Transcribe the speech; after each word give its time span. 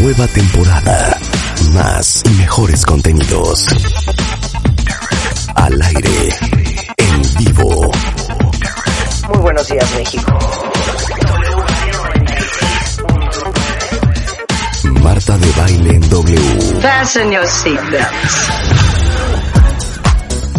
Nueva 0.00 0.26
temporada. 0.28 1.18
Más 1.74 2.22
y 2.24 2.30
mejores 2.30 2.86
contenidos. 2.86 3.66
Al 5.54 5.82
aire. 5.82 6.28
En 6.96 7.44
vivo. 7.44 7.90
Muy 9.28 9.38
buenos 9.40 9.68
días, 9.68 9.94
México. 9.94 10.38
Marta 15.02 15.36
de 15.36 15.52
baile 15.52 15.94
en 15.96 16.08
W. 16.08 16.80
Fasten 16.80 17.30
your 17.30 17.46
seatbelts. 17.46 18.50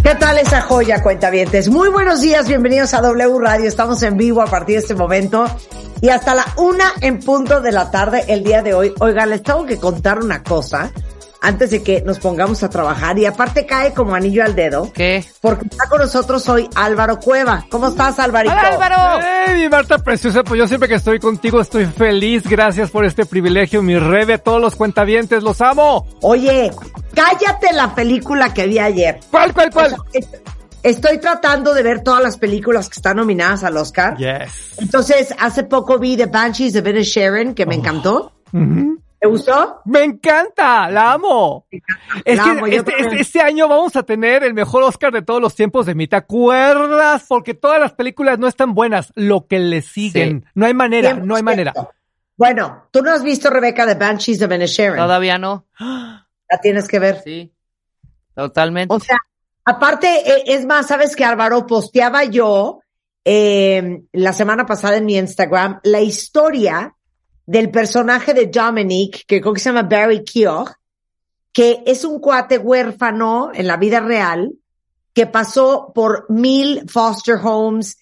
¿Qué 0.04 0.16
tal 0.16 0.38
esa 0.38 0.62
joya, 0.62 1.02
cuentavientes? 1.02 1.68
Muy 1.68 1.90
buenos 1.90 2.22
días, 2.22 2.48
bienvenidos 2.48 2.94
a 2.94 3.02
W 3.02 3.40
Radio. 3.40 3.68
Estamos 3.68 4.04
en 4.04 4.18
vivo 4.18 4.44
a 4.44 4.46
partir 4.46 4.76
de 4.76 4.82
este 4.82 4.94
momento 4.94 5.48
y 6.02 6.10
hasta 6.10 6.36
la 6.36 6.46
una 6.58 6.92
en 7.02 7.20
punto 7.20 7.62
de 7.62 7.72
la 7.72 7.92
tarde 7.92 8.26
el 8.28 8.44
día 8.44 8.62
de 8.62 8.74
hoy. 8.74 8.94
Oigan, 9.00 9.30
les 9.30 9.44
tengo 9.44 9.66
que 9.66 9.78
contar 9.78 10.20
una 10.20 10.44
cosa 10.44 10.92
antes 11.44 11.72
de 11.72 11.82
que 11.82 12.02
nos 12.04 12.20
pongamos 12.20 12.62
a 12.62 12.70
trabajar 12.70 13.18
y 13.18 13.26
aparte 13.26 13.66
cae 13.66 13.94
como 13.94 14.14
anillo 14.14 14.44
al 14.44 14.54
dedo. 14.56 14.92
¿Qué? 14.94 15.26
Porque 15.42 15.66
está 15.66 15.88
con 15.90 16.00
nosotros 16.00 16.48
hoy 16.50 16.70
Álvaro 16.76 17.20
Cueva. 17.20 17.66
¿Cómo 17.72 17.88
estás, 17.88 18.20
Alvarito? 18.20 18.54
¡Hola, 18.54 18.68
Álvaro! 18.68 19.26
¡Hey, 19.48 19.56
mi 19.64 19.68
Marta 19.70 19.98
preciosa! 19.98 20.44
Pues 20.44 20.60
yo 20.60 20.68
siempre 20.68 20.88
que 20.88 20.96
estoy 20.96 21.20
contigo 21.20 21.60
estoy 21.60 21.86
feliz. 21.88 22.44
Gracias 22.48 22.92
por 22.92 23.06
este 23.06 23.26
privilegio, 23.26 23.82
mi 23.82 23.98
rebe, 23.98 24.38
todos 24.38 24.62
los 24.62 24.76
cuentavientes, 24.76 25.42
los 25.42 25.62
amo. 25.62 26.06
Oye, 26.22 26.72
cállate 27.16 27.74
la 27.74 27.96
película 27.96 28.54
que 28.54 28.68
vi 28.68 28.78
ayer. 28.78 29.20
¿Cuál, 29.32 29.52
cuál, 29.54 29.72
cuál? 29.72 29.86
O 29.88 29.90
sea, 29.90 29.98
es- 30.14 30.28
Estoy 30.84 31.20
tratando 31.20 31.74
de 31.74 31.84
ver 31.84 32.02
todas 32.04 32.24
las 32.24 32.38
películas 32.38 32.90
que 32.90 32.96
están 32.96 33.18
nominadas 33.18 33.64
al 33.64 33.78
Oscar. 33.78 34.18
Yes. 34.18 34.76
Entonces, 34.80 35.34
hace 35.40 35.64
poco 35.64 36.00
vi 36.00 36.18
The 36.18 36.26
Banshees 36.26 36.74
de 36.74 36.82
Benny 36.82 37.04
Sharon, 37.04 37.54
que 37.54 37.66
me 37.66 37.76
encantó. 37.76 38.34
Ujú. 38.52 39.00
¿Te 39.20 39.28
gustó? 39.28 39.82
Me 39.86 40.04
encanta, 40.04 40.90
la 40.90 41.14
amo. 41.14 41.68
Es 42.26 42.38
La 42.38 42.44
que 42.44 42.50
amo, 42.50 42.66
este, 42.66 42.92
este- 43.00 43.22
este 43.22 43.42
año 43.42 43.68
vamos 43.68 43.96
a 43.96 44.02
tener 44.02 44.44
el 44.44 44.56
mejor 44.56 44.82
Oscar 44.82 45.14
de 45.14 45.22
todos 45.22 45.40
los 45.40 45.54
tiempos 45.54 45.86
de 45.86 45.94
mí. 45.94 46.08
¿Te 46.08 46.16
acuerdas? 46.16 47.26
Porque 47.30 47.54
todas 47.54 47.80
las 47.80 47.94
películas 47.94 48.40
no 48.40 48.48
están 48.48 48.74
buenas. 48.74 49.14
Lo 49.16 49.46
que 49.46 49.60
le 49.60 49.84
siguen. 49.84 50.46
No 50.56 50.66
hay 50.66 50.74
manera, 50.74 51.14
no 51.14 51.36
hay 51.36 51.44
100%. 51.44 51.46
manera. 51.46 51.74
Bueno, 52.36 52.88
tú 52.90 53.04
no 53.04 53.12
has 53.12 53.22
visto, 53.24 53.52
Rebeca, 53.52 53.86
The 53.86 53.94
Banshees 53.94 54.40
de 54.40 54.48
Benny 54.48 54.66
Sharon. 54.66 54.98
Todavía 54.98 55.38
no. 55.38 55.68
La 55.80 56.58
tienes 56.60 56.88
que 56.88 56.98
ver. 56.98 57.22
Sí. 57.24 57.54
Totalmente. 58.34 58.92
O 58.96 59.00
sea, 59.00 59.18
aparte, 59.66 60.08
eh, 60.08 60.44
es 60.48 60.66
más, 60.66 60.88
¿sabes 60.88 61.16
que 61.16 61.24
Álvaro? 61.24 61.66
Posteaba 61.66 62.24
yo 62.26 62.82
eh, 63.24 64.04
la 64.14 64.34
semana 64.34 64.66
pasada 64.66 64.98
en 64.98 65.06
mi 65.06 65.18
Instagram 65.18 65.80
la 65.84 66.02
historia 66.02 66.96
del 67.46 67.70
personaje 67.70 68.34
de 68.34 68.48
Dominic, 68.48 69.26
que 69.28 69.42
creo 69.42 69.54
que 69.54 69.60
se 69.60 69.70
llama 69.70 69.88
Barry 69.88 70.24
Keogh, 70.24 70.72
que 71.54 71.84
es 71.86 72.06
un 72.06 72.20
cuate 72.20 72.58
huérfano 72.58 73.52
en 73.54 73.68
la 73.68 73.78
vida 73.78 74.00
real, 74.00 74.54
que 75.14 75.28
pasó 75.28 75.92
por 75.94 76.26
mil 76.30 76.90
foster 76.90 77.36
homes, 77.44 77.98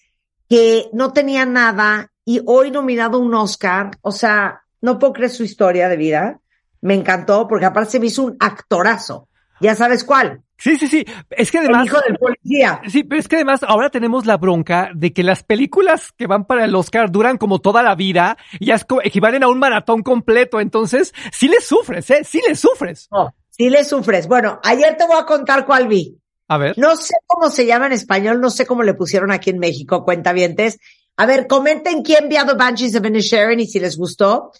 que 0.48 0.88
no 0.92 1.12
tenía 1.12 1.44
nada 1.44 2.10
y 2.24 2.40
hoy 2.46 2.70
nominado 2.70 3.18
un 3.18 3.34
Oscar. 3.34 3.90
O 4.02 4.12
sea, 4.12 4.62
no 4.80 4.98
puedo 4.98 5.12
creer 5.12 5.30
su 5.30 5.42
historia 5.42 5.88
de 5.88 5.96
vida. 5.96 6.40
Me 6.80 6.94
encantó 6.94 7.48
porque 7.48 7.66
aparte 7.66 7.92
se 7.92 8.00
me 8.00 8.06
hizo 8.06 8.22
un 8.22 8.36
actorazo. 8.38 9.28
Ya 9.60 9.74
sabes 9.74 10.04
cuál. 10.04 10.42
Sí, 10.56 10.76
sí, 10.76 10.88
sí. 10.88 11.04
Es 11.30 11.50
que 11.50 11.58
El 11.58 11.64
además. 11.66 11.86
hijo 11.86 11.98
del 12.06 12.16
policía. 12.18 12.82
Sí, 12.88 13.02
pero 13.04 13.18
es 13.20 13.28
que 13.28 13.36
además 13.36 13.62
ahora 13.62 13.88
tenemos 13.90 14.26
la 14.26 14.36
bronca 14.36 14.90
de 14.94 15.12
que 15.12 15.22
las 15.22 15.42
películas 15.42 16.12
que 16.16 16.26
van 16.26 16.44
para 16.46 16.64
el 16.66 16.74
Oscar 16.74 17.10
duran 17.10 17.38
como 17.38 17.60
toda 17.60 17.82
la 17.82 17.94
vida 17.94 18.36
y 18.58 18.70
es 18.70 18.84
co- 18.84 19.00
equivalen 19.02 19.42
a 19.42 19.48
un 19.48 19.58
maratón 19.58 20.02
completo. 20.02 20.60
Entonces, 20.60 21.14
sí 21.32 21.48
le 21.48 21.60
sufres, 21.60 22.10
¿eh? 22.10 22.22
Sí 22.24 22.42
le 22.46 22.54
sufres. 22.56 23.08
No, 23.10 23.34
sí 23.48 23.70
le 23.70 23.84
sufres. 23.84 24.26
Bueno, 24.28 24.60
ayer 24.62 24.96
te 24.98 25.06
voy 25.06 25.16
a 25.18 25.24
contar 25.24 25.64
cuál 25.64 25.88
vi. 25.88 26.18
A 26.48 26.58
ver. 26.58 26.76
No 26.76 26.96
sé 26.96 27.14
cómo 27.26 27.48
se 27.48 27.64
llama 27.64 27.86
en 27.86 27.92
español, 27.92 28.40
no 28.40 28.50
sé 28.50 28.66
cómo 28.66 28.82
le 28.82 28.94
pusieron 28.94 29.30
aquí 29.32 29.50
en 29.50 29.58
México, 29.60 30.04
cuentavientes. 30.04 30.78
A 31.16 31.24
ver, 31.26 31.46
comenten 31.46 32.02
quién 32.02 32.28
vio 32.28 32.44
The 32.44 32.54
Banshees 32.54 32.96
of 32.96 33.06
Inisherin 33.06 33.60
y 33.60 33.66
si 33.66 33.78
les 33.80 33.96
gustó. 33.96 34.52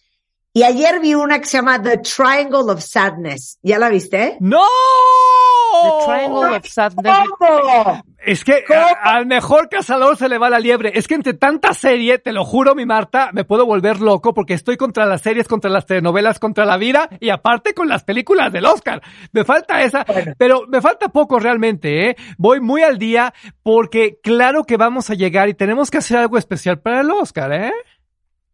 Y 0.52 0.64
ayer 0.64 0.98
vi 1.00 1.14
una 1.14 1.38
que 1.38 1.46
se 1.46 1.58
llama 1.58 1.80
The 1.80 1.98
Triangle 1.98 2.72
of 2.72 2.80
Sadness. 2.82 3.58
¿Ya 3.62 3.78
la 3.78 3.88
viste? 3.88 4.36
¡No! 4.40 4.58
The 5.82 6.04
Triangle 6.06 6.56
of 6.56 6.66
Sadness. 6.66 7.16
¿Cómo? 7.38 8.02
Es 8.18 8.44
que 8.44 8.64
al 9.02 9.26
mejor 9.26 9.68
cazador 9.68 10.16
se 10.16 10.28
le 10.28 10.38
va 10.38 10.50
la 10.50 10.58
liebre. 10.58 10.90
Es 10.94 11.06
que 11.08 11.14
entre 11.14 11.34
tanta 11.34 11.72
serie, 11.72 12.18
te 12.18 12.32
lo 12.32 12.44
juro, 12.44 12.74
mi 12.74 12.84
Marta, 12.84 13.30
me 13.32 13.44
puedo 13.44 13.64
volver 13.64 14.00
loco 14.00 14.34
porque 14.34 14.54
estoy 14.54 14.76
contra 14.76 15.06
las 15.06 15.22
series, 15.22 15.46
contra 15.48 15.70
las 15.70 15.86
telenovelas, 15.86 16.38
contra 16.40 16.64
la 16.66 16.76
vida 16.76 17.08
y 17.20 17.30
aparte 17.30 17.72
con 17.72 17.88
las 17.88 18.02
películas 18.02 18.52
del 18.52 18.66
Oscar. 18.66 19.00
Me 19.32 19.44
falta 19.44 19.82
esa, 19.82 20.04
Bueno. 20.04 20.34
pero 20.36 20.64
me 20.68 20.82
falta 20.82 21.08
poco 21.08 21.38
realmente, 21.38 22.10
¿eh? 22.10 22.16
Voy 22.36 22.60
muy 22.60 22.82
al 22.82 22.98
día 22.98 23.32
porque 23.62 24.18
claro 24.22 24.64
que 24.64 24.76
vamos 24.76 25.08
a 25.10 25.14
llegar 25.14 25.48
y 25.48 25.54
tenemos 25.54 25.90
que 25.90 25.98
hacer 25.98 26.18
algo 26.18 26.36
especial 26.36 26.80
para 26.80 27.00
el 27.00 27.10
Oscar, 27.10 27.52
¿eh? 27.52 27.72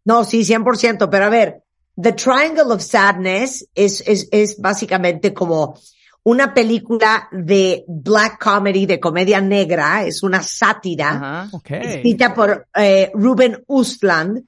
No, 0.05 0.23
sí, 0.23 0.43
100%. 0.45 1.09
Pero 1.11 1.25
a 1.25 1.29
ver, 1.29 1.63
The 1.99 2.13
Triangle 2.13 2.71
of 2.73 2.81
Sadness 2.81 3.67
es, 3.73 4.01
es, 4.05 4.27
es 4.31 4.59
básicamente 4.59 5.33
como 5.33 5.77
una 6.23 6.53
película 6.53 7.27
de 7.31 7.85
black 7.87 8.43
comedy, 8.43 8.85
de 8.85 8.99
comedia 8.99 9.41
negra. 9.41 10.03
Es 10.03 10.23
una 10.23 10.43
sátira. 10.43 11.49
Escrita 11.69 12.33
por 12.33 12.67
eh, 12.75 13.11
Ruben 13.13 13.63
Ustland, 13.67 14.43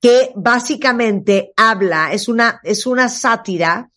que 0.00 0.32
básicamente 0.34 1.52
habla, 1.56 2.12
es 2.12 2.26
una, 2.28 2.60
es 2.62 2.86
una 2.86 3.08
sátira 3.08 3.90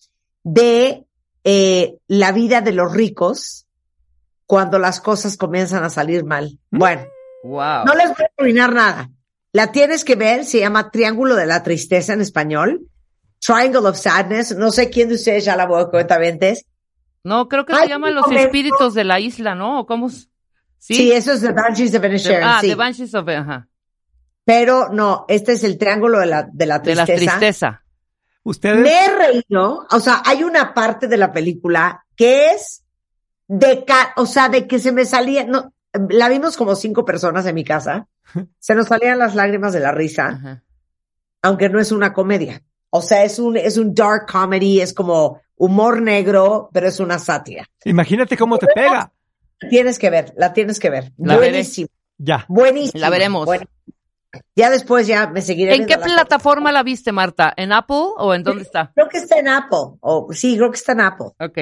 de 0.44 1.06
eh, 1.44 1.98
la 2.08 2.32
vida 2.32 2.62
de 2.62 2.74
los 2.74 2.94
ricos 2.94 3.66
cuando 4.46 4.80
las 4.80 5.02
cosas 5.02 5.36
comienzan 5.38 5.84
a 5.84 5.90
salir 5.90 6.24
mal. 6.26 6.60
Bueno, 6.70 7.06
Wow. 7.44 7.86
no 7.86 7.94
les 7.96 8.08
voy 8.10 8.26
a 8.26 8.32
arruinar 8.38 8.74
nada. 8.74 9.10
La 9.54 9.72
tienes 9.72 10.04
que 10.04 10.16
ver, 10.16 10.46
se 10.46 10.60
llama 10.60 10.92
Triángulo 10.92 11.36
de 11.36 11.46
la 11.46 11.64
Tristeza 11.64 12.14
en 12.14 12.22
español. 12.22 12.88
Triangle 13.40 13.88
of 13.90 13.98
Sadness. 13.98 14.56
No 14.56 14.72
sé 14.72 14.90
quién 14.90 15.10
de 15.10 15.16
ustedes 15.16 15.46
ya 15.46 15.56
la 15.56 15.66
voy 15.66 15.82
a 15.82 15.88
contar, 15.90 16.20
No, 17.24 17.48
creo 17.48 17.66
que 17.66 17.74
Ay, 17.74 17.84
se 17.84 17.90
llaman 17.90 18.14
los 18.16 18.24
momento. 18.28 18.46
espíritus 18.46 18.94
de 18.94 19.04
la 19.04 19.20
isla, 19.20 19.56
¿no? 19.56 19.80
¿O 19.80 19.86
¿Cómo? 19.86 20.10
Sí, 20.10 20.26
Sí. 20.80 21.12
eso 21.12 21.34
es 21.34 21.42
The 21.42 21.52
Banshees 21.54 21.96
of 21.96 22.06
Inisherin, 22.06 22.44
ah, 22.44 22.60
sí. 22.62 22.68
The 22.70 22.76
Banshees 22.76 23.14
of... 23.16 23.28
Ajá. 23.28 23.68
Pero 24.46 24.90
no, 24.90 25.26
este 25.28 25.54
es 25.54 25.64
el 25.64 25.78
Triángulo 25.78 26.20
de 26.20 26.26
la, 26.28 26.44
de 26.52 26.66
la 26.66 26.80
De 26.80 26.96
la 26.96 27.06
Tristeza. 27.06 27.32
tristeza. 27.38 27.84
Ustedes. 28.44 28.78
Me 28.80 29.06
he 29.06 29.10
reído, 29.18 29.86
o 29.92 30.00
sea, 30.00 30.22
hay 30.26 30.44
una 30.44 30.74
parte 30.74 31.08
de 31.08 31.18
la 31.18 31.34
película 31.34 32.06
que 32.16 32.52
es 32.52 32.84
de, 33.48 33.84
ca- 33.84 34.14
o 34.16 34.26
sea, 34.26 34.48
de 34.48 34.68
que 34.68 34.80
se 34.80 34.94
me 34.94 35.04
salía, 35.06 35.44
no, 35.46 35.74
la 36.10 36.30
vimos 36.30 36.56
como 36.56 36.76
cinco 36.76 37.04
personas 37.04 37.46
en 37.46 37.56
mi 37.56 37.66
casa, 37.66 38.08
se 38.60 38.76
nos 38.76 38.88
salían 38.88 39.20
las 39.20 39.36
lágrimas 39.36 39.74
de 39.74 39.80
la 39.80 39.92
risa, 39.92 40.28
Ajá. 40.28 40.64
aunque 41.42 41.70
no 41.70 41.80
es 41.80 41.92
una 41.92 42.14
comedia. 42.14 42.62
O 42.90 43.02
sea, 43.02 43.24
es 43.24 43.38
un, 43.40 43.58
es 43.58 43.78
un 43.78 43.94
dark 43.94 44.26
comedy, 44.32 44.80
es 44.82 44.94
como 44.94 45.42
humor 45.56 46.02
negro, 46.02 46.70
pero 46.74 46.88
es 46.88 47.00
una 47.00 47.20
sátira. 47.20 47.66
Imagínate 47.86 48.38
cómo 48.38 48.58
te 48.58 48.68
pega. 48.68 49.12
Tienes 49.70 49.98
que 50.00 50.10
ver, 50.10 50.34
la 50.38 50.54
tienes 50.54 50.80
que 50.80 50.90
ver. 50.90 51.12
La 51.18 51.36
veré. 51.38 51.52
buenísimo, 51.52 51.88
Ya. 52.18 52.46
buenísimo. 52.48 53.00
La 53.02 53.10
veremos. 53.10 53.46
buenísimo. 53.46 53.72
Ya 54.56 54.70
después 54.70 55.08
ya 55.08 55.28
me 55.28 55.42
seguiré. 55.42 55.74
¿En 55.76 55.86
qué 55.88 55.96
la- 55.98 56.04
plataforma 56.04 56.72
la 56.72 56.84
viste, 56.84 57.12
Marta? 57.12 57.54
¿En 57.58 57.72
Apple 57.72 57.96
o 58.18 58.34
en 58.36 58.44
dónde 58.44 58.64
está? 58.64 58.92
Creo 58.94 59.10
que 59.10 59.18
está 59.18 59.40
en 59.40 59.48
Apple. 59.48 59.98
O 60.02 60.28
sí, 60.32 60.58
creo 60.58 60.70
que 60.70 60.78
está 60.78 60.92
en 60.92 61.02
Apple. 61.02 61.28
Ok. 61.40 61.58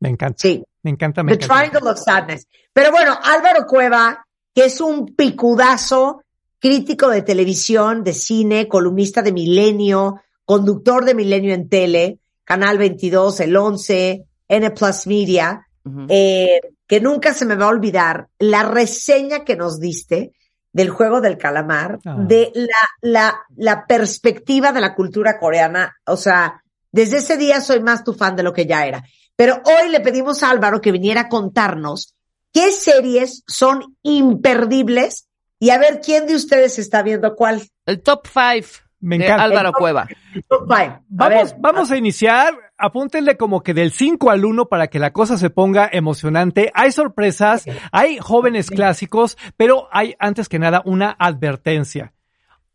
Me 0.00 0.08
encanta. 0.08 0.36
Sí. 0.38 0.64
Me 0.82 0.90
encanta, 0.90 1.22
me 1.22 1.36
The 1.36 1.44
encanta. 1.44 1.68
Triangle 1.70 1.90
of 1.92 1.98
Sadness. 2.00 2.46
Pero 2.72 2.90
bueno, 2.90 3.16
Álvaro 3.22 3.64
Cueva, 3.66 4.25
que 4.56 4.64
es 4.64 4.80
un 4.80 5.14
picudazo, 5.14 6.22
crítico 6.58 7.10
de 7.10 7.20
televisión, 7.20 8.02
de 8.02 8.14
cine, 8.14 8.68
columnista 8.68 9.20
de 9.20 9.30
Milenio, 9.32 10.22
conductor 10.46 11.04
de 11.04 11.14
Milenio 11.14 11.52
en 11.52 11.68
tele, 11.68 12.20
Canal 12.42 12.78
22, 12.78 13.38
El 13.40 13.54
11, 13.54 14.24
N 14.48 14.70
Plus 14.70 15.06
Media, 15.06 15.68
eh, 16.08 16.60
que 16.86 17.00
nunca 17.02 17.34
se 17.34 17.44
me 17.44 17.54
va 17.54 17.66
a 17.66 17.68
olvidar 17.68 18.28
la 18.38 18.62
reseña 18.62 19.44
que 19.44 19.56
nos 19.56 19.78
diste 19.78 20.32
del 20.72 20.88
juego 20.88 21.20
del 21.20 21.36
calamar, 21.36 21.98
Ah. 22.06 22.16
de 22.18 22.50
la, 22.54 22.66
la, 23.02 23.38
la 23.56 23.86
perspectiva 23.86 24.72
de 24.72 24.80
la 24.80 24.94
cultura 24.94 25.38
coreana. 25.38 25.94
O 26.06 26.16
sea, 26.16 26.62
desde 26.90 27.18
ese 27.18 27.36
día 27.36 27.60
soy 27.60 27.80
más 27.82 28.04
tu 28.04 28.14
fan 28.14 28.34
de 28.36 28.42
lo 28.42 28.54
que 28.54 28.64
ya 28.64 28.86
era. 28.86 29.04
Pero 29.36 29.60
hoy 29.64 29.90
le 29.90 30.00
pedimos 30.00 30.42
a 30.42 30.50
Álvaro 30.50 30.80
que 30.80 30.92
viniera 30.92 31.22
a 31.22 31.28
contarnos 31.28 32.14
qué 32.56 32.70
series 32.72 33.44
son 33.46 33.96
imperdibles 34.02 35.28
y 35.60 35.70
a 35.70 35.78
ver 35.78 36.00
quién 36.02 36.26
de 36.26 36.34
ustedes 36.34 36.78
está 36.78 37.02
viendo 37.02 37.34
cuál. 37.36 37.60
El 37.84 38.02
top 38.02 38.26
five 38.26 38.66
Me 38.98 39.18
de 39.18 39.26
encanta. 39.26 39.44
Álvaro 39.44 39.72
Cueva. 39.74 40.08
Top 40.48 40.66
five. 40.66 40.86
A 40.86 41.02
Vamos, 41.08 41.54
vamos 41.58 41.90
a 41.90 41.98
iniciar. 41.98 42.54
Apúntenle 42.78 43.36
como 43.36 43.62
que 43.62 43.74
del 43.74 43.92
5 43.92 44.30
al 44.30 44.46
1 44.46 44.70
para 44.70 44.88
que 44.88 44.98
la 44.98 45.12
cosa 45.12 45.36
se 45.36 45.50
ponga 45.50 45.88
emocionante. 45.92 46.70
Hay 46.74 46.92
sorpresas, 46.92 47.66
hay 47.92 48.18
jóvenes 48.20 48.70
clásicos, 48.70 49.36
pero 49.58 49.88
hay 49.92 50.14
antes 50.18 50.48
que 50.48 50.58
nada 50.58 50.80
una 50.86 51.14
advertencia. 51.18 52.14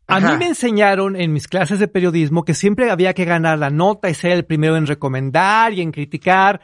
A 0.06 0.16
Ajá. 0.16 0.32
mí 0.32 0.38
me 0.38 0.46
enseñaron 0.46 1.16
en 1.16 1.32
mis 1.32 1.48
clases 1.48 1.80
de 1.80 1.88
periodismo 1.88 2.44
que 2.44 2.54
siempre 2.54 2.90
había 2.90 3.14
que 3.14 3.24
ganar 3.24 3.58
la 3.58 3.70
nota 3.70 4.10
y 4.10 4.14
ser 4.14 4.30
el 4.32 4.44
primero 4.44 4.76
en 4.76 4.86
recomendar 4.86 5.72
y 5.72 5.80
en 5.80 5.90
criticar. 5.90 6.60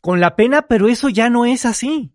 Con 0.00 0.20
la 0.20 0.34
pena, 0.34 0.62
pero 0.62 0.88
eso 0.88 1.10
ya 1.10 1.28
no 1.28 1.44
es 1.44 1.66
así. 1.66 2.14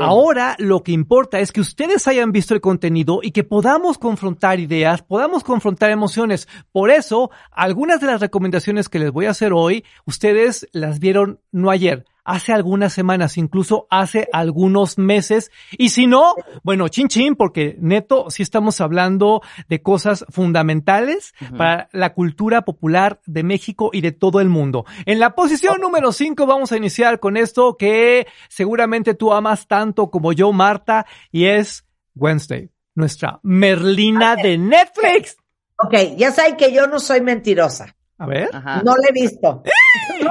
Ahora 0.00 0.54
lo 0.58 0.82
que 0.82 0.92
importa 0.92 1.40
es 1.40 1.52
que 1.52 1.60
ustedes 1.60 2.06
hayan 2.08 2.32
visto 2.32 2.54
el 2.54 2.60
contenido 2.60 3.20
y 3.22 3.30
que 3.30 3.44
podamos 3.44 3.98
confrontar 3.98 4.60
ideas, 4.60 5.02
podamos 5.02 5.44
confrontar 5.44 5.90
emociones. 5.90 6.48
Por 6.72 6.90
eso, 6.90 7.30
algunas 7.50 8.00
de 8.00 8.08
las 8.08 8.20
recomendaciones 8.20 8.88
que 8.88 8.98
les 8.98 9.10
voy 9.10 9.26
a 9.26 9.30
hacer 9.30 9.52
hoy, 9.52 9.84
ustedes 10.04 10.68
las 10.72 10.98
vieron 10.98 11.40
no 11.52 11.70
ayer, 11.70 12.04
hace 12.28 12.52
algunas 12.52 12.92
semanas, 12.92 13.38
incluso 13.38 13.86
hace 13.88 14.28
algunos 14.34 14.98
meses. 14.98 15.50
Y 15.72 15.88
si 15.88 16.06
no, 16.06 16.34
bueno, 16.62 16.88
chin 16.88 17.08
chin, 17.08 17.34
porque 17.34 17.76
neto, 17.80 18.26
sí 18.28 18.42
estamos 18.42 18.82
hablando 18.82 19.40
de 19.68 19.80
cosas 19.80 20.26
fundamentales 20.28 21.32
para 21.56 21.88
la 21.92 22.12
cultura 22.12 22.62
popular 22.62 23.20
de 23.24 23.42
México 23.44 23.88
y 23.94 24.02
de 24.02 24.12
todo 24.12 24.42
el 24.42 24.50
mundo. 24.50 24.84
En 25.06 25.20
la 25.20 25.34
posición 25.34 25.80
número 25.80 26.12
5 26.12 26.46
vamos 26.46 26.70
a 26.70 26.76
iniciar 26.76 27.18
con 27.18 27.38
esto 27.38 27.78
que 27.78 28.26
seguramente 28.50 29.14
tú 29.14 29.32
amas 29.32 29.66
tanto 29.66 30.10
como 30.10 30.34
yo, 30.34 30.52
Marta, 30.52 31.06
y 31.32 31.46
es 31.46 31.86
Wednesday, 32.14 32.68
nuestra 32.94 33.40
Merlina 33.42 34.36
de 34.36 34.58
Netflix. 34.58 35.38
Ok, 35.78 35.94
ya 36.18 36.30
saben 36.30 36.58
que 36.58 36.74
yo 36.74 36.86
no 36.88 37.00
soy 37.00 37.22
mentirosa. 37.22 37.96
A 38.18 38.26
ver. 38.26 38.50
Ajá. 38.52 38.82
No 38.82 38.96
la 38.96 39.08
he 39.08 39.12
visto. 39.12 39.62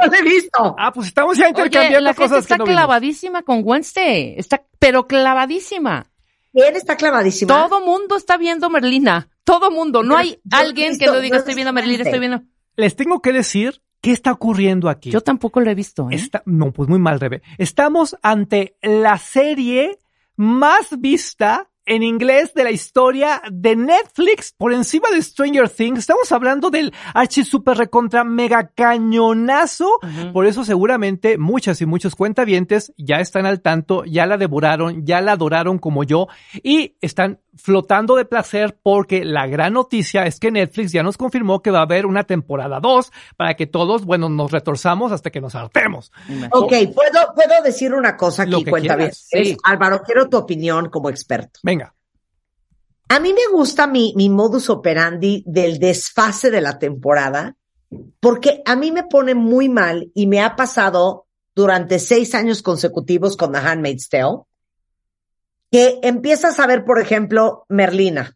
No 0.07 0.13
la 0.13 0.19
he 0.19 0.23
visto. 0.23 0.75
Ah, 0.77 0.91
pues 0.93 1.07
estamos 1.07 1.37
ya 1.37 1.45
Oye, 1.45 1.49
intercambiando 1.49 1.99
la 2.01 2.13
gente 2.13 2.21
cosas 2.29 2.39
está 2.43 2.55
que 2.55 2.59
no 2.59 2.65
vimos. 2.65 2.77
clavadísima 2.79 3.41
con 3.43 3.61
Wednesday. 3.63 4.35
Está, 4.37 4.63
pero 4.79 5.07
clavadísima. 5.07 6.07
¿Quién 6.53 6.75
está 6.75 6.95
clavadísima? 6.97 7.47
Todo 7.67 7.81
mundo 7.85 8.15
está 8.17 8.37
viendo 8.37 8.69
Merlina. 8.69 9.29
Todo 9.43 9.69
mundo. 9.71 10.01
No 10.03 10.15
Pero 10.15 10.19
hay 10.19 10.39
alguien 10.51 10.97
que 10.97 11.05
no 11.05 11.19
diga 11.19 11.35
no 11.35 11.39
estoy 11.39 11.55
viendo 11.55 11.71
visto 11.71 11.81
Merlina, 11.85 12.03
estoy 12.03 12.19
Wednesday". 12.19 12.39
viendo. 12.39 12.53
Les 12.75 12.95
tengo 12.95 13.21
que 13.21 13.31
decir 13.33 13.81
qué 14.01 14.11
está 14.11 14.31
ocurriendo 14.31 14.89
aquí. 14.89 15.11
Yo 15.11 15.21
tampoco 15.21 15.59
lo 15.61 15.69
he 15.71 15.75
visto. 15.75 16.09
¿eh? 16.11 16.15
Está- 16.15 16.43
no, 16.45 16.71
pues 16.71 16.89
muy 16.89 16.99
mal, 16.99 17.19
Rebe. 17.19 17.41
Estamos 17.57 18.15
ante 18.21 18.77
la 18.81 19.17
serie 19.17 19.99
más 20.35 20.99
vista 20.99 21.69
en 21.87 22.03
inglés 22.03 22.53
de 22.53 22.65
la 22.65 22.71
historia 22.71 23.41
de 23.49 23.75
Netflix 23.75 24.53
por 24.55 24.73
encima 24.73 25.09
de 25.09 25.21
Stranger 25.21 25.69
Things. 25.69 25.99
Estamos 25.99 26.31
hablando 26.31 26.69
del 26.69 26.93
archi 27.13 27.43
super 27.43 27.77
recontra 27.77 28.23
mega 28.23 28.71
cañonazo. 28.75 29.89
Por 30.33 30.45
eso 30.45 30.63
seguramente 30.63 31.37
muchas 31.37 31.81
y 31.81 31.85
muchos 31.85 32.13
cuentavientes 32.15 32.93
ya 32.97 33.19
están 33.21 33.45
al 33.45 33.61
tanto, 33.61 34.03
ya 34.03 34.25
la 34.25 34.37
devoraron, 34.37 35.05
ya 35.05 35.21
la 35.21 35.31
adoraron 35.31 35.79
como 35.79 36.03
yo 36.03 36.27
y 36.61 36.95
están 37.01 37.39
flotando 37.57 38.15
de 38.15 38.25
placer 38.25 38.77
porque 38.81 39.25
la 39.25 39.47
gran 39.47 39.73
noticia 39.73 40.25
es 40.25 40.39
que 40.39 40.51
Netflix 40.51 40.91
ya 40.91 41.03
nos 41.03 41.17
confirmó 41.17 41.61
que 41.61 41.71
va 41.71 41.79
a 41.79 41.83
haber 41.83 42.05
una 42.05 42.23
temporada 42.23 42.79
2 42.79 43.11
para 43.35 43.55
que 43.55 43.65
todos, 43.65 44.05
bueno, 44.05 44.29
nos 44.29 44.51
retorzamos 44.51 45.11
hasta 45.11 45.29
que 45.29 45.41
nos 45.41 45.55
hartemos. 45.55 46.11
Ok, 46.51 46.71
¿puedo, 46.93 47.33
puedo 47.35 47.63
decir 47.63 47.93
una 47.93 48.15
cosa 48.15 48.43
aquí, 48.43 48.63
que 48.63 48.69
cuenta 48.69 48.95
bien. 48.95 49.11
sí. 49.13 49.57
Álvaro, 49.63 50.01
quiero 50.03 50.29
tu 50.29 50.37
opinión 50.37 50.89
como 50.89 51.09
experto. 51.09 51.59
Venga. 51.63 51.76
A 53.09 53.19
mí 53.19 53.33
me 53.33 53.47
gusta 53.51 53.87
mi, 53.87 54.13
mi 54.15 54.29
modus 54.29 54.69
operandi 54.69 55.43
del 55.45 55.79
desfase 55.79 56.51
de 56.51 56.61
la 56.61 56.77
temporada, 56.77 57.55
porque 58.19 58.61
a 58.65 58.75
mí 58.75 58.91
me 58.91 59.03
pone 59.03 59.33
muy 59.33 59.69
mal 59.69 60.11
y 60.13 60.27
me 60.27 60.41
ha 60.41 60.55
pasado 60.55 61.25
durante 61.55 61.99
seis 61.99 62.35
años 62.35 62.61
consecutivos 62.61 63.37
con 63.37 63.51
The 63.53 63.59
Handmaid's 63.59 64.09
Tale, 64.09 64.39
que 65.71 65.99
empiezas 66.03 66.59
a 66.59 66.67
ver, 66.67 66.83
por 66.85 66.99
ejemplo, 66.99 67.65
Merlina. 67.69 68.35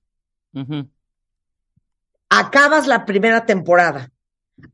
Acabas 2.30 2.88
la 2.88 3.06
primera 3.06 3.46
temporada. 3.46 4.10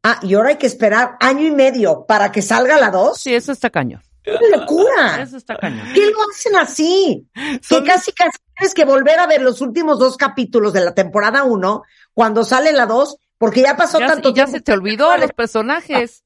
Ah, 0.04 0.20
y 0.22 0.36
ahora 0.36 0.50
hay 0.50 0.58
que 0.58 0.68
esperar 0.68 1.18
año 1.20 1.46
y 1.46 1.52
medio 1.52 2.06
para 2.06 2.32
que 2.32 2.42
salga 2.42 2.78
la 2.80 2.92
dos. 2.92 3.20
Sí, 3.20 3.34
eso 3.34 3.52
está 3.52 3.70
cañón. 3.70 4.02
¡Qué 4.22 4.38
locura! 4.56 5.22
Eso 5.22 5.38
está 5.38 5.56
cañón. 5.58 5.88
¿Qué 5.94 6.06
lo 6.12 6.18
hacen 6.30 6.56
así? 6.58 7.28
Son- 7.62 7.84
Que 7.84 7.90
casi 7.90 8.12
casi 8.12 8.38
tienes 8.58 8.74
que 8.74 8.86
volver 8.86 9.20
a 9.20 9.28
ver 9.28 9.42
los 9.42 9.62
últimos 9.62 10.00
dos 10.00 10.18
capítulos 10.18 10.74
de 10.74 10.82
la 10.84 10.94
temporada 10.94 11.44
uno 11.44 11.84
cuando 12.14 12.44
sale 12.44 12.72
la 12.74 12.86
dos, 12.86 13.18
porque 13.38 13.62
ya 13.62 13.76
pasó 13.76 14.00
Ya, 14.00 14.08
tanto 14.08 14.30
y 14.30 14.34
ya 14.34 14.46
tiempo. 14.46 14.52
se 14.52 14.62
te 14.62 14.72
olvidó 14.74 15.16
los 15.18 15.32
personajes. 15.34 16.24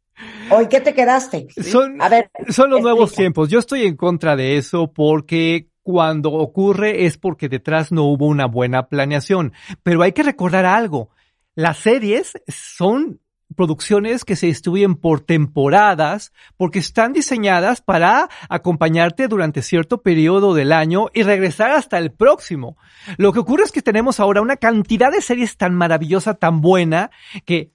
Hoy, 0.52 0.68
¿qué 0.68 0.82
te 0.82 0.94
quedaste? 0.94 1.48
Son, 1.64 2.02
A 2.02 2.10
ver, 2.10 2.30
son 2.50 2.70
los 2.70 2.82
nuevos 2.82 3.12
tiempos. 3.14 3.50
Yo 3.50 3.60
estoy 3.60 3.86
en 3.86 3.96
contra 3.96 4.36
de 4.36 4.58
eso 4.58 4.92
porque 4.94 5.68
cuando 5.82 6.32
ocurre 6.34 7.06
es 7.06 7.18
porque 7.18 7.50
detrás 7.50 7.92
no 7.92 8.04
hubo 8.04 8.28
una 8.28 8.46
buena 8.46 8.88
planeación. 8.88 9.52
Pero 9.84 10.04
hay 10.04 10.12
que 10.12 10.24
recordar 10.24 10.66
algo. 10.66 11.10
Las 11.56 11.78
series 11.80 12.34
son 12.48 13.20
producciones 13.56 14.24
que 14.26 14.36
se 14.36 14.48
distribuyen 14.48 14.96
por 14.96 15.22
temporadas 15.22 16.32
porque 16.58 16.80
están 16.80 17.14
diseñadas 17.14 17.82
para 17.82 18.30
acompañarte 18.50 19.28
durante 19.28 19.62
cierto 19.62 20.02
periodo 20.02 20.54
del 20.54 20.72
año 20.72 21.08
y 21.14 21.24
regresar 21.24 21.72
hasta 21.72 21.98
el 21.98 22.12
próximo. 22.12 22.78
Lo 23.18 23.34
que 23.34 23.40
ocurre 23.40 23.64
es 23.64 23.72
que 23.72 23.82
tenemos 23.82 24.20
ahora 24.20 24.42
una 24.42 24.58
cantidad 24.58 25.12
de 25.12 25.22
series 25.22 25.58
tan 25.58 25.74
maravillosa, 25.76 26.34
tan 26.36 26.62
buena, 26.62 27.12
que 27.46 27.72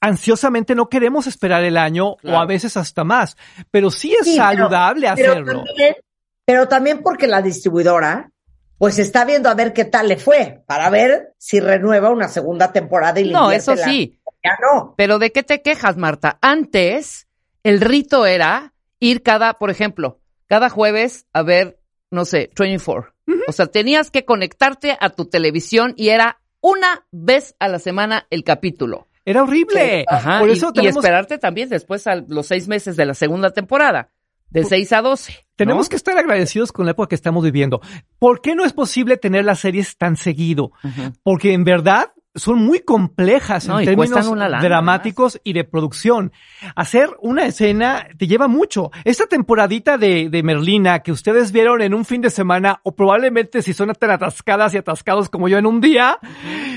ansiosamente 0.00 0.74
no 0.74 0.88
queremos 0.88 1.26
esperar 1.26 1.64
el 1.64 1.76
año 1.76 2.16
o 2.22 2.30
a 2.36 2.46
veces 2.46 2.76
hasta 2.76 3.02
más. 3.04 3.36
Pero 3.70 3.90
sí 3.90 4.14
es 4.18 4.26
Sí, 4.26 4.36
saludable 4.36 5.08
pero 5.16 5.32
hacerlo. 5.32 5.64
también, 5.64 5.94
pero 6.44 6.68
también 6.68 7.02
porque 7.02 7.26
la 7.26 7.42
distribuidora, 7.42 8.30
pues 8.78 8.98
está 8.98 9.24
viendo 9.24 9.48
a 9.48 9.54
ver 9.54 9.72
qué 9.72 9.84
tal 9.86 10.08
le 10.08 10.16
fue, 10.18 10.62
para 10.66 10.90
ver 10.90 11.34
si 11.38 11.60
renueva 11.60 12.10
una 12.10 12.28
segunda 12.28 12.72
temporada 12.72 13.18
y 13.20 13.24
le 13.24 13.32
No, 13.32 13.50
eso 13.50 13.74
la- 13.74 13.84
sí. 13.84 14.18
Ya 14.46 14.58
no. 14.60 14.94
Pero 14.96 15.18
¿de 15.18 15.32
qué 15.32 15.42
te 15.42 15.62
quejas, 15.62 15.96
Marta? 15.96 16.38
Antes, 16.40 17.26
el 17.62 17.80
rito 17.80 18.26
era 18.26 18.72
ir 19.00 19.22
cada, 19.22 19.54
por 19.54 19.70
ejemplo, 19.70 20.20
cada 20.46 20.68
jueves 20.70 21.26
a 21.32 21.42
ver, 21.42 21.78
no 22.10 22.24
sé, 22.24 22.50
24. 22.58 23.12
O 23.48 23.52
sea, 23.52 23.66
tenías 23.66 24.10
que 24.10 24.24
conectarte 24.24 24.96
a 25.00 25.10
tu 25.10 25.26
televisión 25.26 25.94
y 25.96 26.08
era 26.10 26.38
una 26.60 27.06
vez 27.10 27.54
a 27.58 27.68
la 27.68 27.78
semana 27.78 28.26
el 28.30 28.44
capítulo. 28.44 29.08
Era 29.24 29.42
horrible. 29.42 30.04
Ajá. 30.08 30.38
Por 30.38 30.48
y- 30.48 30.52
eso 30.52 30.70
y, 30.70 30.72
tenemos, 30.74 30.96
esperarte 31.04 31.38
también 31.38 31.68
después 31.68 32.06
a 32.06 32.14
los 32.28 32.46
seis 32.46 32.68
meses 32.68 32.96
de 32.96 33.04
la 33.06 33.14
segunda 33.14 33.50
temporada, 33.50 34.10
de 34.50 34.62
6 34.62 34.92
a 34.92 35.02
12. 35.02 35.44
tenemos 35.56 35.88
que 35.88 35.96
estar 35.96 36.16
agradecidos 36.16 36.70
con 36.70 36.86
la 36.86 36.92
época 36.92 37.08
que 37.08 37.14
estamos 37.16 37.42
viviendo. 37.42 37.80
¿Por 38.20 38.40
qué 38.40 38.54
no 38.54 38.64
es 38.64 38.72
posible 38.72 39.16
tener 39.16 39.44
las 39.44 39.58
series 39.58 39.96
tan 39.96 40.16
seguido? 40.16 40.70
Porque 41.24 41.52
en 41.52 41.64
verdad 41.64 42.12
son 42.36 42.58
muy 42.58 42.80
complejas 42.80 43.66
No, 43.66 43.80
en 43.80 43.86
términos 43.86 44.36
lana, 44.36 44.60
dramáticos 44.60 45.40
y 45.42 45.52
de 45.52 45.64
producción. 45.64 46.32
Hacer 46.74 47.10
una 47.20 47.46
escena 47.46 48.06
te 48.16 48.26
lleva 48.26 48.46
mucho. 48.46 48.90
Esta 49.04 49.26
temporadita 49.26 49.98
de, 49.98 50.28
de 50.28 50.42
Merlina 50.42 51.00
que 51.00 51.12
ustedes 51.12 51.50
vieron 51.50 51.82
en 51.82 51.94
un 51.94 52.04
fin 52.04 52.20
de 52.20 52.30
semana, 52.30 52.80
o 52.84 52.94
probablemente 52.94 53.62
si 53.62 53.72
son 53.72 53.92
tan 53.94 54.10
atascadas 54.10 54.74
y 54.74 54.76
atascados 54.76 55.28
como 55.28 55.48
yo 55.48 55.58
en 55.58 55.66
un 55.66 55.80
día, 55.80 56.18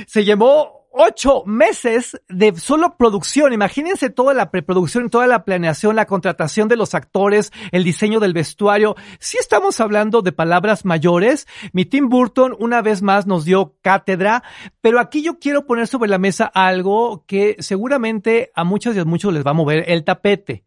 se 0.07 0.23
llevó 0.23 0.78
ocho 0.91 1.43
meses 1.45 2.19
de 2.27 2.55
solo 2.57 2.97
producción. 2.97 3.53
Imagínense 3.53 4.09
toda 4.09 4.33
la 4.33 4.51
preproducción, 4.51 5.09
toda 5.09 5.27
la 5.27 5.45
planeación, 5.45 5.95
la 5.95 6.05
contratación 6.05 6.67
de 6.67 6.75
los 6.75 6.95
actores, 6.95 7.51
el 7.71 7.83
diseño 7.83 8.19
del 8.19 8.33
vestuario. 8.33 8.95
Si 9.19 9.37
estamos 9.37 9.79
hablando 9.79 10.21
de 10.21 10.31
palabras 10.31 10.85
mayores, 10.85 11.47
mi 11.73 11.85
Tim 11.85 12.09
Burton 12.09 12.55
una 12.59 12.81
vez 12.81 13.01
más 13.01 13.27
nos 13.27 13.45
dio 13.45 13.75
cátedra, 13.81 14.43
pero 14.81 14.99
aquí 14.99 15.21
yo 15.21 15.39
quiero 15.39 15.65
poner 15.65 15.87
sobre 15.87 16.09
la 16.09 16.17
mesa 16.17 16.45
algo 16.45 17.25
que 17.25 17.55
seguramente 17.59 18.51
a 18.55 18.63
muchos 18.63 18.95
y 18.95 18.99
a 18.99 19.05
muchos 19.05 19.33
les 19.33 19.45
va 19.45 19.51
a 19.51 19.55
mover 19.55 19.89
el 19.89 20.03
tapete. 20.03 20.65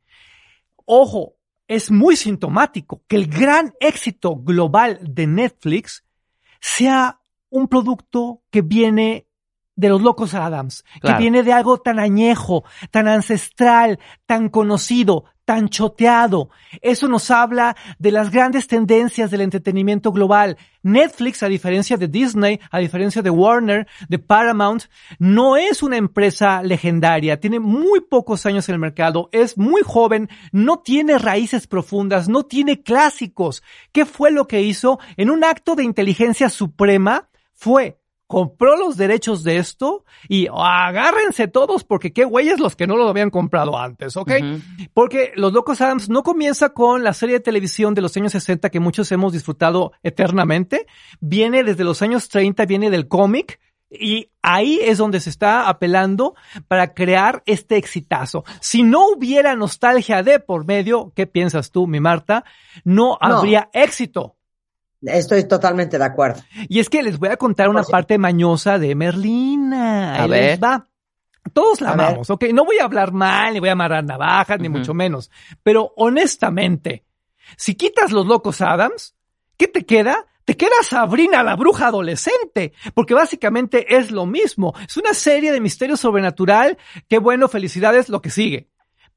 Ojo, 0.85 1.37
es 1.69 1.91
muy 1.91 2.17
sintomático 2.17 3.02
que 3.09 3.17
el 3.17 3.29
gran 3.29 3.75
éxito 3.81 4.37
global 4.37 4.99
de 5.02 5.26
Netflix 5.26 6.05
sea 6.61 7.21
un 7.50 7.69
producto 7.69 8.43
que 8.50 8.62
viene 8.62 9.26
de 9.75 9.88
los 9.88 10.02
locos 10.02 10.35
Adams, 10.35 10.85
Claro. 11.00 11.17
que 11.17 11.23
viene 11.23 11.43
de 11.43 11.52
algo 11.52 11.79
tan 11.79 11.99
añejo, 11.99 12.64
tan 12.91 13.09
ancestral, 13.09 13.99
tan 14.26 14.49
conocido, 14.49 15.25
tan 15.45 15.69
choteado. 15.69 16.50
Eso 16.83 17.09
nos 17.09 17.31
habla 17.31 17.76
de 17.99 18.12
las 18.12 18.31
grandes 18.31 18.69
tendencias 18.69 19.31
del 19.31 19.41
entretenimiento 19.41 20.12
global. 20.12 20.57
Netflix, 20.83 21.43
a 21.43 21.49
diferencia 21.49 21.97
de 21.97 22.07
Disney, 22.07 22.61
a 22.71 22.79
diferencia 22.79 23.23
de 23.23 23.31
Warner, 23.31 23.88
de 24.09 24.19
Paramount, 24.19 24.85
no 25.19 25.57
es 25.57 25.83
una 25.83 25.97
empresa 25.97 26.62
legendaria, 26.62 27.41
tiene 27.41 27.59
muy 27.59 28.00
pocos 28.00 28.47
años 28.47 28.69
en 28.69 28.75
el 28.75 28.81
mercado, 28.81 29.29
es 29.33 29.59
muy 29.59 29.83
joven, 29.83 30.29
no 30.52 30.79
tiene 30.79 31.19
raíces 31.19 31.67
profundas, 31.67 32.29
no 32.29 32.45
tiene 32.45 32.83
clásicos. 32.83 33.62
¿Qué 33.91 34.05
fue 34.07 34.31
lo 34.31 34.47
que 34.47 34.62
hizo? 34.62 35.00
En 35.17 35.31
un 35.31 35.45
acto 35.45 35.75
de 35.75 35.85
inteligencia 35.85 36.50
suprema 36.50 37.29
fue 37.52 38.01
compró 38.33 38.77
los 38.77 38.97
derechos 38.97 39.45
de 39.45 39.59
esto 39.59 40.07
y 40.27 40.49
agárrense 40.51 41.49
todos 41.49 41.85
porque 41.85 42.15
qué 42.15 42.25
güeyes 42.25 42.61
los 42.61 42.77
que 42.77 42.87
no 42.87 42.97
lo 42.97 43.07
habían 43.07 43.29
comprado 43.29 43.79
antes, 43.79 44.17
¿ok? 44.17 44.33
Porque 44.95 45.33
Los 45.37 45.53
Locos 45.53 45.83
Adams 45.83 46.09
no 46.09 46.23
comienza 46.23 46.71
con 46.71 47.05
la 47.05 47.12
serie 47.12 47.35
de 47.35 47.41
televisión 47.41 47.93
de 47.93 48.01
los 48.01 48.17
años 48.17 48.33
60 48.33 48.71
que 48.71 48.81
muchos 48.81 49.12
hemos 49.12 49.35
disfrutado 49.35 49.93
eternamente, 50.03 50.87
viene 51.21 51.62
desde 51.62 51.85
los 51.85 52.01
años 52.01 52.31
30, 52.31 52.65
viene 52.65 52.89
del 52.89 53.07
cómic, 53.07 53.61
y 53.91 54.31
ahí 54.41 54.81
es 54.83 54.97
donde 54.97 55.21
se 55.21 55.29
está 55.29 55.69
apelando 55.69 56.35
para 56.69 56.95
crear 56.95 57.43
este 57.45 57.77
exitazo. 57.77 58.45
Si 58.62 58.83
no 58.83 59.09
hubiera 59.09 59.57
nostalgia 59.57 60.23
de 60.23 60.41
por 60.41 60.65
medio, 60.65 61.12
¿qué 61.15 61.27
piensas 61.27 61.71
tú, 61.71 61.87
mi 61.87 62.01
Marta? 62.01 62.47
No, 62.83 63.19
habría 63.21 63.69
éxito. 63.75 64.37
Estoy 65.02 65.44
totalmente 65.49 65.99
de 65.99 66.04
acuerdo. 66.04 66.42
Y 66.68 66.78
es 66.80 66.88
que 66.88 67.02
les 67.02 67.18
voy 67.18 67.30
a 67.30 67.37
contar 67.37 67.68
una 67.68 67.82
parte 67.82 68.18
mañosa 68.18 68.78
de 68.78 68.94
Merlina. 68.94 70.16
A 70.16 70.23
Ahí 70.25 70.30
ver. 70.30 70.44
les 70.50 70.61
va. 70.62 70.87
Todos 71.52 71.80
la 71.80 71.90
A 71.90 71.97
ver. 71.97 72.06
amamos, 72.06 72.30
¿ok? 72.30 72.44
No 72.54 72.64
voy 72.64 72.78
a 72.78 72.85
hablar 72.85 73.12
mal, 73.12 73.52
ni 73.52 73.61
voy 73.61 73.68
a 73.68 73.73
amarrar 73.73 74.04
navajas, 74.04 74.61
ni 74.61 74.68
mucho 74.68 74.94
menos. 74.94 75.30
Pero 75.64 75.92
honestamente, 75.97 77.04
si 77.56 77.75
quitas 77.75 78.12
los 78.12 78.26
locos 78.26 78.61
Adams, 78.61 79.16
¿qué 79.56 79.66
te 79.66 79.85
queda? 79.85 80.26
Te 80.44 80.56
queda 80.56 80.71
Sabrina 80.82 81.42
la 81.44 81.54
bruja 81.54 81.87
adolescente, 81.88 82.73
porque 82.94 83.14
básicamente 83.14 83.97
es 83.97 84.11
lo 84.11 84.26
mismo. 84.26 84.75
Es 84.88 84.97
una 84.97 85.14
serie 85.14 85.52
de 85.52 85.61
misterio 85.61 85.97
sobrenatural. 85.97 86.78
Qué 87.09 87.18
bueno, 87.18 87.49
felicidades, 87.49 88.09
lo 88.09 88.21
que 88.23 88.30
sigue. 88.30 88.68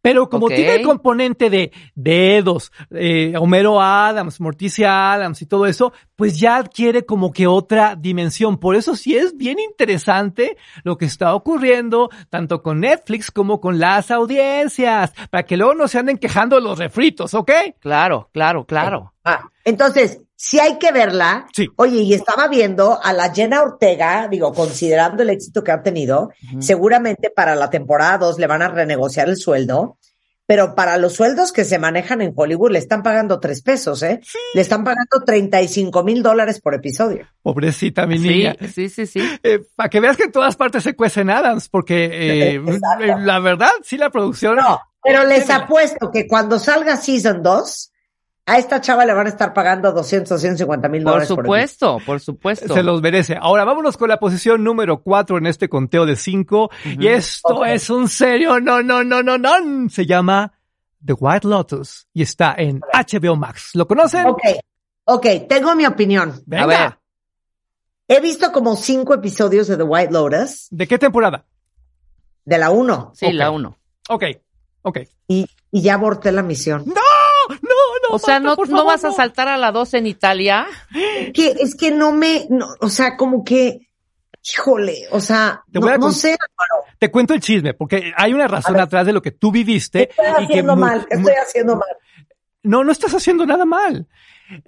Pero 0.05 0.29
como 0.29 0.49
tiene 0.49 0.75
el 0.75 0.83
componente 0.83 1.49
de 1.49 1.71
dedos, 1.95 2.71
eh, 2.91 3.33
Homero 3.39 3.81
Adams, 3.81 4.39
Morticia 4.39 5.13
Adams 5.13 5.41
y 5.41 5.47
todo 5.47 5.65
eso, 5.65 5.93
pues 6.15 6.39
ya 6.39 6.57
adquiere 6.57 7.07
como 7.07 7.31
que 7.31 7.47
otra 7.47 7.95
dimensión. 7.95 8.59
Por 8.59 8.75
eso 8.75 8.95
sí 8.95 9.17
es 9.17 9.35
bien 9.35 9.57
interesante 9.57 10.57
lo 10.83 10.99
que 10.99 11.05
está 11.05 11.33
ocurriendo, 11.33 12.11
tanto 12.29 12.61
con 12.61 12.81
Netflix 12.81 13.31
como 13.31 13.59
con 13.59 13.79
las 13.79 14.11
audiencias, 14.11 15.11
para 15.31 15.41
que 15.41 15.57
luego 15.57 15.73
no 15.73 15.87
se 15.87 15.97
anden 15.97 16.19
quejando 16.19 16.59
los 16.59 16.77
refritos, 16.77 17.33
¿ok? 17.33 17.51
Claro, 17.79 18.29
claro, 18.31 18.63
claro. 18.65 19.11
Ah, 19.23 19.49
entonces, 19.63 20.21
si 20.35 20.59
hay 20.59 20.77
que 20.77 20.91
verla. 20.91 21.47
Sí. 21.53 21.67
Oye, 21.77 22.01
y 22.01 22.13
estaba 22.13 22.47
viendo 22.47 22.99
a 23.01 23.13
la 23.13 23.33
Jenna 23.33 23.61
Ortega, 23.61 24.27
digo, 24.29 24.53
considerando 24.53 25.23
el 25.23 25.29
éxito 25.29 25.63
que 25.63 25.71
ha 25.71 25.81
tenido, 25.81 26.31
seguramente 26.59 27.29
para 27.29 27.55
la 27.55 27.69
temporada 27.69 28.17
2 28.19 28.39
le 28.39 28.47
van 28.47 28.61
a 28.61 28.67
renegociar 28.69 29.29
el 29.29 29.37
sueldo, 29.37 29.97
pero 30.47 30.75
para 30.75 30.97
los 30.97 31.13
sueldos 31.13 31.51
que 31.51 31.65
se 31.65 31.79
manejan 31.79 32.21
en 32.21 32.31
Hollywood 32.35 32.71
le 32.71 32.77
están 32.79 33.01
pagando 33.01 33.39
tres 33.39 33.63
pesos, 33.63 34.03
¿eh? 34.03 34.19
Le 34.53 34.61
están 34.61 34.83
pagando 34.83 35.23
35 35.25 36.03
mil 36.03 36.21
dólares 36.21 36.61
por 36.61 36.75
episodio. 36.75 37.27
Pobrecita 37.41 38.05
mi 38.05 38.19
Sí, 38.19 38.27
niña. 38.29 38.55
sí, 38.71 38.89
sí, 38.89 39.07
sí. 39.07 39.21
para 39.75 39.89
que 39.89 39.99
veas 39.99 40.17
que 40.17 40.25
en 40.25 40.31
todas 40.31 40.55
partes 40.55 40.83
se 40.83 40.95
cuecen 40.95 41.31
Adams, 41.31 41.67
porque 41.69 42.05
eh, 42.11 42.55
Exacto. 42.67 43.17
la 43.21 43.39
verdad, 43.39 43.71
sí 43.83 43.97
la 43.97 44.11
producción... 44.11 44.57
No, 44.57 44.79
pero 45.01 45.23
les 45.25 45.49
apuesto 45.49 46.11
que 46.11 46.27
cuando 46.27 46.59
salga 46.59 46.95
Season 46.97 47.41
2, 47.41 47.91
a 48.47 48.57
esta 48.59 48.79
chava 48.79 49.05
le 49.05 49.13
van 49.13 49.25
a 49.25 49.29
estar 49.29 49.53
pagando 49.53 49.91
200, 49.91 50.39
150 50.39 50.87
mil 50.89 51.03
Por 51.03 51.13
dólares 51.13 51.29
por 51.29 51.43
supuesto, 51.43 51.97
por 52.05 52.19
supuesto. 52.19 52.73
Se 52.73 52.83
los 52.83 53.01
merece. 53.01 53.35
Ahora 53.39 53.65
vámonos 53.65 53.97
con 53.97 54.07
la 54.09 54.19
posición 54.19 54.63
número 54.63 55.01
4 55.01 55.37
en 55.39 55.47
este 55.47 55.67
conteo 55.67 56.05
de 56.05 56.15
5. 56.15 56.69
Y 56.99 57.07
esto 57.07 57.65
es 57.65 57.89
un 57.89 58.07
serio, 58.07 58.59
no, 58.59 58.83
no, 58.83 59.03
no, 59.03 59.23
no, 59.23 59.37
no. 59.37 59.89
Se 59.89 60.05
llama 60.05 60.53
The 61.03 61.13
White 61.13 61.47
Lotus 61.47 62.07
y 62.13 62.21
está 62.21 62.53
en 62.57 62.81
HBO 62.93 63.35
Max. 63.35 63.71
¿Lo 63.73 63.87
conocen? 63.87 64.27
Ok, 64.27 64.41
ok, 65.05 65.25
tengo 65.49 65.73
mi 65.75 65.85
opinión. 65.87 66.41
Venga. 66.45 66.63
A 66.63 66.67
ver. 66.67 66.97
He 68.07 68.21
visto 68.21 68.51
como 68.51 68.75
cinco 68.75 69.15
episodios 69.15 69.67
de 69.67 69.77
The 69.77 69.83
White 69.83 70.13
Lotus, 70.13 70.67
¿De 70.69 70.87
qué 70.87 70.99
temporada? 70.99 71.45
de 72.45 72.59
la 72.59 72.69
1, 72.69 73.13
Sí, 73.15 73.31
la 73.33 73.49
uno. 73.49 73.75
Ok, 74.07 74.23
ok. 74.83 74.99
y, 75.27 75.47
y 75.71 75.81
ya 75.81 75.95
aborté 75.95 76.31
la 76.31 76.43
misión. 76.43 76.83
No. 76.85 77.01
O 78.15 78.19
sea, 78.19 78.39
no, 78.39 78.55
por 78.55 78.69
no 78.69 78.85
vas 78.85 79.05
a 79.05 79.11
saltar 79.11 79.47
a 79.47 79.57
la 79.57 79.71
2 79.71 79.93
en 79.95 80.07
Italia. 80.07 80.65
Que, 81.33 81.55
es 81.59 81.75
que 81.75 81.91
no 81.91 82.11
me, 82.11 82.47
no, 82.49 82.67
o 82.79 82.89
sea, 82.89 83.17
como 83.17 83.43
que, 83.43 83.89
híjole, 84.43 85.07
o 85.11 85.19
sea, 85.19 85.63
Te 85.71 85.79
no, 85.79 86.11
sé, 86.11 86.29
Álvaro, 86.29 86.85
Te 86.99 87.09
cuento 87.11 87.33
el 87.33 87.41
chisme, 87.41 87.73
porque 87.73 88.11
hay 88.15 88.33
una 88.33 88.47
razón 88.47 88.79
atrás 88.79 89.05
de 89.05 89.13
lo 89.13 89.21
que 89.21 89.31
tú 89.31 89.51
viviste. 89.51 90.07
¿qué 90.07 90.21
estoy 90.27 90.43
y 90.43 90.45
haciendo 90.45 90.75
mal? 90.75 91.05
¿Qué 91.09 91.17
mu- 91.17 91.27
estoy 91.27 91.43
haciendo 91.43 91.75
mal? 91.75 91.89
No, 92.63 92.83
no 92.83 92.91
estás 92.91 93.13
haciendo 93.13 93.45
nada 93.45 93.65
mal. 93.65 94.07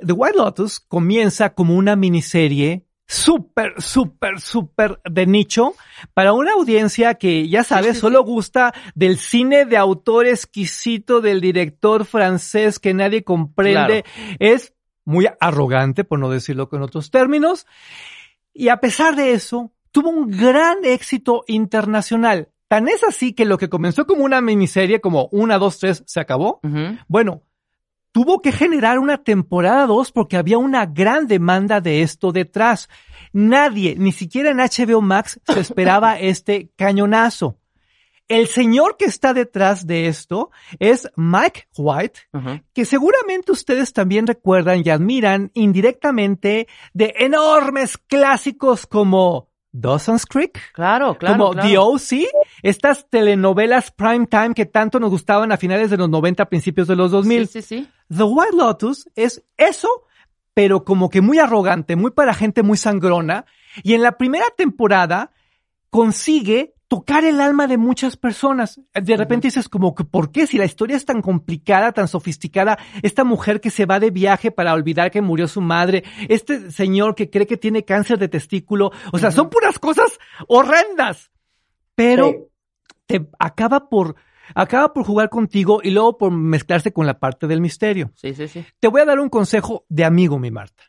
The 0.05 0.13
White 0.13 0.37
Lotus 0.37 0.79
comienza 0.79 1.53
como 1.53 1.75
una 1.75 1.95
miniserie 1.95 2.86
súper, 3.07 3.81
súper, 3.81 4.39
súper 4.39 4.99
de 5.09 5.25
nicho 5.25 5.75
para 6.13 6.33
una 6.33 6.53
audiencia 6.53 7.15
que, 7.15 7.47
ya 7.47 7.63
sabes, 7.63 7.95
sí, 7.95 8.01
solo 8.01 8.23
gusta 8.23 8.73
del 8.95 9.17
cine 9.17 9.65
de 9.65 9.77
autor 9.77 10.27
exquisito 10.27 11.21
del 11.21 11.41
director 11.41 12.05
francés 12.05 12.79
que 12.79 12.93
nadie 12.93 13.23
comprende. 13.23 14.03
Es 14.39 14.73
muy 15.05 15.27
arrogante, 15.39 16.03
por 16.03 16.19
no 16.19 16.29
decirlo 16.29 16.67
con 16.67 16.81
otros 16.81 17.09
términos. 17.09 17.65
Y 18.53 18.67
a 18.69 18.77
pesar 18.77 19.15
de 19.15 19.31
eso, 19.31 19.71
tuvo 19.91 20.09
un 20.09 20.29
gran 20.29 20.83
éxito 20.83 21.43
internacional. 21.47 22.49
Tan 22.67 22.89
es 22.89 23.05
así 23.05 23.31
que 23.31 23.45
lo 23.45 23.57
que 23.57 23.69
comenzó 23.69 24.05
como 24.05 24.25
una 24.25 24.41
miniserie, 24.41 24.99
como 24.99 25.29
una, 25.31 25.57
dos, 25.57 25.79
tres, 25.79 26.03
se 26.05 26.19
acabó. 26.19 26.59
Bueno, 27.07 27.43
tuvo 28.17 28.41
que 28.41 28.51
generar 28.51 28.97
una 28.97 29.19
temporada 29.19 29.85
2 29.85 30.11
porque 30.11 30.37
había 30.37 30.57
una 30.57 30.87
gran 30.87 31.27
demanda 31.27 31.81
de 31.81 32.01
esto 32.01 32.31
detrás. 32.31 32.89
Nadie, 33.31 33.93
ni 33.95 34.11
siquiera 34.11 34.49
en 34.49 34.57
HBO 34.57 35.01
Max, 35.01 35.39
se 35.45 35.59
esperaba 35.59 36.17
este 36.17 36.71
cañonazo. 36.75 37.59
El 38.27 38.47
señor 38.47 38.97
que 38.97 39.05
está 39.05 39.35
detrás 39.35 39.85
de 39.85 40.07
esto 40.07 40.49
es 40.79 41.07
Mike 41.15 41.67
White, 41.77 42.21
que 42.73 42.85
seguramente 42.85 43.51
ustedes 43.51 43.93
también 43.93 44.25
recuerdan 44.25 44.81
y 44.83 44.89
admiran 44.89 45.51
indirectamente 45.53 46.67
de 46.95 47.13
enormes 47.19 47.99
clásicos 47.99 48.87
como 48.87 49.51
Dawson's 49.71 50.25
Creek, 50.25 50.59
Claro, 50.73 51.19
claro. 51.19 51.37
como 51.37 51.51
claro. 51.51 51.69
The 51.69 51.77
O.C., 51.77 52.27
estas 52.63 53.07
telenovelas 53.11 53.91
prime 53.91 54.25
time 54.25 54.55
que 54.55 54.65
tanto 54.65 54.99
nos 54.99 55.11
gustaban 55.11 55.51
a 55.51 55.57
finales 55.57 55.91
de 55.91 55.97
los 55.97 56.09
90, 56.09 56.49
principios 56.49 56.87
de 56.87 56.95
los 56.95 57.11
2000. 57.11 57.47
Sí, 57.47 57.61
sí, 57.61 57.83
sí. 57.83 57.87
The 58.15 58.23
White 58.23 58.55
Lotus 58.55 59.09
es 59.15 59.43
eso, 59.57 59.89
pero 60.53 60.83
como 60.83 61.09
que 61.09 61.21
muy 61.21 61.39
arrogante, 61.39 61.95
muy 61.95 62.11
para 62.11 62.33
gente 62.33 62.63
muy 62.63 62.77
sangrona. 62.77 63.45
Y 63.83 63.93
en 63.93 64.01
la 64.01 64.17
primera 64.17 64.45
temporada 64.55 65.31
consigue 65.89 66.73
tocar 66.87 67.25
el 67.25 67.41
alma 67.41 67.67
de 67.67 67.77
muchas 67.77 68.15
personas. 68.15 68.79
De 68.93 69.17
repente 69.17 69.47
dices 69.47 69.67
como 69.67 69.93
que, 69.93 70.05
¿por 70.05 70.31
qué? 70.31 70.47
Si 70.47 70.57
la 70.57 70.65
historia 70.65 70.95
es 70.95 71.05
tan 71.05 71.21
complicada, 71.21 71.91
tan 71.91 72.07
sofisticada, 72.07 72.77
esta 73.01 73.23
mujer 73.25 73.59
que 73.59 73.69
se 73.69 73.85
va 73.85 73.99
de 73.99 74.09
viaje 74.09 74.51
para 74.51 74.73
olvidar 74.73 75.11
que 75.11 75.21
murió 75.21 75.47
su 75.47 75.59
madre, 75.59 76.03
este 76.29 76.71
señor 76.71 77.13
que 77.13 77.29
cree 77.29 77.45
que 77.45 77.57
tiene 77.57 77.83
cáncer 77.83 78.17
de 78.19 78.29
testículo, 78.29 78.91
o 79.11 79.17
sea, 79.17 79.31
son 79.31 79.49
puras 79.49 79.79
cosas 79.79 80.17
horrendas. 80.47 81.29
Pero 81.93 82.29
Sí. 82.29 82.37
te 83.05 83.29
acaba 83.39 83.89
por, 83.89 84.15
acaba 84.55 84.93
por 84.93 85.05
jugar 85.05 85.29
contigo 85.29 85.79
y 85.83 85.91
luego 85.91 86.17
por 86.17 86.31
mezclarse 86.31 86.91
con 86.93 87.05
la 87.05 87.19
parte 87.19 87.47
del 87.47 87.61
misterio. 87.61 88.11
Sí, 88.15 88.33
sí, 88.33 88.47
sí. 88.47 88.65
Te 88.79 88.87
voy 88.87 89.01
a 89.01 89.05
dar 89.05 89.19
un 89.19 89.29
consejo 89.29 89.85
de 89.89 90.05
amigo, 90.05 90.39
mi 90.39 90.51
Marta. 90.51 90.83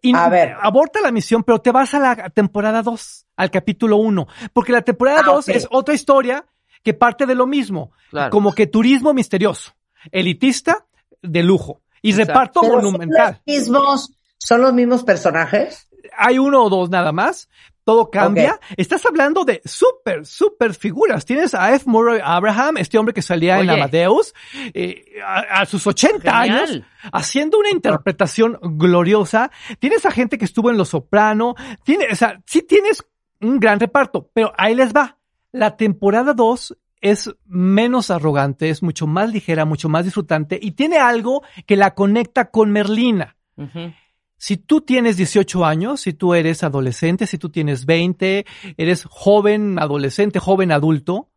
Y 0.00 0.14
A 0.14 0.28
ver. 0.28 0.54
Aborta 0.60 1.00
la 1.00 1.10
misión, 1.10 1.42
pero 1.42 1.60
te 1.60 1.72
vas 1.72 1.92
a 1.94 1.98
la 1.98 2.30
temporada 2.30 2.82
2, 2.82 3.26
al 3.36 3.50
capítulo 3.50 3.96
1, 3.96 4.26
porque 4.52 4.72
la 4.72 4.82
temporada 4.82 5.20
Ah, 5.24 5.32
2 5.32 5.48
ok. 5.48 5.54
es 5.56 5.66
otra 5.70 5.94
historia 5.94 6.46
que 6.84 6.94
parte 6.94 7.26
de 7.26 7.34
lo 7.34 7.46
mismo, 7.46 7.90
Claro. 8.10 8.30
como 8.30 8.52
que 8.52 8.66
turismo 8.68 9.12
misterioso, 9.12 9.72
elitista 10.12 10.86
de 11.22 11.42
lujo 11.42 11.82
y 12.02 12.10
Exacto. 12.10 12.28
reparto 12.32 12.60
Pero 12.60 12.74
son 12.74 12.84
monumental. 12.84 13.40
los 13.44 13.56
mismos, 13.56 14.12
son 14.38 14.60
los 14.62 14.72
mismos 14.72 15.02
personajes. 15.02 15.87
Hay 16.16 16.38
uno 16.38 16.62
o 16.64 16.70
dos 16.70 16.90
nada 16.90 17.12
más, 17.12 17.48
todo 17.84 18.10
cambia. 18.10 18.60
Estás 18.76 19.06
hablando 19.06 19.44
de 19.44 19.62
súper, 19.64 20.26
súper 20.26 20.74
figuras. 20.74 21.24
Tienes 21.24 21.54
a 21.54 21.74
F. 21.74 21.88
Murray 21.88 22.20
Abraham, 22.22 22.76
este 22.76 22.98
hombre 22.98 23.14
que 23.14 23.22
salía 23.22 23.60
en. 23.60 23.70
Amadeus, 23.70 24.34
eh, 24.74 25.20
a, 25.24 25.60
a 25.62 25.66
sus 25.66 25.86
80 25.86 26.18
Genial. 26.20 26.40
años, 26.40 26.82
haciendo 27.12 27.58
una 27.58 27.70
interpretación 27.70 28.58
gloriosa. 28.62 29.50
Tienes 29.78 30.04
a 30.04 30.10
gente 30.10 30.36
que 30.36 30.44
estuvo 30.44 30.70
en 30.70 30.76
Los 30.76 30.90
Soprano. 30.90 31.54
Tiene, 31.82 32.08
o 32.12 32.14
sea, 32.14 32.40
sí 32.44 32.62
tienes 32.62 33.04
un 33.40 33.58
gran 33.58 33.80
reparto, 33.80 34.30
pero 34.34 34.52
ahí 34.58 34.74
les 34.74 34.92
va. 34.94 35.16
La 35.52 35.76
temporada 35.78 36.34
2 36.34 36.76
es 37.00 37.30
menos 37.46 38.10
arrogante, 38.10 38.70
es 38.70 38.82
mucho 38.82 39.06
más 39.06 39.32
ligera, 39.32 39.64
mucho 39.64 39.88
más 39.88 40.04
disfrutante 40.04 40.58
y 40.60 40.72
tiene 40.72 40.98
algo 40.98 41.42
que 41.66 41.76
la 41.76 41.94
conecta 41.94 42.50
con 42.50 42.70
Merlina. 42.70 43.36
Si 44.38 44.56
tú 44.56 44.80
tienes 44.80 45.16
18 45.16 45.64
años, 45.64 46.00
si 46.00 46.12
tú 46.12 46.32
eres 46.32 46.62
adolescente, 46.62 47.26
si 47.26 47.38
tú 47.38 47.50
tienes 47.50 47.86
20, 47.86 48.46
eres 48.76 49.04
joven, 49.04 49.78
adolescente, 49.80 50.38
joven 50.38 50.70
adulto, 50.70 51.28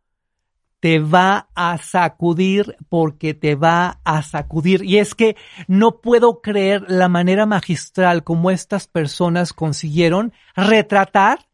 te 0.78 1.00
va 1.00 1.48
a 1.54 1.78
sacudir 1.78 2.76
porque 2.88 3.34
te 3.34 3.56
va 3.56 4.00
a 4.04 4.22
sacudir. 4.22 4.84
Y 4.84 4.98
es 4.98 5.14
que 5.14 5.36
no 5.66 6.00
puedo 6.00 6.40
creer 6.40 6.84
la 6.88 7.08
manera 7.08 7.44
magistral 7.44 8.22
como 8.22 8.50
estas 8.50 8.86
personas 8.86 9.52
consiguieron 9.52 10.32
retratar 10.54 11.48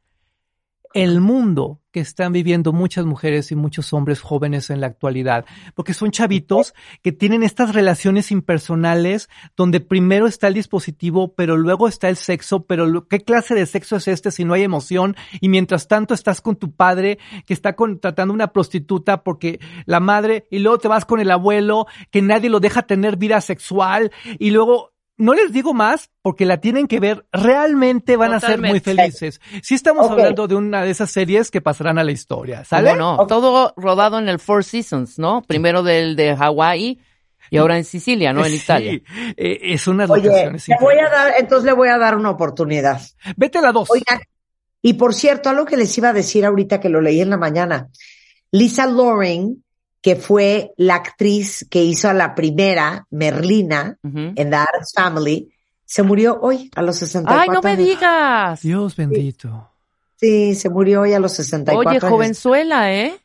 el 0.94 1.20
mundo 1.20 1.80
que 1.98 2.02
están 2.02 2.32
viviendo 2.32 2.72
muchas 2.72 3.04
mujeres 3.06 3.50
y 3.50 3.56
muchos 3.56 3.92
hombres 3.92 4.20
jóvenes 4.20 4.70
en 4.70 4.80
la 4.80 4.86
actualidad, 4.86 5.44
porque 5.74 5.94
son 5.94 6.12
chavitos 6.12 6.72
que 7.02 7.10
tienen 7.10 7.42
estas 7.42 7.74
relaciones 7.74 8.30
impersonales 8.30 9.28
donde 9.56 9.80
primero 9.80 10.28
está 10.28 10.46
el 10.46 10.54
dispositivo, 10.54 11.34
pero 11.34 11.56
luego 11.56 11.88
está 11.88 12.08
el 12.08 12.14
sexo, 12.14 12.66
pero 12.66 13.08
¿qué 13.08 13.18
clase 13.18 13.56
de 13.56 13.66
sexo 13.66 13.96
es 13.96 14.06
este 14.06 14.30
si 14.30 14.44
no 14.44 14.54
hay 14.54 14.62
emoción? 14.62 15.16
Y 15.40 15.48
mientras 15.48 15.88
tanto 15.88 16.14
estás 16.14 16.40
con 16.40 16.54
tu 16.54 16.70
padre 16.70 17.18
que 17.46 17.54
está 17.54 17.74
contratando 17.74 18.32
una 18.32 18.52
prostituta 18.52 19.24
porque 19.24 19.58
la 19.84 19.98
madre, 19.98 20.46
y 20.52 20.60
luego 20.60 20.78
te 20.78 20.86
vas 20.86 21.04
con 21.04 21.18
el 21.18 21.32
abuelo 21.32 21.88
que 22.12 22.22
nadie 22.22 22.48
lo 22.48 22.60
deja 22.60 22.82
tener 22.82 23.16
vida 23.16 23.40
sexual, 23.40 24.12
y 24.38 24.50
luego 24.50 24.92
no 25.18 25.34
les 25.34 25.52
digo 25.52 25.74
más 25.74 26.10
porque 26.22 26.46
la 26.46 26.60
tienen 26.60 26.86
que 26.86 27.00
ver. 27.00 27.26
Realmente 27.32 28.16
van 28.16 28.32
a 28.32 28.40
ser 28.40 28.60
muy 28.60 28.80
felices. 28.80 29.40
Sí 29.62 29.74
estamos 29.74 30.10
hablando 30.10 30.46
de 30.48 30.54
una 30.54 30.82
de 30.84 30.90
esas 30.90 31.10
series 31.10 31.50
que 31.50 31.60
pasarán 31.60 31.98
a 31.98 32.04
la 32.04 32.12
historia. 32.12 32.64
¿Sale? 32.64 32.94
Todo 33.28 33.74
rodado 33.76 34.18
en 34.18 34.28
el 34.28 34.38
Four 34.38 34.64
Seasons, 34.64 35.18
¿no? 35.18 35.42
Primero 35.42 35.82
del 35.82 36.16
de 36.16 36.36
Hawái 36.36 37.00
y 37.50 37.56
ahora 37.56 37.76
en 37.76 37.84
Sicilia, 37.84 38.32
¿no? 38.32 38.44
En 38.44 38.52
Sí, 38.52 38.56
Italia. 38.56 39.00
eh, 39.36 39.58
es 39.62 39.86
unas 39.86 40.08
Oye, 40.10 40.28
le 40.28 40.76
voy 40.80 40.98
a 40.98 41.08
dar, 41.08 41.34
entonces 41.38 41.64
le 41.64 41.72
voy 41.72 41.88
a 41.88 41.98
dar 41.98 42.16
una 42.16 42.30
oportunidad. 42.30 43.00
Vete 43.36 43.58
a 43.58 43.62
la 43.62 43.72
dos. 43.72 43.90
Oigan, 43.90 44.20
y 44.82 44.94
por 44.94 45.14
cierto, 45.14 45.48
algo 45.50 45.64
que 45.64 45.76
les 45.76 45.96
iba 45.98 46.10
a 46.10 46.12
decir 46.12 46.44
ahorita 46.44 46.78
que 46.80 46.88
lo 46.88 47.00
leí 47.00 47.20
en 47.20 47.30
la 47.30 47.36
mañana. 47.38 47.88
Lisa 48.52 48.86
Loring, 48.86 49.64
que 50.00 50.16
fue 50.16 50.72
la 50.76 50.94
actriz 50.96 51.66
que 51.70 51.82
hizo 51.82 52.08
a 52.08 52.14
la 52.14 52.34
primera 52.34 53.06
Merlina 53.10 53.98
en 54.02 54.34
The 54.34 54.56
Addams 54.56 54.92
Family, 54.94 55.52
se 55.84 56.02
murió 56.02 56.38
hoy 56.40 56.70
a 56.76 56.82
los 56.82 56.96
64 56.98 57.40
Ay, 57.42 57.48
no 57.48 57.62
me 57.62 57.70
años. 57.70 57.86
digas. 57.86 58.60
Dios 58.62 58.94
bendito. 58.96 59.70
Sí, 60.16 60.54
se 60.54 60.68
murió 60.68 61.02
hoy 61.02 61.14
a 61.14 61.18
los 61.20 61.32
64 61.32 61.78
Oye, 61.90 61.98
años. 61.98 62.10
jovenzuela, 62.10 62.92
¿eh? 62.92 63.16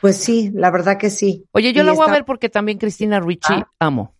Pues 0.00 0.16
sí, 0.18 0.50
la 0.54 0.70
verdad 0.70 0.98
que 0.98 1.08
sí. 1.10 1.44
Oye, 1.52 1.72
yo 1.72 1.82
Y 1.82 1.86
la 1.86 1.92
voy 1.92 2.06
a 2.08 2.12
ver 2.12 2.24
porque 2.24 2.48
también 2.48 2.78
Cristina 2.78 3.20
Ricci 3.20 3.54
Ah. 3.54 3.68
amo. 3.78 4.14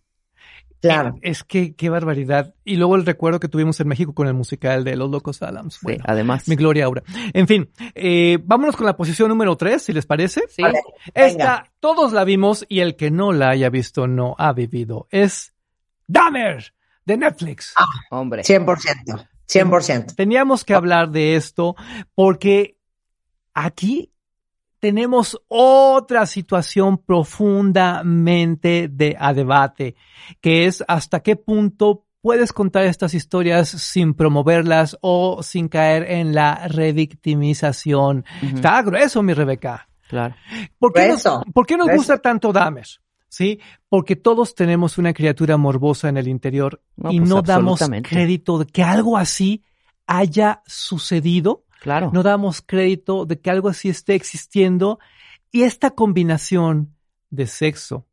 Claro. 0.93 1.15
Es 1.21 1.43
que 1.43 1.75
qué 1.75 1.89
barbaridad. 1.89 2.53
Y 2.63 2.77
luego 2.77 2.95
el 2.95 3.05
recuerdo 3.05 3.39
que 3.39 3.47
tuvimos 3.47 3.79
en 3.79 3.87
México 3.87 4.13
con 4.13 4.27
el 4.27 4.33
musical 4.33 4.83
de 4.83 4.95
Los 4.95 5.09
Locos 5.09 5.41
Adams. 5.41 5.75
Sí, 5.75 5.79
Bueno, 5.83 6.03
además. 6.07 6.47
mi 6.47 6.55
gloria 6.55 6.85
aura. 6.85 7.03
En 7.33 7.47
fin, 7.47 7.69
eh, 7.93 8.39
vámonos 8.43 8.75
con 8.75 8.85
la 8.85 8.95
posición 8.97 9.29
número 9.29 9.55
tres, 9.57 9.83
si 9.83 9.93
les 9.93 10.05
parece. 10.05 10.41
Sí. 10.49 10.61
Vale. 10.61 10.79
Esta, 11.13 11.71
todos 11.79 12.13
la 12.13 12.23
vimos 12.23 12.65
y 12.69 12.79
el 12.79 12.95
que 12.95 13.11
no 13.11 13.31
la 13.33 13.49
haya 13.49 13.69
visto 13.69 14.07
no 14.07 14.35
ha 14.37 14.53
vivido. 14.53 15.07
Es 15.11 15.53
Dahmer 16.07 16.73
de 17.05 17.17
Netflix. 17.17 17.73
Hombre. 18.09 18.43
100%. 18.43 19.27
100%. 19.47 20.15
Teníamos 20.15 20.65
que 20.65 20.73
hablar 20.73 21.09
de 21.11 21.35
esto 21.35 21.75
porque 22.15 22.77
aquí 23.53 24.11
tenemos 24.85 25.41
otra 25.47 26.27
situación 26.27 26.99
profundamente 26.99 28.87
de, 28.87 29.17
a 29.19 29.33
debate, 29.33 29.95
que 30.41 30.67
es 30.67 30.83
hasta 30.87 31.21
qué 31.21 31.35
punto 31.35 32.05
puedes 32.21 32.53
contar 32.53 32.85
estas 32.85 33.15
historias 33.15 33.67
sin 33.67 34.13
promoverlas 34.13 34.95
o 35.01 35.41
sin 35.41 35.69
caer 35.69 36.03
en 36.11 36.35
la 36.35 36.67
revictimización. 36.67 38.25
Ujú, 38.43 38.57
Está 38.57 38.83
grueso, 38.83 39.23
mi 39.23 39.33
Rebeca. 39.33 39.89
Claro. 40.07 40.35
¿Por 40.77 40.93
qué, 40.93 41.07
nos, 41.07 41.23
Grueso, 41.23 41.43
por 41.51 41.65
qué 41.65 41.77
nos 41.77 41.87
grueso. 41.87 42.01
gusta 42.01 42.19
tanto 42.19 42.53
Dahmer? 42.53 42.85
¿Sí? 43.27 43.59
Porque 43.89 44.15
todos 44.15 44.53
tenemos 44.53 44.99
una 44.99 45.13
criatura 45.13 45.57
morbosa 45.57 46.09
en 46.09 46.17
el 46.17 46.27
interior 46.27 46.79
No, 46.95 47.11
y 47.11 47.17
pues, 47.17 47.27
no 47.27 47.41
damos 47.41 47.81
crédito 48.03 48.59
de 48.59 48.67
que 48.67 48.83
algo 48.83 49.17
así 49.17 49.63
haya 50.05 50.61
sucedido. 50.67 51.64
Claro. 51.81 52.11
No 52.13 52.23
damos 52.23 52.61
crédito 52.61 53.25
de 53.25 53.39
que 53.39 53.49
algo 53.51 53.69
así 53.69 53.89
esté 53.89 54.15
existiendo. 54.15 54.99
Y 55.51 55.63
esta 55.63 55.91
combinación 55.91 56.95
de 57.29 57.47
sexo, 57.47 58.05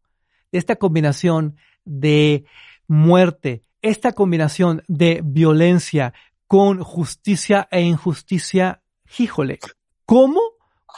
esta 0.52 0.76
combinación 0.76 1.56
de 1.84 2.44
muerte, 2.86 3.64
esta 3.80 4.12
combinación 4.12 4.82
de 4.88 5.20
violencia 5.24 6.12
con 6.46 6.82
justicia 6.82 7.66
e 7.70 7.80
injusticia, 7.80 8.82
híjole, 9.18 9.58
¿cómo, 10.04 10.40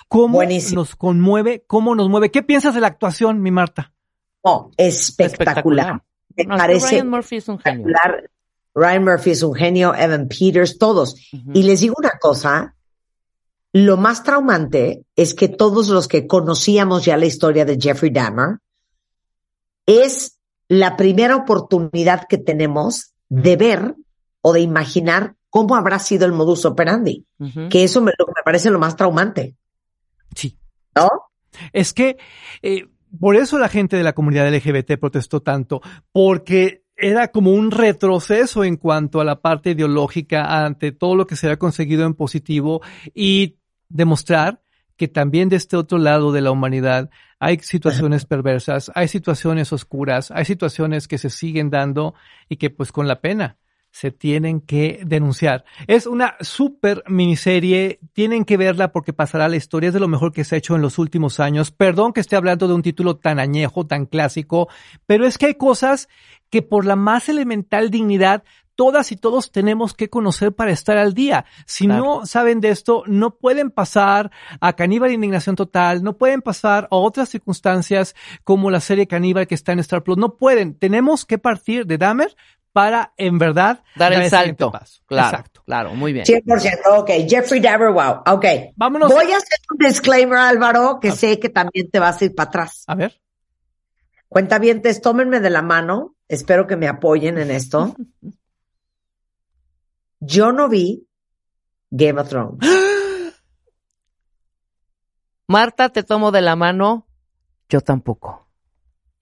cómo 0.09 0.35
Buenísimo. 0.39 0.81
nos 0.81 0.97
conmueve, 0.97 1.65
cómo 1.67 1.95
nos 1.95 2.09
mueve? 2.09 2.31
¿Qué 2.31 2.43
piensas 2.43 2.75
de 2.75 2.81
la 2.81 2.89
actuación, 2.89 3.41
mi 3.41 3.51
Marta? 3.51 3.93
No, 4.45 4.71
espectacular. 4.77 6.03
Me 6.37 6.45
No, 6.45 6.57
parece 6.57 6.97
Ryan 6.97 7.09
Murphy 7.09 7.37
es 7.37 7.49
un 7.49 7.59
genio. 7.59 7.87
espectacular. 7.87 8.31
Ryan 8.75 9.05
Murphy 9.05 9.31
es 9.31 9.43
un 9.43 9.55
genio, 9.55 9.95
Evan 9.95 10.29
Peters, 10.29 10.79
todos. 10.79 11.17
Y 11.53 11.63
les 11.63 11.81
digo 11.81 11.95
una 11.99 12.13
cosa, 12.21 12.75
lo 13.73 13.97
más 13.97 14.23
traumante 14.23 15.05
es 15.17 15.35
que 15.35 15.49
todos 15.49 15.89
los 15.89 16.09
que 16.09 16.27
conocíamos 16.27 17.05
ya 17.05 17.17
la 17.17 17.27
historia 17.27 17.65
de 17.65 17.79
Jeffrey 17.81 18.11
Dahmer, 18.11 18.59
es 19.87 20.39
la 20.69 20.97
primera 20.97 21.37
oportunidad 21.37 22.27
que 22.29 22.39
tenemos 22.39 23.13
de 23.29 23.57
ver 23.57 23.95
o 24.41 24.53
de 24.53 24.61
imaginar 24.61 25.35
cómo 25.51 25.77
habrá 25.77 25.99
sido 25.99 26.27
el 26.27 26.33
modus 26.33 26.65
operandi, 26.65 27.27
que 27.71 27.85
eso 27.85 28.01
me 28.01 28.13
parece 28.45 28.71
lo 28.71 28.79
más 28.79 28.97
traumante, 28.97 29.57
Sí. 30.35 30.59
¿no? 30.97 31.09
Es 31.73 31.93
que 31.93 32.17
eh, 32.63 32.89
por 33.21 33.37
eso 33.37 33.59
la 33.59 33.69
gente 33.69 33.97
de 33.97 34.03
la 34.03 34.15
comunidad 34.15 34.53
LGBT 34.53 34.99
protestó 34.99 35.41
tanto, 35.43 35.81
porque 36.13 36.84
era 36.97 37.29
como 37.29 37.53
un 37.53 37.71
retroceso 37.71 38.65
en 38.65 38.77
cuanto 38.77 39.21
a 39.21 39.25
la 39.25 39.41
parte 39.41 39.71
ideológica 39.71 40.65
ante 40.65 40.93
todo 40.93 41.17
lo 41.17 41.27
que 41.27 41.37
se 41.37 41.47
había 41.47 41.59
conseguido 41.59 42.07
en 42.07 42.15
positivo 42.15 42.83
y 43.15 43.57
demostrar 43.89 44.61
que 44.97 45.09
también 45.09 45.49
de 45.49 45.57
este 45.57 45.77
otro 45.77 45.99
lado 45.99 46.33
de 46.33 46.41
la 46.41 46.53
humanidad 46.53 47.11
hay 47.41 47.59
situaciones 47.59 48.25
perversas, 48.25 48.93
hay 48.95 49.09
situaciones 49.09 49.73
oscuras, 49.73 50.31
hay 50.31 50.45
situaciones 50.45 51.09
que 51.09 51.19
se 51.19 51.31
siguen 51.31 51.69
dando 51.69 52.15
y 52.49 52.57
que 52.57 52.71
pues 52.71 52.93
con 52.93 53.09
la 53.09 53.21
pena 53.21 53.59
se 53.95 54.11
tienen 54.11 54.61
que 54.61 55.03
denunciar. 55.07 55.65
Es 55.87 56.09
una 56.09 56.35
super 56.41 57.05
miniserie, 57.07 58.01
tienen 58.13 58.45
que 58.45 58.57
verla 58.57 58.91
porque 58.91 59.13
pasará 59.13 59.49
la 59.49 59.55
historia, 59.55 59.87
es 59.87 59.95
de 59.95 60.01
lo 60.01 60.09
mejor 60.09 60.33
que 60.33 60.43
se 60.43 60.57
ha 60.57 60.59
hecho 60.59 60.75
en 60.75 60.83
los 60.83 60.99
últimos 60.99 61.39
años. 61.39 61.71
Perdón 61.71 62.13
que 62.13 62.21
esté 62.21 62.35
hablando 62.35 62.67
de 62.67 62.75
un 62.75 62.83
título 62.83 63.19
tan 63.19 63.39
añejo, 63.39 63.87
tan 63.87 64.07
clásico, 64.07 64.69
pero 65.07 65.27
es 65.27 65.39
que 65.39 65.47
hay 65.47 65.55
cosas 65.55 66.09
que 66.51 66.61
por 66.61 66.87
la 66.87 66.97
más 66.97 67.29
elemental 67.29 67.89
dignidad 67.93 68.43
todas 68.75 69.13
y 69.13 69.17
todos 69.17 69.53
tenemos 69.53 69.95
que 69.95 70.11
conocer 70.11 70.53
para 70.53 70.73
estar 70.73 70.99
al 70.99 71.15
día. 71.15 71.45
Si 71.65 71.85
Claro. 71.85 72.03
no 72.05 72.27
saben 72.27 72.61
de 72.61 72.71
esto, 72.71 73.05
no 73.07 73.37
pueden 73.37 73.71
pasar 73.71 74.33
a 74.59 74.73
Caníbal 74.73 75.13
Indignación 75.13 75.55
Total, 75.55 76.03
no 76.03 76.17
pueden 76.17 76.43
pasar 76.43 76.89
a 76.91 76.97
otras 76.97 77.29
circunstancias 77.29 78.17
como 78.43 78.73
la 78.73 78.81
serie 78.81 79.07
Caníbal 79.07 79.47
que 79.47 79.55
está 79.55 79.71
en 79.71 79.79
Star 79.79 80.03
Plus. 80.03 80.19
No 80.19 80.37
pueden. 80.37 80.75
Tenemos 80.75 81.25
que 81.25 81.39
partir 81.39 81.87
de 81.87 81.97
Dahmer 81.97 82.35
para, 82.75 83.15
en 83.17 83.39
verdad, 83.39 83.85
Dar 83.95 84.13
el 84.13 84.29
salto. 84.29 84.73
paso. 84.73 85.01
Claro. 85.07 85.29
Exacto. 85.29 85.63
Claro, 85.65 85.95
muy 85.95 86.13
bien. 86.13 86.27
100%, 86.27 86.99
ok, 86.99 87.11
Jeffrey 87.29 87.61
Dahmer, 87.61 87.93
wow, 87.93 88.23
ok. 88.27 88.45
Vámonos. 88.75 89.11
Voy 89.11 89.31
a 89.33 89.37
hacer 89.37 89.61
un 89.71 89.79
disclaimer, 89.79 90.37
Álvaro, 90.37 90.99
que 91.01 91.13
sé 91.13 91.39
que 91.39 91.49
también 91.49 91.89
te 91.89 92.01
vas 92.01 92.21
a 92.21 92.25
ir 92.25 92.35
para 92.35 92.49
atrás. 92.49 92.83
A 92.89 92.97
ver. 92.97 93.19
Cuentavientes, 94.29 95.01
tómenme 95.01 95.39
de 95.39 95.51
la 95.51 95.63
mano. 95.63 96.17
Espero 96.27 96.67
que 96.67 96.77
me 96.77 96.89
apoyen 96.89 97.39
en 97.39 97.53
esto. 97.53 97.95
Yo 100.19 100.51
no 100.51 100.69
vi 100.69 101.07
Game 101.91 102.21
of 102.21 102.29
Thrones. 102.29 102.59
Marta, 105.47 105.91
te 105.91 106.03
tomo 106.03 106.33
de 106.33 106.41
la 106.41 106.57
mano. 106.57 107.07
Yo 107.69 107.81
tampoco. 107.83 108.44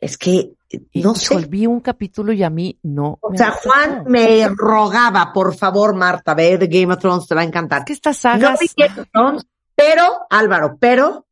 Es 0.03 0.19
que 0.19 0.51
Y, 0.69 1.03
no 1.03 1.13
híjole, 1.15 1.43
sé. 1.43 1.49
Vi 1.49 1.67
un 1.67 1.81
capítulo 1.81 2.33
y 2.33 2.43
a 2.43 2.51
mí 2.51 2.77
no. 2.83 3.19
O 3.21 3.31
me 3.31 3.39
sea. 3.39 3.53
Juan 3.53 4.05
me 4.09 4.49
rogaba, 4.49 5.33
por 5.33 5.55
favor, 5.55 5.95
Marta, 5.95 6.35
ve 6.35 6.59
The 6.59 6.67
Game 6.67 6.93
of 6.93 6.99
Thrones, 6.99 7.27
te 7.29 7.35
va 7.35 7.43
a 7.43 7.45
encantar. 7.45 7.81
Es 7.81 7.85
que 7.85 7.93
estas 7.93 8.17
No 8.17 8.21
sagas. 8.41 8.59
vi 8.61 8.71
Game 8.77 9.01
of 9.01 9.09
Thrones, 9.13 9.47
pero, 9.77 10.05
Álvaro, 10.31 10.77
pero 10.81 11.27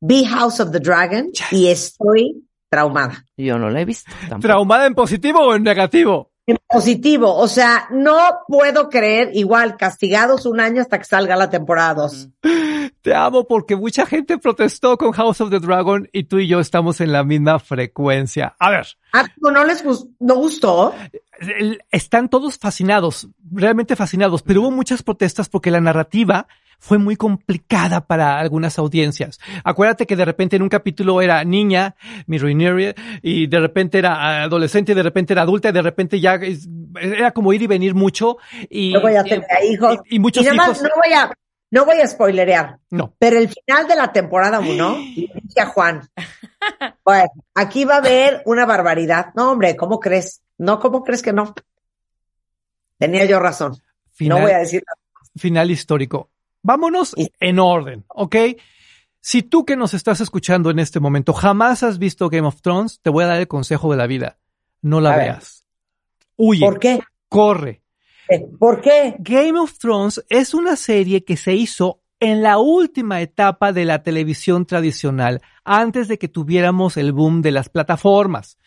vi 0.00 0.24
House 0.26 0.60
of 0.60 0.72
the 0.72 0.80
Dragon 0.80 1.30
y 1.52 1.68
estoy 1.68 2.46
traumada. 2.68 3.24
Yo 3.36 3.56
no 3.58 3.70
la 3.70 3.80
he 3.80 3.84
visto. 3.84 4.10
tampoco. 4.28 4.40
¿Traumada 4.40 4.86
en 4.86 4.94
positivo 4.94 5.40
o 5.40 5.54
en 5.54 5.62
negativo? 5.62 6.32
En 6.46 6.58
positivo. 6.68 7.34
O 7.34 7.48
sea, 7.48 7.88
no 7.90 8.16
puedo 8.46 8.88
creer, 8.88 9.30
igual, 9.34 9.76
castigados 9.76 10.46
un 10.46 10.60
año 10.60 10.80
hasta 10.82 10.98
que 10.98 11.04
salga 11.04 11.36
la 11.36 11.50
temporada 11.50 11.94
2. 11.94 12.28
Te 13.02 13.14
amo 13.14 13.46
porque 13.46 13.76
mucha 13.76 14.04
gente 14.06 14.38
protestó 14.38 14.96
con 14.96 15.12
House 15.12 15.40
of 15.40 15.50
the 15.50 15.60
Dragon 15.60 16.08
y 16.12 16.24
tú 16.24 16.38
y 16.38 16.48
yo 16.48 16.58
estamos 16.60 17.00
en 17.00 17.12
la 17.12 17.22
misma 17.24 17.58
frecuencia. 17.58 18.54
A 18.58 18.70
ver, 18.70 18.86
Ah, 19.12 19.24
¿no 19.38 19.64
les 19.64 19.84
no 20.18 20.34
gustó? 20.34 20.92
están 21.90 22.28
todos 22.28 22.58
fascinados, 22.58 23.28
realmente 23.52 23.96
fascinados, 23.96 24.42
pero 24.42 24.60
hubo 24.62 24.70
muchas 24.70 25.02
protestas 25.02 25.48
porque 25.48 25.70
la 25.70 25.80
narrativa 25.80 26.48
fue 26.78 26.98
muy 26.98 27.16
complicada 27.16 28.06
para 28.06 28.38
algunas 28.38 28.78
audiencias. 28.78 29.38
Acuérdate 29.64 30.06
que 30.06 30.16
de 30.16 30.24
repente 30.24 30.56
en 30.56 30.62
un 30.62 30.68
capítulo 30.68 31.20
era 31.22 31.42
niña, 31.44 31.96
mi 32.26 32.36
y 33.22 33.46
de 33.46 33.60
repente 33.60 33.98
era 33.98 34.42
adolescente, 34.44 34.94
de 34.94 35.02
repente 35.02 35.32
era 35.32 35.42
adulta, 35.42 35.70
y 35.70 35.72
de 35.72 35.82
repente 35.82 36.20
ya 36.20 36.34
es- 36.36 36.68
era 37.00 37.32
como 37.32 37.52
ir 37.52 37.62
y 37.62 37.66
venir 37.66 37.94
mucho 37.94 38.36
y, 38.70 38.92
ya 38.92 39.24
tenía 39.24 39.46
hijos. 39.68 39.98
y, 40.08 40.16
y 40.16 40.18
muchos 40.18 40.44
nada 40.44 40.56
más 40.56 40.68
hijos. 40.78 40.82
no 40.82 40.88
voy 41.02 41.12
a, 41.14 41.32
no 41.70 41.84
voy 41.84 42.00
a 42.00 42.06
spoilerear, 42.06 42.78
No. 42.90 43.14
pero 43.18 43.38
el 43.38 43.48
final 43.48 43.88
de 43.88 43.96
la 43.96 44.12
temporada 44.12 44.60
1, 44.60 44.96
le 45.16 45.30
dije 45.42 45.60
a 45.60 45.66
Juan, 45.66 46.08
bueno, 47.04 47.28
aquí 47.54 47.84
va 47.84 47.94
a 47.96 47.98
haber 47.98 48.42
una 48.44 48.66
barbaridad. 48.66 49.26
No, 49.34 49.50
hombre, 49.52 49.76
¿cómo 49.76 49.98
crees? 50.00 50.42
No, 50.58 50.78
¿cómo 50.78 51.02
crees 51.04 51.22
que 51.22 51.32
no? 51.32 51.54
Tenía 52.98 53.24
yo 53.26 53.38
razón. 53.40 53.76
Final, 54.12 54.38
No 54.38 54.44
voy 54.44 54.52
a 54.52 54.58
decir 54.58 54.82
nada. 54.86 55.30
final 55.36 55.70
histórico. 55.70 56.30
Vámonos 56.66 57.14
en 57.38 57.60
orden, 57.60 58.04
¿ok? 58.08 58.34
Si 59.20 59.44
tú 59.44 59.64
que 59.64 59.76
nos 59.76 59.94
estás 59.94 60.20
escuchando 60.20 60.68
en 60.68 60.80
este 60.80 60.98
momento 60.98 61.32
jamás 61.32 61.84
has 61.84 62.00
visto 62.00 62.28
Game 62.28 62.48
of 62.48 62.60
Thrones, 62.60 62.98
te 63.02 63.08
voy 63.10 63.22
a 63.22 63.28
dar 63.28 63.38
el 63.38 63.46
consejo 63.46 63.88
de 63.92 63.96
la 63.96 64.08
vida. 64.08 64.38
No 64.82 65.00
la 65.00 65.12
A 65.12 65.16
ver. 65.16 65.26
veas. 65.26 65.64
Huye, 66.34 66.66
¿Por 66.66 66.80
qué? 66.80 66.98
corre. 67.28 67.82
Eh, 68.28 68.44
¿Por 68.58 68.80
qué? 68.80 69.14
Game 69.20 69.56
of 69.60 69.78
Thrones 69.78 70.24
es 70.28 70.54
una 70.54 70.74
serie 70.74 71.24
que 71.24 71.36
se 71.36 71.54
hizo 71.54 72.00
en 72.18 72.42
la 72.42 72.58
última 72.58 73.20
etapa 73.20 73.72
de 73.72 73.84
la 73.84 74.02
televisión 74.02 74.66
tradicional, 74.66 75.42
antes 75.64 76.08
de 76.08 76.18
que 76.18 76.26
tuviéramos 76.26 76.96
el 76.96 77.12
boom 77.12 77.42
de 77.42 77.52
las 77.52 77.68
plataformas. 77.68 78.58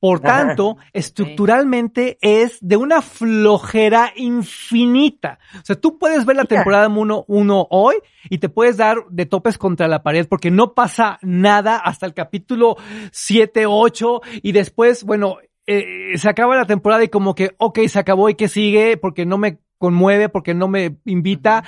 Por 0.00 0.18
Ajá. 0.24 0.46
tanto, 0.46 0.76
estructuralmente 0.92 2.18
es 2.20 2.58
de 2.60 2.76
una 2.76 3.02
flojera 3.02 4.12
infinita. 4.16 5.38
O 5.54 5.64
sea, 5.64 5.76
tú 5.76 5.98
puedes 5.98 6.24
ver 6.24 6.36
la 6.36 6.44
temporada 6.44 6.88
1 6.88 7.66
hoy 7.70 7.96
y 8.30 8.38
te 8.38 8.48
puedes 8.48 8.76
dar 8.76 9.04
de 9.10 9.26
topes 9.26 9.58
contra 9.58 9.88
la 9.88 10.02
pared 10.02 10.26
porque 10.28 10.50
no 10.50 10.74
pasa 10.74 11.18
nada 11.22 11.76
hasta 11.76 12.06
el 12.06 12.14
capítulo 12.14 12.76
7, 13.12 13.66
8 13.66 14.20
y 14.42 14.52
después, 14.52 15.04
bueno, 15.04 15.38
eh, 15.66 16.16
se 16.16 16.28
acaba 16.28 16.56
la 16.56 16.64
temporada 16.64 17.04
y 17.04 17.08
como 17.08 17.34
que, 17.34 17.54
ok, 17.58 17.80
se 17.88 17.98
acabó 17.98 18.30
y 18.30 18.34
que 18.34 18.48
sigue 18.48 18.96
porque 18.96 19.26
no 19.26 19.36
me 19.36 19.58
conmueve, 19.78 20.28
porque 20.28 20.54
no 20.54 20.68
me 20.68 20.98
invita. 21.04 21.64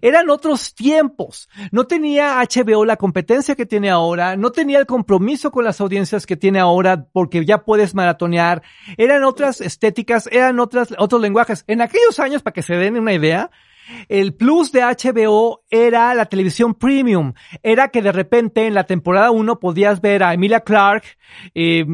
Eran 0.00 0.30
otros 0.30 0.74
tiempos. 0.74 1.48
No 1.72 1.86
tenía 1.86 2.40
HBO 2.40 2.84
la 2.84 2.96
competencia 2.96 3.54
que 3.54 3.66
tiene 3.66 3.90
ahora, 3.90 4.36
no 4.36 4.52
tenía 4.52 4.78
el 4.78 4.86
compromiso 4.86 5.50
con 5.50 5.64
las 5.64 5.80
audiencias 5.80 6.26
que 6.26 6.36
tiene 6.36 6.60
ahora 6.60 7.06
porque 7.12 7.44
ya 7.44 7.64
puedes 7.64 7.94
maratonear. 7.94 8.62
Eran 8.96 9.24
otras 9.24 9.60
estéticas, 9.60 10.28
eran 10.30 10.60
otras, 10.60 10.94
otros 10.98 11.20
lenguajes. 11.20 11.64
En 11.66 11.80
aquellos 11.80 12.20
años, 12.20 12.42
para 12.42 12.54
que 12.54 12.62
se 12.62 12.74
den 12.74 12.98
una 12.98 13.12
idea, 13.12 13.50
el 14.08 14.34
plus 14.34 14.72
de 14.72 14.82
HBO 14.82 15.62
era 15.70 16.14
la 16.14 16.26
televisión 16.26 16.74
premium. 16.74 17.34
Era 17.62 17.88
que 17.88 18.02
de 18.02 18.12
repente 18.12 18.66
en 18.66 18.74
la 18.74 18.84
temporada 18.84 19.30
1 19.30 19.60
podías 19.60 20.00
ver 20.00 20.22
a 20.22 20.34
Emilia 20.34 20.60
Clark 20.60 21.04
eh, 21.54 21.84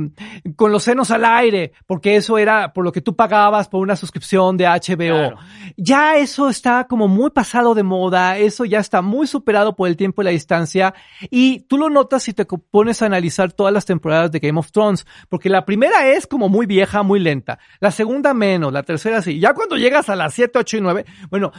con 0.57 0.73
los 0.73 0.83
senos 0.83 1.11
al 1.11 1.25
aire, 1.25 1.73
porque 1.87 2.17
eso 2.17 2.39
era 2.39 2.73
por 2.73 2.85
lo 2.85 2.93
que 2.93 3.01
tú 3.01 3.17
pagabas 3.17 3.69
por 3.69 3.81
una 3.81 3.97
suscripción 3.97 4.57
de 4.57 4.67
HBO. 4.67 4.97
Claro. 4.97 5.39
Ya 5.77 6.17
eso 6.17 6.49
está 6.49 6.85
como 6.85 7.09
muy 7.09 7.31
pasado 7.31 7.75
de 7.75 7.83
moda, 7.83 8.39
eso 8.39 8.65
ya 8.65 8.79
está 8.79 9.03
muy 9.03 9.27
superado 9.27 9.77
por 9.77 9.89
el 9.89 9.97
tiempo 9.97 10.23
y 10.23 10.25
la 10.27 10.31
distancia. 10.31 10.95
Y 11.31 11.61
tú 11.61 11.79
lo 11.79 11.89
notas 11.89 12.23
si 12.23 12.33
te 12.33 12.45
pones 12.45 13.03
a 13.03 13.07
analizar 13.07 13.53
todas 13.53 13.73
las 13.73 13.87
temporadas 13.87 14.31
de 14.31 14.41
Game 14.41 14.59
of 14.59 14.73
Thrones, 14.73 15.07
porque 15.29 15.49
la 15.49 15.65
primera 15.65 16.09
es 16.09 16.27
como 16.27 16.49
muy 16.49 16.67
vieja, 16.67 17.03
muy 17.03 17.21
lenta. 17.21 17.59
La 17.81 17.91
segunda 17.91 18.35
menos, 18.35 18.73
la 18.73 18.83
tercera 18.83 19.23
sí. 19.23 19.39
Ya 19.39 19.55
cuando 19.55 19.77
llegas 19.77 20.09
a 20.09 20.17
las 20.17 20.35
7, 20.35 20.59
8 20.59 20.77
y 20.77 20.81
9, 20.81 21.05
bueno, 21.31 21.53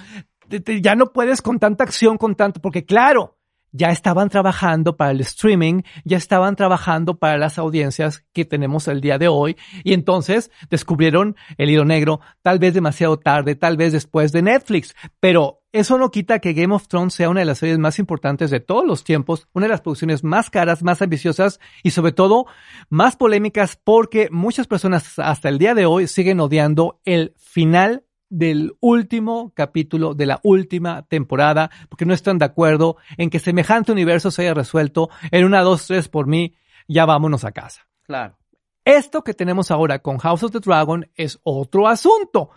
ya 0.82 0.96
no 0.96 1.12
puedes 1.14 1.42
con 1.42 1.60
tanta 1.60 1.84
acción, 1.84 2.18
con 2.18 2.36
tanto, 2.36 2.62
porque 2.62 2.86
claro, 2.86 3.38
ya 3.72 3.90
estaban 3.90 4.30
trabajando 4.30 4.98
para 4.98 5.12
el 5.12 5.22
streaming, 5.22 5.82
ya 6.04 6.18
estaban 6.18 6.56
trabajando 6.56 7.18
para 7.18 7.38
las 7.38 7.58
audiencias 7.58 8.26
que 8.34 8.46
tenemos 8.46 8.88
el 8.88 9.02
día 9.02 9.18
de 9.18 9.28
hoy, 9.28 9.58
y 9.84 9.94
entonces 9.94 10.52
descubrieron 10.70 11.36
el 11.58 11.70
hilo 11.70 11.86
negro, 11.86 12.20
tal 12.42 12.60
vez 12.60 12.74
demasiado 12.74 13.18
tarde, 13.18 13.56
tal 13.56 13.78
vez 13.78 13.94
después 13.94 14.32
de 14.32 14.42
Netflix, 14.42 14.96
pero 15.20 15.62
eso 15.74 15.98
no 15.98 16.12
quita 16.12 16.40
que 16.40 16.52
Game 16.52 16.76
of 16.76 16.90
Thrones 16.90 17.14
sea 17.14 17.30
una 17.30 17.40
de 17.40 17.46
las 17.46 17.60
series 17.60 17.80
más 17.80 17.98
importantes 17.98 18.52
de 18.52 18.60
todos 18.60 18.86
los 18.86 19.06
tiempos, 19.06 19.48
una 19.54 19.68
de 19.68 19.70
las 19.70 19.82
producciones 19.82 20.22
más 20.22 20.50
caras, 20.50 20.84
más 20.84 21.02
ambiciosas 21.02 21.62
y 21.82 21.92
sobre 21.92 22.12
todo 22.12 22.46
más 22.90 23.16
polémicas 23.16 23.80
porque 23.82 24.28
muchas 24.32 24.68
personas 24.68 25.18
hasta 25.18 25.48
el 25.48 25.60
día 25.60 25.74
de 25.74 25.86
hoy 25.86 26.08
siguen 26.08 26.42
odiando 26.42 27.00
el 27.06 27.34
final 27.38 28.04
del 28.32 28.74
último 28.80 29.52
capítulo 29.54 30.16
de 30.16 30.26
la 30.26 30.40
última 30.42 31.04
temporada, 31.04 31.70
porque 31.90 32.06
no 32.06 32.14
están 32.14 32.40
de 32.40 32.46
acuerdo 32.46 32.96
en 33.18 33.30
que 33.30 33.40
semejante 33.40 33.92
universo 33.92 34.32
se 34.32 34.44
haya 34.44 34.54
resuelto 34.54 35.10
en 35.30 35.46
una, 35.46 35.62
dos, 35.62 35.86
tres 35.86 36.08
por 36.08 36.28
mí, 36.28 36.56
ya 36.88 37.06
vámonos 37.06 37.44
a 37.44 37.52
casa. 37.52 37.88
Claro. 38.04 38.38
Esto 38.86 39.24
que 39.24 39.36
tenemos 39.36 39.70
ahora 39.70 40.00
con 40.00 40.18
House 40.18 40.44
of 40.44 40.52
the 40.52 40.60
Dragon 40.60 41.08
es 41.16 41.40
otro 41.44 41.88
asunto, 41.88 42.50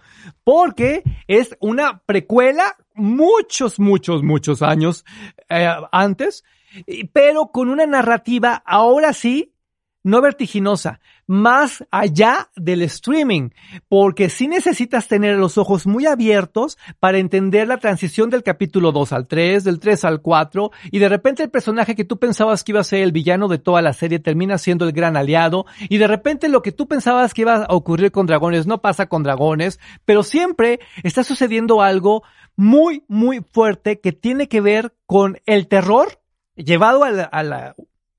porque 0.42 1.02
es 1.26 1.56
una 1.60 2.02
precuela 2.06 2.76
muchos, 2.94 3.78
muchos, 3.78 4.22
muchos 4.22 4.62
años 4.62 5.04
eh, 5.50 5.68
antes, 5.92 6.44
pero 7.12 7.48
con 7.48 7.68
una 7.68 7.84
narrativa 7.84 8.62
ahora 8.64 9.12
sí 9.12 9.53
no 10.04 10.20
vertiginosa, 10.20 11.00
más 11.26 11.84
allá 11.90 12.50
del 12.54 12.82
streaming, 12.82 13.50
porque 13.88 14.28
sí 14.28 14.46
necesitas 14.46 15.08
tener 15.08 15.36
los 15.38 15.58
ojos 15.58 15.86
muy 15.86 16.04
abiertos 16.06 16.78
para 17.00 17.18
entender 17.18 17.66
la 17.66 17.78
transición 17.78 18.28
del 18.30 18.42
capítulo 18.42 18.92
2 18.92 19.12
al 19.14 19.26
3, 19.26 19.64
del 19.64 19.80
3 19.80 20.04
al 20.04 20.20
4, 20.20 20.70
y 20.92 20.98
de 20.98 21.08
repente 21.08 21.42
el 21.42 21.50
personaje 21.50 21.96
que 21.96 22.04
tú 22.04 22.18
pensabas 22.18 22.62
que 22.62 22.72
iba 22.72 22.80
a 22.80 22.84
ser 22.84 23.00
el 23.02 23.12
villano 23.12 23.48
de 23.48 23.58
toda 23.58 23.80
la 23.80 23.94
serie 23.94 24.18
termina 24.18 24.58
siendo 24.58 24.84
el 24.84 24.92
gran 24.92 25.16
aliado, 25.16 25.64
y 25.88 25.96
de 25.98 26.06
repente 26.06 26.48
lo 26.48 26.60
que 26.62 26.70
tú 26.72 26.86
pensabas 26.86 27.32
que 27.34 27.40
iba 27.42 27.64
a 27.64 27.74
ocurrir 27.74 28.12
con 28.12 28.26
dragones 28.26 28.66
no 28.66 28.82
pasa 28.82 29.06
con 29.06 29.22
dragones, 29.22 29.80
pero 30.04 30.22
siempre 30.22 30.80
está 31.02 31.24
sucediendo 31.24 31.80
algo 31.80 32.22
muy, 32.56 33.04
muy 33.08 33.40
fuerte 33.40 34.00
que 34.00 34.12
tiene 34.12 34.48
que 34.48 34.60
ver 34.60 34.94
con 35.06 35.38
el 35.46 35.66
terror 35.66 36.20
llevado 36.56 37.02
a 37.04 37.10
la, 37.10 37.24
a 37.24 37.42
la- 37.42 37.74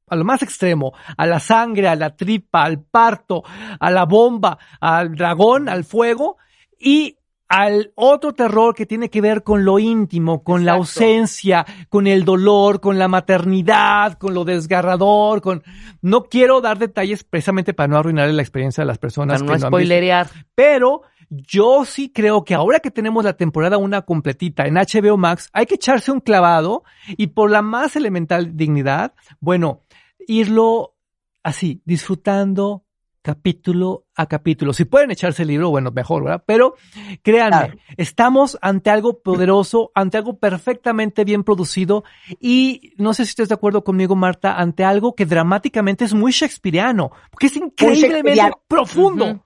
a 0.07 0.15
lo 0.15 0.23
más 0.23 0.41
extremo, 0.43 0.93
a 1.17 1.25
la 1.25 1.39
sangre, 1.39 1.87
a 1.87 1.95
la 1.95 2.15
tripa, 2.15 2.63
al 2.63 2.81
parto, 2.81 3.43
a 3.79 3.91
la 3.91 4.05
bomba, 4.05 4.57
al 4.79 5.15
dragón, 5.15 5.69
al 5.69 5.83
fuego 5.83 6.37
y 6.79 7.17
al 7.47 7.91
otro 7.95 8.33
terror 8.33 8.73
que 8.73 8.85
tiene 8.85 9.09
que 9.09 9.21
ver 9.21 9.43
con 9.43 9.65
lo 9.65 9.77
íntimo, 9.77 10.43
con 10.43 10.65
la 10.65 10.73
ausencia, 10.73 11.65
con 11.89 12.07
el 12.07 12.25
dolor, 12.25 12.81
con 12.81 12.97
la 12.97 13.07
maternidad, 13.07 14.13
con 14.17 14.33
lo 14.33 14.45
desgarrador, 14.45 15.41
con... 15.41 15.63
No 16.01 16.23
quiero 16.23 16.61
dar 16.61 16.79
detalles 16.79 17.23
precisamente 17.23 17.73
para 17.73 17.87
no 17.87 17.97
arruinar 17.97 18.29
la 18.29 18.41
experiencia 18.41 18.81
de 18.81 18.87
las 18.87 18.97
personas 18.97 19.43
Para 19.43 19.57
no 19.57 19.59
no 19.59 19.67
spoilerear. 19.67 20.27
Pero 20.55 21.03
yo 21.29 21.85
sí 21.85 22.11
creo 22.11 22.43
que 22.43 22.55
ahora 22.55 22.79
que 22.79 22.91
tenemos 22.91 23.23
la 23.23 23.33
temporada 23.33 23.77
una 23.77 24.01
completita 24.01 24.65
en 24.65 24.75
HBO 24.75 25.17
Max, 25.17 25.49
hay 25.53 25.65
que 25.65 25.75
echarse 25.75 26.11
un 26.11 26.19
clavado 26.19 26.83
y 27.07 27.27
por 27.27 27.51
la 27.51 27.61
más 27.61 27.95
elemental 27.95 28.55
dignidad, 28.55 29.13
bueno, 29.39 29.81
irlo 30.27 30.95
así, 31.43 31.81
disfrutando 31.85 32.83
capítulo 33.21 34.05
a 34.15 34.27
capítulo. 34.27 34.71
Si 34.71 34.85
pueden 34.85 35.09
echarse 35.09 35.41
el 35.41 35.47
libro, 35.47 35.71
bueno, 35.71 35.89
mejor, 35.91 36.23
¿verdad? 36.23 36.43
Pero 36.45 36.75
créanme, 37.23 37.49
Claro. 37.57 37.77
estamos 37.97 38.55
ante 38.61 38.91
algo 38.91 39.19
poderoso, 39.23 39.91
ante 39.95 40.17
algo 40.17 40.37
perfectamente 40.37 41.23
bien 41.23 41.43
producido 41.43 42.03
y 42.39 42.93
no 42.97 43.15
sé 43.15 43.25
si 43.25 43.29
estés 43.29 43.49
de 43.49 43.55
acuerdo 43.55 43.83
conmigo, 43.83 44.15
Marta, 44.15 44.59
ante 44.59 44.83
algo 44.83 45.15
que 45.15 45.25
dramáticamente 45.25 46.05
es 46.05 46.13
muy 46.13 46.31
shakespeariano, 46.31 47.11
porque 47.31 47.47
es 47.47 47.55
increíblemente 47.57 48.51
profundo. 48.67 49.43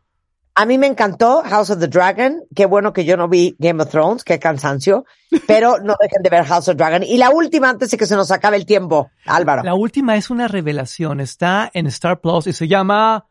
A 0.55 0.65
mí 0.65 0.77
me 0.77 0.88
encantó 0.88 1.41
House 1.43 1.69
of 1.69 1.79
the 1.79 1.88
Dragon. 1.88 2.43
Qué 2.55 2.65
bueno 2.65 2.91
que 2.91 3.05
yo 3.05 3.15
no 3.15 3.27
vi 3.29 3.55
Game 3.59 3.81
of 3.81 3.89
Thrones, 3.89 4.23
qué 4.23 4.39
cansancio. 4.39 5.05
Pero 5.47 5.79
no 5.79 5.95
dejen 5.99 6.21
de 6.21 6.29
ver 6.29 6.45
House 6.45 6.67
of 6.67 6.75
Dragon. 6.75 7.03
Y 7.03 7.17
la 7.17 7.29
última 7.29 7.69
antes 7.69 7.91
de 7.91 7.97
que 7.97 8.05
se 8.05 8.15
nos 8.15 8.31
acabe 8.31 8.57
el 8.57 8.65
tiempo, 8.65 9.09
Álvaro. 9.25 9.63
La 9.63 9.75
última 9.75 10.15
es 10.17 10.29
una 10.29 10.47
revelación. 10.47 11.19
Está 11.19 11.69
en 11.73 11.88
Star 11.88 12.19
Plus 12.19 12.47
y 12.47 12.53
se 12.53 12.67
llama 12.67 13.27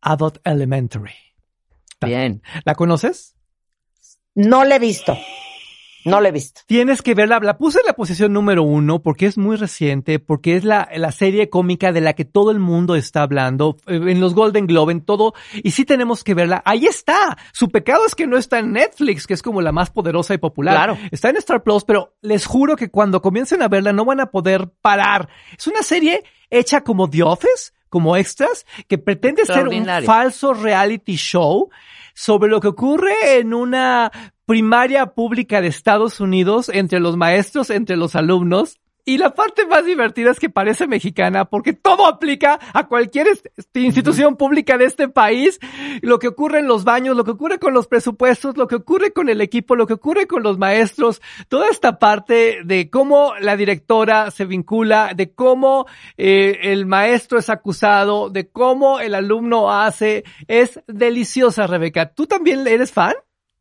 Abbott 0.00 0.40
Elementary. 0.44 1.14
Bien. 2.00 2.42
¿La 2.64 2.74
conoces? 2.74 3.36
No 4.34 4.64
la 4.64 4.76
he 4.76 4.78
visto. 4.78 5.16
No 6.06 6.20
la 6.20 6.28
he 6.28 6.32
visto. 6.32 6.60
Tienes 6.66 7.02
que 7.02 7.14
verla. 7.14 7.40
La 7.40 7.58
puse 7.58 7.80
en 7.80 7.86
la 7.86 7.94
posición 7.94 8.32
número 8.32 8.62
uno 8.62 9.02
porque 9.02 9.26
es 9.26 9.36
muy 9.36 9.56
reciente, 9.56 10.18
porque 10.18 10.56
es 10.56 10.64
la, 10.64 10.88
la 10.94 11.10
serie 11.10 11.50
cómica 11.50 11.92
de 11.92 12.00
la 12.00 12.12
que 12.12 12.24
todo 12.24 12.50
el 12.50 12.60
mundo 12.60 12.94
está 12.94 13.22
hablando, 13.22 13.76
eh, 13.86 13.96
en 13.96 14.20
los 14.20 14.34
Golden 14.34 14.66
Globe, 14.66 14.92
en 14.92 15.00
todo. 15.00 15.34
Y 15.54 15.72
sí 15.72 15.84
tenemos 15.84 16.22
que 16.22 16.34
verla. 16.34 16.62
Ahí 16.64 16.86
está. 16.86 17.36
Su 17.52 17.70
pecado 17.70 18.06
es 18.06 18.14
que 18.14 18.26
no 18.26 18.36
está 18.36 18.60
en 18.60 18.72
Netflix, 18.72 19.26
que 19.26 19.34
es 19.34 19.42
como 19.42 19.60
la 19.60 19.72
más 19.72 19.90
poderosa 19.90 20.32
y 20.32 20.38
popular. 20.38 20.74
Claro. 20.74 20.98
Está 21.10 21.30
en 21.30 21.36
Star 21.36 21.62
Plus, 21.62 21.84
pero 21.84 22.14
les 22.22 22.46
juro 22.46 22.76
que 22.76 22.90
cuando 22.90 23.20
comiencen 23.20 23.62
a 23.62 23.68
verla 23.68 23.92
no 23.92 24.04
van 24.04 24.20
a 24.20 24.30
poder 24.30 24.70
parar. 24.80 25.28
Es 25.58 25.66
una 25.66 25.82
serie 25.82 26.22
hecha 26.50 26.82
como 26.82 27.10
The 27.10 27.24
Office, 27.24 27.72
como 27.88 28.16
extras, 28.16 28.64
que 28.88 28.98
pretende 28.98 29.44
ser 29.44 29.68
un 29.68 29.86
falso 30.04 30.54
reality 30.54 31.16
show 31.16 31.68
sobre 32.16 32.50
lo 32.50 32.60
que 32.60 32.68
ocurre 32.68 33.38
en 33.38 33.52
una 33.52 34.10
primaria 34.46 35.12
pública 35.12 35.60
de 35.60 35.68
Estados 35.68 36.18
Unidos 36.18 36.70
entre 36.72 36.98
los 36.98 37.16
maestros, 37.18 37.68
entre 37.68 37.96
los 37.96 38.16
alumnos. 38.16 38.80
Y 39.08 39.18
la 39.18 39.30
parte 39.34 39.66
más 39.66 39.84
divertida 39.84 40.32
es 40.32 40.40
que 40.40 40.50
parece 40.50 40.88
mexicana 40.88 41.44
porque 41.44 41.72
todo 41.72 42.06
aplica 42.06 42.58
a 42.74 42.88
cualquier 42.88 43.28
est- 43.28 43.46
este, 43.56 43.78
institución 43.80 44.34
pública 44.36 44.76
de 44.76 44.86
este 44.86 45.06
país. 45.08 45.60
Lo 46.02 46.18
que 46.18 46.26
ocurre 46.26 46.58
en 46.58 46.66
los 46.66 46.82
baños, 46.82 47.16
lo 47.16 47.22
que 47.22 47.30
ocurre 47.30 47.60
con 47.60 47.72
los 47.72 47.86
presupuestos, 47.86 48.56
lo 48.56 48.66
que 48.66 48.74
ocurre 48.74 49.12
con 49.12 49.28
el 49.28 49.40
equipo, 49.40 49.76
lo 49.76 49.86
que 49.86 49.92
ocurre 49.92 50.26
con 50.26 50.42
los 50.42 50.58
maestros, 50.58 51.22
toda 51.48 51.68
esta 51.68 52.00
parte 52.00 52.58
de 52.64 52.90
cómo 52.90 53.34
la 53.40 53.56
directora 53.56 54.32
se 54.32 54.44
vincula, 54.44 55.12
de 55.14 55.32
cómo 55.32 55.86
eh, 56.16 56.58
el 56.62 56.84
maestro 56.86 57.38
es 57.38 57.48
acusado, 57.48 58.28
de 58.28 58.50
cómo 58.50 58.98
el 58.98 59.14
alumno 59.14 59.70
hace, 59.72 60.24
es 60.48 60.80
deliciosa, 60.88 61.68
Rebeca. 61.68 62.12
¿Tú 62.12 62.26
también 62.26 62.66
eres 62.66 62.90
fan? 62.90 63.14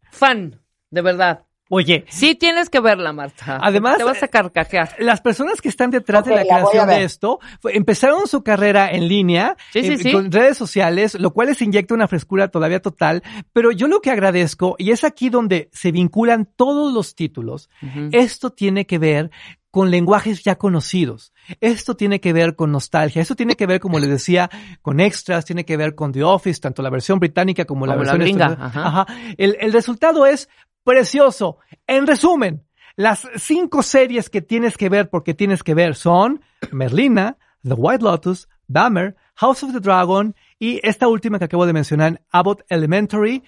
Fan, 0.10 0.60
de 0.90 1.02
verdad. 1.04 1.45
Oye, 1.69 2.06
Sí 2.10 2.36
tienes 2.36 2.69
que 2.69 2.80
verla, 2.80 3.12
Marta. 3.12 3.58
Además, 3.62 3.97
Te 3.97 4.04
vas 4.04 4.21
a 4.21 4.28
carcajear. 4.28 4.95
las 4.99 5.21
personas 5.21 5.62
que 5.62 5.69
están 5.69 5.89
detrás 5.89 6.23
de 6.25 6.36
la 6.36 6.43
creación 6.43 6.88
de 6.88 7.04
esto 7.04 7.39
fue- 7.60 7.75
empezaron 7.75 8.28
su 8.28 8.43
carrera 8.43 8.91
en 8.91 9.08
línea, 9.08 9.58
Sí, 9.73 9.82
sí, 9.82 9.88
en- 9.93 9.97
sí. 9.99 10.12
con 10.12 10.32
redes 10.32 10.58
sociales, 10.58 11.15
lo 11.19 11.32
cual 11.34 11.47
les 11.47 11.62
inyecta 11.63 11.95
una 11.95 12.08
frescura 12.08 12.49
todavía 12.49 12.82
total. 12.82 13.23
Pero 13.51 13.71
yo 13.71 13.88
lo 13.88 13.99
que 13.99 14.12
agradezco, 14.12 14.75
y 14.78 14.91
es 14.91 15.04
aquí 15.04 15.30
donde 15.30 15.69
se 15.73 15.91
vinculan 15.91 16.47
todos 16.56 16.93
los 16.93 17.15
títulos, 17.15 17.69
esto 18.12 18.51
tiene 18.51 18.86
que 18.86 18.99
ver 18.99 19.32
con 19.71 19.91
lenguajes 19.91 20.41
ya 20.41 20.56
conocidos. 20.56 21.34
Esto 21.60 21.97
tiene 21.97 22.21
que 22.21 22.32
ver 22.32 22.56
con 22.56 22.71
nostalgia. 22.71 23.21
Esto 23.21 23.36
tiene 23.36 23.56
que 23.58 23.65
ver, 23.65 23.82
como 23.82 23.99
les 23.99 24.08
decía, 24.10 24.49
con 24.82 25.01
extras. 25.01 25.43
Tiene 25.43 25.65
que 25.65 25.75
ver 25.75 25.95
con 25.95 26.13
The 26.13 26.23
Office, 26.23 26.62
tanto 26.62 26.82
la 26.82 26.89
versión 26.89 27.19
británica 27.19 27.65
como, 27.65 27.86
la 27.86 27.93
Como 27.95 28.06
la 28.06 28.13
versión 28.13 28.21
gringa, 28.39 28.58
ajá. 28.67 28.88
Ajá. 28.88 29.06
El, 29.38 29.58
el 29.60 29.73
resultado 29.73 30.25
es 30.25 30.47
precioso. 30.86 31.58
En 31.88 32.08
resumen, 32.08 32.63
las 32.95 33.28
cinco 33.36 33.84
series 33.84 34.30
que 34.30 34.41
tienes 34.41 34.78
que 34.78 34.88
ver 34.88 35.10
porque 35.10 35.34
tienes 35.34 35.63
que 35.63 35.74
ver 35.74 35.95
son 35.95 36.41
Merlina, 36.71 37.38
The 37.63 37.74
White 37.74 38.04
Lotus, 38.06 38.48
Dahmer, 38.67 39.17
House 39.36 39.63
of 39.63 39.74
the 39.74 39.82
Dragon 39.82 40.34
y 40.58 40.80
esta 40.88 41.10
última 41.10 41.39
que 41.39 41.45
acabo 41.45 41.65
de 41.65 41.74
mencionar, 41.74 42.21
Abbott 42.32 42.63
Elementary. 42.69 43.43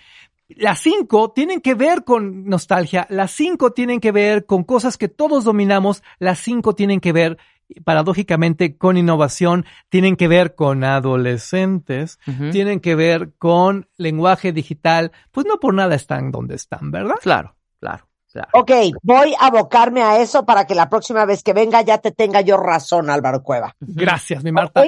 Las 0.50 0.80
cinco 0.80 1.32
tienen 1.32 1.62
que 1.62 1.76
ver 1.76 2.04
con 2.04 2.45
nostalgia, 2.45 3.06
las 3.10 3.32
cinco 3.32 3.71
tienen 3.71 4.00
que 4.00 4.12
ver 4.12 4.45
con 4.45 4.63
cosas 4.63 4.97
que 4.97 5.08
todos 5.08 5.43
dominamos, 5.43 6.04
las 6.19 6.39
cinco 6.39 6.73
tienen 6.73 7.00
que 7.00 7.12
ver, 7.12 7.38
paradójicamente, 7.84 8.77
con 8.77 8.97
innovación, 8.97 9.65
tienen 9.89 10.15
que 10.15 10.27
ver 10.27 10.56
con 10.56 10.84
adolescentes, 10.84 12.19
tienen 12.51 12.80
que 12.80 12.95
ver 12.95 13.34
con 13.38 13.89
lenguaje 13.97 14.51
digital, 14.51 15.12
pues 15.32 15.45
no 15.45 15.60
por 15.60 15.73
nada 15.73 15.95
están 15.95 16.32
donde 16.32 16.56
están, 16.56 16.91
¿verdad? 16.91 17.15
Claro, 17.21 17.56
claro, 17.80 18.08
claro. 18.32 18.49
Ok, 18.53 18.71
voy 19.01 19.34
a 19.39 19.47
abocarme 19.47 20.01
a 20.01 20.21
eso 20.21 20.45
para 20.45 20.65
que 20.65 20.75
la 20.75 20.89
próxima 20.89 21.25
vez 21.25 21.43
que 21.43 21.53
venga 21.53 21.82
ya 21.82 21.97
te 21.97 22.12
tenga 22.12 22.41
yo 22.41 22.58
razón, 22.58 23.10
Álvaro 23.10 23.43
Cueva. 23.43 23.75
Gracias, 23.80 24.43
mi 24.43 24.51
Marta. 24.51 24.84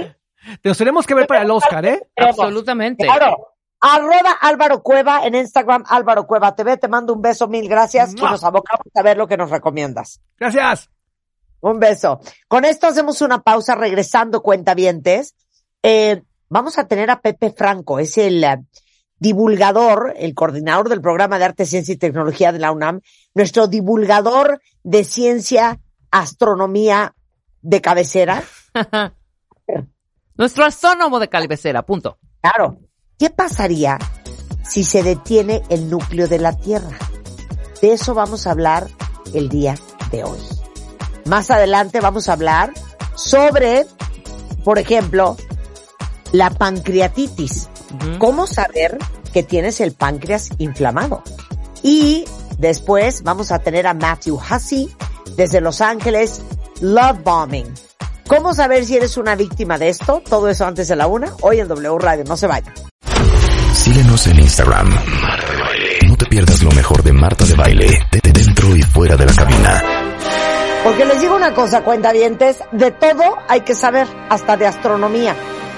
Te 0.61 0.69
los 0.69 0.77
tenemos 0.77 1.05
que 1.05 1.15
ver 1.15 1.27
para 1.27 1.41
el 1.41 1.51
Oscar, 1.51 1.85
¿eh? 1.85 2.09
Absolutamente. 2.15 3.05
Claro. 3.05 3.55
Arroba 3.81 4.31
Álvaro 4.41 4.83
Cueva 4.83 5.25
en 5.25 5.35
Instagram, 5.35 5.85
Álvaro 5.87 6.27
Cueva 6.27 6.53
TV. 6.53 6.77
Te 6.77 6.87
mando 6.87 7.13
un 7.13 7.21
beso, 7.21 7.47
mil 7.47 7.67
gracias. 7.69 8.13
Y 8.13 8.21
nos 8.21 8.43
abocamos 8.43 8.87
a 8.93 9.01
ver 9.01 9.17
lo 9.17 9.27
que 9.27 9.37
nos 9.37 9.49
recomiendas. 9.49 10.21
Gracias. 10.37 10.89
Un 11.61 11.79
beso. 11.79 12.19
Con 12.47 12.65
esto 12.65 12.87
hacemos 12.87 13.21
una 13.21 13.41
pausa 13.41 13.75
regresando, 13.75 14.41
cuentavientes. 14.41 15.35
Eh, 15.83 16.23
vamos 16.49 16.77
a 16.77 16.87
tener 16.87 17.09
a 17.11 17.21
Pepe 17.21 17.51
Franco, 17.51 17.99
es 17.99 18.17
el 18.17 18.43
eh, 18.43 18.57
divulgador, 19.17 20.13
el 20.17 20.33
coordinador 20.33 20.89
del 20.89 21.01
programa 21.01 21.37
de 21.37 21.45
Arte, 21.45 21.65
Ciencia 21.65 21.93
y 21.93 21.97
Tecnología 21.97 22.51
de 22.51 22.59
la 22.59 22.71
UNAM, 22.71 23.01
nuestro 23.33 23.67
divulgador 23.67 24.61
de 24.83 25.03
ciencia, 25.03 25.79
astronomía 26.11 27.15
de 27.61 27.81
cabecera. 27.81 28.43
Nuestro 30.35 30.63
astrónomo 30.63 31.19
de 31.19 31.27
cabecera, 31.27 31.85
punto. 31.85 32.17
Claro. 32.39 32.79
¿Qué 33.17 33.29
pasaría 33.29 33.99
si 34.63 34.85
se 34.85 35.03
detiene 35.03 35.61
el 35.67 35.89
núcleo 35.89 36.29
de 36.29 36.39
la 36.39 36.55
Tierra? 36.55 36.97
De 37.81 37.91
eso 37.91 38.13
vamos 38.13 38.47
a 38.47 38.51
hablar 38.51 38.87
el 39.33 39.49
día 39.49 39.75
de 40.11 40.23
hoy. 40.23 40.58
Más 41.25 41.51
adelante 41.51 41.99
vamos 41.99 42.29
a 42.29 42.33
hablar 42.33 42.73
sobre, 43.15 43.85
por 44.63 44.79
ejemplo, 44.79 45.37
la 46.31 46.49
pancreatitis. 46.49 47.69
¿Cómo 48.17 48.47
saber 48.47 48.97
que 49.33 49.43
tienes 49.43 49.81
el 49.81 49.93
páncreas 49.93 50.49
inflamado? 50.57 51.23
Y 51.83 52.25
después 52.57 53.23
vamos 53.23 53.51
a 53.51 53.59
tener 53.59 53.87
a 53.87 53.93
Matthew 53.93 54.39
Hussey 54.39 54.89
desde 55.35 55.61
Los 55.61 55.81
Ángeles, 55.81 56.41
Love 56.81 57.23
Bombing. 57.23 57.73
¿Cómo 58.27 58.53
saber 58.53 58.85
si 58.85 58.95
eres 58.95 59.17
una 59.17 59.35
víctima 59.35 59.77
de 59.79 59.89
esto? 59.89 60.21
Todo 60.27 60.49
eso 60.49 60.65
antes 60.65 60.87
de 60.87 60.95
la 60.95 61.07
una, 61.07 61.33
hoy 61.41 61.59
en 61.59 61.67
W 61.67 61.97
Radio. 61.97 62.23
No 62.25 62.37
se 62.37 62.45
vayan. 62.45 62.73
Síguenos 63.73 64.27
en 64.27 64.39
Instagram. 64.39 64.87
Marta 64.87 65.51
de 65.51 65.61
Baile. 65.61 65.99
No 66.07 66.15
te 66.15 66.25
pierdas 66.25 66.61
lo 66.61 66.71
mejor 66.71 67.01
de 67.01 67.13
Marta 67.13 67.45
de 67.45 67.55
Baile, 67.55 68.07
de 68.11 68.31
dentro 68.31 68.75
y 68.75 68.83
fuera 68.83 69.15
de 69.15 69.25
la 69.25 69.33
cabina. 69.33 69.83
Porque 70.83 71.05
les 71.05 71.19
digo 71.21 71.35
una 71.35 71.53
cosa, 71.53 71.83
cuentavientes, 71.83 72.63
de 72.71 72.91
todo 72.91 73.37
hay 73.47 73.61
que 73.61 73.75
saber, 73.75 74.07
hasta 74.29 74.57
de 74.57 74.65
astronomía. 74.65 75.35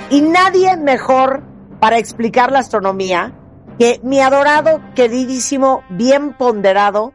Y 0.09 0.21
nadie 0.21 0.77
mejor 0.77 1.43
para 1.79 1.97
explicar 1.97 2.51
la 2.51 2.59
astronomía 2.59 3.33
que 3.79 3.99
mi 4.03 4.19
adorado, 4.21 4.81
queridísimo, 4.95 5.83
bien 5.89 6.33
ponderado, 6.37 7.13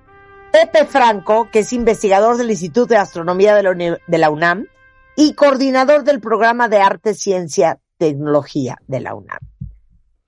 Pepe 0.53 0.85
Franco, 0.85 1.49
que 1.51 1.61
es 1.61 1.72
investigador 1.72 2.37
del 2.37 2.51
Instituto 2.51 2.88
de 2.94 2.96
Astronomía 2.96 3.55
de 3.55 3.62
la, 3.62 3.70
Uni- 3.70 3.96
de 4.07 4.18
la 4.18 4.31
UNAM 4.31 4.66
y 5.14 5.35
coordinador 5.35 6.03
del 6.03 6.20
programa 6.20 6.68
de 6.68 6.79
Arte, 6.79 7.14
Ciencia, 7.14 7.79
Tecnología 7.99 8.79
de 8.87 9.01
la 9.01 9.14
UNAM. 9.14 9.38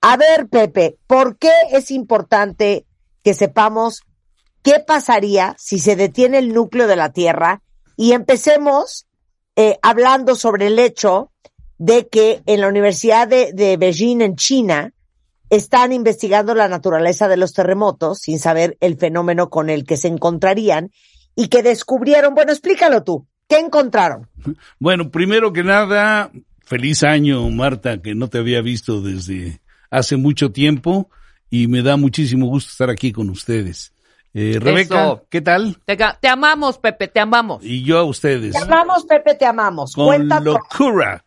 A 0.01 0.17
ver, 0.17 0.47
Pepe, 0.47 0.97
¿por 1.07 1.37
qué 1.37 1.51
es 1.71 1.91
importante 1.91 2.85
que 3.23 3.33
sepamos 3.33 4.03
qué 4.63 4.79
pasaría 4.85 5.55
si 5.57 5.79
se 5.79 5.95
detiene 5.95 6.39
el 6.39 6.53
núcleo 6.53 6.87
de 6.87 6.95
la 6.95 7.11
Tierra 7.11 7.61
y 7.95 8.13
empecemos 8.13 9.07
eh, 9.55 9.77
hablando 9.81 10.35
sobre 10.35 10.67
el 10.67 10.79
hecho 10.79 11.31
de 11.77 12.07
que 12.07 12.41
en 12.45 12.61
la 12.61 12.67
Universidad 12.67 13.27
de, 13.27 13.51
de 13.53 13.77
Beijing, 13.77 14.21
en 14.21 14.35
China, 14.35 14.93
están 15.49 15.91
investigando 15.91 16.53
la 16.53 16.67
naturaleza 16.67 17.27
de 17.27 17.37
los 17.37 17.53
terremotos 17.53 18.19
sin 18.19 18.39
saber 18.39 18.77
el 18.81 18.97
fenómeno 18.97 19.49
con 19.49 19.69
el 19.69 19.83
que 19.83 19.97
se 19.97 20.07
encontrarían 20.07 20.91
y 21.35 21.47
que 21.47 21.63
descubrieron, 21.63 22.35
bueno, 22.35 22.51
explícalo 22.51 23.03
tú, 23.03 23.27
¿qué 23.47 23.59
encontraron? 23.59 24.27
Bueno, 24.79 25.09
primero 25.09 25.51
que 25.51 25.63
nada, 25.63 26.31
feliz 26.63 27.03
año, 27.03 27.49
Marta, 27.49 28.01
que 28.01 28.15
no 28.15 28.27
te 28.27 28.37
había 28.37 28.61
visto 28.61 29.01
desde 29.01 29.59
hace 29.89 30.17
mucho 30.17 30.51
tiempo 30.51 31.09
y 31.49 31.67
me 31.67 31.81
da 31.81 31.97
muchísimo 31.97 32.47
gusto 32.47 32.69
estar 32.69 32.89
aquí 32.89 33.11
con 33.11 33.29
ustedes. 33.29 33.91
Eh, 34.33 34.57
Rebeca, 34.59 35.03
Eso. 35.03 35.25
¿qué 35.29 35.41
tal? 35.41 35.77
Te, 35.85 36.27
amamos, 36.27 36.77
Pepe, 36.77 37.07
te 37.07 37.19
amamos. 37.19 37.63
Y 37.63 37.83
yo 37.83 37.97
a 37.97 38.03
ustedes. 38.03 38.53
Te 38.53 38.59
amamos, 38.59 39.05
Pepe, 39.05 39.35
te 39.35 39.45
amamos. 39.45 39.93
Con 39.93 40.05
Cuenta 40.05 40.39
locura. 40.39 41.25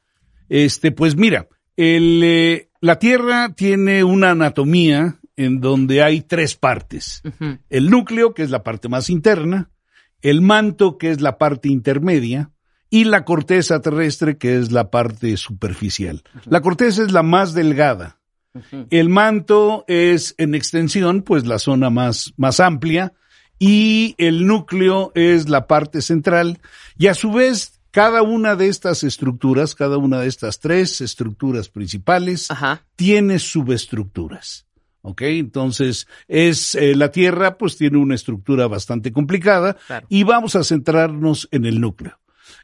Este, 0.49 0.93
pues 0.93 1.17
mira, 1.17 1.49
el, 1.77 2.21
eh, 2.23 2.71
la 2.81 2.99
Tierra 2.99 3.55
tiene 3.55 4.05
una 4.05 4.31
anatomía 4.31 5.19
en 5.37 5.61
donde 5.61 6.03
hay 6.03 6.21
tres 6.21 6.57
partes. 6.57 7.23
El 7.71 7.91
núcleo, 7.91 8.35
que 8.35 8.43
es 8.43 8.51
la 8.51 8.63
parte 8.63 8.89
más 8.89 9.11
interna, 9.11 9.71
el 10.21 10.41
manto, 10.41 10.99
que 10.99 11.11
es 11.11 11.21
la 11.21 11.39
parte 11.39 11.69
intermedia, 11.69 12.51
y 12.91 13.05
la 13.05 13.25
corteza 13.25 13.81
terrestre, 13.81 14.37
que 14.37 14.59
es 14.59 14.71
la 14.71 14.91
parte 14.91 15.37
superficial. 15.39 16.23
La 16.45 16.61
corteza 16.61 17.03
es 17.03 17.13
la 17.13 17.23
más 17.23 17.55
delgada. 17.55 18.21
El 18.91 19.09
manto 19.09 19.85
es 19.89 20.35
en 20.39 20.55
extensión, 20.55 21.23
pues 21.23 21.47
la 21.47 21.59
zona 21.59 21.91
más, 21.91 22.33
más 22.37 22.61
amplia, 22.61 23.13
y 23.59 24.15
el 24.19 24.47
núcleo 24.47 25.13
es 25.15 25.49
la 25.49 25.67
parte 25.67 26.03
central, 26.03 26.61
y 26.99 27.07
a 27.07 27.15
su 27.15 27.33
vez, 27.33 27.81
cada 27.91 28.23
una 28.23 28.57
de 28.57 28.69
estas 28.69 29.05
estructuras, 29.05 29.75
cada 29.75 29.97
una 29.99 30.21
de 30.21 30.27
estas 30.29 30.59
tres 30.61 31.01
estructuras 31.01 31.69
principales, 31.69 32.51
Ajá. 32.51 32.85
tiene 32.97 33.39
subestructuras. 33.39 34.67
¿Ok? 35.05 35.23
Entonces, 35.23 36.07
es, 36.29 36.77
eh, 36.77 36.95
la 36.95 37.11
Tierra 37.11 37.59
pues 37.59 37.77
tiene 37.77 37.99
una 37.99 38.15
estructura 38.15 38.69
bastante 38.69 39.11
complicada 39.11 39.77
Claro. 39.89 40.07
y 40.09 40.23
vamos 40.23 40.55
a 40.55 40.63
centrarnos 40.63 41.49
en 41.51 41.65
el 41.65 41.81
núcleo. 41.81 42.19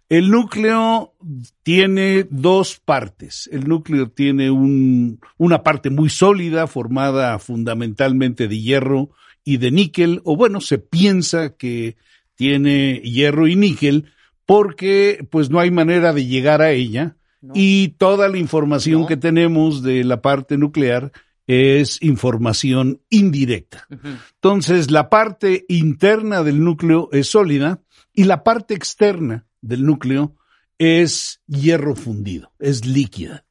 El 0.09 0.31
núcleo 0.31 1.15
tiene 1.63 2.27
dos 2.31 2.81
partes. 2.85 3.49
El 3.53 3.69
núcleo 3.69 4.11
tiene 4.11 4.51
un, 4.51 5.21
una 5.37 5.63
parte 5.63 5.91
muy 5.91 6.09
sólida 6.09 6.67
formada 6.67 7.39
fundamentalmente 7.39 8.49
de 8.49 8.61
hierro 8.61 9.11
y 9.45 9.57
de 9.59 9.71
níquel, 9.71 10.21
o 10.25 10.37
bueno, 10.37 10.61
se 10.61 10.79
piensa 10.79 11.57
que 11.57 11.97
tiene 12.35 13.01
hierro 13.03 13.47
y 13.49 13.57
níquel 13.57 14.07
porque 14.47 15.27
pues 15.31 15.51
no 15.51 15.59
hay 15.61 15.71
manera 15.71 16.13
de 16.13 16.27
llegar 16.27 16.63
a 16.63 16.71
ella 16.71 17.17
No. 17.41 17.53
y 17.55 17.89
toda 17.99 18.29
la 18.29 18.39
información 18.39 19.03
No. 19.03 19.07
que 19.07 19.17
tenemos 19.17 19.83
de 19.83 20.05
la 20.05 20.21
parte 20.23 20.57
nuclear 20.59 21.13
es 21.47 22.03
información 22.03 23.01
indirecta. 23.09 23.87
Entonces, 24.35 24.91
la 24.91 25.09
parte 25.09 25.65
interna 25.69 26.43
del 26.43 26.63
núcleo 26.63 27.09
es 27.11 27.29
sólida 27.29 27.81
y 28.13 28.25
la 28.25 28.45
parte 28.45 28.75
externa 28.75 29.47
del 29.61 29.85
núcleo 29.85 30.37
es 30.79 31.43
hierro 31.47 31.95
fundido, 31.95 32.53
es 32.59 32.87
líquida. 32.87 33.45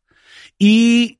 Y 0.58 1.20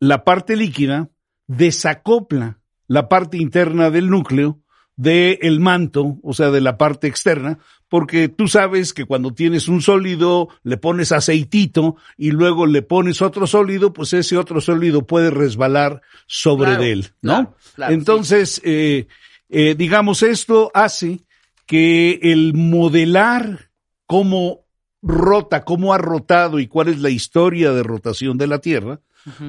la 0.00 0.24
parte 0.24 0.56
líquida 0.56 1.10
desacopla 1.46 2.58
la 2.88 3.08
parte 3.08 3.36
interna 3.36 3.90
del 3.90 4.10
núcleo 4.10 4.58
del 4.96 5.60
manto, 5.60 6.18
o 6.24 6.32
sea, 6.32 6.50
de 6.50 6.60
la 6.60 6.76
parte 6.76 7.06
externa, 7.06 7.60
porque 7.88 8.28
tú 8.28 8.48
sabes 8.48 8.92
que 8.92 9.04
cuando 9.04 9.32
tienes 9.32 9.68
un 9.68 9.80
sólido, 9.80 10.48
le 10.64 10.76
pones 10.76 11.12
aceitito 11.12 11.94
y 12.16 12.32
luego 12.32 12.66
le 12.66 12.82
pones 12.82 13.22
otro 13.22 13.46
sólido, 13.46 13.92
pues 13.92 14.12
ese 14.12 14.36
otro 14.36 14.60
sólido 14.60 15.06
puede 15.06 15.30
resbalar 15.30 16.02
sobre 16.26 16.70
Claro, 16.70 16.82
de 16.82 16.92
él, 16.92 17.06
¿no? 17.22 17.32
claro, 17.32 17.56
claro, 17.76 17.94
Entonces, 17.94 18.60
eh, 18.64 19.06
eh, 19.48 19.76
digamos, 19.78 20.24
esto 20.24 20.72
hace 20.74 21.20
que 21.64 22.18
el 22.20 22.54
modelar 22.54 23.67
cómo 24.08 24.64
rota, 25.02 25.64
cómo 25.64 25.92
ha 25.92 25.98
rotado 25.98 26.58
y 26.58 26.66
cuál 26.66 26.88
es 26.88 26.98
la 26.98 27.10
historia 27.10 27.72
de 27.72 27.82
rotación 27.84 28.38
de 28.38 28.46
la 28.48 28.58
Tierra, 28.58 29.00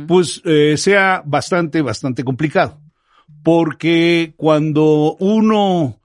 pues 0.05 0.41
eh, 0.43 0.75
sea 0.77 1.23
bastante, 1.25 1.81
bastante 1.81 2.25
complicado. 2.25 2.81
Porque 3.41 4.33
cuando 4.35 5.15
uno 5.19 6.01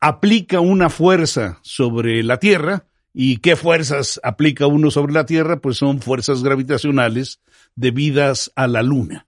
aplica 0.00 0.60
una 0.60 0.88
fuerza 0.88 1.58
sobre 1.62 2.22
la 2.22 2.38
Tierra, 2.38 2.86
¿y 3.12 3.38
qué 3.38 3.56
fuerzas 3.56 4.20
aplica 4.22 4.68
uno 4.68 4.92
sobre 4.92 5.12
la 5.12 5.26
Tierra? 5.26 5.60
Pues 5.60 5.76
son 5.76 6.00
fuerzas 6.00 6.44
gravitacionales 6.44 7.40
debidas 7.74 8.52
a 8.54 8.68
la 8.68 8.82
Luna. 8.84 9.26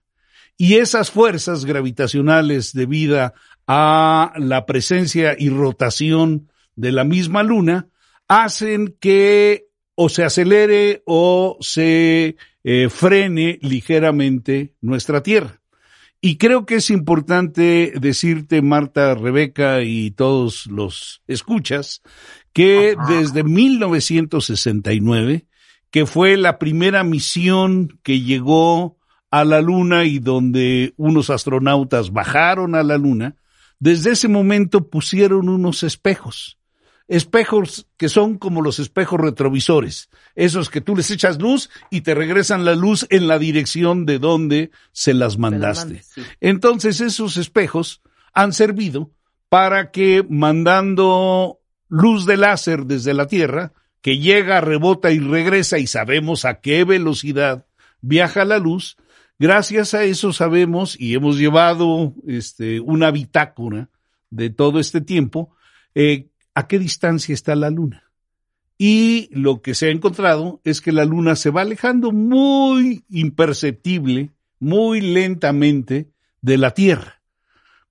Y 0.55 0.75
esas 0.75 1.11
fuerzas 1.11 1.65
gravitacionales 1.65 2.71
debidas 2.71 3.33
a 3.67 4.31
la 4.37 4.65
presencia 4.65 5.35
y 5.37 5.49
rotación 5.49 6.49
de 6.75 6.93
la 6.93 7.03
misma 7.03 7.43
Luna 7.43 7.89
hacen 8.27 8.95
que 8.99 9.67
o 9.95 10.09
se 10.09 10.23
acelere 10.23 11.01
o 11.05 11.57
se 11.59 12.37
eh, 12.63 12.89
frene 12.89 13.59
ligeramente 13.61 14.75
nuestra 14.81 15.23
Tierra. 15.23 15.61
Y 16.19 16.37
creo 16.37 16.65
que 16.65 16.75
es 16.75 16.89
importante 16.89 17.93
decirte, 17.99 18.61
Marta, 18.61 19.15
Rebeca 19.15 19.83
y 19.83 20.11
todos 20.11 20.67
los 20.67 21.21
escuchas, 21.27 22.01
que 22.53 22.95
desde 23.07 23.43
1969, 23.43 25.45
que 25.91 26.05
fue 26.05 26.37
la 26.37 26.59
primera 26.59 27.03
misión 27.03 27.99
que 28.01 28.21
llegó 28.21 28.97
a 29.29 29.45
la 29.45 29.61
Luna 29.61 30.05
y 30.05 30.19
donde 30.19 30.93
unos 30.97 31.29
astronautas 31.29 32.11
bajaron 32.11 32.75
a 32.75 32.83
la 32.83 32.97
Luna, 32.97 33.35
desde 33.79 34.11
ese 34.11 34.27
momento 34.27 34.89
pusieron 34.89 35.49
unos 35.49 35.83
espejos. 35.83 36.56
Espejos 37.07 37.87
que 37.95 38.09
son 38.09 38.37
como 38.37 38.61
los 38.61 38.79
espejos 38.79 39.19
retrovisores, 39.19 40.09
esos 40.35 40.69
que 40.69 40.81
tú 40.81 40.95
les 40.95 41.09
echas 41.09 41.41
luz 41.41 41.69
y 41.89 42.01
te 42.01 42.13
regresan 42.13 42.65
la 42.65 42.75
luz 42.75 43.07
en 43.09 43.27
la 43.27 43.39
dirección 43.39 44.05
de 44.05 44.19
donde 44.19 44.71
se 44.91 45.13
las 45.13 45.37
mandaste. 45.37 45.85
mandes, 45.85 46.11
sí. 46.13 46.21
Entonces 46.41 46.99
esos 46.99 47.37
espejos 47.37 48.01
han 48.33 48.51
servido 48.51 49.11
para 49.49 49.91
que 49.91 50.25
mandando 50.29 51.59
luz 51.89 52.25
de 52.25 52.37
láser 52.37 52.85
desde 52.85 53.13
la 53.13 53.27
Tierra, 53.27 53.73
que 54.01 54.19
llega, 54.19 54.61
rebota 54.61 55.11
y 55.11 55.19
regresa 55.19 55.79
y 55.79 55.87
sabemos 55.87 56.45
a 56.45 56.59
qué 56.61 56.83
velocidad 56.83 57.65
viaja 58.01 58.45
la 58.45 58.59
luz, 58.59 58.97
gracias 59.39 59.93
a 59.93 60.03
eso 60.03 60.33
sabemos 60.33 60.99
y 60.99 61.13
hemos 61.13 61.37
llevado 61.37 62.13
este, 62.27 62.79
una 62.79 63.11
bitácora 63.11 63.89
de 64.29 64.49
todo 64.49 64.79
este 64.79 65.01
tiempo, 65.01 65.55
eh, 65.95 66.27
a 66.57 66.67
qué 66.67 66.79
distancia 66.79 67.35
está 67.35 67.55
la 67.55 67.69
Luna. 67.69 68.11
Y 68.79 69.29
lo 69.31 69.61
que 69.61 69.75
se 69.75 69.89
ha 69.89 69.91
encontrado 69.91 70.59
es 70.63 70.81
que 70.81 70.91
la 70.91 71.05
Luna 71.05 71.35
se 71.35 71.51
va 71.51 71.61
alejando 71.61 72.11
muy 72.11 73.05
imperceptible, 73.11 74.31
muy 74.59 75.01
lentamente 75.01 76.09
de 76.41 76.57
la 76.57 76.71
Tierra. 76.71 77.21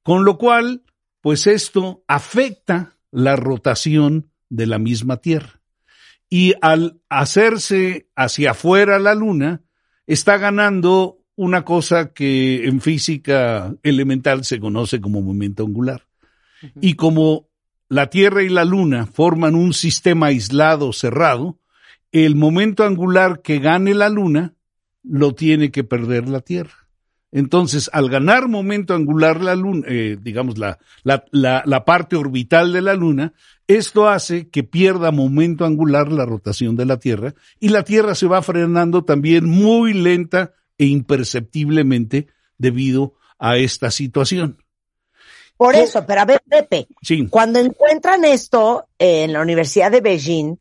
Con 0.02 0.24
lo 0.24 0.36
cual, 0.36 0.82
pues 1.20 1.46
esto 1.46 2.02
afecta 2.08 2.96
la 3.12 3.36
rotación 3.36 4.32
de 4.48 4.66
la 4.66 4.80
misma 4.80 5.18
Tierra. 5.18 5.60
Y 6.28 6.54
al 6.60 7.00
hacerse 7.08 8.08
hacia 8.16 8.50
afuera 8.50 8.98
la 8.98 9.14
Luna, 9.14 9.62
está 10.08 10.38
ganando 10.38 11.20
una 11.36 11.64
cosa 11.64 12.12
que 12.12 12.66
en 12.66 12.80
física 12.80 13.76
elemental 13.84 14.44
se 14.44 14.58
conoce 14.58 15.00
como 15.00 15.22
momento 15.22 15.64
angular. 15.64 16.08
Y 16.80 16.94
como 16.94 17.46
la 17.88 18.08
Tierra 18.08 18.42
y 18.42 18.48
la 18.48 18.64
Luna 18.64 19.06
forman 19.06 19.54
un 19.54 19.72
sistema 19.72 20.26
aislado, 20.26 20.92
cerrado, 20.92 21.58
el 22.12 22.34
momento 22.34 22.84
angular 22.84 23.42
que 23.42 23.58
gane 23.58 23.94
la 23.94 24.08
Luna 24.08 24.54
lo 25.02 25.34
tiene 25.34 25.70
que 25.70 25.84
perder 25.84 26.28
la 26.28 26.40
Tierra. 26.40 26.86
Entonces, 27.32 27.90
al 27.92 28.08
ganar 28.08 28.48
momento 28.48 28.94
angular 28.94 29.42
la 29.42 29.54
Luna, 29.54 29.86
eh, 29.88 30.16
digamos 30.20 30.56
la, 30.58 30.78
parte 31.84 32.16
orbital 32.16 32.72
de 32.72 32.80
la 32.80 32.94
Luna, 32.94 33.34
esto 33.66 34.08
hace 34.08 34.48
que 34.48 34.62
pierda 34.62 35.10
momento 35.10 35.64
angular 35.64 36.10
la 36.10 36.24
rotación 36.24 36.76
de 36.76 36.86
la 36.86 36.98
Tierra 36.98 37.34
y 37.60 37.68
la 37.68 37.82
Tierra 37.82 38.14
se 38.14 38.26
va 38.26 38.40
frenando 38.42 39.04
también 39.04 39.44
muy 39.46 39.92
lenta 39.92 40.54
e 40.78 40.86
imperceptiblemente 40.86 42.28
debido 42.58 43.14
a 43.38 43.58
esta 43.58 43.90
situación. 43.90 44.58
Por 45.56 45.74
eso, 45.74 46.04
pero 46.06 46.20
a 46.20 46.24
ver, 46.26 46.42
Pepe, 46.48 46.86
Sí. 47.02 47.26
cuando 47.28 47.58
encuentran 47.58 48.24
esto 48.24 48.86
eh, 48.98 49.24
en 49.24 49.32
la 49.32 49.40
Universidad 49.40 49.90
de 49.90 50.00
Beijing, 50.00 50.56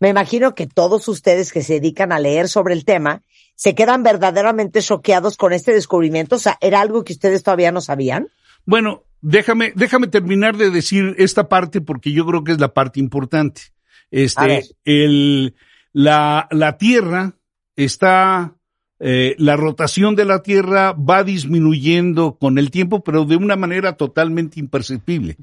me 0.00 0.08
imagino 0.08 0.54
que 0.54 0.66
todos 0.66 1.06
ustedes 1.08 1.52
que 1.52 1.62
se 1.62 1.74
dedican 1.74 2.10
a 2.10 2.18
leer 2.18 2.48
sobre 2.48 2.74
el 2.74 2.84
tema 2.84 3.22
se 3.54 3.74
quedan 3.74 4.02
verdaderamente 4.02 4.80
choqueados 4.80 5.36
con 5.36 5.52
este 5.52 5.72
descubrimiento. 5.72 6.36
O 6.36 6.38
sea, 6.38 6.56
¿era 6.60 6.80
algo 6.80 7.04
que 7.04 7.12
ustedes 7.12 7.42
todavía 7.42 7.70
no 7.70 7.82
sabían? 7.82 8.28
Bueno, 8.64 9.04
déjame, 9.20 9.72
déjame 9.76 10.06
terminar 10.06 10.56
de 10.56 10.70
decir 10.70 11.14
esta 11.18 11.48
parte 11.48 11.80
porque 11.82 12.12
yo 12.12 12.24
creo 12.26 12.42
que 12.42 12.52
es 12.52 12.60
la 12.60 12.72
parte 12.72 12.98
importante. 13.00 13.62
Este, 14.10 14.64
el, 14.84 15.54
la, 15.92 16.48
la 16.50 16.78
Tierra 16.78 17.34
está, 17.76 18.56
eh, 19.02 19.34
la 19.38 19.56
rotación 19.56 20.14
de 20.14 20.26
la 20.26 20.42
Tierra 20.42 20.92
va 20.92 21.24
disminuyendo 21.24 22.36
con 22.38 22.58
el 22.58 22.70
tiempo, 22.70 23.02
pero 23.02 23.24
de 23.24 23.36
una 23.36 23.56
manera 23.56 23.94
totalmente 23.94 24.60
imperceptible, 24.60 25.38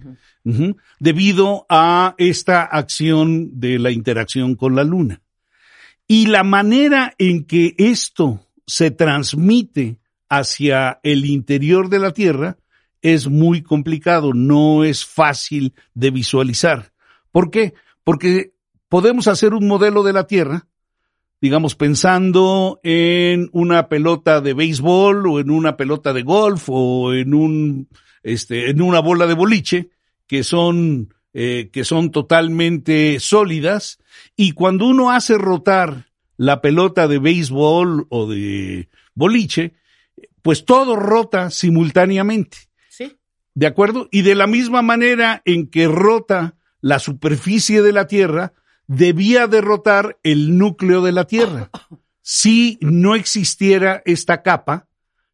debido 1.00 1.66
a 1.68 2.14
esta 2.20 2.62
acción 2.62 3.60
de 3.60 3.80
la 3.80 3.90
interacción 3.90 4.56
con 4.56 4.76
la 4.76 4.84
Luna. 4.84 5.22
Y 6.08 6.28
la 6.28 6.44
manera 6.44 7.16
en 7.18 7.46
que 7.46 7.74
esto 7.80 8.48
se 8.68 8.92
transmite 8.92 9.98
hacia 10.30 11.00
el 11.02 11.26
interior 11.26 11.90
de 11.90 12.00
la 12.00 12.12
Tierra 12.12 12.58
es 13.02 13.28
muy 13.28 13.64
complicado, 13.64 14.34
no 14.36 14.84
es 14.84 15.04
fácil 15.04 15.74
de 15.96 16.12
visualizar. 16.12 16.92
¿Por 17.32 17.50
qué? 17.50 17.74
Porque 18.04 18.54
podemos 18.88 19.28
hacer 19.28 19.56
un 19.56 19.68
modelo 19.68 20.04
de 20.04 20.14
la 20.14 20.28
Tierra, 20.28 20.68
digamos, 21.42 21.76
pensando 21.76 22.80
en 22.84 23.50
una 23.52 23.90
pelota 23.90 24.42
de 24.42 24.54
béisbol 24.54 25.28
o 25.28 25.40
en 25.40 25.52
una 25.52 25.78
pelota 25.78 26.14
de 26.14 26.24
golf 26.24 26.66
o 26.68 27.14
en 27.14 27.34
un, 27.34 27.90
este, 28.24 28.70
en 28.70 28.82
una 28.82 29.00
bola 29.00 29.28
de 29.28 29.36
boliche, 29.36 29.90
que 30.26 30.44
son, 30.44 31.14
eh, 31.34 31.70
que 31.72 31.84
son 31.84 32.12
totalmente 32.12 33.20
sólidas, 33.20 34.00
y 34.36 34.54
cuando 34.54 34.88
uno 34.88 35.12
hace 35.12 35.38
rotar 35.38 36.08
la 36.38 36.62
pelota 36.62 37.08
de 37.08 37.20
béisbol 37.20 38.08
o 38.10 38.28
de 38.28 38.90
boliche, 39.14 39.74
pues 40.42 40.66
todo 40.66 40.96
rota 40.96 41.50
simultáneamente. 41.50 42.58
Sí. 42.90 43.18
¿De 43.54 43.68
acuerdo? 43.68 44.08
Y 44.12 44.22
de 44.22 44.36
la 44.36 44.48
misma 44.48 44.82
manera 44.82 45.42
en 45.46 45.68
que 45.70 45.88
rota 45.88 46.56
la 46.82 47.00
superficie 47.00 47.82
de 47.82 47.92
la 47.92 48.08
Tierra, 48.08 48.54
debía 48.88 49.48
derrotar 49.48 50.18
el 50.24 50.58
núcleo 50.58 51.02
de 51.02 51.12
la 51.12 51.26
Tierra. 51.26 51.70
Si 52.22 52.78
no 52.82 53.16
existiera 53.16 54.02
esta 54.06 54.42
capa 54.42 54.88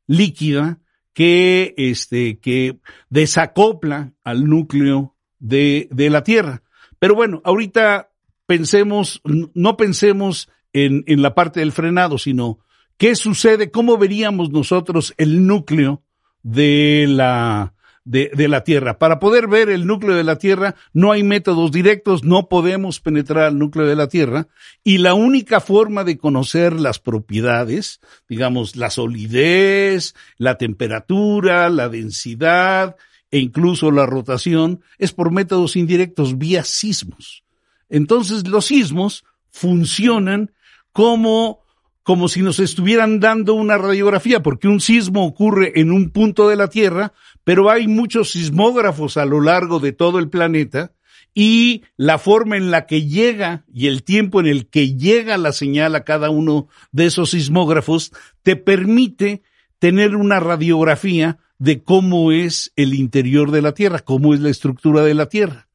líquida 0.08 0.80
que, 1.14 1.74
este, 1.78 2.40
que 2.40 2.80
desacopla 3.10 4.14
al 4.24 4.46
núcleo 4.46 5.16
de, 5.40 5.88
de 5.92 6.10
la 6.10 6.24
Tierra. 6.24 6.64
Pero 7.00 7.16
bueno, 7.16 7.42
ahorita 7.46 8.10
pensemos, 8.46 9.22
no 9.24 9.78
pensemos 9.78 10.50
en, 10.74 11.04
en 11.08 11.22
la 11.22 11.36
parte 11.36 11.60
del 11.60 11.72
frenado, 11.72 12.18
sino 12.18 12.60
qué 12.98 13.16
sucede, 13.16 13.72
cómo 13.72 13.98
veríamos 13.98 14.52
nosotros 14.52 15.14
el 15.18 15.46
núcleo 15.46 16.02
de 16.42 17.06
la, 17.08 17.74
de, 18.06 18.32
de, 18.34 18.48
la 18.48 18.64
Tierra. 18.64 19.00
Para 19.00 19.20
poder 19.20 19.48
ver 19.48 19.70
el 19.70 19.88
núcleo 19.88 20.16
de 20.16 20.24
la 20.24 20.38
Tierra 20.38 20.76
no 20.94 21.12
hay 21.12 21.24
métodos 21.24 21.72
directos, 21.72 22.24
no 22.24 22.50
podemos 22.50 23.00
penetrar 23.00 23.46
al 23.46 23.60
núcleo 23.60 23.88
de 23.88 23.96
la 23.96 24.08
Tierra 24.08 24.48
y 24.84 24.98
la 24.98 25.14
única 25.14 25.60
forma 25.60 26.04
de 26.04 26.18
conocer 26.18 26.74
las 26.74 27.00
propiedades, 27.00 28.02
digamos, 28.28 28.76
la 28.76 28.90
solidez, 28.90 30.16
la 30.38 30.58
temperatura, 30.58 31.70
la 31.70 31.90
densidad 31.90 32.96
e 33.32 33.40
incluso 33.40 33.90
la 33.92 34.06
rotación, 34.06 34.82
es 34.98 35.12
por 35.12 35.32
métodos 35.32 35.76
indirectos 35.76 36.38
vía 36.38 36.64
sismos. 36.64 37.44
Entonces 37.90 38.48
los 38.48 38.66
sismos 38.66 39.24
funcionan 39.50 40.52
como 40.92 41.64
como 42.04 42.28
si 42.28 42.42
nos 42.42 42.60
estuvieran 42.60 43.22
dando 43.22 43.54
una 43.54 43.78
radiografía, 43.78 44.44
porque 44.44 44.68
un 44.68 44.82
sismo 44.82 45.26
ocurre 45.26 45.80
en 45.80 45.90
un 45.92 46.12
punto 46.12 46.50
de 46.50 46.58
la 46.58 46.68
Tierra, 46.68 47.14
pero 47.44 47.70
hay 47.70 47.88
muchos 47.88 48.32
sismógrafos 48.32 49.18
a 49.18 49.26
lo 49.26 49.42
largo 49.42 49.80
de 49.80 49.92
todo 49.92 50.20
el 50.20 50.30
planeta 50.30 50.94
y 51.34 51.84
la 51.98 52.20
forma 52.20 52.58
en 52.58 52.72
la 52.72 52.86
que 52.86 53.08
llega 53.08 53.66
y 53.74 53.88
el 53.88 54.04
tiempo 54.04 54.40
en 54.40 54.48
el 54.48 54.68
que 54.68 54.96
llega 54.96 55.38
la 55.38 55.52
señal 55.52 55.96
a 55.96 56.04
cada 56.04 56.30
uno 56.30 56.68
de 56.92 57.06
esos 57.06 57.32
sismógrafos 57.32 58.12
te 58.44 58.56
permite 58.56 59.42
tener 59.80 60.16
una 60.16 60.40
radiografía 60.40 61.40
de 61.58 61.84
cómo 61.84 62.32
es 62.32 62.72
el 62.76 62.94
interior 62.94 63.52
de 63.52 63.62
la 63.62 63.74
Tierra, 63.74 64.00
cómo 64.00 64.34
es 64.34 64.40
la 64.40 64.50
estructura 64.50 65.02
de 65.02 65.14
la 65.14 65.28
Tierra 65.28 65.68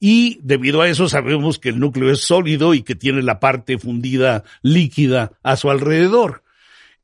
y 0.00 0.40
debido 0.42 0.80
a 0.80 0.88
eso 0.88 1.08
sabemos 1.08 1.58
que 1.58 1.68
el 1.68 1.78
núcleo 1.78 2.10
es 2.10 2.22
sólido 2.22 2.72
y 2.72 2.82
que 2.82 2.94
tiene 2.94 3.22
la 3.22 3.38
parte 3.38 3.78
fundida 3.78 4.44
líquida 4.62 5.32
a 5.42 5.56
su 5.56 5.70
alrededor. 5.70 6.42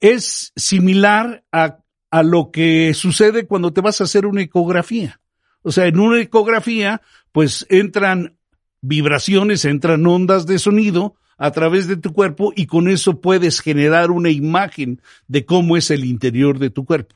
Es 0.00 0.52
similar 0.56 1.44
a, 1.52 1.80
a 2.16 2.22
lo 2.22 2.50
que 2.50 2.94
sucede 2.94 3.46
cuando 3.46 3.74
te 3.74 3.82
vas 3.82 4.00
a 4.00 4.04
hacer 4.04 4.24
una 4.24 4.40
ecografía. 4.40 5.20
O 5.60 5.70
sea, 5.70 5.86
en 5.86 6.00
una 6.00 6.18
ecografía, 6.18 7.02
pues 7.30 7.66
entran 7.68 8.38
vibraciones, 8.80 9.66
entran 9.66 10.06
ondas 10.06 10.46
de 10.46 10.58
sonido 10.58 11.16
a 11.36 11.50
través 11.50 11.88
de 11.88 11.98
tu 11.98 12.14
cuerpo 12.14 12.54
y 12.56 12.64
con 12.64 12.88
eso 12.88 13.20
puedes 13.20 13.60
generar 13.60 14.10
una 14.10 14.30
imagen 14.30 15.02
de 15.28 15.44
cómo 15.44 15.76
es 15.76 15.90
el 15.90 16.06
interior 16.06 16.58
de 16.58 16.70
tu 16.70 16.86
cuerpo. 16.86 17.14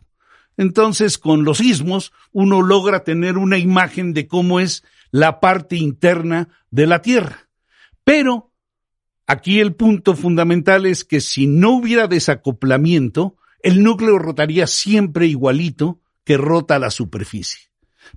Entonces, 0.59 1.17
con 1.17 1.45
los 1.45 1.59
sismos, 1.59 2.13
uno 2.33 2.61
logra 2.61 3.03
tener 3.03 3.39
una 3.39 3.57
imagen 3.57 4.13
de 4.13 4.27
cómo 4.27 4.61
es 4.61 4.85
la 5.13 5.41
parte 5.41 5.77
interna 5.77 6.51
de 6.71 6.87
la 6.87 7.01
Tierra. 7.01 7.49
Pero 8.05 8.53
aquí 9.27 9.61
el 9.61 9.75
punto 9.75 10.15
fundamental 10.15 10.85
es 10.85 11.05
que 11.05 11.23
si 11.23 11.47
no 11.47 11.71
hubiera 11.71 12.07
desacoplamiento, 12.07 13.39
el 13.63 13.83
núcleo 13.83 14.19
rotaría 14.19 14.67
siempre 14.67 15.27
igualito 15.27 16.01
que 16.25 16.37
rota 16.37 16.79
la 16.79 16.91
superficie. 16.91 17.61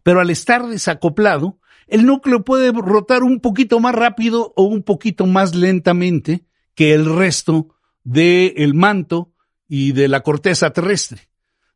Pero 0.04 0.20
al 0.20 0.30
estar 0.30 0.68
desacoplado, 0.68 1.60
el 1.88 2.06
núcleo 2.06 2.44
puede 2.44 2.72
rotar 2.72 3.24
un 3.24 3.40
poquito 3.40 3.80
más 3.80 3.94
rápido 3.94 4.54
o 4.56 4.64
un 4.64 4.84
poquito 4.84 5.26
más 5.26 5.56
lentamente 5.56 6.46
que 6.76 6.94
el 6.94 7.06
resto 7.16 7.76
del 8.04 8.74
manto 8.74 9.34
y 9.68 9.92
de 9.92 10.08
la 10.08 10.22
corteza 10.22 10.72
terrestre, 10.72 11.30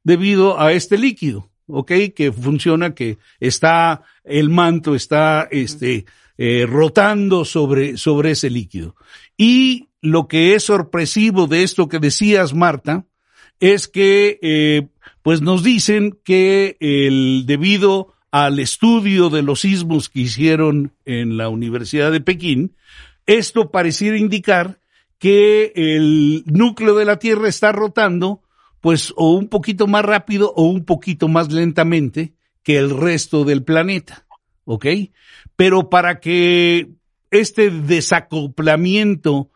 debido 0.04 0.60
a 0.60 0.72
este 0.72 0.98
líquido. 0.98 1.50
¿ok? 1.68 1.92
Que 2.16 2.32
funciona, 2.32 2.96
que 2.96 3.18
está, 3.40 4.04
el 4.24 4.50
manto 4.50 4.96
está, 4.96 5.48
este, 5.52 6.06
eh, 6.38 6.66
rotando 6.68 7.46
sobre, 7.46 7.98
sobre 7.98 8.32
ese 8.32 8.50
líquido. 8.50 8.96
Y 9.38 9.90
lo 10.02 10.28
que 10.28 10.56
es 10.56 10.64
sorpresivo 10.64 11.48
de 11.48 11.64
esto 11.64 11.88
que 11.88 12.00
decías, 12.00 12.54
Marta, 12.54 13.06
es 13.60 13.88
que, 13.88 14.40
eh, 14.42 14.88
pues 15.22 15.42
nos 15.42 15.64
dicen 15.64 16.18
que 16.24 16.78
el, 16.80 17.46
debido 17.46 18.14
al 18.32 18.60
estudio 18.60 19.30
de 19.30 19.42
los 19.42 19.62
sismos 19.62 20.10
que 20.10 20.22
hicieron 20.22 20.94
en 21.06 21.38
la 21.38 21.50
Universidad 21.50 22.12
de 22.12 22.22
Pekín, 22.22 22.76
esto 23.26 23.72
pareciera 23.72 24.18
indicar 24.18 24.80
que 25.20 25.74
el 25.76 26.44
núcleo 26.46 26.96
de 26.96 27.06
la 27.06 27.20
Tierra 27.20 27.50
está 27.50 27.72
rotando 27.72 28.42
pues 28.82 29.14
o 29.16 29.32
un 29.34 29.50
poquito 29.50 29.88
más 29.88 30.06
rápido 30.06 30.54
o 30.56 30.64
un 30.64 30.86
poquito 30.86 31.28
más 31.28 31.52
lentamente 31.52 32.34
que 32.64 32.78
el 32.78 32.90
resto 32.90 33.44
del 33.44 33.64
planeta, 33.64 34.26
¿ok? 34.66 34.86
Pero 35.56 35.90
para 35.90 36.20
que 36.20 36.90
este 37.32 37.70
desacoplamiento 37.70 39.50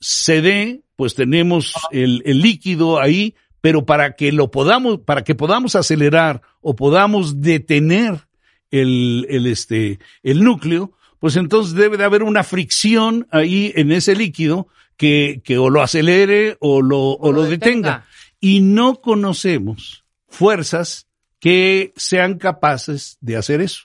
se 0.00 0.42
dé, 0.42 0.82
pues 0.96 1.14
tenemos 1.14 1.74
el, 1.92 2.22
el 2.26 2.40
líquido 2.40 3.00
ahí, 3.00 3.34
pero 3.64 3.86
para 3.86 4.14
que 4.14 4.30
lo 4.30 4.50
podamos, 4.50 5.00
para 5.00 5.24
que 5.24 5.34
podamos 5.34 5.74
acelerar 5.74 6.42
o 6.60 6.76
podamos 6.76 7.40
detener 7.40 8.28
el, 8.70 9.26
el, 9.30 9.46
este, 9.46 10.00
el 10.22 10.44
núcleo, 10.44 10.92
pues 11.18 11.36
entonces 11.36 11.72
debe 11.72 11.96
de 11.96 12.04
haber 12.04 12.24
una 12.24 12.44
fricción 12.44 13.26
ahí 13.30 13.72
en 13.74 13.90
ese 13.90 14.14
líquido 14.16 14.68
que, 14.98 15.40
que 15.42 15.56
o 15.56 15.70
lo 15.70 15.80
acelere 15.80 16.58
o 16.60 16.82
lo, 16.82 17.12
o, 17.12 17.32
lo, 17.32 17.44
detenga 17.44 18.04
y 18.38 18.60
no 18.60 19.00
conocemos 19.00 20.04
fuerzas 20.28 21.06
que 21.40 21.94
sean 21.96 22.36
capaces 22.36 23.16
de 23.22 23.38
hacer 23.38 23.62
eso. 23.62 23.84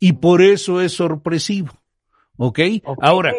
Y 0.00 0.14
por 0.14 0.42
eso 0.42 0.80
es 0.80 0.92
sorpresivo. 0.92 1.80
¿Ok? 2.36 2.58
Ahora, 3.00 3.32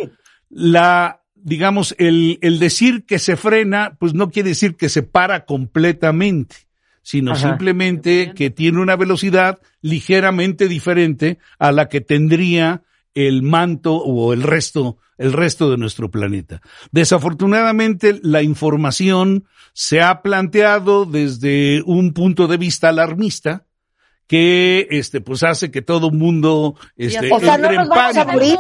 la, 0.49 1.21
digamos, 1.45 1.93
el, 1.99 2.39
el 2.41 2.57
decir 2.57 3.05
que 3.05 3.19
se 3.19 3.37
frena, 3.37 3.97
pues 3.99 4.15
no 4.15 4.31
quiere 4.31 4.49
decir 4.49 4.75
que 4.75 4.89
se 4.89 5.03
para 5.03 5.45
completamente, 5.45 6.55
sino 7.03 7.35
simplemente 7.35 8.33
que 8.35 8.49
tiene 8.49 8.81
una 8.81 8.95
velocidad 8.95 9.59
ligeramente 9.81 10.67
diferente 10.67 11.37
a 11.59 11.71
la 11.71 11.87
que 11.87 12.01
tendría 12.01 12.81
el 13.13 13.43
manto 13.43 13.95
o 13.95 14.33
el 14.33 14.41
resto, 14.41 14.97
el 15.19 15.33
resto 15.33 15.69
de 15.69 15.77
nuestro 15.77 16.09
planeta. 16.09 16.63
Desafortunadamente, 16.91 18.19
la 18.23 18.41
información 18.41 19.45
se 19.73 20.01
ha 20.01 20.23
planteado 20.23 21.05
desde 21.05 21.83
un 21.85 22.13
punto 22.13 22.47
de 22.47 22.57
vista 22.57 22.89
alarmista 22.89 23.67
que 24.27 24.87
este 24.89 25.21
pues 25.21 25.43
hace 25.43 25.69
que 25.69 25.81
todo 25.81 26.09
mundo 26.09 26.75
este 26.97 27.31
o 27.31 27.39
sea, 27.39 27.57
no 27.57 27.71
nos 27.71 27.87
vamos 27.87 28.17
a 28.17 28.25
morir. 28.25 28.57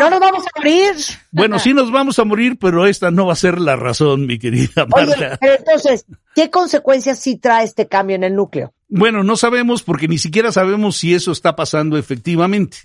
No 0.00 0.10
nos 0.10 0.20
vamos 0.20 0.44
a 0.44 0.58
morir. 0.58 0.94
Bueno, 1.30 1.58
sí 1.58 1.72
nos 1.72 1.92
vamos 1.92 2.18
a 2.18 2.24
morir, 2.24 2.58
pero 2.58 2.86
esta 2.86 3.10
no 3.10 3.26
va 3.26 3.34
a 3.34 3.36
ser 3.36 3.60
la 3.60 3.76
razón, 3.76 4.26
mi 4.26 4.38
querida 4.38 4.86
Marta. 4.86 5.14
Oye, 5.14 5.36
pero 5.40 5.54
entonces, 5.58 6.04
¿qué 6.34 6.50
consecuencias 6.50 7.18
sí 7.18 7.36
trae 7.36 7.64
este 7.64 7.86
cambio 7.86 8.16
en 8.16 8.24
el 8.24 8.34
núcleo? 8.34 8.74
Bueno, 8.88 9.22
no 9.22 9.36
sabemos 9.36 9.82
porque 9.82 10.08
ni 10.08 10.18
siquiera 10.18 10.52
sabemos 10.52 10.96
si 10.96 11.14
eso 11.14 11.32
está 11.32 11.56
pasando 11.56 11.96
efectivamente. 11.96 12.78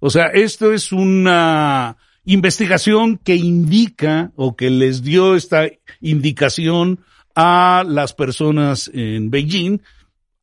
O 0.00 0.10
sea, 0.10 0.26
esto 0.26 0.72
es 0.72 0.92
una 0.92 1.96
investigación 2.24 3.18
que 3.18 3.36
indica 3.36 4.32
o 4.36 4.56
que 4.56 4.70
les 4.70 5.02
dio 5.02 5.34
esta 5.36 5.66
indicación 6.00 7.00
a 7.34 7.84
las 7.86 8.12
personas 8.12 8.90
en 8.92 9.30
Beijing. 9.30 9.80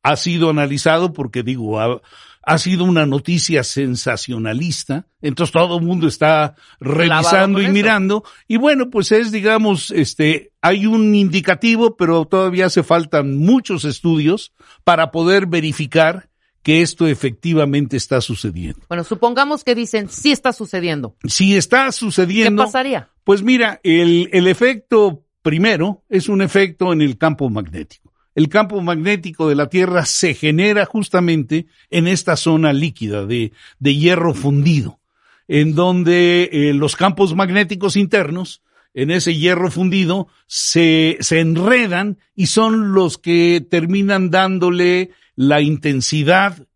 Ha 0.04 0.16
sido 0.16 0.50
analizado 0.50 1.12
porque 1.12 1.42
digo, 1.42 1.80
ha, 1.80 2.00
ha 2.46 2.58
sido 2.58 2.84
una 2.84 3.06
noticia 3.06 3.64
sensacionalista, 3.64 5.06
entonces 5.22 5.52
todo 5.52 5.78
el 5.78 5.84
mundo 5.84 6.06
está 6.06 6.54
revisando 6.78 7.60
y 7.60 7.68
mirando, 7.68 8.22
y 8.46 8.56
bueno, 8.56 8.90
pues 8.90 9.12
es, 9.12 9.32
digamos, 9.32 9.90
este, 9.90 10.52
hay 10.60 10.86
un 10.86 11.14
indicativo, 11.14 11.96
pero 11.96 12.26
todavía 12.26 12.66
hace 12.66 12.82
faltan 12.82 13.36
muchos 13.38 13.84
estudios 13.84 14.52
para 14.84 15.10
poder 15.10 15.46
verificar 15.46 16.28
que 16.62 16.80
esto 16.80 17.06
efectivamente 17.06 17.96
está 17.96 18.20
sucediendo. 18.20 18.80
Bueno, 18.88 19.04
supongamos 19.04 19.64
que 19.64 19.74
dicen 19.74 20.08
sí 20.08 20.32
está 20.32 20.52
sucediendo. 20.52 21.14
Si 21.24 21.56
está 21.56 21.92
sucediendo. 21.92 22.62
¿Qué 22.62 22.66
pasaría? 22.66 23.10
Pues 23.22 23.42
mira, 23.42 23.80
el, 23.82 24.30
el 24.32 24.46
efecto 24.48 25.24
primero 25.42 26.02
es 26.08 26.28
un 26.28 26.40
efecto 26.40 26.92
en 26.92 27.02
el 27.02 27.18
campo 27.18 27.50
magnético. 27.50 28.03
El 28.34 28.48
campo 28.48 28.80
magnético 28.80 29.48
de 29.48 29.54
la 29.54 29.68
Tierra 29.68 30.04
se 30.04 30.34
genera 30.34 30.86
justamente 30.86 31.66
en 31.90 32.08
esta 32.08 32.36
zona 32.36 32.72
líquida 32.72 33.26
de, 33.26 33.52
hierro 33.80 34.34
fundido, 34.34 35.00
en 35.46 35.74
donde 35.74 36.50
eh, 36.52 36.74
los 36.74 36.96
campos 36.96 37.34
magnéticos 37.34 37.96
internos 37.96 38.62
en 38.92 39.10
ese 39.10 39.36
hierro 39.36 39.70
fundido 39.70 40.28
se 40.46 41.18
enredan 41.30 42.18
y 42.34 42.46
son 42.46 42.92
los 42.92 43.18
que 43.18 43.64
terminan 43.68 44.30
dándole 44.30 45.10
la 45.36 45.60
intensidad 45.60 46.66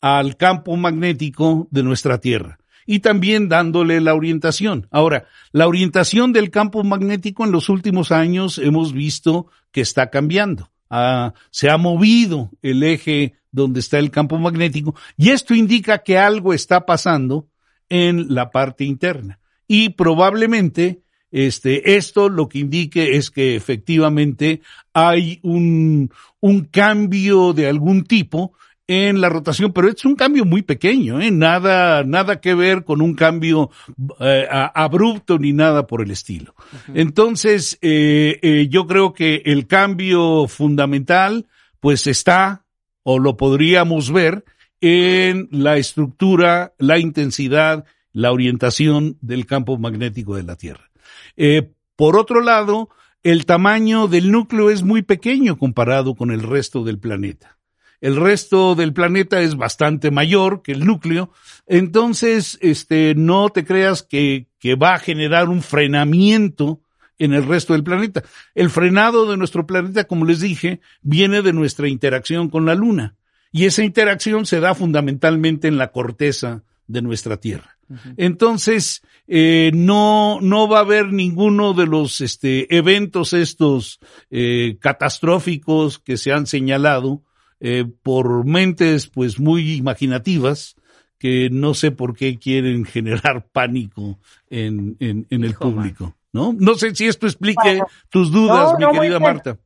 al 0.00 0.36
campo 0.36 0.76
magnético 0.76 1.68
de 1.70 1.82
nuestra 1.82 2.18
Tierra 2.18 2.58
y 2.86 3.00
también 3.00 3.50
dándole 3.50 4.00
la 4.00 4.14
orientación. 4.14 4.88
Ahora, 4.90 5.26
la 5.52 5.68
orientación 5.68 6.32
del 6.32 6.50
campo 6.50 6.82
magnético 6.84 7.44
en 7.44 7.52
los 7.52 7.68
últimos 7.68 8.12
años 8.12 8.56
hemos 8.56 8.94
visto 8.94 9.48
que 9.72 9.82
está 9.82 10.08
cambiando. 10.08 10.70
Ha- 10.90 11.34
se 11.50 11.70
ha 11.70 11.76
movido 11.76 12.50
el 12.62 12.82
eje 12.82 13.34
donde 13.50 13.80
está 13.80 13.98
el 13.98 14.10
campo 14.10 14.38
magnético 14.38 14.94
y 15.16 15.30
esto 15.30 15.54
indica 15.54 15.98
que 15.98 16.18
algo 16.18 16.52
está 16.54 16.84
pasando 16.86 17.48
en 17.88 18.34
la 18.34 18.50
parte 18.50 18.84
interna. 18.84 19.40
Y 19.66 19.90
probablemente 19.90 21.02
este, 21.30 21.96
esto 21.96 22.28
lo 22.28 22.48
que 22.48 22.58
indique 22.60 23.16
es 23.16 23.30
que 23.30 23.54
efectivamente 23.54 24.62
hay 24.94 25.40
un, 25.42 26.10
un 26.40 26.64
cambio 26.64 27.52
de 27.52 27.68
algún 27.68 28.04
tipo 28.04 28.54
en 28.88 29.20
la 29.20 29.28
rotación, 29.28 29.72
pero 29.74 29.88
es 29.88 30.04
un 30.06 30.16
cambio 30.16 30.46
muy 30.46 30.62
pequeño, 30.62 31.20
¿eh? 31.20 31.30
nada, 31.30 32.02
nada 32.04 32.40
que 32.40 32.54
ver 32.54 32.84
con 32.84 33.02
un 33.02 33.14
cambio 33.14 33.70
eh, 34.18 34.48
abrupto 34.50 35.38
ni 35.38 35.52
nada 35.52 35.86
por 35.86 36.02
el 36.02 36.10
estilo. 36.10 36.54
Entonces, 36.94 37.78
eh, 37.82 38.38
eh, 38.40 38.66
yo 38.70 38.86
creo 38.86 39.12
que 39.12 39.42
el 39.44 39.66
cambio 39.66 40.48
fundamental, 40.48 41.46
pues 41.80 42.06
está, 42.06 42.64
o 43.02 43.18
lo 43.18 43.36
podríamos 43.36 44.10
ver, 44.10 44.44
en 44.80 45.48
la 45.50 45.76
estructura, 45.76 46.72
la 46.78 46.98
intensidad, 46.98 47.84
la 48.12 48.32
orientación 48.32 49.18
del 49.20 49.44
campo 49.44 49.76
magnético 49.76 50.34
de 50.34 50.44
la 50.44 50.56
Tierra. 50.56 50.90
Eh, 51.36 51.72
por 51.94 52.16
otro 52.16 52.40
lado, 52.40 52.88
el 53.22 53.44
tamaño 53.44 54.08
del 54.08 54.30
núcleo 54.30 54.70
es 54.70 54.82
muy 54.82 55.02
pequeño 55.02 55.58
comparado 55.58 56.14
con 56.14 56.30
el 56.30 56.42
resto 56.42 56.84
del 56.84 56.98
planeta. 56.98 57.57
El 58.00 58.16
resto 58.16 58.74
del 58.74 58.92
planeta 58.92 59.40
es 59.40 59.56
bastante 59.56 60.10
mayor 60.10 60.62
que 60.62 60.72
el 60.72 60.84
núcleo, 60.84 61.30
entonces, 61.66 62.58
este, 62.60 63.14
no 63.14 63.50
te 63.50 63.64
creas 63.64 64.02
que, 64.02 64.46
que 64.58 64.74
va 64.74 64.94
a 64.94 64.98
generar 64.98 65.48
un 65.48 65.62
frenamiento 65.62 66.80
en 67.18 67.34
el 67.34 67.46
resto 67.46 67.74
del 67.74 67.84
planeta. 67.84 68.22
El 68.54 68.70
frenado 68.70 69.30
de 69.30 69.36
nuestro 69.36 69.66
planeta, 69.66 70.04
como 70.04 70.24
les 70.24 70.40
dije, 70.40 70.80
viene 71.02 71.42
de 71.42 71.52
nuestra 71.52 71.88
interacción 71.88 72.48
con 72.48 72.64
la 72.64 72.74
Luna. 72.74 73.16
Y 73.50 73.64
esa 73.64 73.82
interacción 73.82 74.46
se 74.46 74.60
da 74.60 74.74
fundamentalmente 74.74 75.68
en 75.68 75.78
la 75.78 75.90
corteza 75.90 76.62
de 76.86 77.02
nuestra 77.02 77.38
Tierra. 77.38 77.76
Entonces, 78.18 79.02
eh, 79.26 79.70
no, 79.74 80.40
no 80.42 80.68
va 80.68 80.78
a 80.78 80.82
haber 80.82 81.10
ninguno 81.12 81.72
de 81.72 81.86
los 81.86 82.20
este, 82.20 82.74
eventos 82.76 83.32
estos 83.32 83.98
eh, 84.30 84.76
catastróficos 84.78 85.98
que 85.98 86.18
se 86.18 86.32
han 86.32 86.46
señalado 86.46 87.22
eh, 87.60 87.84
por 88.02 88.44
mentes 88.44 89.08
pues 89.08 89.38
muy 89.40 89.74
imaginativas 89.74 90.76
que 91.18 91.50
no 91.50 91.74
sé 91.74 91.90
por 91.90 92.16
qué 92.16 92.38
quieren 92.38 92.84
generar 92.84 93.46
pánico 93.52 94.18
en, 94.48 94.96
en, 95.00 95.26
en 95.30 95.44
el 95.44 95.50
Hijo, 95.50 95.72
público. 95.72 96.16
¿No? 96.32 96.52
No 96.52 96.74
sé 96.74 96.94
si 96.94 97.06
esto 97.06 97.26
explique 97.26 97.58
Bueno, 97.62 97.86
tus 98.10 98.30
dudas, 98.30 98.72
no, 98.78 98.90
mi 98.90 98.96
no, 98.96 99.00
querida. 99.00 99.18
Marta. 99.18 99.58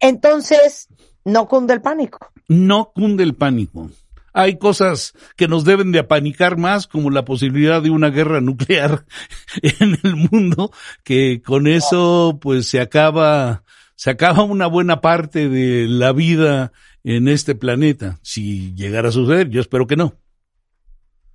Entonces, 0.00 0.88
no 1.24 1.46
cunde 1.46 1.74
el 1.74 1.82
pánico. 1.82 2.32
no 2.48 2.92
cunde 2.94 3.22
el 3.24 3.34
pánico. 3.34 3.90
Hay 4.32 4.56
cosas 4.56 5.14
que 5.36 5.48
nos 5.48 5.64
deben 5.64 5.90
de 5.90 5.98
apanicar 5.98 6.56
más, 6.58 6.86
como 6.86 7.10
la 7.10 7.24
posibilidad 7.24 7.82
de 7.82 7.90
una 7.90 8.10
guerra 8.10 8.40
nuclear 8.42 9.04
en 9.62 9.98
el 10.02 10.16
mundo, 10.16 10.70
que 11.02 11.42
con 11.42 11.66
eso 11.66 12.38
pues 12.40 12.68
se 12.68 12.80
acaba, 12.80 13.64
se 13.98 14.10
acaba 14.10 14.44
una 14.44 14.68
buena 14.68 15.00
parte 15.00 15.48
de 15.48 15.88
la 15.88 16.12
vida 16.12 16.70
en 17.02 17.26
este 17.26 17.56
planeta. 17.56 18.20
Si 18.22 18.72
llegara 18.74 19.08
a 19.08 19.12
suceder, 19.12 19.48
yo 19.48 19.60
espero 19.60 19.88
que 19.88 19.96
no. 19.96 20.14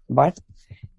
Bueno, 0.07 0.33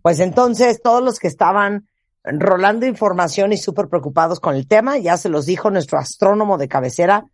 pues 0.02 0.20
entonces 0.20 0.82
todos 0.82 1.02
los 1.02 1.18
que 1.18 1.26
estaban 1.26 1.88
rolando 2.22 2.84
información 2.84 3.54
y 3.54 3.56
súper 3.56 3.88
preocupados 3.88 4.40
con 4.40 4.54
el 4.54 4.68
tema, 4.68 4.98
ya 4.98 5.16
se 5.16 5.30
los 5.30 5.46
dijo 5.46 5.70
nuestro 5.70 5.98
astrónomo 5.98 6.58
de 6.58 6.68
cabecera, 6.68 7.24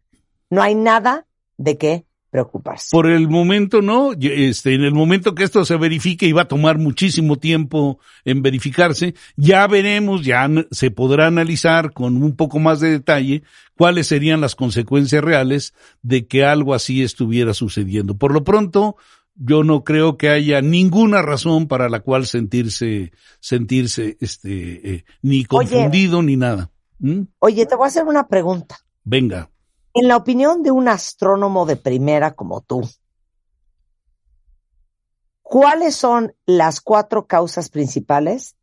no 0.48 0.62
hay 0.62 0.76
nada 0.76 1.26
de 1.56 1.76
qué 1.76 2.06
preocuparse. 2.30 2.88
Por 2.92 3.10
el 3.10 3.28
momento 3.28 3.82
no, 3.82 4.12
este, 4.12 4.74
en 4.74 4.82
el 4.82 4.94
momento 4.94 5.34
que 5.34 5.44
esto 5.44 5.64
se 5.64 5.76
verifique 5.76 6.26
y 6.26 6.32
va 6.32 6.42
a 6.42 6.48
tomar 6.48 6.78
muchísimo 6.78 7.36
tiempo 7.36 7.98
en 8.24 8.42
verificarse, 8.42 9.14
ya 9.36 9.66
veremos, 9.66 10.24
ya 10.24 10.48
se 10.70 10.90
podrá 10.90 11.26
analizar 11.26 11.92
con 11.92 12.22
un 12.22 12.36
poco 12.36 12.58
más 12.58 12.80
de 12.80 12.90
detalle 12.90 13.42
cuáles 13.76 14.06
serían 14.06 14.40
las 14.40 14.54
consecuencias 14.54 15.22
reales 15.22 15.74
de 16.02 16.26
que 16.26 16.44
algo 16.44 16.74
así 16.74 17.02
estuviera 17.02 17.52
sucediendo. 17.52 18.16
Por 18.16 18.32
lo 18.32 18.44
pronto, 18.44 18.96
yo 19.34 19.64
no 19.64 19.84
creo 19.84 20.16
que 20.16 20.28
haya 20.28 20.60
ninguna 20.60 21.22
razón 21.22 21.66
para 21.66 21.88
la 21.88 22.00
cual 22.00 22.26
sentirse, 22.26 23.12
sentirse, 23.40 24.16
este, 24.20 24.94
eh, 24.94 25.04
ni 25.22 25.44
confundido 25.44 26.22
ni 26.22 26.36
nada. 26.36 26.70
¿Mm? 26.98 27.22
Oye, 27.38 27.66
te 27.66 27.74
voy 27.74 27.86
a 27.86 27.88
hacer 27.88 28.04
una 28.04 28.28
pregunta. 28.28 28.78
Venga. 29.02 29.50
En 29.92 30.06
la 30.06 30.16
opinión 30.16 30.62
de 30.62 30.70
un 30.70 30.88
astrónomo 30.88 31.66
de 31.66 31.76
primera 31.76 32.34
como 32.34 32.60
tú, 32.60 32.88
¿cuáles 35.42 35.96
son 35.96 36.32
las 36.46 36.80
cuatro 36.80 37.26
causas 37.26 37.68
principales 37.68 38.56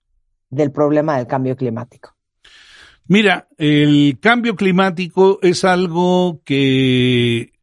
del 0.49 0.71
problema 0.71 1.17
del 1.17 1.27
cambio 1.27 1.57
climático? 1.57 2.15
Mira, 3.07 3.47
el 3.57 4.17
cambio 4.21 4.55
climático 4.55 5.39
es 5.41 5.65
algo 5.65 6.41
que, 6.45 7.53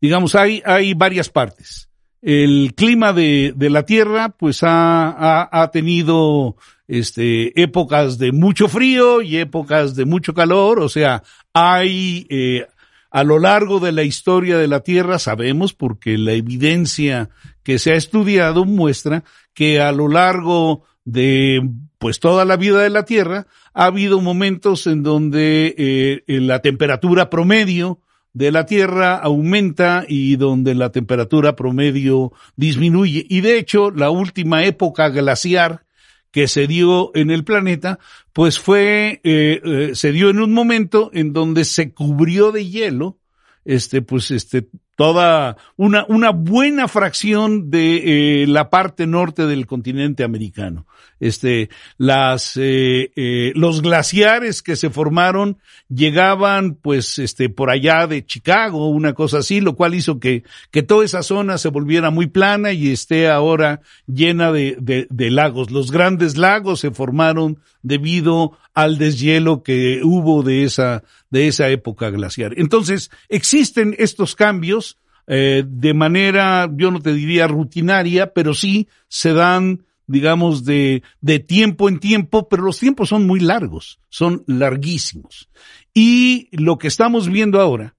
digamos, 0.00 0.34
hay, 0.34 0.62
hay 0.64 0.94
varias 0.94 1.28
partes. 1.28 1.88
El 2.20 2.74
clima 2.74 3.12
de, 3.12 3.52
de 3.54 3.70
la 3.70 3.84
Tierra, 3.84 4.30
pues 4.30 4.62
ha, 4.62 5.08
ha, 5.10 5.62
ha 5.62 5.70
tenido 5.70 6.56
este, 6.88 7.60
épocas 7.60 8.18
de 8.18 8.32
mucho 8.32 8.66
frío 8.66 9.22
y 9.22 9.36
épocas 9.36 9.94
de 9.94 10.04
mucho 10.04 10.34
calor, 10.34 10.80
o 10.80 10.88
sea, 10.88 11.22
hay 11.52 12.26
eh, 12.30 12.66
a 13.10 13.24
lo 13.24 13.38
largo 13.38 13.80
de 13.80 13.92
la 13.92 14.02
historia 14.02 14.58
de 14.58 14.68
la 14.68 14.80
Tierra, 14.80 15.18
sabemos, 15.18 15.72
porque 15.72 16.18
la 16.18 16.32
evidencia 16.32 17.30
que 17.62 17.78
se 17.78 17.92
ha 17.92 17.94
estudiado 17.94 18.64
muestra 18.64 19.24
que 19.54 19.80
a 19.80 19.92
lo 19.92 20.08
largo 20.08 20.84
de 21.04 21.62
pues 21.98 22.20
toda 22.20 22.44
la 22.44 22.56
vida 22.56 22.80
de 22.82 22.90
la 22.90 23.04
Tierra 23.04 23.46
ha 23.74 23.86
habido 23.86 24.20
momentos 24.20 24.86
en 24.86 25.02
donde 25.02 25.74
eh, 25.76 26.22
la 26.40 26.60
temperatura 26.60 27.28
promedio 27.30 28.00
de 28.32 28.52
la 28.52 28.66
Tierra 28.66 29.16
aumenta 29.16 30.04
y 30.06 30.36
donde 30.36 30.74
la 30.74 30.92
temperatura 30.92 31.56
promedio 31.56 32.32
disminuye. 32.56 33.26
Y 33.28 33.40
de 33.40 33.58
hecho, 33.58 33.90
la 33.90 34.10
última 34.10 34.64
época 34.64 35.08
glaciar 35.08 35.84
que 36.30 36.46
se 36.46 36.66
dio 36.66 37.10
en 37.14 37.30
el 37.30 37.42
planeta, 37.42 37.98
pues 38.38 38.60
fue, 38.60 39.20
eh, 39.24 39.60
eh, 39.64 39.90
se 39.96 40.12
dio 40.12 40.30
en 40.30 40.38
un 40.38 40.52
momento 40.52 41.10
en 41.12 41.32
donde 41.32 41.64
se 41.64 41.92
cubrió 41.92 42.52
de 42.52 42.68
hielo, 42.68 43.18
este, 43.64 44.00
pues, 44.00 44.30
este, 44.30 44.68
toda 44.98 45.56
una, 45.76 46.04
una 46.08 46.30
buena 46.30 46.88
fracción 46.88 47.70
de 47.70 48.42
eh, 48.42 48.46
la 48.48 48.68
parte 48.68 49.06
norte 49.06 49.46
del 49.46 49.64
continente 49.64 50.24
americano. 50.24 50.88
Este, 51.20 51.70
las, 51.98 52.56
eh, 52.56 53.12
eh, 53.14 53.52
los 53.54 53.80
glaciares 53.80 54.60
que 54.60 54.74
se 54.74 54.90
formaron 54.90 55.58
llegaban, 55.88 56.74
pues, 56.74 57.20
este, 57.20 57.48
por 57.48 57.70
allá 57.70 58.08
de 58.08 58.26
Chicago, 58.26 58.88
una 58.88 59.12
cosa 59.12 59.38
así, 59.38 59.60
lo 59.60 59.76
cual 59.76 59.94
hizo 59.94 60.18
que, 60.18 60.42
que 60.72 60.82
toda 60.82 61.04
esa 61.04 61.22
zona 61.22 61.58
se 61.58 61.68
volviera 61.68 62.10
muy 62.10 62.26
plana 62.26 62.72
y 62.72 62.90
esté 62.90 63.28
ahora 63.30 63.82
llena 64.08 64.50
de, 64.50 64.78
de, 64.80 65.06
de 65.10 65.30
lagos. 65.30 65.70
Los 65.70 65.92
grandes 65.92 66.36
lagos 66.36 66.80
se 66.80 66.90
formaron 66.90 67.60
debido 67.82 68.58
al 68.78 68.96
deshielo 68.96 69.64
que 69.64 70.02
hubo 70.04 70.44
de 70.44 70.62
esa, 70.62 71.02
de 71.30 71.48
esa 71.48 71.68
época 71.68 72.10
glaciar. 72.10 72.52
Entonces, 72.58 73.10
existen 73.28 73.96
estos 73.98 74.36
cambios, 74.36 74.98
eh, 75.26 75.64
de 75.66 75.94
manera, 75.94 76.70
yo 76.72 76.92
no 76.92 77.00
te 77.00 77.12
diría 77.12 77.48
rutinaria, 77.48 78.32
pero 78.32 78.54
sí 78.54 78.86
se 79.08 79.32
dan, 79.32 79.84
digamos, 80.06 80.64
de, 80.64 81.02
de 81.20 81.40
tiempo 81.40 81.88
en 81.88 81.98
tiempo, 81.98 82.48
pero 82.48 82.62
los 82.62 82.78
tiempos 82.78 83.08
son 83.08 83.26
muy 83.26 83.40
largos, 83.40 83.98
son 84.10 84.44
larguísimos. 84.46 85.48
Y 85.92 86.48
lo 86.52 86.78
que 86.78 86.86
estamos 86.86 87.28
viendo 87.28 87.60
ahora 87.60 87.96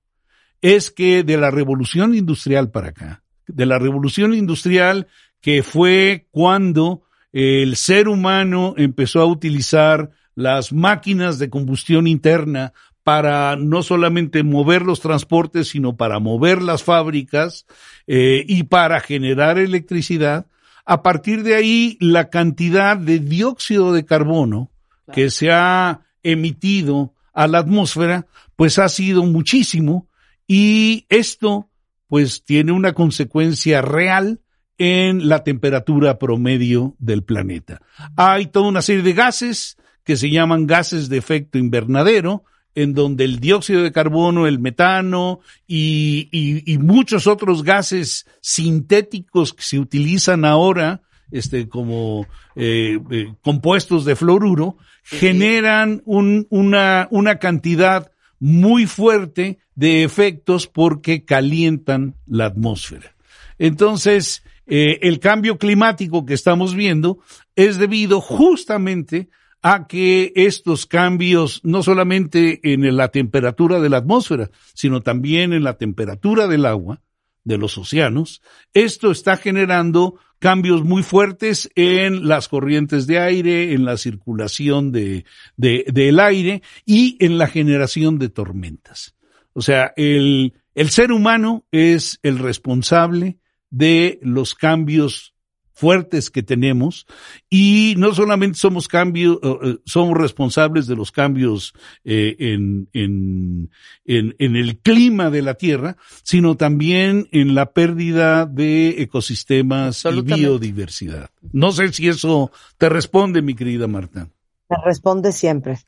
es 0.61 0.91
que 0.91 1.23
de 1.23 1.35
la 1.35 1.51
revolución 1.51 2.15
industrial 2.15 2.71
para 2.71 2.87
acá, 2.87 3.21
de 3.47 3.65
la 3.65 3.79
revolución 3.79 4.33
industrial 4.33 5.07
que 5.41 5.61
fue 5.61 6.29
cuando 6.31 7.03
el 7.33 7.75
ser 7.75 8.07
humano 8.07 8.75
empezó 8.77 9.19
a 9.19 9.25
utilizar 9.25 10.11
las 10.39 10.71
máquinas 10.71 11.37
de 11.37 11.49
combustión 11.49 12.07
interna 12.07 12.73
para 13.03 13.57
no 13.57 13.83
solamente 13.83 14.43
mover 14.43 14.83
los 14.83 15.01
transportes, 15.01 15.67
sino 15.67 15.97
para 15.97 16.19
mover 16.19 16.61
las 16.61 16.83
fábricas 16.83 17.65
eh, 18.07 18.45
y 18.47 18.63
para 18.63 19.01
generar 19.01 19.57
electricidad. 19.57 20.47
A 20.85 21.03
partir 21.03 21.43
de 21.43 21.55
ahí, 21.55 21.97
la 21.99 22.29
cantidad 22.29 22.95
de 22.95 23.19
dióxido 23.19 23.91
de 23.91 24.05
carbono 24.05 24.71
que 25.11 25.29
se 25.29 25.51
ha 25.51 26.01
emitido 26.23 27.13
a 27.33 27.47
la 27.47 27.59
atmósfera, 27.59 28.27
pues 28.55 28.79
ha 28.79 28.87
sido 28.87 29.23
muchísimo 29.23 30.07
y 30.47 31.05
esto, 31.09 31.69
pues 32.07 32.45
tiene 32.45 32.71
una 32.71 32.93
consecuencia 32.93 33.81
real 33.81 34.39
en 34.77 35.27
la 35.27 35.43
temperatura 35.43 36.17
promedio 36.17 36.95
del 36.97 37.23
planeta. 37.23 37.81
Hay 38.15 38.47
toda 38.47 38.69
una 38.69 38.81
serie 38.81 39.03
de 39.03 39.13
gases 39.13 39.75
que 40.09 40.17
se 40.17 40.31
llaman 40.31 40.65
gases 40.65 41.07
de 41.07 41.17
efecto 41.17 41.59
invernadero, 41.59 42.43
en 42.73 42.95
donde 42.95 43.25
el 43.25 43.39
dióxido 43.39 43.83
de 43.83 43.91
carbono, 43.91 44.47
el 44.47 44.57
metano 44.57 45.39
y, 45.67 46.29
y- 46.31 46.63
y 46.73 46.79
muchos 46.79 47.27
otros 47.27 47.61
gases 47.61 48.25
sintéticos 48.41 49.53
que 49.53 49.61
se 49.61 49.77
utilizan 49.77 50.45
ahora, 50.45 51.03
este, 51.29 51.69
como 51.69 52.25
eh, 52.55 52.97
eh, 53.11 53.33
compuestos 53.43 54.03
de 54.03 54.15
fluoruro, 54.15 54.77
generan 55.03 56.01
un- 56.05 56.47
una, 56.49 57.07
una 57.11 57.37
cantidad 57.37 58.11
muy 58.39 58.87
fuerte 58.87 59.59
de 59.75 60.03
efectos 60.03 60.65
porque 60.65 61.23
calientan 61.23 62.15
la 62.25 62.45
atmósfera. 62.47 63.13
Entonces, 63.59 64.41
eh, 64.65 64.97
el 65.03 65.19
cambio 65.19 65.59
climático 65.59 66.25
que 66.25 66.33
estamos 66.33 66.73
viendo 66.73 67.19
es 67.55 67.77
debido 67.77 68.21
justamente 68.21 69.29
a 69.61 69.87
que 69.87 70.31
estos 70.35 70.85
cambios, 70.85 71.61
no 71.63 71.83
solamente 71.83 72.59
en 72.73 72.95
la 72.95 73.09
temperatura 73.09 73.79
de 73.79 73.89
la 73.89 73.97
atmósfera, 73.97 74.49
sino 74.73 75.01
también 75.01 75.53
en 75.53 75.63
la 75.63 75.77
temperatura 75.77 76.47
del 76.47 76.65
agua, 76.65 77.01
de 77.43 77.57
los 77.57 77.77
océanos, 77.77 78.41
esto 78.73 79.11
está 79.11 79.37
generando 79.37 80.19
cambios 80.39 80.83
muy 80.83 81.03
fuertes 81.03 81.69
en 81.75 82.27
las 82.27 82.47
corrientes 82.47 83.07
de 83.07 83.19
aire, 83.19 83.73
en 83.73 83.85
la 83.85 83.97
circulación 83.97 84.91
de, 84.91 85.25
de- 85.57 85.85
del 85.91 86.19
aire 86.19 86.61
y 86.85 87.17
en 87.19 87.37
la 87.37 87.47
generación 87.47 88.19
de 88.19 88.29
tormentas. 88.29 89.15
O 89.53 89.61
sea, 89.61 89.93
el, 89.97 90.53
el 90.75 90.89
ser 90.89 91.11
humano 91.11 91.65
es 91.71 92.19
el 92.23 92.39
responsable 92.39 93.37
de 93.69 94.19
los 94.21 94.53
cambios 94.55 95.33
fuertes 95.79 96.29
que 96.29 96.43
tenemos 96.43 97.07
y 97.49 97.93
no 97.97 98.13
solamente 98.13 98.59
somos 98.59 98.89
cambios, 98.89 99.39
somos 99.85 100.17
responsables 100.17 100.87
de 100.87 100.95
los 100.97 101.13
cambios 101.13 101.73
eh, 102.03 102.35
en, 102.37 102.89
en, 102.91 103.71
en, 104.03 104.35
en 104.39 104.55
el 104.57 104.79
clima 104.79 105.29
de 105.29 105.41
la 105.41 105.53
Tierra, 105.53 105.95
sino 106.23 106.57
también 106.57 107.29
en 107.31 107.55
la 107.55 107.71
pérdida 107.71 108.45
de 108.45 109.01
ecosistemas 109.01 110.03
y 110.03 110.21
biodiversidad. 110.21 111.29
No 111.53 111.71
sé 111.71 111.93
si 111.93 112.09
eso 112.09 112.51
te 112.77 112.89
responde, 112.89 113.41
mi 113.41 113.55
querida 113.55 113.87
Marta. 113.87 114.27
Me 114.69 114.77
responde 114.83 115.31
siempre. 115.31 115.79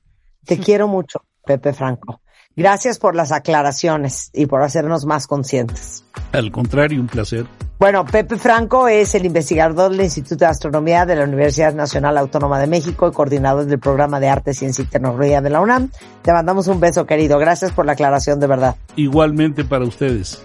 Te 0.46 0.58
quiero 0.66 0.88
mucho, 0.88 1.26
Pepe 1.46 1.74
Franco. 1.74 2.21
Gracias 2.56 3.00
por 3.00 3.16
las 3.16 3.32
aclaraciones 3.32 4.30
y 4.34 4.46
por 4.46 4.62
hacernos 4.62 5.06
más 5.06 5.26
conscientes. 5.28 6.04
Al 6.34 6.52
contrario, 6.52 7.00
un 7.00 7.08
placer. 7.08 7.46
Bueno, 7.80 8.06
Pepe 8.06 8.38
Franco 8.38 8.88
es 8.88 9.16
el 9.16 9.26
investigador 9.26 9.90
del 9.90 10.02
Instituto 10.02 10.46
de 10.46 10.52
Astronomía 10.52 11.06
de 11.06 11.16
la 11.16 11.24
Universidad 11.24 11.74
Nacional 11.74 12.18
Autónoma 12.18 12.60
de 12.60 12.68
México 12.68 13.08
y 13.08 13.12
coordinador 13.12 13.66
del 13.66 13.80
programa 13.80 14.20
de 14.20 14.30
Arte, 14.30 14.54
Ciencia 14.54 14.84
y 14.84 14.86
Tecnología 14.86 15.42
de 15.42 15.50
la 15.50 15.62
UNAM. 15.62 15.90
Te 16.22 16.32
mandamos 16.32 16.68
un 16.68 16.80
beso, 16.80 17.06
querido. 17.08 17.40
Gracias 17.40 17.72
por 17.72 17.86
la 17.86 17.94
aclaración, 17.94 18.40
de 18.40 18.48
verdad. 18.48 18.76
Igualmente 18.96 19.64
para 19.64 19.86
ustedes. 19.86 20.44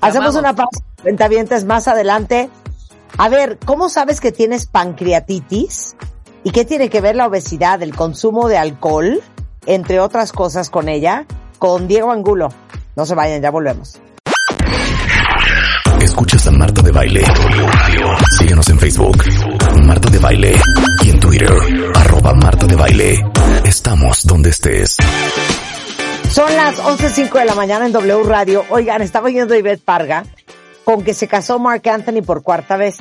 Hacemos 0.00 0.36
amamos. 0.36 0.36
una 0.36 0.54
pausa, 0.54 0.84
ventavientes, 1.02 1.64
más 1.64 1.88
adelante. 1.88 2.50
A 3.16 3.28
ver, 3.28 3.58
¿cómo 3.64 3.88
sabes 3.88 4.20
que 4.20 4.30
tienes 4.30 4.66
pancreatitis? 4.66 5.96
¿Y 6.44 6.50
qué 6.50 6.64
tiene 6.64 6.90
que 6.90 7.00
ver 7.00 7.16
la 7.16 7.26
obesidad, 7.26 7.82
el 7.82 7.96
consumo 7.96 8.48
de 8.48 8.58
alcohol, 8.58 9.22
entre 9.66 10.00
otras 10.00 10.32
cosas 10.32 10.70
con 10.70 10.88
ella? 10.88 11.26
Con 11.58 11.88
Diego 11.88 12.12
Angulo. 12.12 12.48
No 12.96 13.06
se 13.06 13.14
vayan, 13.14 13.42
ya 13.42 13.50
volvemos. 13.50 14.00
Escuchas 16.00 16.46
a 16.46 16.50
Marta 16.50 16.82
de 16.82 16.90
Baile. 16.90 17.24
Síguenos 18.38 18.68
en 18.68 18.78
Facebook, 18.78 19.16
Marta 19.84 20.10
de 20.10 20.18
Baile. 20.18 20.60
Y 21.02 21.10
en 21.10 21.20
Twitter, 21.20 21.52
arroba 21.94 22.34
Marta 22.34 22.66
de 22.66 22.76
Baile. 22.76 23.24
Estamos 23.64 24.24
donde 24.24 24.50
estés. 24.50 24.96
Son 26.30 26.54
las 26.54 26.76
11.05 26.78 27.38
de 27.38 27.44
la 27.44 27.54
mañana 27.54 27.86
en 27.86 27.92
W 27.92 28.22
Radio. 28.24 28.64
Oigan, 28.68 29.02
estaba 29.02 29.26
oyendo 29.26 29.54
a 29.54 29.58
Ivette 29.58 29.82
Parga 29.82 30.24
con 30.84 31.02
que 31.02 31.14
se 31.14 31.28
casó 31.28 31.58
Mark 31.58 31.88
Anthony 31.88 32.22
por 32.24 32.42
cuarta 32.42 32.76
vez. 32.76 32.98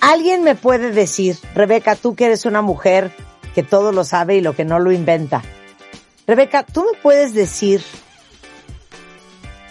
¿Alguien 0.00 0.42
me 0.42 0.54
puede 0.54 0.90
decir, 0.90 1.36
Rebeca, 1.54 1.96
tú 1.96 2.14
que 2.14 2.26
eres 2.26 2.46
una 2.46 2.62
mujer 2.62 3.12
que 3.54 3.62
todo 3.62 3.92
lo 3.92 4.04
sabe 4.04 4.36
y 4.36 4.40
lo 4.40 4.54
que 4.54 4.64
no 4.64 4.78
lo 4.78 4.92
inventa? 4.92 5.42
Rebeca, 6.28 6.62
¿tú 6.62 6.84
me 6.84 6.96
puedes 7.00 7.32
decir 7.34 7.82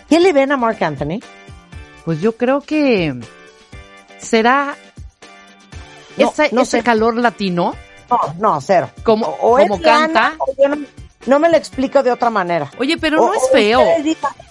qué 0.10 0.20
le 0.20 0.34
ven 0.34 0.52
a 0.52 0.58
Mark 0.58 0.84
Anthony? 0.84 1.20
Pues 2.04 2.20
yo 2.20 2.36
creo 2.36 2.62
que 2.62 3.14
será 4.18 4.76
No, 6.18 6.30
ese, 6.30 6.50
no 6.54 6.62
ese 6.64 6.78
sé. 6.80 6.84
calor 6.84 7.16
latino. 7.16 7.76
No, 8.10 8.20
no, 8.40 8.62
cero. 8.62 8.90
Como- 9.04 9.28
O- 9.28 9.52
o 9.52 9.60
es 9.60 9.70
como 9.70 9.84
lana, 9.84 10.14
canta. 10.14 10.36
o 10.40 10.46
yo 10.62 10.70
no, 10.70 10.78
no 11.28 11.40
me 11.40 11.50
lo 11.50 11.58
explico 11.58 12.02
de 12.02 12.12
otra 12.12 12.30
manera. 12.30 12.72
Oye, 12.80 12.98
pero 12.98 13.22
O- 13.24 13.28
no 13.28 13.34
es 13.34 13.50
feo. 13.52 13.82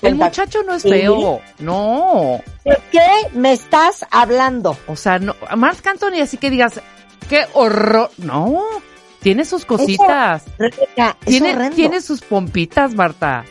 El 0.02 0.14
muchacho 0.14 0.62
no 0.62 0.74
es 0.74 0.82
¿Sí? 0.82 0.90
feo. 0.90 1.40
No. 1.59 2.40
¿De 2.64 2.78
qué 2.92 3.00
me 3.32 3.52
estás 3.52 4.04
hablando? 4.11 4.76
O 4.86 4.94
sea, 4.94 5.18
no. 5.18 5.34
Marc 5.57 5.84
Anthony, 5.86 6.20
así 6.22 6.36
que 6.36 6.50
digas, 6.50 6.80
qué 7.28 7.46
horror. 7.54 8.11
No. 8.18 8.62
Tiene 9.27 9.45
sus 9.45 9.64
cositas. 9.64 10.45
Rebeca, 10.57 11.16
es 11.22 11.27
Tiene, 11.27 11.53
horrendo. 11.53 11.74
tiene 11.74 12.01
sus 12.01 12.20
pompitas, 12.20 12.95
Marta. 12.95 13.45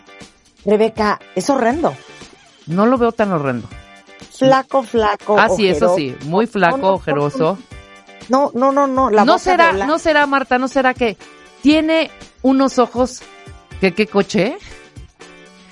Rebeca, 0.64 1.20
es 1.36 1.50
horrendo. 1.50 1.94
No 2.66 2.86
lo 2.86 2.98
veo 2.98 3.12
tan 3.12 3.34
horrendo. 3.34 3.68
Flaco, 4.38 4.84
flaco. 4.84 5.38
Ah, 5.38 5.50
sí, 5.50 5.68
eso 5.68 5.94
sí. 5.94 6.16
Muy 6.28 6.48
flaco, 6.48 6.78
No, 6.78 6.84
no, 6.84 6.94
ojeroso. 6.94 7.58
No, 8.30 8.52
no, 8.54 8.72
no, 8.72 8.88
no. 8.88 9.10
La 9.10 9.26
no 9.26 9.38
será, 9.38 9.74
la- 9.74 9.86
no 9.86 10.00
será, 10.00 10.26
Marta, 10.28 10.58
no 10.60 10.70
será 10.70 10.94
que 10.94 11.18
tiene 11.62 12.10
unos 12.42 12.80
ojos 12.80 13.22
que 13.82 13.94
qué 13.94 14.08
coche 14.08 14.58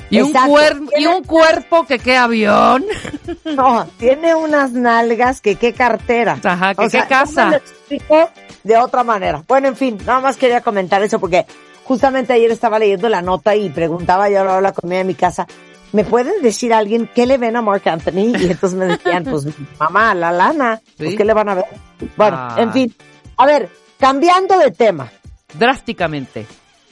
y 0.10 0.20
un, 0.20 0.28
Exacto. 0.28 0.51
cuer- 0.51 0.89
y 0.99 1.06
un 1.06 1.24
cuerpo 1.24 1.86
que 1.86 1.97
qué 1.99 2.18
avión. 2.18 2.84
No, 3.45 3.88
tiene 3.97 4.36
unas 4.36 4.74
nalgas 4.74 5.39
que 5.39 5.56
qué 5.56 5.72
cartera. 5.72 6.38
Ajá, 6.43 6.76
que 6.76 6.86
O 6.88 6.89
sea, 6.89 7.04
qué 7.04 7.08
casa. 7.08 7.45
No 7.45 7.51
me 7.51 7.58
lo 7.58 7.64
explico 7.64 8.30
de 8.64 8.78
otra 8.78 9.03
manera. 9.03 9.43
Bueno, 9.47 9.68
en 9.68 9.76
fin, 9.76 9.97
nada 10.05 10.20
más 10.22 10.38
quería 10.38 10.61
comentar 10.61 11.01
eso 11.03 11.20
porque 11.20 11.45
justamente 11.84 12.34
ayer 12.34 12.51
estaba 12.51 12.80
leyendo 12.80 13.09
la 13.09 13.22
nota 13.22 13.55
y 13.55 13.70
preguntaba 13.70 14.30
yo 14.30 14.49
a 14.49 14.61
la 14.61 14.72
comida 14.72 14.99
de 14.99 15.03
mi 15.03 15.16
casa, 15.16 15.47
¿me 15.91 16.03
pueden 16.05 16.41
decir 16.41 16.74
a 16.74 16.78
alguien 16.78 17.09
qué 17.14 17.26
le 17.26 17.38
ven 17.38 17.55
a 17.55 17.61
Mark 17.61 17.84
Anthony? 17.88 18.36
Y 18.38 18.45
entonces 18.51 18.74
me 18.74 18.86
decían, 18.86 19.24
pues 19.26 19.45
mamá, 19.80 20.16
la 20.16 20.32
lana, 20.32 20.82
pues 20.97 21.16
qué 21.16 21.26
le 21.26 21.34
van 21.34 21.49
a 21.49 21.55
ver. 21.55 21.66
Bueno, 22.18 22.38
Ah. 22.39 22.55
en 22.59 22.72
fin. 22.74 22.95
A 23.38 23.45
ver, 23.45 23.70
cambiando 23.99 24.57
de 24.59 24.72
tema. 24.72 25.11
Drásticamente. 25.57 26.45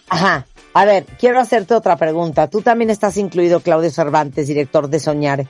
Ajá. 0.09 0.45
A 0.73 0.85
ver, 0.85 1.05
quiero 1.19 1.39
hacerte 1.39 1.73
otra 1.73 1.95
pregunta. 1.97 2.47
Tú 2.49 2.61
también 2.61 2.89
estás 2.89 3.17
incluido, 3.17 3.59
Claudio 3.59 3.91
Cervantes, 3.91 4.47
director 4.47 4.87
de 4.87 4.99
Soñare. 4.99 5.49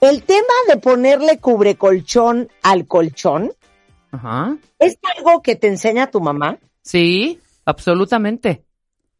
El 0.00 0.22
tema 0.22 0.52
de 0.68 0.76
ponerle 0.76 1.38
cubrecolchón 1.38 2.48
al 2.62 2.86
colchón, 2.86 3.52
Ajá. 4.12 4.56
¿es 4.78 4.98
algo 5.16 5.42
que 5.42 5.56
te 5.56 5.66
enseña 5.68 6.10
tu 6.10 6.20
mamá? 6.20 6.58
Sí, 6.82 7.40
absolutamente. 7.64 8.64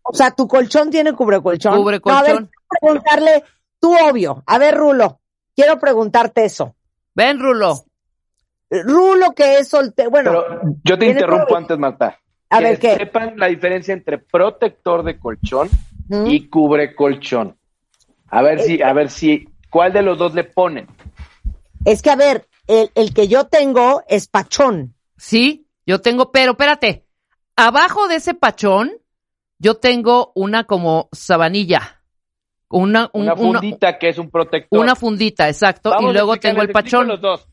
O 0.02 0.14
sea, 0.14 0.30
tu 0.30 0.46
colchón 0.46 0.90
tiene 0.90 1.12
cubrecolchón. 1.12 1.76
Cubrecolchón. 1.76 2.22
No, 2.22 2.30
a 2.30 2.32
ver, 2.32 2.48
quiero 2.48 2.68
preguntarle, 2.80 3.44
tú 3.80 3.94
obvio. 3.96 4.42
A 4.46 4.58
ver, 4.58 4.76
Rulo, 4.76 5.20
quiero 5.54 5.78
preguntarte 5.78 6.44
eso. 6.44 6.76
Ven, 7.14 7.40
Rulo. 7.40 7.84
Rulo 8.70 9.32
que 9.32 9.58
es 9.58 9.68
soltero, 9.68 10.10
bueno, 10.10 10.30
Pero 10.30 10.60
yo 10.84 10.98
te 10.98 11.06
interrumpo 11.06 11.56
antes, 11.56 11.78
Marta. 11.78 12.18
a 12.50 12.58
que 12.58 12.64
ver 12.64 12.78
qué. 12.78 12.94
sepan 12.96 13.34
la 13.36 13.46
diferencia 13.46 13.94
entre 13.94 14.18
protector 14.18 15.02
de 15.04 15.18
colchón 15.18 15.68
¿Mm? 16.08 16.26
y 16.26 16.48
cubre 16.48 16.94
colchón. 16.94 17.56
A 18.28 18.42
ver 18.42 18.60
si, 18.60 18.82
a 18.82 18.92
ver 18.92 19.10
si, 19.10 19.48
¿cuál 19.70 19.92
de 19.92 20.02
los 20.02 20.18
dos 20.18 20.34
le 20.34 20.44
ponen? 20.44 20.88
Es 21.84 22.02
que, 22.02 22.10
a 22.10 22.16
ver, 22.16 22.48
el, 22.66 22.90
el 22.94 23.14
que 23.14 23.28
yo 23.28 23.44
tengo 23.46 24.02
es 24.08 24.28
pachón. 24.28 24.94
Sí, 25.16 25.66
yo 25.86 26.00
tengo, 26.00 26.30
pero 26.32 26.52
espérate. 26.52 27.06
Abajo 27.56 28.08
de 28.08 28.16
ese 28.16 28.34
pachón, 28.34 28.92
yo 29.58 29.76
tengo 29.76 30.32
una 30.34 30.64
como 30.64 31.08
sabanilla. 31.12 32.02
Una, 32.68 33.10
un- 33.12 33.22
Una 33.22 33.34
una- 33.34 33.60
fundita 33.60 33.98
que 33.98 34.08
es 34.08 34.18
un 34.18 34.30
protector. 34.30 34.78
una 34.80 34.96
fundita, 34.96 35.48
exacto. 35.48 35.90
Vamos 35.90 36.10
y 36.10 36.14
luego 36.14 36.34
explicar, 36.34 36.54
tengo 36.54 36.62
el 36.62 36.72
pachón. 36.72 37.06
los 37.08 37.20
dos. 37.20 37.48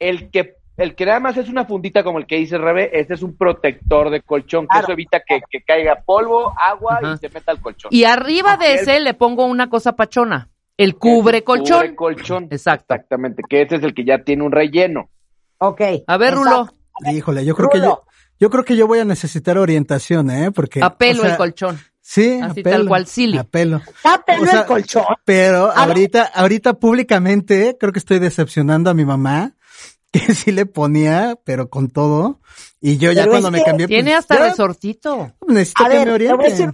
El 0.00 0.30
que, 0.30 0.56
el 0.76 0.94
que 0.94 1.06
nada 1.06 1.20
más 1.20 1.36
es 1.36 1.48
una 1.48 1.64
fundita 1.64 2.02
como 2.02 2.18
el 2.18 2.26
que 2.26 2.36
dice 2.36 2.58
Rebe, 2.58 2.90
este 2.92 3.14
es 3.14 3.22
un 3.22 3.36
protector 3.36 4.10
de 4.10 4.20
colchón, 4.22 4.64
que 4.64 4.68
Claro. 4.70 4.84
eso 4.86 4.92
evita 4.92 5.20
que, 5.26 5.40
que 5.48 5.62
caiga 5.62 6.02
polvo, 6.04 6.52
agua 6.60 6.98
Ajá. 7.02 7.14
y 7.14 7.18
se 7.18 7.28
meta 7.30 7.52
al 7.52 7.60
colchón. 7.60 7.88
Y 7.92 8.04
arriba 8.04 8.56
de 8.56 8.72
El- 8.74 8.78
ese 8.80 9.00
le 9.00 9.14
pongo 9.14 9.46
una 9.46 9.70
cosa 9.70 9.94
pachona. 9.96 10.50
El 10.78 10.96
cubre 10.96 11.38
el 11.38 11.44
colchón. 11.44 11.78
Cubre 11.80 11.94
colchón. 11.96 12.48
Exacto. 12.50 12.94
Exactamente, 12.94 13.42
que 13.46 13.62
ese 13.62 13.76
es 13.76 13.82
el 13.82 13.92
que 13.94 14.04
ya 14.06 14.22
tiene 14.24 14.44
un 14.44 14.52
relleno. 14.52 15.10
Ok. 15.58 15.80
A 16.06 16.16
ver, 16.16 16.32
exacto. 16.34 16.70
Rulo, 17.02 17.12
Híjole, 17.12 17.44
yo 17.44 17.54
creo 17.54 17.68
que 17.68 17.80
yo, 17.80 18.04
yo 18.40 18.48
creo 18.50 18.64
que 18.64 18.76
yo 18.76 18.86
voy 18.86 19.00
a 19.00 19.04
necesitar 19.04 19.58
orientación, 19.58 20.30
¿eh? 20.30 20.50
Porque 20.52 20.80
apelo 20.82 21.20
o 21.20 21.22
sea, 21.22 21.32
el 21.32 21.36
colchón. 21.36 21.78
Sí, 22.00 22.40
Así 22.42 22.60
apelo, 22.60 22.76
tal 22.76 22.88
cual, 22.88 23.06
Silly. 23.06 23.38
Apelo. 23.38 23.82
Está 23.86 24.24
pelo 24.24 24.42
O 24.42 24.46
sea, 24.46 24.60
el 24.60 24.66
colchón. 24.66 25.04
Pero 25.24 25.66
Ah, 25.74 25.84
ahorita, 25.84 26.22
ahorita 26.34 26.74
públicamente 26.74 27.76
creo 27.78 27.92
que 27.92 27.98
estoy 27.98 28.18
decepcionando 28.18 28.88
a 28.88 28.94
mi 28.94 29.04
mamá, 29.04 29.56
que 30.12 30.20
sí 30.34 30.52
le 30.52 30.64
ponía, 30.64 31.38
pero 31.44 31.68
con 31.68 31.90
todo. 31.90 32.40
Y 32.80 32.96
yo 32.98 33.12
ya 33.12 33.22
Pero 33.22 33.32
cuando 33.32 33.50
me 33.50 33.62
cambié, 33.62 33.86
pues, 33.88 33.96
Tiene 33.96 34.14
hasta 34.14 34.36
ya 34.36 34.48
resortito. 34.50 35.32
necesito 35.46 35.84
A 35.84 35.88
que 35.88 35.98
ver, 35.98 36.08
me 36.08 36.18
te 36.18 36.32
voy 36.34 36.46
a 36.46 36.48
decir. 36.48 36.70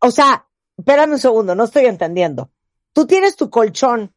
O 0.00 0.10
sea, 0.10 0.46
espérame 0.76 1.12
un 1.12 1.18
segundo, 1.18 1.54
no 1.54 1.64
estoy 1.64 1.86
entendiendo. 1.86 2.50
Tú 2.98 3.06
tienes 3.06 3.36
tu 3.36 3.48
colchón 3.48 4.12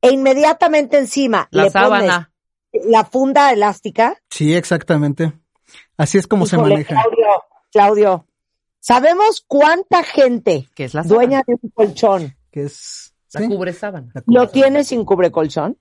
e 0.00 0.10
inmediatamente 0.10 0.98
encima 0.98 1.46
La 1.52 1.62
le 1.62 1.70
sábana. 1.70 2.32
pones 2.72 2.86
la 2.90 3.04
funda 3.04 3.52
elástica. 3.52 4.20
Sí, 4.28 4.56
exactamente. 4.56 5.34
Así 5.96 6.18
es 6.18 6.26
como 6.26 6.44
se 6.44 6.58
maneja. 6.58 7.00
Claudio, 7.00 7.28
Claudio, 7.70 8.26
¿sabemos 8.80 9.44
cuánta 9.46 10.02
gente 10.02 10.68
Que 10.74 10.82
es 10.82 10.94
la 10.94 11.04
dueña 11.04 11.44
de 11.46 11.54
un 11.62 11.70
colchón 11.70 12.36
Que 12.50 12.64
es. 12.64 13.14
La 13.34 13.42
sí, 13.42 13.46
cubre 13.46 13.72
sábana. 13.72 14.10
la 14.12 14.22
cubre 14.22 14.40
lo 14.40 14.48
tiene 14.48 14.82
sin 14.82 15.04
cubrecolchón? 15.04 15.78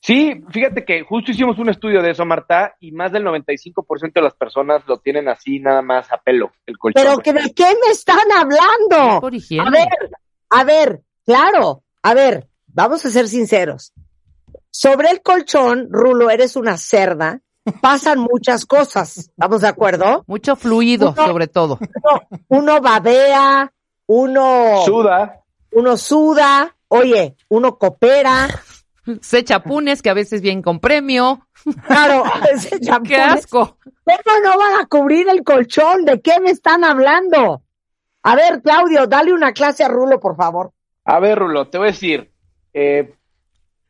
Sí, 0.00 0.42
fíjate 0.50 0.84
que 0.84 1.02
justo 1.02 1.30
hicimos 1.30 1.58
un 1.58 1.70
estudio 1.70 2.02
de 2.02 2.10
eso, 2.10 2.26
Marta, 2.26 2.76
y 2.78 2.92
más 2.92 3.10
del 3.10 3.24
95% 3.24 4.12
de 4.12 4.20
las 4.20 4.34
personas 4.34 4.82
lo 4.86 4.98
tienen 5.00 5.28
así 5.28 5.60
nada 5.60 5.80
más 5.80 6.12
a 6.12 6.18
pelo, 6.18 6.52
el 6.66 6.76
colchón. 6.76 7.02
Pero 7.02 7.16
que 7.20 7.32
de 7.32 7.54
qué 7.54 7.64
me 7.64 7.90
están 7.90 8.30
hablando? 8.36 9.22
Por. 9.22 9.32
A 9.32 9.70
ver, 9.70 9.88
a 10.50 10.64
ver, 10.64 11.02
claro, 11.32 11.82
a 12.02 12.14
ver, 12.14 12.48
vamos 12.68 13.04
a 13.04 13.10
ser 13.10 13.28
sinceros. 13.28 13.92
Sobre 14.70 15.10
el 15.10 15.20
colchón, 15.22 15.88
Rulo, 15.90 16.30
eres 16.30 16.56
una 16.56 16.78
cerda, 16.78 17.40
pasan 17.82 18.18
muchas 18.18 18.64
cosas, 18.64 19.18
¿estamos 19.18 19.60
de 19.60 19.68
acuerdo? 19.68 20.24
Mucho 20.26 20.56
fluido, 20.56 21.12
Uno- 21.12 21.26
sobre 21.26 21.48
todo. 21.48 21.78
Uno, 21.80 22.20
uno 22.48 22.80
babea, 22.80 23.70
uno, 24.06 24.82
Suda. 24.86 25.42
uno 25.72 25.96
suda, 25.98 26.74
oye, 26.88 27.36
uno 27.48 27.76
coopera, 27.76 28.48
Se 29.20 29.44
chapunes 29.44 30.00
que 30.00 30.08
a 30.10 30.14
veces 30.14 30.40
vienen 30.40 30.62
con 30.62 30.80
premio. 30.80 31.46
claro, 31.86 32.24
ese 32.54 32.80
champú, 32.80 33.08
¡Qué 33.10 33.16
asco! 33.16 33.76
¿Cómo 34.04 34.38
no 34.42 34.58
van 34.58 34.80
a 34.80 34.86
cubrir 34.86 35.28
el 35.28 35.44
colchón? 35.44 36.06
¿De 36.06 36.22
qué 36.22 36.40
me 36.40 36.50
están 36.50 36.84
hablando? 36.84 37.62
A 38.22 38.34
ver, 38.34 38.62
Claudio, 38.62 39.06
dale 39.06 39.32
una 39.34 39.52
clase 39.52 39.84
a 39.84 39.88
Rulo, 39.88 40.18
por 40.20 40.34
favor. 40.36 40.72
A 41.10 41.20
ver, 41.20 41.38
Rulo, 41.38 41.68
te 41.68 41.78
voy 41.78 41.86
a 41.88 41.92
decir, 41.92 42.30
eh, 42.74 43.14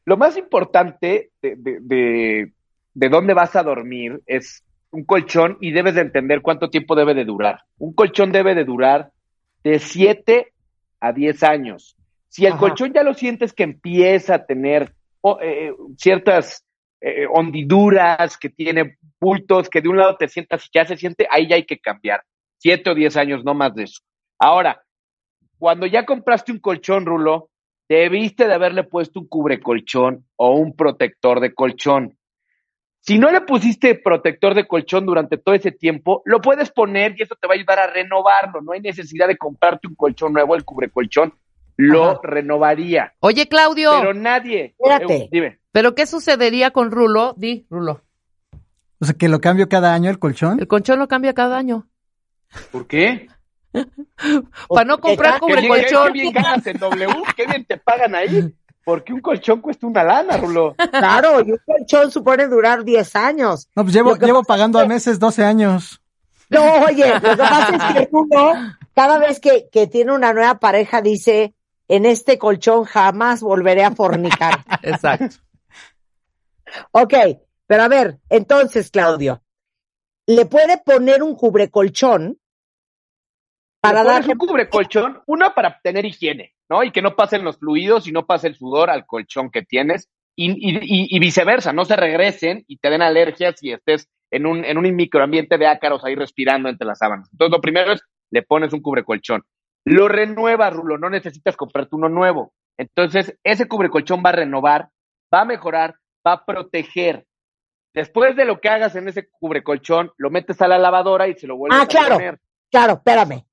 lo 0.05 0.17
más 0.17 0.37
importante 0.37 1.31
de, 1.43 1.57
de, 1.57 1.79
de, 1.81 2.53
de 2.95 3.09
dónde 3.09 3.35
vas 3.35 3.57
a 3.57 3.65
dormir 3.65 4.23
es 4.25 4.63
un 4.93 5.05
colchón 5.05 5.59
y 5.61 5.73
debes 5.73 5.97
de 5.97 6.03
entender 6.03 6.43
cuánto 6.43 6.71
tiempo 6.71 6.95
debe 6.95 7.15
de 7.15 7.25
durar. 7.25 7.63
Un 7.77 7.93
colchón 7.93 8.31
debe 8.31 8.55
de 8.55 8.65
durar 8.65 9.11
de 9.65 9.81
7 9.81 10.53
a 11.01 11.13
10 11.13 11.43
años. 11.43 11.97
Si 12.29 12.47
el 12.47 12.53
Ajá. 12.53 12.61
colchón 12.61 12.93
ya 12.93 13.03
lo 13.03 13.15
sientes 13.15 13.53
que 13.53 13.65
empieza 13.65 14.37
a 14.37 14.47
tener 14.47 14.93
o, 15.21 15.41
eh, 15.43 15.75
ciertas 15.97 16.65
eh, 17.01 17.27
hondiduras, 17.29 18.39
que 18.39 18.49
tiene 18.49 18.97
bultos, 19.21 19.69
que 19.69 19.81
de 19.81 19.89
un 19.89 19.97
lado 19.97 20.17
te 20.17 20.29
sientas 20.29 20.65
y 20.67 20.69
ya 20.73 20.85
se 20.85 20.97
siente, 20.97 21.27
ahí 21.29 21.49
ya 21.49 21.57
hay 21.57 21.67
que 21.67 21.81
cambiar. 21.81 22.23
7 22.59 22.91
o 22.91 22.95
10 22.95 23.17
años, 23.17 23.45
no 23.45 23.55
más 23.55 23.75
de 23.75 23.83
eso. 23.83 24.03
Ahora, 24.39 24.81
cuando 25.59 25.87
ya 25.87 26.05
compraste 26.05 26.53
un 26.53 26.59
colchón, 26.59 27.07
Rulo, 27.07 27.51
debiste 27.89 28.47
de 28.47 28.55
haberle 28.55 28.85
puesto 28.85 29.21
un 29.21 29.29
cubrecolchón 29.29 30.25
o 30.37 30.55
un 30.55 30.75
protector 30.77 31.41
de 31.41 31.55
colchón. 31.55 32.17
Si 33.01 33.19
no 33.19 33.31
le 33.31 33.41
pusiste 33.43 33.95
protector 33.95 34.55
de 34.55 34.67
colchón 34.67 35.07
durante 35.07 35.39
todo 35.39 35.55
ese 35.55 35.73
tiempo, 35.73 36.21
lo 36.25 36.41
puedes 36.41 36.71
poner 36.71 37.15
y 37.17 37.23
eso 37.23 37.37
te 37.41 37.47
va 37.47 37.55
a 37.55 37.57
ayudar 37.57 37.79
a 37.79 37.87
renovarlo. 37.87 38.61
No 38.61 38.73
hay 38.73 38.81
necesidad 38.81 39.29
de 39.29 39.37
comprarte 39.39 39.89
un 39.89 39.95
colchón 39.95 40.33
nuevo, 40.33 40.55
el 40.55 40.65
cubrecolchón 40.65 41.33
lo 41.77 42.11
Ajá. 42.11 42.21
renovaría. 42.25 43.15
Oye, 43.21 43.49
Claudio, 43.49 43.91
Pero 43.93 44.11
¿pero, 44.11 44.15
nadie. 44.15 44.75
Espérate. 44.79 45.17
Eh, 45.17 45.29
dime. 45.31 45.59
qué 45.97 46.07
sucedería 46.07 46.73
con 46.73 46.91
Rulo? 46.91 47.35
Di, 47.37 47.67
Rulo. 47.71 48.03
O 49.01 49.05
sea, 49.05 49.15
que 49.15 49.29
lo 49.29 49.41
cambio 49.41 49.69
cada 49.69 49.95
año 49.95 50.11
el 50.11 50.19
colchón. 50.19 50.59
El 50.59 50.67
colchón 50.67 50.99
lo 50.99 51.07
cambia 51.07 51.33
cada 51.35 51.57
año. 51.57 51.87
¿Por 52.73 52.89
qué? 52.89 53.29
Para 54.69 54.85
no 54.85 54.99
comprar 55.01 55.41
bien, 55.41 55.57
cubre 55.57 55.69
colchón. 55.69 56.07
qué 56.07 56.13
bien 56.13 56.33
ganas 56.33 56.67
en 56.67 56.79
W, 56.79 57.15
qué 57.37 57.47
bien 57.47 57.65
te 57.65 57.77
pagan 57.77 58.15
ahí. 58.15 58.55
Porque 58.85 59.13
un 59.13 59.21
colchón 59.21 59.61
cuesta 59.61 59.87
una 59.87 60.03
lana, 60.03 60.39
Rulo. 60.39 60.75
Claro, 60.91 61.43
y 61.43 61.53
un 61.53 61.59
colchón 61.67 62.11
supone 62.11 62.47
durar 62.47 62.85
10 62.85 63.17
años. 63.17 63.69
No, 63.77 63.83
pues 63.83 63.95
llevo, 63.95 64.17
llevo 64.17 64.43
pagando 64.43 64.79
es 64.79 64.85
a 64.85 64.89
meses 64.89 65.19
12 65.19 65.45
años. 65.45 66.01
No, 66.49 66.85
oye, 66.85 67.13
lo 67.15 67.21
que 67.21 67.37
pasa 67.37 67.77
es 67.77 67.93
que 67.93 68.09
uno, 68.13 68.53
cada 68.95 69.19
vez 69.19 69.41
que, 69.41 69.69
que 69.71 69.87
tiene 69.87 70.13
una 70.13 70.33
nueva 70.33 70.59
pareja, 70.59 71.03
dice, 71.03 71.55
en 71.89 72.07
este 72.07 72.39
colchón 72.39 72.85
jamás 72.85 73.41
volveré 73.43 73.85
a 73.85 73.95
fornicar. 73.95 74.65
Exacto. 74.83 75.37
ok, 76.93 77.15
pero 77.67 77.83
a 77.83 77.89
ver, 77.89 78.19
entonces, 78.29 78.91
Claudio, 78.91 79.43
¿le 80.27 80.47
puede 80.47 80.79
poner 80.79 81.23
un 81.23 81.35
cubrecolchón 81.35 82.39
para 83.81 84.05
darle... 84.05 84.33
un 84.33 84.39
cubrecolchón, 84.39 85.23
uno 85.27 85.55
para 85.55 85.79
tener 85.83 86.05
higiene, 86.05 86.53
¿no? 86.69 86.83
Y 86.85 86.91
que 86.91 87.03
no 87.03 87.17
pasen 87.17 87.45
los 87.45 87.59
fluidos 87.59 88.07
y 88.07 88.13
no 88.13 88.27
pase 88.27 88.49
el 88.49 88.55
sudor 88.55 88.91
al 88.91 89.07
colchón 89.07 89.51
que 89.51 89.63
tienes. 89.63 90.09
Y, 90.37 90.51
y- 90.53 90.79
y- 90.81 91.17
y 91.17 91.19
viceversa, 91.19 91.73
no 91.73 91.85
se 91.85 91.97
regresen 91.97 92.65
y 92.69 92.79
te 92.79 92.91
den 92.91 93.03
alergias 93.03 93.57
y 93.63 93.73
estés 93.73 94.09
en 94.31 94.47
un, 94.47 94.65
en 94.65 94.79
un 94.79 94.95
microambiente 94.95 95.59
de 95.59 95.67
ácaros 95.67 96.05
ahí 96.05 96.15
respirando 96.15 96.69
entre 96.69 96.87
las 96.87 96.99
sábanas. 96.99 97.29
Entonces, 97.33 97.53
lo 97.57 97.61
primero 97.61 97.93
es, 97.93 98.03
le 98.31 98.43
pones 98.43 98.73
un 98.73 98.81
cubrecolchón. 98.81 99.43
Lo 99.85 100.07
renuevas, 100.07 100.73
Rulo, 100.73 100.97
no 100.99 101.11
necesitas 101.11 101.57
comprarte 101.57 101.97
uno 101.97 102.09
nuevo. 102.09 102.53
Entonces, 102.77 103.37
ese 103.43 103.67
cubrecolchón 103.67 104.23
va 104.25 104.29
a 104.31 104.35
renovar, 104.35 104.91
va 105.35 105.41
a 105.41 105.45
mejorar, 105.45 105.97
va 106.25 106.33
a 106.35 106.45
proteger. 106.45 107.27
Después 107.95 108.37
de 108.37 108.45
lo 108.45 108.61
que 108.61 108.69
hagas 108.69 108.95
en 108.95 109.09
ese 109.09 109.29
cubrecolchón, 109.29 110.13
lo 110.19 110.31
metes 110.31 110.61
a 110.63 110.69
la 110.69 110.79
lavadora 110.79 111.27
y 111.27 111.35
se 111.35 111.47
lo 111.49 111.57
vuelves 111.57 111.81
Ah, 111.81 111.85
a 111.85 111.87
claro. 111.89 112.15
poner. 112.17 112.39
Claro, 112.71 112.93
espérame. 112.95 113.45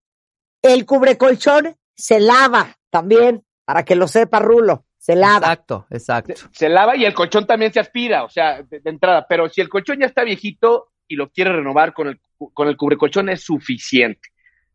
El 0.65 0.85
cubrecolchón 0.85 1.75
se 1.95 2.19
lava 2.19 2.75
también, 2.89 3.43
para 3.65 3.83
que 3.83 3.95
lo 3.95 4.07
sepa 4.07 4.39
Rulo, 4.39 4.85
se 4.97 5.15
lava. 5.15 5.37
Exacto, 5.37 5.85
exacto. 5.91 6.33
se 6.51 6.69
lava 6.69 6.95
y 6.95 7.05
el 7.05 7.13
colchón 7.13 7.45
también 7.45 7.71
se 7.71 7.79
aspira, 7.79 8.23
o 8.23 8.29
sea, 8.29 8.63
de, 8.63 8.79
de 8.79 8.89
entrada. 8.89 9.27
Pero 9.29 9.47
si 9.47 9.61
el 9.61 9.69
colchón 9.69 9.99
ya 9.99 10.07
está 10.07 10.23
viejito 10.23 10.87
y 11.07 11.15
lo 11.15 11.29
quiere 11.29 11.53
renovar 11.53 11.93
con 11.93 12.07
el, 12.07 12.19
con 12.53 12.67
el 12.67 12.77
cubrecolchón 12.77 13.29
es 13.29 13.43
suficiente. 13.43 14.29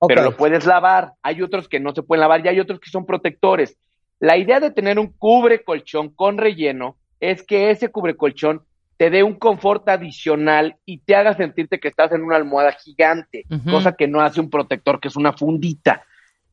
Pero 0.07 0.23
lo 0.23 0.37
puedes 0.37 0.65
lavar. 0.65 1.15
Hay 1.23 1.43
otros 1.43 1.69
que 1.69 1.81
no 1.81 1.93
se 1.93 2.03
pueden 2.03 2.21
lavar 2.21 2.45
y 2.45 2.49
hay 2.49 2.61
otros 2.61 2.81
que 2.81 2.89
son 2.89 3.05
protectores. 3.05 3.77
La 4.21 4.37
idea 4.37 4.61
de 4.61 4.71
tener 4.71 4.99
un 4.99 5.13
cubrecolchón 5.13 6.11
con 6.15 6.39
relleno 6.39 6.99
es 7.19 7.43
que 7.43 7.71
ese 7.71 7.89
cubrecolchón 7.89 8.65
te 9.01 9.09
dé 9.09 9.23
un 9.23 9.37
confort 9.37 9.89
adicional 9.89 10.77
y 10.85 10.99
te 10.99 11.17
haga 11.17 11.33
sentirte 11.33 11.81
que 11.81 11.89
estás 11.89 12.13
en 12.13 12.21
una 12.21 12.37
almohada 12.37 12.73
gigante, 12.73 13.47
cosa 13.65 13.93
que 13.93 14.07
no 14.07 14.21
hace 14.21 14.43
un 14.43 14.51
protector, 14.51 15.01
que 15.01 15.09
es 15.09 15.17
una 15.17 15.33
fundita. 15.33 16.05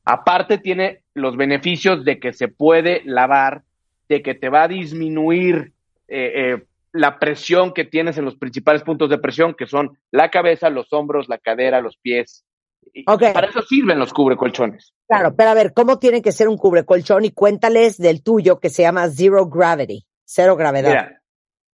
Aparte 0.06 0.58
tiene 0.58 1.04
los 1.14 1.36
beneficios 1.36 2.06
de 2.06 2.22
que 2.22 2.32
se 2.32 2.48
puede 2.48 3.02
lavar, 3.04 3.64
de 4.08 4.22
que 4.22 4.34
te 4.34 4.48
va 4.48 4.64
a 4.64 4.68
disminuir 4.70 5.74
eh, 6.08 6.32
eh, 6.36 6.64
la 6.93 7.20
presión 7.20 7.74
que 7.74 7.84
tienes 7.84 8.18
en 8.18 8.24
los 8.24 8.38
principales 8.38 8.82
puntos 8.82 9.10
de 9.10 9.18
presión, 9.18 9.54
que 9.54 9.68
son 9.68 9.98
la 10.12 10.32
cabeza, 10.32 10.70
los 10.70 10.93
hombros, 10.93 11.28
la 11.28 11.39
cadera, 11.39 11.82
los 11.82 11.98
pies. 11.98 12.45
Y 12.93 13.04
Ok. 13.08 13.24
Para 13.34 13.48
eso 13.48 13.62
sirven 13.62 14.00
los 14.00 14.14
cubrecolchones. 14.14 14.93
Claro, 15.10 15.36
pero 15.36 15.50
a 15.50 15.54
ver, 15.54 15.74
¿cómo 15.74 16.00
tiene 16.00 16.22
que 16.22 16.32
ser 16.32 16.48
un 16.48 16.56
cubrecolchón? 16.56 17.26
Y 17.26 17.32
cuéntales 17.32 17.98
del 17.98 18.24
tuyo 18.24 18.62
que 18.62 18.70
se 18.70 18.84
llama 18.84 19.10
Zero 19.10 19.48
Gravity, 19.48 20.06
cero 20.24 20.56
gravedad. 20.56 20.89
Mira, 20.91 21.16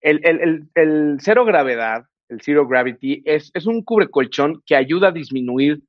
el, 0.04 0.20
el, 0.24 0.68
el, 0.76 1.18
cero 1.20 1.45
gravedad, 1.45 2.06
el 2.30 2.41
zero 2.41 2.68
gravity, 2.68 3.24
es, 3.26 3.51
es 3.54 3.66
un 3.66 3.84
cubrecolchón 3.84 4.62
que 4.66 4.76
ayuda 4.76 5.08
a 5.08 5.12
disminuir 5.12 5.82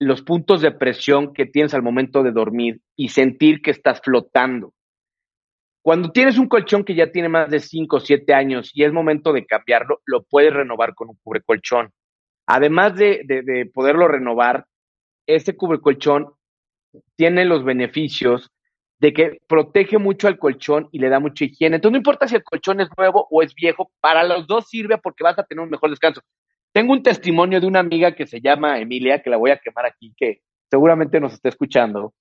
los 0.00 0.22
puntos 0.22 0.62
de 0.62 0.72
presión 0.72 1.34
que 1.34 1.46
tienes 1.46 1.74
al 1.74 1.82
momento 1.82 2.22
de 2.22 2.32
dormir 2.32 2.80
y 2.96 3.10
sentir 3.10 3.60
que 3.60 3.70
estás 3.70 4.00
flotando. 4.00 4.72
Cuando 5.82 6.10
tienes 6.10 6.38
un 6.38 6.48
colchón 6.48 6.84
que 6.84 6.94
ya 6.94 7.10
tiene 7.10 7.28
más 7.28 7.50
de 7.50 7.60
5 7.60 7.96
o 7.96 8.00
7 8.00 8.34
años 8.34 8.70
y 8.74 8.84
es 8.84 8.92
momento 8.92 9.32
de 9.32 9.46
cambiarlo, 9.46 10.00
lo 10.06 10.24
puedes 10.24 10.52
renovar 10.52 10.94
con 10.94 11.10
un 11.10 11.18
cubrecolchón. 11.22 11.90
Además 12.46 12.96
de, 12.96 13.22
de, 13.24 13.42
de 13.42 13.66
poderlo 13.66 14.08
renovar, 14.08 14.66
este 15.26 15.56
cubrecolchón 15.56 16.32
tiene 17.16 17.44
los 17.44 17.64
beneficios 17.64 18.50
de 19.00 19.12
que 19.12 19.38
protege 19.46 19.98
mucho 19.98 20.28
al 20.28 20.38
colchón 20.38 20.88
y 20.92 20.98
le 20.98 21.08
da 21.08 21.20
mucha 21.20 21.44
higiene. 21.44 21.76
Entonces 21.76 21.92
no 21.92 21.98
importa 21.98 22.28
si 22.28 22.36
el 22.36 22.44
colchón 22.44 22.80
es 22.80 22.88
nuevo 22.96 23.26
o 23.30 23.42
es 23.42 23.54
viejo, 23.54 23.90
para 24.00 24.24
los 24.24 24.46
dos 24.46 24.68
sirve 24.68 24.98
porque 24.98 25.24
vas 25.24 25.38
a 25.38 25.44
tener 25.44 25.64
un 25.64 25.70
mejor 25.70 25.90
descanso. 25.90 26.20
Tengo 26.72 26.92
un 26.92 27.02
testimonio 27.02 27.60
de 27.60 27.66
una 27.66 27.80
amiga 27.80 28.14
que 28.14 28.26
se 28.26 28.40
llama 28.40 28.78
Emilia, 28.78 29.22
que 29.22 29.30
la 29.30 29.38
voy 29.38 29.50
a 29.50 29.58
quemar 29.58 29.86
aquí, 29.86 30.12
que 30.16 30.42
seguramente 30.70 31.18
nos 31.18 31.32
está 31.32 31.48
escuchando. 31.48 32.12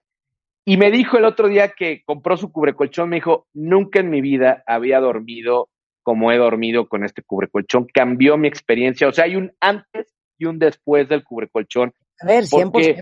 Y 0.66 0.78
me 0.78 0.90
dijo 0.90 1.18
el 1.18 1.26
otro 1.26 1.48
día 1.48 1.70
que 1.70 2.02
compró 2.06 2.38
su 2.38 2.52
cubrecolchón, 2.52 3.10
me 3.10 3.18
dijo, 3.18 3.48
nunca 3.54 4.00
en 4.00 4.10
mi 4.10 4.22
vida 4.22 4.64
había 4.66 5.00
dormido 5.00 5.70
como 6.02 6.32
he 6.32 6.38
dormido 6.38 6.88
con 6.88 7.04
este 7.04 7.22
cubrecolchón. 7.22 7.88
Cambió 7.94 8.38
mi 8.38 8.48
experiencia. 8.48 9.08
O 9.08 9.12
sea, 9.12 9.26
hay 9.26 9.36
un 9.36 9.52
antes 9.60 10.16
y 10.38 10.46
un 10.46 10.58
después 10.58 11.10
del 11.10 11.24
cubrecolchón 11.24 11.94
A 12.22 12.26
ver, 12.26 12.46
100%. 12.46 12.72
porque, 12.72 13.02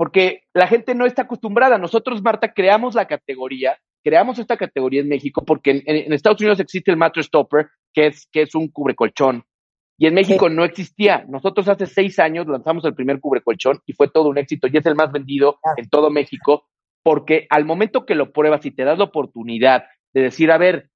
porque 0.00 0.44
la 0.54 0.66
gente 0.66 0.94
no 0.94 1.04
está 1.04 1.22
acostumbrada. 1.22 1.76
Nosotros, 1.76 2.22
Marta, 2.22 2.54
creamos 2.54 2.94
la 2.94 3.04
categoría, 3.04 3.76
creamos 4.02 4.38
esta 4.38 4.56
categoría 4.56 5.02
en 5.02 5.10
México 5.10 5.44
porque 5.44 5.82
en, 5.84 6.10
Estados 6.14 6.40
Unidos 6.40 6.58
existe 6.58 6.90
el 6.90 6.96
mattress 6.96 7.28
topper, 7.30 7.68
que 7.92 8.06
es, 8.06 8.26
que 8.32 8.40
es 8.40 8.54
un 8.54 8.68
cubrecolchón 8.68 9.44
Y 9.98 10.06
en 10.06 10.14
México 10.14 10.48
no 10.48 10.64
existía. 10.64 11.26
Nosotros 11.28 11.68
hace 11.68 11.84
seis 11.84 12.18
años 12.18 12.46
lanzamos 12.46 12.82
el 12.86 12.94
primer 12.94 13.20
cubrecolchón 13.20 13.80
y 13.84 13.92
fue 13.92 14.08
todo 14.08 14.30
un 14.30 14.38
éxito 14.38 14.68
y 14.68 14.78
es 14.78 14.86
el 14.86 14.94
más 14.94 15.12
vendido 15.12 15.58
en 15.76 15.86
todo 15.90 16.08
México 16.08 16.66
porque 17.02 17.46
al 17.50 17.66
momento 17.66 18.06
que 18.06 18.14
lo 18.14 18.32
pruebas 18.32 18.64
y 18.64 18.70
te 18.70 18.84
das 18.84 18.96
la 18.96 19.04
oportunidad 19.04 19.84
de 20.14 20.22
decir, 20.22 20.50
a 20.50 20.56
ver, 20.56 20.88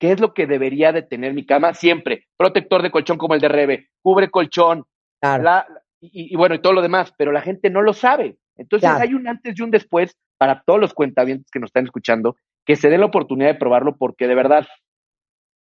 ¿qué 0.00 0.12
es 0.12 0.20
lo 0.20 0.32
que 0.32 0.46
debería 0.46 0.92
de 0.92 1.02
tener 1.02 1.34
mi 1.34 1.44
cama? 1.44 1.74
Siempre, 1.74 2.26
protector 2.38 2.80
de 2.80 2.90
colchón 2.90 3.18
como 3.18 3.34
el 3.34 3.42
de 3.42 3.48
Rebe, 3.48 3.88
cubre 4.00 4.30
colchón, 4.30 4.86
Claro. 5.20 5.42
la- 5.42 5.66
y, 6.00 6.32
y 6.32 6.36
bueno, 6.36 6.54
y 6.54 6.60
todo 6.60 6.72
lo 6.72 6.82
demás, 6.82 7.12
pero 7.16 7.32
la 7.32 7.40
gente 7.42 7.70
no 7.70 7.82
lo 7.82 7.92
sabe. 7.92 8.38
Entonces 8.56 8.88
Claro. 8.88 9.02
hay 9.04 9.14
un 9.14 9.26
antes 9.28 9.54
y 9.58 9.62
un 9.62 9.70
después 9.70 10.16
para 10.36 10.62
todos 10.64 10.80
los 10.80 10.94
cuentavientes 10.94 11.50
que 11.50 11.58
nos 11.60 11.68
están 11.68 11.84
escuchando, 11.84 12.36
que 12.64 12.76
se 12.76 12.88
den 12.88 13.00
la 13.00 13.06
oportunidad 13.06 13.48
de 13.52 13.58
probarlo, 13.58 13.96
porque 13.96 14.26
de 14.26 14.34
verdad, 14.34 14.66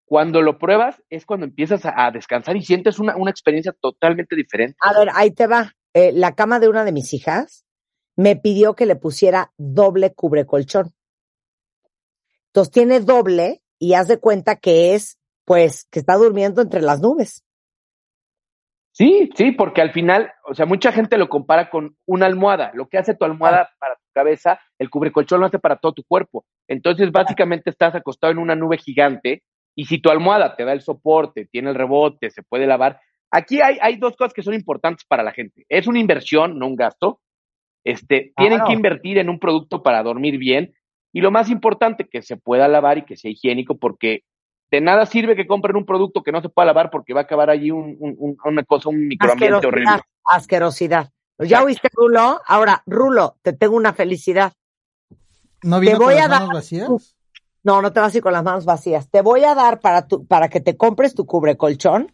cuando 0.06 0.42
lo 0.42 0.58
pruebas 0.58 1.02
es 1.10 1.26
cuando 1.26 1.46
empiezas 1.46 1.86
a, 1.86 2.06
a 2.06 2.12
descansar 2.12 2.56
y 2.56 2.62
sientes 2.64 3.00
una, 3.00 3.16
una 3.18 3.32
experiencia 3.32 3.74
totalmente 3.80 4.36
diferente. 4.36 4.78
A 4.82 4.98
ver, 4.98 5.10
ahí 5.14 5.32
te 5.32 5.48
va. 5.48 5.74
Eh, 5.94 6.12
la 6.14 6.36
cama 6.36 6.60
de 6.60 6.70
una 6.70 6.84
de 6.86 6.92
mis 6.92 7.14
hijas 7.14 7.66
me 8.16 8.36
pidió 8.36 8.76
que 8.76 8.86
le 8.86 8.96
pusiera 8.96 9.52
doble 9.58 10.14
cubrecolchón. 10.14 10.94
Entonces 12.48 12.72
tiene 12.74 13.00
doble 13.00 13.62
y 13.80 13.94
haz 13.94 14.08
de 14.08 14.18
cuenta 14.20 14.56
que 14.56 14.96
es, 14.96 15.20
pues, 15.46 15.86
que 15.92 16.00
está 16.00 16.16
durmiendo 16.16 16.62
entre 16.62 16.82
las 16.82 17.02
nubes. 17.02 17.44
Sí, 18.98 19.30
sí, 19.36 19.52
porque 19.52 19.82
al 19.82 19.92
final, 19.92 20.32
o 20.44 20.56
sea, 20.56 20.66
mucha 20.66 20.92
gente 20.92 21.20
lo 21.20 21.30
compara 21.30 21.70
con 21.70 21.96
una 22.08 22.26
almohada. 22.26 22.72
Lo 22.74 22.88
que 22.88 22.98
hace 22.98 23.14
tu 23.14 23.26
almohada 23.26 23.70
para 23.78 23.94
tu 23.94 24.02
cabeza, 24.12 24.60
el 24.80 24.90
cubrecolchón 24.90 25.40
lo 25.40 25.46
hace 25.46 25.60
para 25.60 25.76
todo 25.76 25.94
tu 25.94 26.04
cuerpo. 26.04 26.46
Entonces, 26.68 27.12
básicamente 27.12 27.70
estás 27.70 27.94
acostado 27.94 28.32
en 28.32 28.40
una 28.40 28.56
nube 28.56 28.80
gigante 28.80 29.44
y 29.76 29.86
si 29.86 30.00
tu 30.00 30.10
almohada 30.10 30.56
te 30.56 30.66
da 30.66 30.74
el 30.74 30.82
soporte, 30.82 31.46
tiene 31.46 31.70
el 31.70 31.76
rebote, 31.76 32.32
se 32.32 32.42
puede 32.42 32.66
lavar. 32.66 33.00
Aquí 33.30 33.62
hay, 33.62 33.78
hay 33.82 33.98
dos 33.98 34.18
cosas 34.18 34.34
que 34.34 34.42
son 34.42 34.56
importantes 34.56 35.06
para 35.06 35.22
la 35.22 35.32
gente. 35.32 35.64
Es 35.70 35.86
una 35.86 36.00
inversión, 36.00 36.58
no 36.58 36.66
un 36.66 36.76
gasto. 36.76 37.20
Este, 37.84 38.34
tienen 38.36 38.62
que 38.66 38.74
invertir 38.74 39.20
en 39.20 39.30
un 39.30 39.38
producto 39.38 39.84
para 39.84 40.02
dormir 40.02 40.40
bien 40.40 40.74
y 41.14 41.22
lo 41.22 41.30
más 41.30 41.52
importante, 41.52 42.08
que 42.10 42.24
se 42.24 42.36
pueda 42.36 42.68
lavar 42.68 42.98
y 42.98 43.06
que 43.06 43.16
sea 43.16 43.30
higiénico 43.30 43.78
porque 43.78 44.24
de 44.72 44.82
nada 44.82 45.06
sirve 45.06 45.36
que 45.36 45.48
compren 45.48 45.76
un 45.78 45.86
producto 45.86 46.24
que 46.24 46.32
no 46.32 46.42
se 46.42 46.50
pueda 46.50 46.66
lavar 46.68 46.90
porque 46.90 47.14
va 47.14 47.22
a 47.22 47.24
acabar 47.24 47.50
allí 47.50 47.72
un, 47.72 47.96
un- 48.00 48.16
un- 48.18 48.38
una 48.44 48.64
cosa, 48.64 48.90
un 48.90 49.08
microambiente 49.08 49.66
horrible. 49.68 49.90
Asquerosidad. 49.90 50.02
Asquerosidad. 50.26 51.10
¿Ya 51.40 51.64
oíste, 51.64 51.90
Rulo? 51.94 52.42
Ahora, 52.46 52.82
Rulo, 52.86 53.38
te 53.44 53.54
tengo 53.54 53.76
una 53.76 53.94
felicidad. 53.94 54.54
¿No 55.64 55.80
Te 55.80 55.86
vino 55.88 55.98
voy 56.00 56.16
con 56.16 56.24
a 56.24 56.28
las 56.28 56.30
dar- 56.30 56.40
manos 56.42 56.54
vacías? 56.56 57.16
No, 57.64 57.82
no 57.82 57.92
te 57.94 58.00
vas 58.00 58.14
a 58.14 58.18
ir 58.18 58.24
con 58.24 58.34
las 58.34 58.44
manos 58.44 58.66
vacías. 58.66 59.10
Te 59.10 59.22
voy 59.22 59.44
a 59.44 59.54
dar 59.56 59.80
para, 59.80 60.08
tu, 60.08 60.26
para 60.26 60.50
que 60.50 60.60
te 60.62 60.78
compres 60.78 61.14
tu 61.16 61.26
cubrecolchón. 61.26 62.12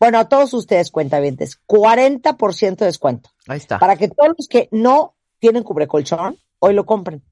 Bueno, 0.00 0.18
a 0.18 0.28
todos 0.28 0.52
ustedes, 0.54 0.90
cuentavientes, 0.90 1.60
40% 1.66 2.76
de 2.76 2.86
descuento. 2.86 3.30
Ahí 3.46 3.58
está. 3.58 3.78
Para 3.78 3.96
que 3.96 4.08
todos 4.08 4.34
los 4.36 4.48
que 4.48 4.68
no 4.72 5.14
tienen 5.38 5.62
cubrecolchón, 5.62 6.36
hoy 6.58 6.74
lo 6.74 6.84
compren. 6.84 7.22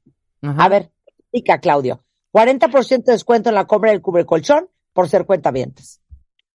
Ajá. 0.43 0.64
A 0.64 0.68
ver, 0.68 0.90
explica, 1.18 1.59
Claudio. 1.59 2.03
40% 2.32 3.04
de 3.04 3.12
descuento 3.12 3.48
en 3.48 3.54
la 3.54 3.66
compra 3.66 3.90
del 3.90 4.00
cubrecolchón 4.00 4.68
por 4.92 5.08
ser 5.08 5.26
cuentavientes. 5.26 6.00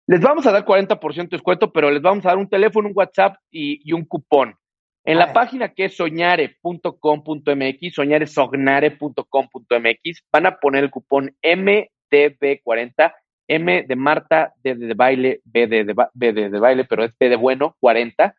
Les 0.08 0.22
vamos 0.22 0.46
a 0.48 0.52
dar 0.52 0.66
40% 0.66 1.16
de 1.16 1.28
descuento, 1.28 1.72
pero 1.72 1.92
les 1.92 2.02
vamos 2.02 2.26
a 2.26 2.30
dar 2.30 2.38
un 2.38 2.50
teléfono, 2.50 2.88
un 2.88 2.94
WhatsApp 2.96 3.36
y, 3.52 3.82
y 3.90 3.94
un 3.94 4.06
cupón. 4.06 4.56
En 5.04 5.18
A 5.18 5.20
la 5.20 5.26
ver. 5.28 5.34
página 5.36 5.74
que 5.74 5.86
es 5.86 5.96
soñare.com.mx, 5.96 7.94
soñaresognare.com.mx, 7.94 10.24
van 10.32 10.46
a 10.46 10.58
poner 10.60 10.84
el 10.84 10.92
cupón 10.92 11.36
MDB40, 11.42 13.14
M 13.50 13.84
de 13.88 13.96
Marta, 13.96 14.54
D 14.64 14.76
de, 14.76 14.94
baile, 14.94 15.42
B 15.46 15.68
de, 15.68 15.84
B 16.14 16.34
de, 16.34 16.50
de 16.50 16.60
baile, 16.60 16.84
pero 16.86 17.06
es 17.06 17.14
B 17.18 17.30
de 17.30 17.36
bueno, 17.38 17.76
40. 17.80 18.36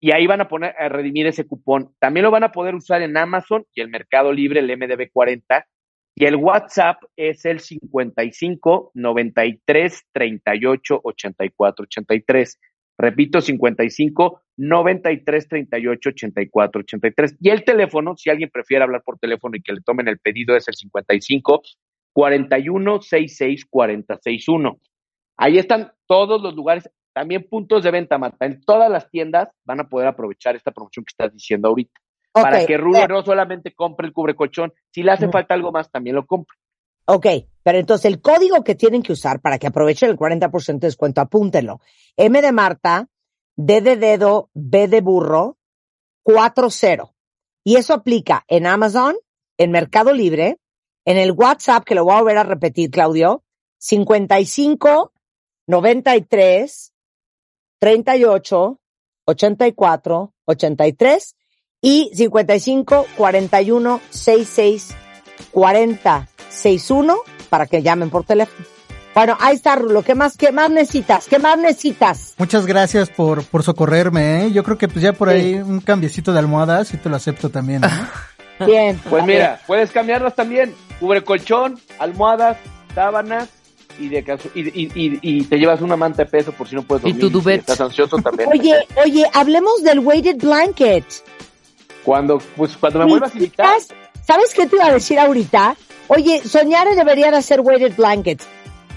Y 0.00 0.12
ahí 0.12 0.26
van 0.26 0.40
a 0.40 0.48
poner 0.48 0.74
a 0.78 0.88
redimir 0.88 1.26
ese 1.26 1.46
cupón. 1.46 1.94
También 1.98 2.24
lo 2.24 2.30
van 2.30 2.44
a 2.44 2.52
poder 2.52 2.74
usar 2.74 3.02
en 3.02 3.16
Amazon 3.16 3.64
y 3.74 3.80
el 3.80 3.88
Mercado 3.88 4.32
Libre, 4.32 4.60
el 4.60 4.70
MDB40. 4.70 5.64
Y 6.16 6.26
el 6.26 6.36
WhatsApp 6.36 7.02
es 7.16 7.44
el 7.44 7.58
55 7.58 8.92
93 8.94 10.02
38 10.12 11.00
84 11.02 11.82
83. 11.84 12.60
Repito, 12.96 13.40
55 13.40 14.42
93 14.56 15.48
38 15.48 16.08
84 16.10 16.80
83. 16.80 17.36
Y 17.40 17.50
el 17.50 17.64
teléfono, 17.64 18.16
si 18.16 18.30
alguien 18.30 18.50
prefiere 18.50 18.84
hablar 18.84 19.02
por 19.04 19.18
teléfono 19.18 19.56
y 19.56 19.62
que 19.62 19.72
le 19.72 19.80
tomen 19.80 20.06
el 20.06 20.18
pedido, 20.18 20.56
es 20.56 20.68
el 20.68 20.74
55 20.74 21.62
41 22.12 23.02
66 23.02 23.66
46 23.68 24.46
Ahí 25.36 25.58
están 25.58 25.92
todos 26.06 26.40
los 26.40 26.54
lugares, 26.54 26.88
también 27.12 27.48
puntos 27.48 27.82
de 27.82 27.90
venta, 27.90 28.18
Marta. 28.18 28.46
En 28.46 28.60
todas 28.60 28.88
las 28.88 29.10
tiendas 29.10 29.48
van 29.64 29.80
a 29.80 29.88
poder 29.88 30.06
aprovechar 30.06 30.54
esta 30.54 30.70
promoción 30.70 31.04
que 31.04 31.10
estás 31.10 31.32
diciendo 31.32 31.68
ahorita. 31.68 32.03
Para 32.42 32.66
que 32.66 32.76
Rulo 32.76 33.06
no 33.06 33.22
solamente 33.22 33.74
compre 33.74 34.08
el 34.08 34.12
cubrecolchón, 34.12 34.72
si 34.90 35.02
le 35.02 35.12
hace 35.12 35.28
falta 35.28 35.54
algo 35.54 35.70
más, 35.70 35.90
también 35.90 36.16
lo 36.16 36.26
compre. 36.26 36.56
Ok, 37.06 37.26
pero 37.62 37.78
entonces 37.78 38.06
el 38.06 38.20
código 38.20 38.64
que 38.64 38.74
tienen 38.74 39.02
que 39.02 39.12
usar 39.12 39.40
para 39.40 39.58
que 39.58 39.66
aprovechen 39.66 40.10
el 40.10 40.16
40% 40.16 40.80
de 40.80 40.86
descuento, 40.86 41.20
apúntenlo. 41.20 41.80
M 42.16 42.40
de 42.40 42.52
Marta, 42.52 43.08
D 43.56 43.80
de 43.80 43.96
dedo, 43.96 44.50
B 44.54 44.88
de 44.88 45.00
burro, 45.00 45.58
40. 46.22 47.12
Y 47.62 47.76
eso 47.76 47.94
aplica 47.94 48.44
en 48.48 48.66
Amazon, 48.66 49.16
en 49.58 49.70
Mercado 49.70 50.12
Libre, 50.12 50.58
en 51.04 51.18
el 51.18 51.32
WhatsApp, 51.32 51.84
que 51.84 51.94
lo 51.94 52.04
voy 52.04 52.14
a 52.14 52.20
volver 52.20 52.38
a 52.38 52.42
repetir, 52.42 52.90
Claudio, 52.90 53.44
55 53.78 55.12
93 55.66 56.92
38 57.78 58.80
84 59.26 60.34
83 60.46 61.36
y 61.84 62.10
55 62.14 63.06
41 63.16 64.00
66 64.10 64.94
40 65.52 66.28
61 66.48 67.16
para 67.50 67.66
que 67.66 67.82
llamen 67.82 68.10
por 68.10 68.24
teléfono. 68.24 68.66
Bueno, 69.14 69.36
ahí 69.40 69.54
está, 69.54 69.76
Rulo. 69.76 70.02
¿Qué 70.02 70.14
más, 70.16 70.36
qué 70.36 70.50
más 70.50 70.70
necesitas? 70.70 71.26
¿Qué 71.28 71.38
más 71.38 71.56
necesitas? 71.56 72.34
Muchas 72.38 72.66
gracias 72.66 73.10
por, 73.10 73.44
por 73.44 73.62
socorrerme, 73.62 74.46
¿eh? 74.46 74.52
Yo 74.52 74.64
creo 74.64 74.76
que 74.76 74.88
pues 74.88 75.02
ya 75.02 75.12
por 75.12 75.28
Sí. 75.30 75.34
ahí 75.36 75.54
un 75.54 75.80
cambiecito 75.80 76.32
de 76.32 76.40
almohadas 76.40 76.88
sí 76.88 76.96
te 76.96 77.08
lo 77.08 77.14
acepto 77.16 77.48
también, 77.50 77.82
¿no? 77.82 77.88
Bien. 78.66 79.00
Pues 79.08 79.24
mira, 79.24 79.60
puedes 79.66 79.90
cambiarlas 79.92 80.34
también. 80.34 80.74
Cubre 80.98 81.22
colchón, 81.22 81.78
almohadas, 81.98 82.56
sábanas 82.94 83.48
y 84.00 84.08
de 84.08 84.24
caso, 84.24 84.48
y, 84.56 84.62
y, 84.62 84.90
y, 84.94 85.18
y 85.22 85.44
te 85.44 85.56
llevas 85.58 85.80
una 85.80 85.96
manta 85.96 86.24
de 86.24 86.30
peso 86.30 86.50
por 86.50 86.66
si 86.68 86.74
no 86.74 86.82
puedes 86.82 87.04
Y 87.04 87.08
dormir. 87.12 87.20
tu 87.20 87.30
duvet. 87.30 87.54
Si 87.56 87.60
estás 87.72 87.80
ansioso 87.80 88.16
también. 88.18 88.48
Oye, 88.52 88.74
oye, 89.04 89.24
hablemos 89.34 89.82
del 89.84 90.00
weighted 90.00 90.38
blanket. 90.38 91.04
Cuando, 92.04 92.38
pues, 92.56 92.76
cuando 92.76 92.98
me 93.00 93.06
vuelvas 93.06 93.32
a 93.34 93.38
invitar, 93.38 93.66
¿Sabes 94.26 94.54
qué 94.54 94.66
te 94.66 94.76
iba 94.76 94.86
a 94.86 94.92
decir 94.92 95.18
ahorita? 95.18 95.76
Oye, 96.08 96.40
Soñare 96.46 96.94
debería 96.94 97.30
de 97.30 97.36
hacer 97.38 97.60
weighted 97.60 97.94
blankets. 97.96 98.46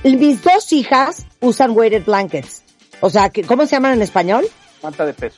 Mis 0.04 0.42
dos 0.42 0.72
hijas 0.72 1.26
usan 1.42 1.72
weighted 1.72 2.06
blankets. 2.06 2.64
O 3.02 3.10
sea, 3.10 3.30
¿cómo 3.46 3.66
se 3.66 3.76
llaman 3.76 3.94
en 3.94 4.02
español? 4.02 4.46
manta 4.82 5.06
de 5.06 5.14
peso. 5.14 5.38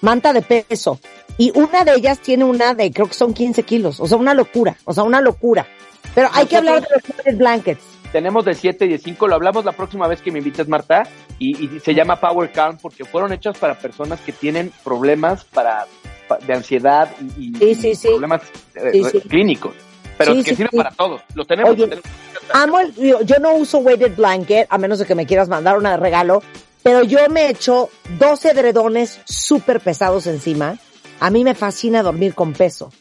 Manta 0.00 0.32
de 0.32 0.42
peso. 0.42 0.98
Y 1.36 1.52
una 1.56 1.84
de 1.84 1.94
ellas 1.94 2.18
tiene 2.18 2.44
una 2.44 2.74
de, 2.74 2.90
creo 2.92 3.06
que 3.06 3.14
son 3.14 3.32
15 3.32 3.62
kilos. 3.62 4.00
O 4.00 4.06
sea, 4.08 4.18
una 4.18 4.34
locura. 4.34 4.76
O 4.84 4.92
sea, 4.92 5.04
una 5.04 5.20
locura. 5.20 5.66
Pero 6.14 6.28
hay 6.32 6.46
que 6.46 6.56
hablar 6.56 6.80
de 6.80 6.88
los 6.94 7.02
weighted 7.08 7.36
blankets. 7.36 7.82
Tenemos 8.10 8.44
de 8.44 8.54
7 8.54 8.86
y 8.86 8.88
de 8.88 8.98
5, 8.98 9.28
lo 9.28 9.34
hablamos 9.34 9.64
la 9.64 9.72
próxima 9.72 10.08
vez 10.08 10.22
que 10.22 10.32
me 10.32 10.38
invites, 10.38 10.66
Marta, 10.66 11.02
y, 11.38 11.62
y 11.76 11.80
se 11.80 11.94
llama 11.94 12.18
Power 12.18 12.50
Calm 12.50 12.78
porque 12.78 13.04
fueron 13.04 13.32
hechas 13.34 13.58
para 13.58 13.78
personas 13.78 14.18
que 14.20 14.32
tienen 14.32 14.72
problemas 14.82 15.44
para, 15.44 15.86
pa- 16.02 16.08
de 16.46 16.52
ansiedad 16.54 17.10
y, 17.36 17.52
y- 17.64 17.74
Sí, 17.74 17.94
sí, 17.94 18.06
y 18.08 18.10
problemas 18.10 18.42
eh, 18.74 18.90
Sí, 18.92 19.04
sí. 19.12 19.20
clínicos, 19.22 19.74
pero 20.16 20.34
que 20.42 20.54
sí. 20.54 20.64
para 20.76 20.90
todos. 20.90 21.22
Tenemos. 21.46 21.70
Oye, 21.72 21.86
los 21.86 21.90
tenemos. 22.00 22.10
Amo 22.52 22.80
el, 22.80 22.94
yo, 22.94 23.20
yo 23.22 23.38
no 23.40 23.52
uso 23.54 23.78
weighted 23.78 24.16
blanket, 24.16 24.66
a 24.70 24.78
menos 24.78 24.98
de 24.98 25.04
que 25.06 25.14
me 25.14 25.26
quieras 25.26 25.48
mandar 25.48 25.76
una 25.76 25.90
de 25.92 25.96
regalo, 25.98 26.42
pero 26.82 27.02
yo 27.02 27.18
me 27.30 27.50
echo 27.50 27.90
12 28.18 28.50
edredones 28.52 29.20
súper 29.26 29.80
pesados 29.80 30.26
encima. 30.26 30.78
A 31.20 31.30
mí 31.30 31.44
me 31.44 31.54
fascina 31.54 32.02
dormir 32.02 32.34
con 32.34 32.52
peso. 32.52 32.92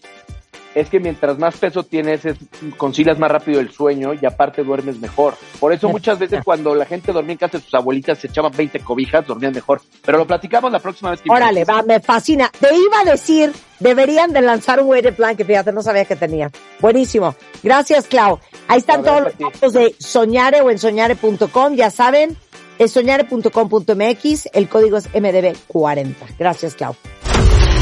Es 0.80 0.90
que 0.90 1.00
mientras 1.00 1.40
más 1.40 1.58
peso 1.58 1.84
tienes, 1.84 2.24
es, 2.26 2.38
concilias 2.78 3.18
más 3.18 3.32
rápido 3.32 3.60
el 3.60 3.72
sueño 3.72 4.12
y 4.14 4.26
aparte 4.26 4.64
duermes 4.64 5.00
mejor. 5.00 5.34
Por 5.60 5.74
eso 5.74 5.90
muchas 5.90 6.20
veces 6.20 6.42
cuando 6.44 6.76
la 6.76 6.86
gente 6.86 7.12
dormía 7.12 7.34
en 7.34 7.38
casa 7.40 7.58
de 7.58 7.64
sus 7.64 7.74
abuelitas 7.74 8.20
se 8.20 8.28
echaban 8.28 8.52
20 8.56 8.80
cobijas, 8.82 9.26
dormían 9.26 9.54
mejor. 9.54 9.82
Pero 10.06 10.20
lo 10.20 10.28
platicamos 10.28 10.72
la 10.72 10.80
próxima 10.80 11.12
vez 11.12 11.22
que 11.22 11.30
Órale, 11.32 11.66
va, 11.66 11.82
me 11.82 12.00
fascina. 12.00 12.52
Te 12.60 12.76
iba 12.76 13.00
a 13.02 13.12
decir, 13.12 13.52
deberían 13.80 14.32
de 14.34 14.42
lanzar 14.42 14.80
un 14.80 14.90
weighted 14.90 15.16
blanket, 15.18 15.48
fíjate, 15.48 15.72
no 15.72 15.82
sabía 15.82 16.06
que 16.06 16.16
tenía. 16.16 16.52
Buenísimo. 16.80 17.36
Gracias, 17.64 18.06
Clau. 18.06 18.40
Ahí 18.68 18.78
están 18.78 19.02
ver, 19.02 19.12
todos 19.12 19.24
los 19.24 19.34
Pati. 19.34 19.44
datos 19.44 19.74
de 19.74 19.96
Soñare 19.98 20.62
o 20.62 20.70
en 20.70 20.78
soñare.com, 20.78 21.74
ya 21.74 21.90
saben, 21.90 22.38
es 22.78 22.92
soñare.com.mx, 22.92 24.50
el 24.54 24.70
código 24.70 24.98
es 24.98 25.12
MDB40. 25.12 26.16
Gracias, 26.38 26.76
Clau. 26.76 26.96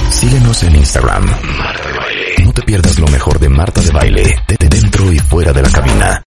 Síguenos 0.09 0.63
en 0.63 0.75
Instagram. 0.75 1.25
Marta 1.57 1.91
de 1.91 1.97
Baile. 1.97 2.44
Te 2.55 2.61
pierdas 2.61 2.97
lo 2.99 3.07
mejor 3.07 3.37
de 3.37 3.49
Marta 3.49 3.81
de 3.81 3.91
Baile, 3.91 4.43
de 4.47 4.69
dentro 4.69 5.11
y 5.11 5.19
fuera 5.19 5.51
de 5.51 5.61
la 5.61 5.69
cabina. 5.69 6.23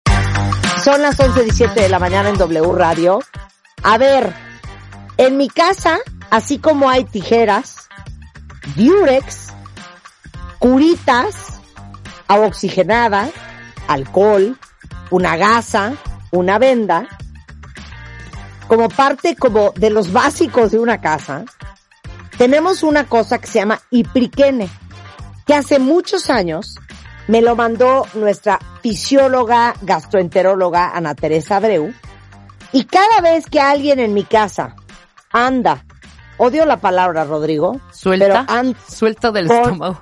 Son 0.82 1.00
las 1.00 1.16
11.17 1.18 1.74
de 1.74 1.88
la 1.88 2.00
mañana 2.00 2.30
en 2.30 2.36
W 2.36 2.72
Radio. 2.74 3.20
A 3.84 3.96
ver, 3.96 4.34
En 5.18 5.36
mi 5.36 5.48
casa, 5.48 5.98
así 6.28 6.58
como 6.58 6.90
hay 6.90 7.04
tijeras, 7.04 7.88
diurex, 8.74 9.54
curitas, 10.58 11.60
agua 12.26 12.48
oxigenada, 12.48 13.30
alcohol, 13.86 14.58
una 15.10 15.36
gasa, 15.36 15.94
una 16.32 16.58
venda, 16.58 17.06
como 18.66 18.88
parte 18.88 19.36
como 19.36 19.72
de 19.76 19.90
los 19.90 20.12
básicos 20.12 20.72
de 20.72 20.80
una 20.80 21.00
casa, 21.00 21.44
tenemos 22.36 22.82
una 22.82 23.04
cosa 23.04 23.38
que 23.38 23.46
se 23.46 23.60
llama 23.60 23.80
ipriquene, 23.90 24.68
que 25.46 25.54
hace 25.54 25.78
muchos 25.78 26.28
años 26.28 26.74
me 27.28 27.40
lo 27.40 27.56
mandó 27.56 28.06
nuestra 28.14 28.58
fisióloga 28.82 29.74
gastroenteróloga 29.82 30.90
Ana 30.90 31.14
Teresa 31.14 31.56
Abreu, 31.56 31.92
y 32.72 32.84
cada 32.84 33.20
vez 33.20 33.46
que 33.46 33.60
alguien 33.60 34.00
en 34.00 34.12
mi 34.12 34.24
casa 34.24 34.76
anda, 35.32 35.84
odio 36.36 36.66
la 36.66 36.78
palabra 36.78 37.24
Rodrigo, 37.24 37.80
Suelta. 37.92 38.44
pero 38.46 38.74
Suelta 38.88 39.30
del 39.30 39.50
estómago. 39.50 40.00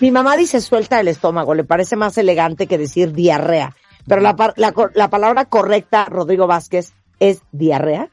mi 0.00 0.10
mamá 0.10 0.36
dice 0.36 0.60
suelta 0.60 1.00
el 1.00 1.08
estómago, 1.08 1.54
le 1.54 1.64
parece 1.64 1.96
más 1.96 2.16
elegante 2.16 2.66
que 2.66 2.78
decir 2.78 3.12
diarrea. 3.12 3.76
Pero 4.06 4.20
la, 4.20 4.36
la, 4.56 4.72
la 4.94 5.10
palabra 5.10 5.46
correcta, 5.46 6.04
Rodrigo 6.04 6.46
Vázquez, 6.46 6.94
es 7.18 7.42
diarrea. 7.50 8.10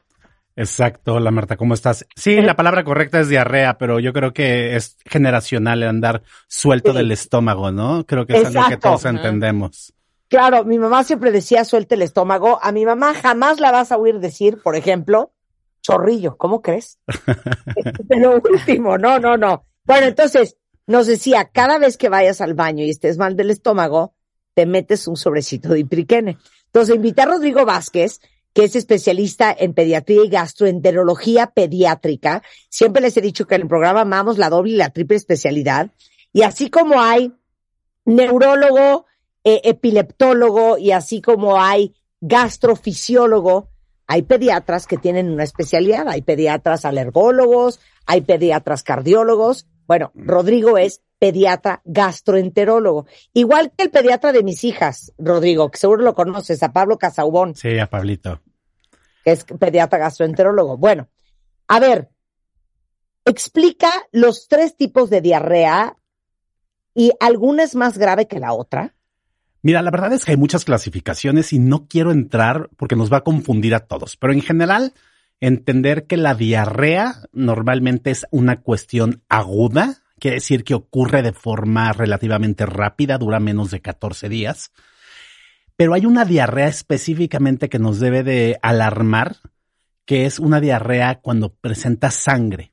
Exacto, 0.55 1.19
la 1.19 1.31
Marta, 1.31 1.57
¿cómo 1.57 1.73
estás? 1.73 2.05
Sí, 2.15 2.39
la 2.41 2.55
palabra 2.55 2.83
correcta 2.83 3.19
es 3.19 3.27
diarrea, 3.27 3.77
pero 3.77 3.99
yo 3.99 4.13
creo 4.13 4.33
que 4.33 4.75
es 4.75 4.97
generacional 5.05 5.81
el 5.81 5.89
andar 5.89 6.21
suelto 6.47 6.91
Sí. 6.91 6.97
del 6.97 7.11
estómago, 7.11 7.71
¿no? 7.71 8.05
Creo 8.05 8.25
que 8.27 8.33
es 8.33 8.45
algo 8.45 8.51
que 8.67 8.73
Exacto. 8.75 8.89
todos 8.89 9.05
entendemos. 9.05 9.93
Claro, 10.29 10.63
mi 10.63 10.77
mamá 10.79 11.03
siempre 11.03 11.31
decía 11.31 11.65
suelta 11.65 11.95
el 11.95 12.01
estómago. 12.03 12.59
A 12.61 12.71
mi 12.71 12.85
mamá 12.85 13.13
jamás 13.15 13.59
la 13.59 13.71
vas 13.71 13.91
a 13.91 13.97
oír 13.97 14.19
decir, 14.19 14.59
por 14.63 14.75
ejemplo, 14.75 15.31
chorrillo. 15.81 16.37
¿Cómo 16.37 16.61
crees? 16.61 16.99
de 18.03 18.19
lo 18.19 18.35
último, 18.41 18.97
no, 18.97 19.19
no, 19.19 19.37
no. 19.37 19.65
Bueno, 19.85 20.07
entonces 20.07 20.57
nos 20.85 21.07
decía, 21.07 21.49
cada 21.51 21.77
vez 21.79 21.97
que 21.97 22.09
vayas 22.09 22.41
al 22.41 22.53
baño 22.53 22.83
y 22.83 22.89
estés 22.89 23.17
mal 23.17 23.35
del 23.35 23.49
estómago, 23.51 24.13
te 24.53 24.65
metes 24.65 25.07
un 25.07 25.17
sobrecito 25.17 25.69
de 25.69 25.79
ipriquene. 25.79 26.37
Entonces 26.65 26.95
invité 26.95 27.21
a 27.23 27.25
Rodrigo 27.25 27.65
Vázquez, 27.65 28.19
que 28.53 28.63
es 28.63 28.75
especialista 28.75 29.55
en 29.57 29.73
pediatría 29.73 30.23
y 30.23 30.29
gastroenterología 30.29 31.47
pediátrica. 31.47 32.43
Siempre 32.69 33.01
les 33.01 33.17
he 33.17 33.21
dicho 33.21 33.47
que 33.47 33.55
en 33.55 33.63
el 33.63 33.67
programa 33.67 34.01
amamos 34.01 34.37
la 34.37 34.49
doble 34.49 34.73
y 34.73 34.77
la 34.77 34.91
triple 34.91 35.17
especialidad. 35.17 35.91
Y 36.31 36.43
así 36.43 36.69
como 36.69 37.01
hay 37.01 37.33
neurólogo, 38.05 39.05
eh, 39.43 39.61
epileptólogo 39.63 40.77
y 40.77 40.91
así 40.91 41.21
como 41.21 41.61
hay 41.61 41.95
gastrofisiólogo, 42.21 43.69
hay 44.07 44.21
pediatras 44.23 44.85
que 44.85 44.97
tienen 44.97 45.31
una 45.31 45.43
especialidad, 45.43 46.07
hay 46.07 46.21
pediatras 46.21 46.85
alergólogos, 46.85 47.79
hay 48.05 48.21
pediatras 48.21 48.83
cardiólogos. 48.83 49.67
Bueno, 49.87 50.11
Rodrigo 50.13 50.77
es 50.77 51.01
pediatra 51.23 51.81
gastroenterólogo, 51.85 53.07
igual 53.31 53.71
que 53.77 53.85
el 53.85 53.91
pediatra 53.91 54.33
de 54.33 54.43
mis 54.43 54.65
hijas, 54.65 55.13
Rodrigo, 55.17 55.71
que 55.71 55.77
seguro 55.77 56.03
lo 56.03 56.15
conoces, 56.15 56.61
a 56.63 56.73
Pablo 56.73 56.97
Casaubón, 56.97 57.55
Sí, 57.55 57.79
a 57.79 57.89
Pablito. 57.89 58.41
que 59.23 59.31
es 59.31 59.45
pediatra 59.45 59.99
gastroenterólogo. 59.99 60.75
Bueno, 60.75 61.07
a 61.69 61.79
ver, 61.79 62.09
explica 63.23 63.89
los 64.11 64.49
tres 64.49 64.75
tipos 64.75 65.09
de 65.09 65.21
diarrea 65.21 65.95
y 66.93 67.13
alguna 67.21 67.63
es 67.63 67.73
más 67.73 67.97
grave 67.97 68.27
que 68.27 68.41
la 68.41 68.51
otra. 68.51 68.93
Mira, 69.61 69.81
la 69.81 69.91
verdad 69.91 70.11
es 70.11 70.25
que 70.25 70.31
hay 70.31 70.37
muchas 70.37 70.65
clasificaciones 70.65 71.53
y 71.53 71.59
no 71.59 71.87
quiero 71.87 72.11
entrar 72.11 72.69
porque 72.75 72.97
nos 72.97 73.09
va 73.09 73.19
a 73.19 73.23
confundir 73.23 73.75
a 73.75 73.85
todos, 73.85 74.17
pero 74.17 74.33
en 74.33 74.41
general 74.41 74.91
entender 75.39 76.05
que 76.05 76.17
la 76.17 76.35
diarrea 76.35 77.15
normalmente 77.31 78.11
es 78.11 78.25
una 78.29 78.59
cuestión 78.59 79.23
aguda, 79.29 80.02
quiere 80.23 80.35
decir 80.35 80.63
que 80.63 80.73
ocurre 80.73 81.21
de 81.21 81.33
forma 81.33 81.91
relativamente 81.91 82.65
rápida, 82.65 83.17
dura 83.17 83.41
menos 83.41 83.71
de 83.71 83.81
14 83.81 84.29
días, 84.29 84.71
pero 85.75 85.93
hay 85.93 86.05
una 86.05 86.23
diarrea 86.23 86.69
específicamente 86.69 87.67
que 87.67 87.77
nos 87.77 87.99
debe 87.99 88.23
de 88.23 88.57
alarmar, 88.61 89.35
que 90.05 90.25
es 90.25 90.39
una 90.39 90.61
diarrea 90.61 91.19
cuando 91.19 91.53
presenta 91.53 92.09
sangre. 92.09 92.71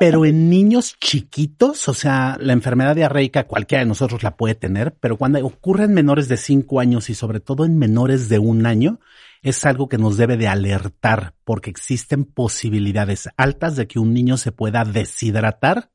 Pero 0.00 0.24
en 0.24 0.48
niños 0.48 0.96
chiquitos, 0.98 1.90
o 1.90 1.92
sea, 1.92 2.38
la 2.40 2.54
enfermedad 2.54 2.96
diarreica 2.96 3.46
cualquiera 3.46 3.84
de 3.84 3.88
nosotros 3.88 4.22
la 4.22 4.38
puede 4.38 4.54
tener, 4.54 4.94
pero 4.94 5.18
cuando 5.18 5.44
ocurre 5.44 5.84
en 5.84 5.92
menores 5.92 6.26
de 6.26 6.38
5 6.38 6.80
años 6.80 7.10
y 7.10 7.14
sobre 7.14 7.40
todo 7.40 7.66
en 7.66 7.76
menores 7.76 8.30
de 8.30 8.38
un 8.38 8.64
año, 8.64 8.98
es 9.42 9.66
algo 9.66 9.90
que 9.90 9.98
nos 9.98 10.16
debe 10.16 10.38
de 10.38 10.48
alertar 10.48 11.34
porque 11.44 11.68
existen 11.68 12.24
posibilidades 12.24 13.28
altas 13.36 13.76
de 13.76 13.86
que 13.86 13.98
un 13.98 14.14
niño 14.14 14.38
se 14.38 14.52
pueda 14.52 14.86
deshidratar 14.86 15.90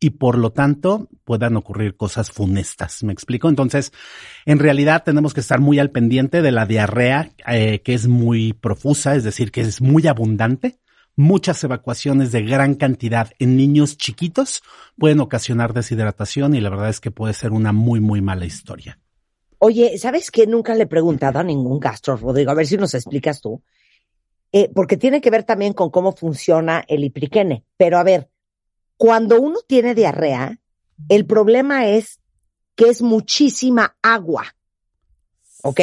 y 0.00 0.10
por 0.10 0.38
lo 0.38 0.50
tanto 0.50 1.08
puedan 1.24 1.56
ocurrir 1.56 1.96
cosas 1.96 2.30
funestas. 2.30 3.04
¿Me 3.04 3.12
explico? 3.12 3.50
Entonces, 3.50 3.92
en 4.46 4.58
realidad 4.58 5.04
tenemos 5.04 5.34
que 5.34 5.40
estar 5.40 5.60
muy 5.60 5.78
al 5.78 5.90
pendiente 5.90 6.40
de 6.40 6.50
la 6.50 6.64
diarrea 6.64 7.30
eh, 7.46 7.82
que 7.82 7.92
es 7.92 8.08
muy 8.08 8.54
profusa, 8.54 9.14
es 9.14 9.24
decir, 9.24 9.52
que 9.52 9.60
es 9.60 9.82
muy 9.82 10.06
abundante. 10.06 10.78
Muchas 11.16 11.62
evacuaciones 11.64 12.32
de 12.32 12.42
gran 12.42 12.76
cantidad 12.76 13.30
en 13.38 13.56
niños 13.56 13.98
chiquitos 13.98 14.62
pueden 14.96 15.20
ocasionar 15.20 15.74
deshidratación 15.74 16.54
y 16.54 16.60
la 16.60 16.70
verdad 16.70 16.88
es 16.88 17.00
que 17.00 17.10
puede 17.10 17.34
ser 17.34 17.52
una 17.52 17.72
muy, 17.72 18.00
muy 18.00 18.22
mala 18.22 18.46
historia. 18.46 18.98
Oye, 19.58 19.98
¿sabes 19.98 20.30
qué? 20.30 20.46
Nunca 20.46 20.74
le 20.74 20.84
he 20.84 20.86
preguntado 20.86 21.38
a 21.38 21.44
ningún 21.44 21.78
gastro, 21.78 22.16
Rodrigo. 22.16 22.50
A 22.50 22.54
ver 22.54 22.66
si 22.66 22.78
nos 22.78 22.94
explicas 22.94 23.42
tú. 23.42 23.62
Eh, 24.52 24.70
porque 24.74 24.96
tiene 24.96 25.20
que 25.20 25.30
ver 25.30 25.44
también 25.44 25.74
con 25.74 25.90
cómo 25.90 26.12
funciona 26.12 26.82
el 26.88 27.04
ipriquene. 27.04 27.64
Pero 27.76 27.98
a 27.98 28.02
ver, 28.02 28.30
cuando 29.00 29.40
uno 29.40 29.60
tiene 29.66 29.94
diarrea, 29.94 30.60
el 31.08 31.24
problema 31.24 31.86
es 31.86 32.20
que 32.76 32.90
es 32.90 33.00
muchísima 33.00 33.96
agua. 34.02 34.54
¿Ok? 35.62 35.80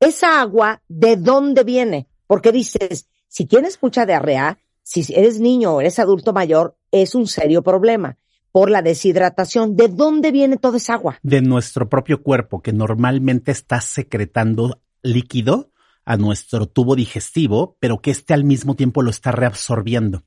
Esa 0.00 0.40
agua, 0.40 0.80
¿de 0.88 1.16
dónde 1.16 1.62
viene? 1.62 2.08
Porque 2.26 2.50
dices, 2.50 3.06
si 3.28 3.44
tienes 3.44 3.78
mucha 3.82 4.06
diarrea, 4.06 4.58
si 4.82 5.04
eres 5.14 5.40
niño 5.40 5.74
o 5.74 5.82
eres 5.82 5.98
adulto 5.98 6.32
mayor, 6.32 6.78
es 6.90 7.14
un 7.14 7.26
serio 7.26 7.62
problema 7.62 8.16
por 8.50 8.70
la 8.70 8.80
deshidratación. 8.80 9.76
¿De 9.76 9.88
dónde 9.88 10.32
viene 10.32 10.56
toda 10.56 10.78
esa 10.78 10.94
agua? 10.94 11.18
De 11.22 11.42
nuestro 11.42 11.90
propio 11.90 12.22
cuerpo 12.22 12.62
que 12.62 12.72
normalmente 12.72 13.52
está 13.52 13.82
secretando 13.82 14.80
líquido 15.02 15.70
a 16.06 16.16
nuestro 16.16 16.66
tubo 16.66 16.96
digestivo, 16.96 17.76
pero 17.78 18.00
que 18.00 18.10
este 18.10 18.32
al 18.32 18.44
mismo 18.44 18.74
tiempo 18.74 19.02
lo 19.02 19.10
está 19.10 19.32
reabsorbiendo. 19.32 20.24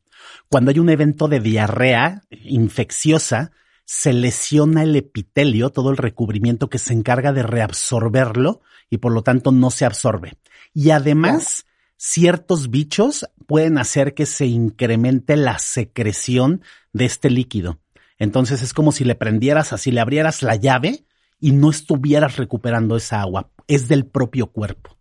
Cuando 0.50 0.72
hay 0.72 0.80
un 0.80 0.90
evento 0.90 1.28
de 1.28 1.40
diarrea 1.40 2.24
infecciosa, 2.30 3.52
se 3.86 4.14
lesiona 4.14 4.84
el 4.84 4.96
epitelio, 4.96 5.70
todo 5.70 5.92
el 5.92 5.98
recubrimiento 5.98 6.70
que 6.70 6.80
se 6.80 6.94
encarga 6.94 7.34
de 7.34 7.44
reabsorberlo 7.44 8.62
y 8.90 8.98
por 8.98 9.12
lo 9.12 9.22
tanto 9.22 9.52
no 9.52 9.70
se 9.70 9.86
absorbe. 9.86 10.34
Y 10.74 10.90
además, 10.90 11.66
ciertos 11.98 12.70
bichos 12.70 13.28
pueden 13.46 13.78
hacer 13.78 14.14
que 14.14 14.26
se 14.26 14.48
incremente 14.48 15.38
la 15.38 15.60
secreción 15.60 16.62
de 16.94 17.06
este 17.06 17.30
líquido. 17.30 17.80
Entonces 18.18 18.62
es 18.62 18.74
como 18.74 18.92
si 18.92 19.04
le 19.04 19.16
prendieras 19.16 19.74
así, 19.74 19.92
le 19.92 20.02
abrieras 20.02 20.42
la 20.42 20.56
llave 20.56 21.06
y 21.40 21.52
no 21.52 21.70
estuvieras 21.70 22.38
recuperando 22.38 22.96
esa 22.96 23.22
agua. 23.22 23.52
Es 23.68 23.88
del 23.88 24.06
propio 24.06 24.48
cuerpo. 24.48 24.98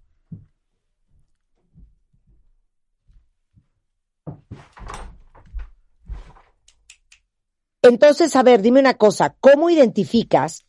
Entonces, 7.84 8.34
a 8.34 8.42
ver, 8.42 8.62
dime 8.62 8.80
una 8.80 8.94
cosa, 8.94 9.36
¿cómo 9.40 9.68
identificas 9.68 10.64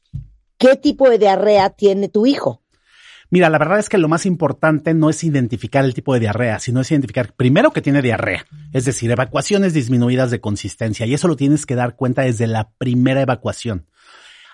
qué 0.57 0.75
tipo 0.75 1.09
de 1.09 1.17
diarrea 1.17 1.69
tiene 1.69 2.09
tu 2.09 2.25
hijo? 2.25 2.61
Mira, 3.29 3.49
la 3.49 3.57
verdad 3.57 3.79
es 3.79 3.87
que 3.87 3.97
lo 3.97 4.09
más 4.09 4.25
importante 4.25 4.93
no 4.93 5.09
es 5.09 5.23
identificar 5.23 5.85
el 5.85 5.93
tipo 5.93 6.13
de 6.13 6.19
diarrea, 6.19 6.59
sino 6.59 6.81
es 6.81 6.91
identificar 6.91 7.31
primero 7.31 7.71
que 7.71 7.81
tiene 7.81 8.01
diarrea, 8.01 8.45
es 8.73 8.83
decir, 8.83 9.09
evacuaciones 9.11 9.73
disminuidas 9.73 10.29
de 10.29 10.41
consistencia, 10.41 11.05
y 11.05 11.13
eso 11.13 11.29
lo 11.29 11.37
tienes 11.37 11.65
que 11.65 11.75
dar 11.75 11.95
cuenta 11.95 12.23
desde 12.23 12.47
la 12.47 12.71
primera 12.77 13.21
evacuación. 13.21 13.87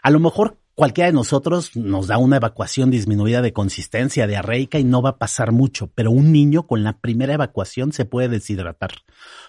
A 0.03 0.11
lo 0.11 0.19
mejor 0.19 0.59
cualquiera 0.81 1.09
de 1.09 1.13
nosotros 1.13 1.75
nos 1.75 2.07
da 2.07 2.17
una 2.17 2.37
evacuación 2.37 2.89
disminuida 2.89 3.43
de 3.43 3.53
consistencia 3.53 4.25
diarreica 4.25 4.79
y 4.79 4.83
no 4.83 5.03
va 5.03 5.11
a 5.11 5.17
pasar 5.19 5.51
mucho, 5.51 5.91
pero 5.93 6.09
un 6.09 6.31
niño 6.31 6.65
con 6.65 6.83
la 6.83 6.97
primera 6.97 7.35
evacuación 7.35 7.93
se 7.93 8.05
puede 8.05 8.29
deshidratar. 8.29 8.89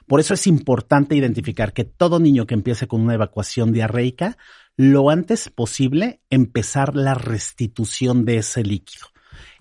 Por 0.06 0.20
eso 0.20 0.34
es 0.34 0.46
importante 0.46 1.16
identificar 1.16 1.72
que 1.72 1.84
todo 1.84 2.20
niño 2.20 2.44
que 2.44 2.52
empiece 2.52 2.86
con 2.86 3.00
una 3.00 3.14
evacuación 3.14 3.72
diarreica, 3.72 4.36
lo 4.76 5.08
antes 5.08 5.48
posible 5.48 6.20
empezar 6.28 6.94
la 6.94 7.14
restitución 7.14 8.26
de 8.26 8.36
ese 8.36 8.62
líquido. 8.62 9.06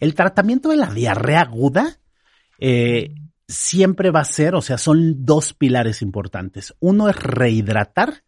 El 0.01 0.13
tratamiento 0.13 0.72
de 0.72 0.76
la 0.76 0.93
diarrea 0.93 1.39
aguda 1.39 1.99
eh, 2.59 3.15
siempre 3.47 4.11
va 4.11 4.19
a 4.19 4.26
ser, 4.26 4.55
o 4.55 4.61
sea, 4.61 4.78
son 4.78 5.24
dos 5.24 5.53
pilares 5.53 6.01
importantes. 6.01 6.76
Uno 6.82 7.07
es 7.07 7.15
rehidratar 7.15 8.26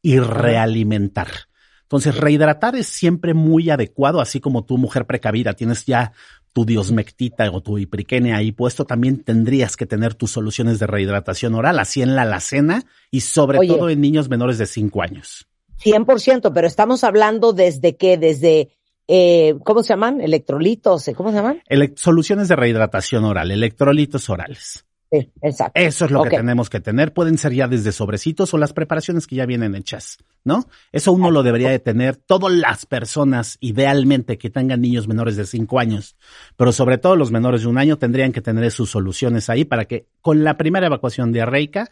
y 0.00 0.20
realimentar. 0.20 1.48
Entonces, 1.84 2.16
rehidratar 2.16 2.76
es 2.76 2.86
siempre 2.86 3.34
muy 3.34 3.70
adecuado, 3.70 4.20
así 4.20 4.40
como 4.40 4.64
tu 4.64 4.78
mujer 4.78 5.06
precavida, 5.06 5.52
tienes 5.54 5.84
ya 5.84 6.12
tu 6.52 6.64
diosmectita 6.64 7.50
o 7.50 7.60
tu 7.60 7.78
ipriquene 7.78 8.32
ahí 8.32 8.52
puesto, 8.52 8.84
también 8.84 9.22
tendrías 9.22 9.76
que 9.76 9.86
tener 9.86 10.14
tus 10.14 10.30
soluciones 10.30 10.78
de 10.78 10.86
rehidratación 10.86 11.54
oral, 11.54 11.78
así 11.78 12.00
en 12.00 12.14
la 12.14 12.22
alacena 12.22 12.84
y 13.10 13.20
sobre 13.20 13.58
Oye. 13.58 13.68
todo 13.68 13.90
en 13.90 14.00
niños 14.00 14.28
menores 14.28 14.56
de 14.58 14.66
5 14.66 15.02
años. 15.02 15.46
100%, 15.82 16.52
pero 16.54 16.66
estamos 16.66 17.04
hablando 17.04 17.52
desde 17.52 17.96
qué, 17.96 18.16
desde, 18.16 18.70
eh, 19.08 19.56
¿cómo 19.64 19.82
se 19.82 19.90
llaman? 19.90 20.20
Electrolitos. 20.20 21.10
¿cómo 21.16 21.30
se 21.30 21.36
llaman? 21.36 21.60
Ele- 21.68 21.92
soluciones 21.96 22.48
de 22.48 22.56
rehidratación 22.56 23.24
oral, 23.24 23.50
electrolitos 23.50 24.30
orales. 24.30 24.83
Sí, 25.14 25.32
exacto. 25.42 25.80
Eso 25.80 26.06
es 26.06 26.10
lo 26.10 26.24
que 26.24 26.30
tenemos 26.30 26.68
que 26.68 26.80
tener. 26.80 27.12
Pueden 27.12 27.38
ser 27.38 27.52
ya 27.52 27.68
desde 27.68 27.92
sobrecitos 27.92 28.52
o 28.52 28.58
las 28.58 28.72
preparaciones 28.72 29.28
que 29.28 29.36
ya 29.36 29.46
vienen 29.46 29.76
hechas, 29.76 30.18
¿no? 30.42 30.66
Eso 30.90 31.12
uno 31.12 31.30
lo 31.30 31.44
debería 31.44 31.70
de 31.70 31.78
tener 31.78 32.16
todas 32.16 32.52
las 32.52 32.84
personas, 32.84 33.56
idealmente, 33.60 34.38
que 34.38 34.50
tengan 34.50 34.80
niños 34.80 35.06
menores 35.06 35.36
de 35.36 35.46
5 35.46 35.78
años, 35.78 36.16
pero 36.56 36.72
sobre 36.72 36.98
todo 36.98 37.14
los 37.14 37.30
menores 37.30 37.62
de 37.62 37.68
un 37.68 37.78
año 37.78 37.96
tendrían 37.96 38.32
que 38.32 38.40
tener 38.40 38.68
sus 38.72 38.90
soluciones 38.90 39.48
ahí 39.50 39.64
para 39.64 39.84
que 39.84 40.08
con 40.20 40.42
la 40.42 40.56
primera 40.56 40.86
evacuación 40.88 41.32
diarreica 41.32 41.88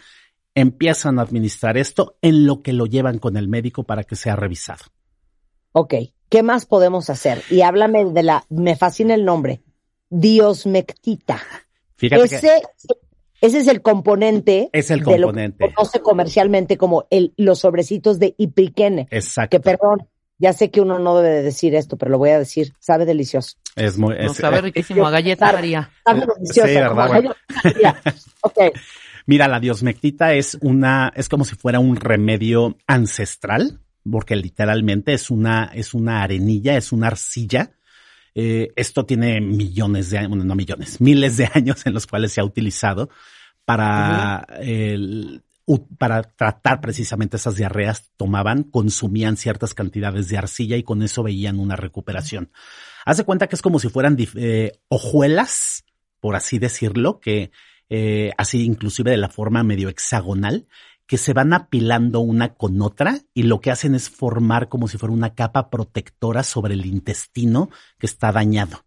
empiezan 0.57 1.21
a 1.21 1.23
administrar 1.23 1.77
esto 1.77 2.17
en 2.23 2.45
lo 2.45 2.61
que 2.63 2.73
lo 2.73 2.87
llevan 2.87 3.19
con 3.19 3.37
el 3.37 3.47
médico 3.47 3.85
para 3.85 4.03
que 4.03 4.17
sea 4.17 4.35
revisado. 4.35 4.85
Ok, 5.71 5.95
¿qué 6.29 6.43
más 6.43 6.67
podemos 6.67 7.09
hacer? 7.09 7.43
Y 7.51 7.63
háblame 7.63 8.07
de 8.07 8.23
la, 8.25 8.47
me 8.51 8.75
fascina 8.75 9.15
el 9.15 9.25
nombre, 9.25 9.63
diosmectita. 10.11 11.41
Fíjate 12.03 12.29
que 12.29 12.63
Ese, 13.43 13.59
es 13.59 13.69
el 13.69 13.83
componente. 13.83 14.71
Es 14.73 14.91
el 14.91 15.01
de 15.05 15.19
lo 15.19 15.27
componente. 15.27 15.59
que 15.59 15.69
se 15.71 15.75
conoce 15.75 16.01
comercialmente 16.01 16.79
como 16.79 17.07
el, 17.11 17.35
los 17.37 17.59
sobrecitos 17.59 18.19
de 18.19 18.35
ipriquene. 18.39 19.09
exacto. 19.11 19.51
Que 19.51 19.61
perdón, 19.61 20.09
ya 20.39 20.53
sé 20.55 20.71
que 20.71 20.81
uno 20.81 20.99
no 20.99 21.17
debe 21.19 21.37
de 21.37 21.43
decir 21.43 21.75
esto, 21.75 21.99
pero 21.99 22.11
lo 22.11 22.19
voy 22.19 22.31
a 22.31 22.39
decir. 22.39 22.73
Sabe 22.79 23.05
delicioso. 23.05 23.57
Es 23.77 23.99
muy, 23.99 24.15
No 24.17 24.31
es- 24.31 24.37
sabe 24.39 24.61
riquísimo 24.63 25.07
a 25.07 25.11
galleta 25.11 25.47
Sabe- 25.47 25.59
María. 25.59 25.91
Sabe 26.05 26.27
delicioso. 26.39 26.69
Sí, 26.69 26.75
como 26.89 27.09
¿verdad? 27.13 27.37
Ok, 28.43 28.59
Mira, 29.27 29.47
la 29.47 29.61
diosmectita 29.61 30.35
es 30.35 30.59
una, 30.63 31.13
es 31.15 31.29
como 31.29 31.45
si 31.45 31.55
fuera 31.55 31.79
un 31.79 31.95
remedio 31.95 32.77
ancestral, 32.89 33.79
porque 34.11 34.35
literalmente 34.35 35.13
es 35.13 35.31
una, 35.31 35.71
es 35.75 35.95
una 35.95 36.23
arenilla, 36.25 36.77
es 36.77 36.91
una 36.91 37.07
arcilla. 37.07 37.71
Eh, 38.35 38.73
esto 38.77 39.05
tiene 39.05 39.41
millones 39.41 40.11
de 40.11 40.19
años, 40.19 40.31
bueno, 40.31 40.45
no 40.45 40.55
millones, 40.55 41.01
miles 41.01 41.37
de 41.37 41.51
años 41.55 41.85
en 41.87 41.95
los 41.95 42.07
cuales 42.07 42.33
se 42.33 42.41
ha 42.41 42.45
utilizado 42.45 43.11
para, 43.65 44.47
el- 44.61 45.43
para 45.99 46.23
tratar 46.23 46.81
precisamente 46.81 47.37
esas 47.37 47.57
diarreas. 47.57 48.11
Tomaban, 48.17 48.65
consumían 48.65 49.37
ciertas 49.37 49.75
cantidades 49.75 50.29
de 50.29 50.39
arcilla 50.39 50.77
y 50.77 50.83
con 50.83 51.03
eso 51.03 51.23
veían 51.23 51.59
una 51.59 51.77
recuperación. 51.77 52.51
Hace 53.05 53.25
cuenta 53.25 53.49
que 53.49 53.57
es 53.57 53.63
como 53.63 53.79
si 53.79 53.89
fueran 53.89 54.17
eh, 54.37 54.73
hojuelas, 54.89 55.85
por 56.21 56.37
así 56.37 56.59
decirlo, 56.59 57.21
que 57.21 57.51
eh, 57.89 58.31
así 58.39 58.65
inclusive 58.65 59.11
de 59.11 59.17
la 59.19 59.29
forma 59.29 59.63
medio 59.63 59.89
hexagonal, 59.89 60.67
que 61.13 61.19
se 61.19 61.35
van 61.35 61.53
apilando 61.53 62.21
una 62.21 62.55
con 62.55 62.81
otra 62.81 63.21
y 63.35 63.43
lo 63.43 63.61
que 63.61 63.71
hacen 63.71 63.95
es 63.95 64.09
formar 64.09 64.71
como 64.71 64.89
si 64.89 64.97
fuera 64.97 65.13
una 65.13 65.35
capa 65.35 65.69
protectora 65.69 66.43
sobre 66.43 66.73
el 66.73 66.87
intestino 66.87 67.69
que 67.99 68.07
está 68.07 68.33
dañado. 68.33 68.87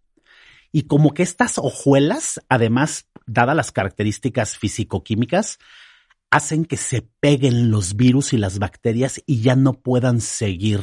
Y 0.72 0.88
como 0.88 1.14
que 1.14 1.22
estas 1.22 1.60
hojuelas, 1.60 2.42
además, 2.50 3.06
dadas 3.28 3.56
las 3.56 3.72
características 3.72 4.58
físico-químicas, 4.58 5.60
hacen 6.32 6.66
que 6.66 6.78
se 6.78 7.04
peguen 7.20 7.70
los 7.70 7.96
virus 7.96 8.34
y 8.34 8.38
las 8.40 8.58
bacterias 8.58 9.22
y 9.28 9.42
ya 9.42 9.56
no 9.56 9.74
puedan 9.74 10.20
seguir 10.20 10.82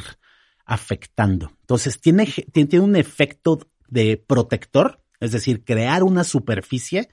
afectando. 0.63 1.51
Entonces, 1.59 1.99
tiene, 1.99 2.25
tiene 2.53 2.79
un 2.79 2.95
efecto 2.95 3.67
de 3.89 4.15
protector, 4.15 5.03
es 5.19 5.33
decir, 5.33 5.65
crear 5.65 6.03
una 6.03 6.23
superficie 6.23 7.09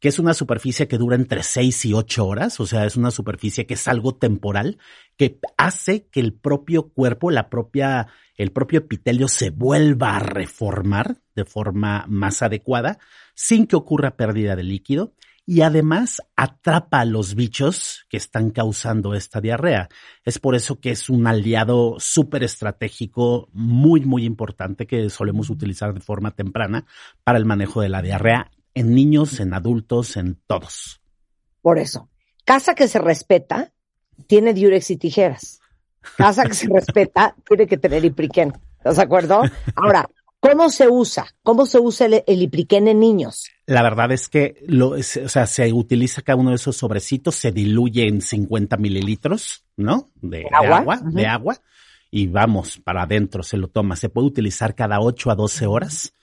que 0.00 0.08
es 0.08 0.18
una 0.18 0.34
superficie 0.34 0.88
que 0.88 0.98
dura 0.98 1.14
entre 1.14 1.42
6 1.42 1.84
y 1.84 1.92
8 1.92 2.26
horas, 2.26 2.58
o 2.58 2.66
sea, 2.66 2.86
es 2.86 2.96
una 2.96 3.10
superficie 3.10 3.66
que 3.66 3.74
es 3.74 3.86
algo 3.86 4.16
temporal, 4.16 4.78
que 5.16 5.38
hace 5.58 6.06
que 6.06 6.20
el 6.20 6.32
propio 6.32 6.88
cuerpo, 6.88 7.30
la 7.30 7.50
propia, 7.50 8.08
el 8.36 8.50
propio 8.50 8.80
epitelio 8.80 9.28
se 9.28 9.50
vuelva 9.50 10.16
a 10.16 10.20
reformar 10.20 11.18
de 11.36 11.44
forma 11.44 12.06
más 12.08 12.42
adecuada, 12.42 12.98
sin 13.34 13.66
que 13.66 13.76
ocurra 13.76 14.16
pérdida 14.16 14.56
de 14.56 14.62
líquido, 14.62 15.14
y 15.44 15.62
además 15.62 16.22
atrapa 16.36 17.00
a 17.00 17.04
los 17.04 17.34
bichos 17.34 18.06
que 18.08 18.16
están 18.16 18.50
causando 18.50 19.14
esta 19.14 19.40
diarrea. 19.40 19.88
Es 20.24 20.38
por 20.38 20.54
eso 20.54 20.80
que 20.80 20.92
es 20.92 21.10
un 21.10 21.26
aliado 21.26 21.96
súper 21.98 22.44
estratégico, 22.44 23.48
muy, 23.52 24.02
muy 24.02 24.24
importante 24.24 24.86
que 24.86 25.10
solemos 25.10 25.50
utilizar 25.50 25.92
de 25.92 26.00
forma 26.00 26.30
temprana 26.30 26.86
para 27.24 27.36
el 27.36 27.46
manejo 27.46 27.80
de 27.80 27.88
la 27.88 28.00
diarrea 28.00 28.50
en 28.74 28.94
niños, 28.94 29.40
en 29.40 29.54
adultos, 29.54 30.16
en 30.16 30.40
todos. 30.46 31.00
por 31.62 31.78
eso. 31.78 32.08
Casa 32.44 32.74
que 32.74 32.88
se 32.88 32.98
respeta 32.98 33.72
tiene 34.26 34.54
diurex 34.54 34.90
y 34.90 34.96
tijeras. 34.96 35.60
Casa 36.16 36.44
que 36.44 36.54
se 36.54 36.66
respeta 36.72 37.34
tiene 37.48 37.66
que 37.66 37.76
tener 37.78 38.04
ipriquén. 38.04 38.52
¿Estás 38.78 38.96
de 38.96 39.02
acuerdo? 39.02 39.42
Ahora, 39.76 40.08
¿cómo 40.40 40.70
se 40.70 40.88
usa? 40.88 41.26
¿Cómo 41.42 41.66
se 41.66 41.78
usa 41.78 42.06
el, 42.06 42.24
el 42.26 42.42
ipriquén 42.42 42.88
en 42.88 42.98
niños? 42.98 43.46
La 43.66 43.82
verdad 43.82 44.10
es 44.10 44.28
que 44.28 44.64
lo, 44.66 44.90
o 44.90 45.02
sea, 45.02 45.46
se 45.46 45.72
utiliza 45.72 46.22
cada 46.22 46.36
uno 46.36 46.50
de 46.50 46.56
esos 46.56 46.76
sobrecitos, 46.76 47.36
se 47.36 47.52
diluye 47.52 48.08
en 48.08 48.20
50 48.22 48.76
mililitros, 48.78 49.64
¿no? 49.76 50.08
De, 50.16 50.38
de 50.38 50.48
¿Agua? 50.52 50.78
agua, 50.78 50.98
Ujú. 51.02 51.10
de 51.12 51.26
agua, 51.26 51.56
y 52.10 52.26
vamos 52.26 52.78
para 52.82 53.02
adentro, 53.02 53.42
se 53.44 53.58
lo 53.58 53.68
toma. 53.68 53.94
Se 53.96 54.08
puede 54.08 54.26
utilizar 54.26 54.74
cada 54.74 55.00
8 55.00 55.30
a 55.30 55.34
12 55.36 55.66
horas. 55.66 56.14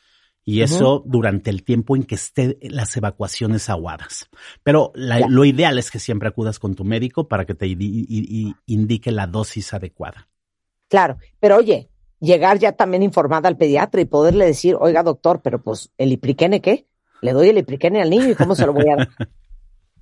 Y 0.50 0.62
eso 0.62 1.04
durante 1.06 1.50
el 1.50 1.64
tiempo 1.64 1.98
en 1.98 2.04
que 2.04 2.16
esté 2.16 2.58
las 2.62 2.96
evacuaciones 2.96 3.70
aguadas. 3.70 4.30
Pero 4.64 4.94
la- 4.96 5.28
lo 5.28 5.44
ideal 5.44 5.78
es 5.78 5.92
que 5.92 6.00
siempre 6.00 6.30
acudas 6.30 6.58
con 6.58 6.74
tu 6.74 6.86
médico 6.86 7.28
para 7.28 7.46
que 7.46 7.54
te 7.54 7.68
indique 7.68 9.12
la 9.12 9.28
dosis 9.28 9.74
adecuada. 9.74 10.30
Claro, 10.88 11.18
pero 11.42 11.58
oye, 11.58 11.90
llegar 12.22 12.60
ya 12.60 12.72
también 12.72 13.04
informada 13.04 13.50
al 13.50 13.58
pediatra 13.58 14.00
y 14.00 14.06
poderle 14.06 14.46
decir, 14.46 14.78
oiga 14.80 15.04
doctor, 15.04 15.42
pero 15.44 15.62
pues 15.62 15.92
el 15.98 16.14
ipriquene 16.14 16.62
qué? 16.62 16.88
Le 17.22 17.34
doy 17.34 17.50
el 17.50 17.58
ipriquene 17.58 18.02
al 18.02 18.10
niño 18.10 18.30
y 18.30 18.36
cómo 18.36 18.56
se 18.56 18.66
lo 18.66 18.72
voy 18.72 18.90
a 18.90 18.96
dar. 18.96 19.10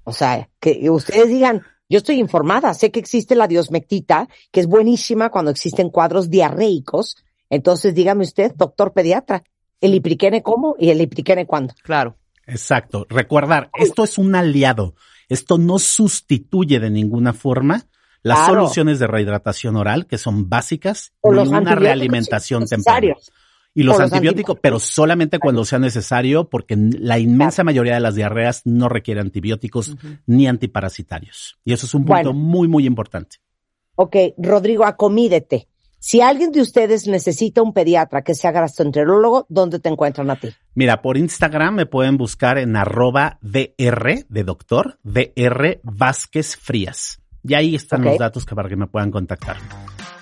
O 0.07 0.11
sea, 0.11 0.47
que 0.59 0.87
ustedes 0.91 1.27
digan, 1.29 1.63
yo 1.89 1.97
estoy 1.97 2.19
informada, 2.19 2.75
sé 2.75 2.91
que 2.91 2.99
existe 2.99 3.33
la 3.33 3.47
diosmectita, 3.47 4.29
que 4.51 4.59
es 4.59 4.67
buenísima 4.67 5.31
cuando 5.31 5.49
existen 5.49 5.89
cuadros 5.89 6.29
diarreicos. 6.29 7.17
Entonces 7.49 7.95
dígame 7.95 8.23
usted, 8.23 8.53
doctor 8.55 8.93
pediatra, 8.93 9.43
el 9.81 9.93
ipriquene 9.95 10.41
cómo 10.43 10.75
y 10.79 10.89
el 10.89 11.01
ipriquene 11.01 11.45
cuándo. 11.45 11.73
Claro. 11.83 12.17
Exacto. 12.47 13.05
Recordar, 13.09 13.69
esto 13.77 14.03
es 14.03 14.17
un 14.17 14.35
aliado. 14.35 14.95
Esto 15.29 15.57
no 15.57 15.79
sustituye 15.79 16.79
de 16.79 16.89
ninguna 16.89 17.33
forma 17.33 17.85
las 18.21 18.39
Claro. 18.39 18.53
soluciones 18.61 18.99
de 18.99 19.07
rehidratación 19.07 19.75
oral, 19.75 20.07
que 20.07 20.17
son 20.17 20.49
básicas, 20.49 21.13
O 21.21 21.33
ni 21.33 21.47
una 21.47 21.75
realimentación 21.75 22.65
temprana. 22.65 22.99
necesarios. 23.01 23.31
Y 23.77 23.83
los 23.83 23.99
antibióticos, 23.99 24.57
pero 24.61 24.79
solamente 24.79 25.37
cuando 25.37 25.65
sea 25.65 25.79
necesario, 25.79 26.49
porque 26.49 26.77
la 26.77 27.19
inmensa 27.19 27.63
mayoría 27.65 27.95
de 27.95 27.99
las 27.99 28.15
diarreas 28.15 28.61
no 28.63 28.87
requiere 28.87 29.19
antibióticos 29.19 29.95
ni 30.25 30.47
antiparasitarios. 30.47 31.57
Y 31.65 31.73
eso 31.73 31.85
es 31.85 31.93
un 31.93 32.05
punto 32.05 32.31
Bueno. 32.31 32.33
muy, 32.33 32.67
muy 32.69 32.85
importante. 32.85 33.37
Ok, 33.95 34.15
Rodrigo, 34.37 34.85
acomídete. 34.85 35.67
Si 36.07 36.21
alguien 36.21 36.51
de 36.51 36.61
ustedes 36.61 37.07
necesita 37.07 37.63
un 37.63 37.73
pediatra 37.73 38.21
que 38.21 38.35
sea 38.35 38.51
gastroenterólogo, 38.51 39.47
¿dónde 39.49 39.79
te 39.79 39.89
encuentran 39.89 40.29
a 40.29 40.35
ti? 40.35 40.49
Mira, 40.75 41.01
por 41.01 41.17
Instagram 41.17 41.73
me 41.73 41.87
pueden 41.87 42.15
buscar 42.15 42.59
en 42.59 42.75
arroba 42.75 43.39
DR 43.41 44.23
de 44.29 44.43
doctor, 44.43 44.99
DR 45.01 45.79
Vázquez 45.81 46.57
Frías. 46.57 47.21
Y 47.43 47.55
ahí 47.55 47.73
están 47.73 48.03
los 48.03 48.19
datos 48.19 48.45
que 48.45 48.53
para 48.53 48.69
que 48.69 48.75
me 48.75 48.85
puedan 48.85 49.09
contactar. 49.09 49.57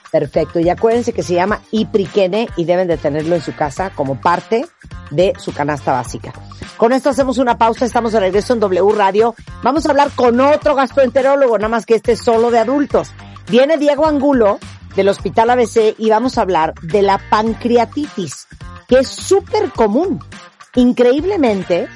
Perfecto. 0.09 0.61
Y 0.61 0.69
acuérdense 0.69 1.11
que 1.11 1.21
se 1.21 1.33
llama 1.33 1.59
Ipriquene 1.71 2.47
y 2.55 2.63
deben 2.63 2.87
de 2.87 2.95
tenerlo 2.95 3.35
en 3.35 3.41
su 3.41 3.53
casa 3.53 3.89
como 3.89 4.21
parte 4.21 4.65
de 5.11 5.33
su 5.37 5.51
canasta 5.51 5.91
básica. 5.91 6.31
Con 6.77 6.93
esto 6.93 7.09
hacemos 7.09 7.39
una 7.39 7.57
pausa. 7.57 7.83
Estamos 7.83 8.13
de 8.13 8.21
regreso 8.21 8.53
en 8.53 8.61
W 8.61 8.93
Radio. 8.95 9.35
Vamos 9.63 9.85
a 9.85 9.89
hablar 9.89 10.11
con 10.15 10.39
otro 10.39 10.75
gastroenterólogo, 10.75 11.57
nada 11.57 11.67
más 11.67 11.85
que 11.85 11.95
este 11.95 12.13
es 12.13 12.19
solo 12.19 12.51
de 12.51 12.59
adultos. 12.59 13.11
Viene 13.49 13.77
Diego 13.77 14.05
Angulo 14.05 14.59
del 14.95 15.09
Hospital 15.09 15.49
ABC 15.49 15.95
y 15.97 16.09
vamos 16.09 16.37
a 16.37 16.41
hablar 16.41 16.73
de 16.81 17.01
la 17.01 17.19
pancreatitis, 17.29 18.47
que 18.87 18.99
es 18.99 19.07
súper 19.07 19.71
común. 19.71 20.19
Increíblemente, 20.75 21.87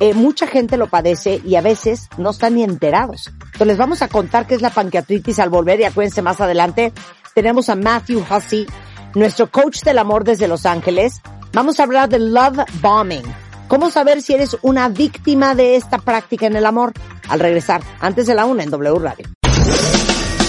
eh, 0.00 0.14
mucha 0.14 0.46
gente 0.46 0.76
lo 0.76 0.88
padece 0.88 1.40
y 1.44 1.56
a 1.56 1.60
veces 1.60 2.08
no 2.16 2.30
están 2.30 2.54
ni 2.54 2.64
enterados. 2.64 3.30
Entonces 3.44 3.66
les 3.66 3.78
vamos 3.78 4.02
a 4.02 4.08
contar 4.08 4.46
qué 4.46 4.54
es 4.54 4.62
la 4.62 4.70
pancreatitis 4.70 5.38
al 5.38 5.50
volver 5.50 5.80
y 5.80 5.84
acuérdense 5.84 6.22
más 6.22 6.40
adelante. 6.40 6.92
Tenemos 7.34 7.68
a 7.68 7.76
Matthew 7.76 8.24
Hussey, 8.28 8.66
nuestro 9.14 9.50
coach 9.50 9.82
del 9.82 9.98
amor 9.98 10.24
desde 10.24 10.48
Los 10.48 10.66
Ángeles. 10.66 11.20
Vamos 11.52 11.78
a 11.78 11.84
hablar 11.84 12.08
de 12.08 12.18
love 12.18 12.58
bombing. 12.80 13.24
¿Cómo 13.68 13.90
saber 13.90 14.20
si 14.22 14.34
eres 14.34 14.56
una 14.62 14.88
víctima 14.88 15.54
de 15.54 15.76
esta 15.76 15.98
práctica 15.98 16.46
en 16.46 16.56
el 16.56 16.66
amor? 16.66 16.92
Al 17.28 17.40
regresar, 17.40 17.82
antes 18.00 18.26
de 18.26 18.34
la 18.34 18.44
una 18.44 18.62
en 18.62 18.70
W 18.70 18.98
Radio. 18.98 19.26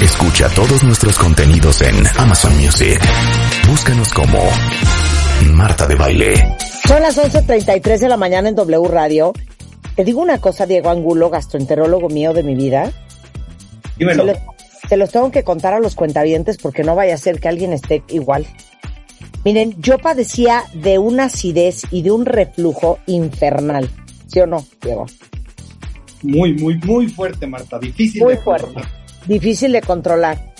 Escucha 0.05 0.47
todos 0.53 0.83
nuestros 0.83 1.17
contenidos 1.17 1.81
en 1.81 1.95
Amazon 2.19 2.55
Music. 2.57 3.01
Búscanos 3.67 4.13
como 4.13 4.37
Marta 5.51 5.87
de 5.87 5.95
Baile. 5.95 6.55
Son 6.87 7.01
las 7.01 7.17
11.33 7.17 7.97
de 7.97 8.07
la 8.07 8.15
mañana 8.15 8.49
en 8.49 8.53
W 8.53 8.87
Radio. 8.87 9.33
Te 9.95 10.03
digo 10.03 10.21
una 10.21 10.37
cosa, 10.37 10.67
Diego 10.67 10.91
Angulo, 10.91 11.31
gastroenterólogo 11.31 12.09
mío 12.09 12.33
de 12.33 12.43
mi 12.43 12.53
vida. 12.53 12.91
Dímelo. 13.97 14.25
Se 14.25 14.27
los, 14.27 14.37
se 14.89 14.97
los 14.97 15.11
tengo 15.11 15.31
que 15.31 15.43
contar 15.43 15.73
a 15.73 15.79
los 15.79 15.95
cuentavientes 15.95 16.59
porque 16.59 16.83
no 16.83 16.93
vaya 16.93 17.15
a 17.15 17.17
ser 17.17 17.39
que 17.39 17.47
alguien 17.47 17.73
esté 17.73 18.03
igual. 18.09 18.45
Miren, 19.43 19.73
yo 19.81 19.97
padecía 19.97 20.65
de 20.75 20.99
una 20.99 21.25
acidez 21.25 21.81
y 21.89 22.03
de 22.03 22.11
un 22.11 22.27
reflujo 22.27 22.99
infernal. 23.07 23.89
¿Sí 24.27 24.39
o 24.39 24.45
no, 24.45 24.63
Diego? 24.83 25.07
Muy, 26.21 26.53
muy, 26.53 26.77
muy 26.77 27.09
fuerte, 27.09 27.47
Marta. 27.47 27.79
Difícil. 27.79 28.21
Muy 28.21 28.35
de 28.35 28.41
fuerte. 28.41 28.65
controlar. 28.65 29.04
Difícil 29.27 29.71
de 29.71 29.81
controlar. 29.81 30.53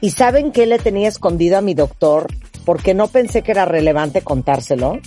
¿Y 0.00 0.10
saben 0.10 0.52
qué 0.52 0.66
le 0.66 0.78
tenía 0.78 1.08
escondido 1.08 1.58
a 1.58 1.60
mi 1.62 1.74
doctor? 1.74 2.26
Porque 2.64 2.94
no 2.94 3.08
pensé 3.08 3.42
que 3.42 3.52
era 3.52 3.64
relevante 3.64 4.22
contárselo. 4.22 4.98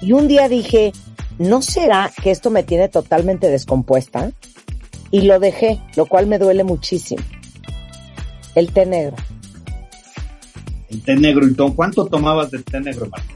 Y 0.00 0.12
un 0.12 0.28
día 0.28 0.48
dije, 0.48 0.92
¿no 1.38 1.62
será 1.62 2.10
que 2.22 2.30
esto 2.30 2.50
me 2.50 2.62
tiene 2.62 2.88
totalmente 2.88 3.48
descompuesta? 3.48 4.30
Y 5.10 5.22
lo 5.22 5.38
dejé, 5.38 5.80
lo 5.96 6.06
cual 6.06 6.26
me 6.26 6.38
duele 6.38 6.64
muchísimo. 6.64 7.22
El 8.54 8.72
té 8.72 8.86
negro. 8.86 9.16
El 10.88 11.02
té 11.02 11.16
negro. 11.16 11.46
¿Y 11.46 11.54
to- 11.54 11.74
cuánto 11.74 12.06
tomabas 12.06 12.50
de 12.50 12.58
té 12.62 12.80
negro, 12.80 13.08
Marta? 13.10 13.26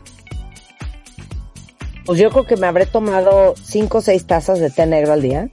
Pues 2.04 2.20
yo 2.20 2.30
creo 2.30 2.46
que 2.46 2.56
me 2.56 2.66
habré 2.68 2.86
tomado 2.86 3.54
cinco 3.60 3.98
o 3.98 4.00
seis 4.00 4.26
tazas 4.26 4.60
de 4.60 4.70
té 4.70 4.86
negro 4.86 5.12
al 5.12 5.22
día. 5.22 5.50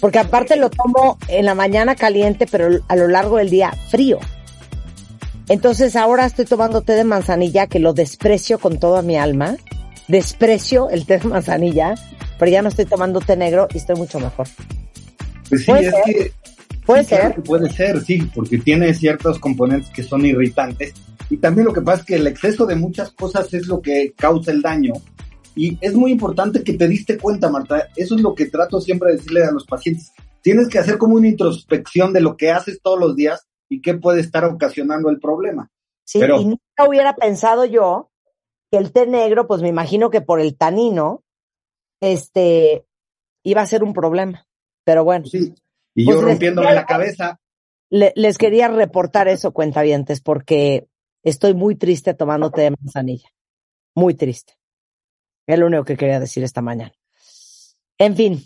Porque 0.00 0.18
aparte 0.18 0.56
lo 0.56 0.70
tomo 0.70 1.18
en 1.28 1.44
la 1.44 1.54
mañana 1.54 1.94
caliente, 1.96 2.46
pero 2.50 2.68
a 2.86 2.96
lo 2.96 3.08
largo 3.08 3.36
del 3.38 3.50
día 3.50 3.72
frío. 3.90 4.18
Entonces 5.48 5.96
ahora 5.96 6.26
estoy 6.26 6.44
tomando 6.44 6.82
té 6.82 6.92
de 6.92 7.04
manzanilla 7.04 7.66
que 7.66 7.78
lo 7.78 7.94
desprecio 7.94 8.58
con 8.58 8.78
toda 8.78 9.02
mi 9.02 9.16
alma. 9.16 9.56
Desprecio 10.06 10.88
el 10.90 11.06
té 11.06 11.18
de 11.18 11.28
manzanilla, 11.28 11.94
pero 12.38 12.50
ya 12.50 12.62
no 12.62 12.68
estoy 12.68 12.84
tomando 12.84 13.20
té 13.20 13.36
negro 13.36 13.66
y 13.74 13.78
estoy 13.78 13.96
mucho 13.96 14.20
mejor. 14.20 14.46
Pues 15.48 15.62
sí, 15.62 15.66
Puede 15.66 15.86
es 15.86 15.94
ser. 15.94 16.02
que. 16.04 16.32
Puede 16.86 17.02
sí, 17.02 17.08
claro 17.08 17.24
ser. 17.24 17.34
que 17.34 17.42
puede 17.42 17.70
ser, 17.70 18.00
sí, 18.02 18.30
porque 18.34 18.58
tiene 18.58 18.94
ciertos 18.94 19.38
componentes 19.38 19.90
que 19.90 20.02
son 20.02 20.24
irritantes. 20.24 20.92
Y 21.30 21.36
también 21.38 21.66
lo 21.66 21.72
que 21.72 21.82
pasa 21.82 22.00
es 22.00 22.06
que 22.06 22.14
el 22.16 22.26
exceso 22.26 22.64
de 22.64 22.76
muchas 22.76 23.10
cosas 23.12 23.52
es 23.52 23.66
lo 23.66 23.82
que 23.82 24.14
causa 24.16 24.50
el 24.50 24.62
daño. 24.62 24.94
Y 25.54 25.76
es 25.80 25.94
muy 25.94 26.12
importante 26.12 26.62
que 26.62 26.74
te 26.74 26.86
diste 26.88 27.18
cuenta, 27.18 27.48
Marta. 27.50 27.88
Eso 27.96 28.14
es 28.14 28.20
lo 28.20 28.34
que 28.34 28.46
trato 28.46 28.80
siempre 28.80 29.10
de 29.10 29.16
decirle 29.16 29.44
a 29.44 29.50
los 29.50 29.64
pacientes. 29.66 30.12
Tienes 30.42 30.68
que 30.68 30.78
hacer 30.78 30.98
como 30.98 31.16
una 31.16 31.28
introspección 31.28 32.12
de 32.12 32.20
lo 32.20 32.36
que 32.36 32.50
haces 32.50 32.80
todos 32.82 32.98
los 32.98 33.16
días 33.16 33.46
y 33.68 33.80
qué 33.80 33.94
puede 33.94 34.20
estar 34.20 34.44
ocasionando 34.44 35.10
el 35.10 35.18
problema. 35.20 35.70
Sí, 36.04 36.20
Pero- 36.20 36.40
y 36.40 36.44
nunca 36.46 36.88
hubiera 36.88 37.14
pensado 37.16 37.64
yo 37.64 38.10
que 38.70 38.78
el 38.78 38.92
té 38.92 39.06
negro, 39.06 39.46
pues 39.46 39.62
me 39.62 39.68
imagino 39.68 40.10
que 40.10 40.20
por 40.20 40.40
el 40.40 40.56
tanino, 40.56 41.22
este, 42.00 42.84
iba 43.44 43.62
a 43.62 43.66
ser 43.66 43.82
un 43.82 43.92
problema. 43.92 44.46
Pero 44.84 45.04
bueno, 45.04 45.26
Sí. 45.26 45.54
Y 45.94 46.04
Pues 46.04 46.14
yo 46.16 46.22
les- 46.22 46.30
rompiéndome 46.30 46.72
la 46.74 46.86
cabeza. 46.86 47.40
le- 47.90 48.12
les 48.14 48.38
quería 48.38 48.68
reportar 48.68 49.26
eso, 49.26 49.52
cuentavientes, 49.52 50.20
porque 50.20 50.86
estoy 51.24 51.54
muy 51.54 51.74
triste 51.74 52.14
tomando 52.14 52.52
té 52.52 52.62
de 52.62 52.70
manzanilla. 52.80 53.28
Muy 53.96 54.14
triste. 54.14 54.54
Es 55.48 55.58
lo 55.58 55.66
único 55.66 55.84
que 55.84 55.96
quería 55.96 56.20
decir 56.20 56.44
esta 56.44 56.60
mañana. 56.60 56.92
En 57.96 58.14
fin, 58.14 58.44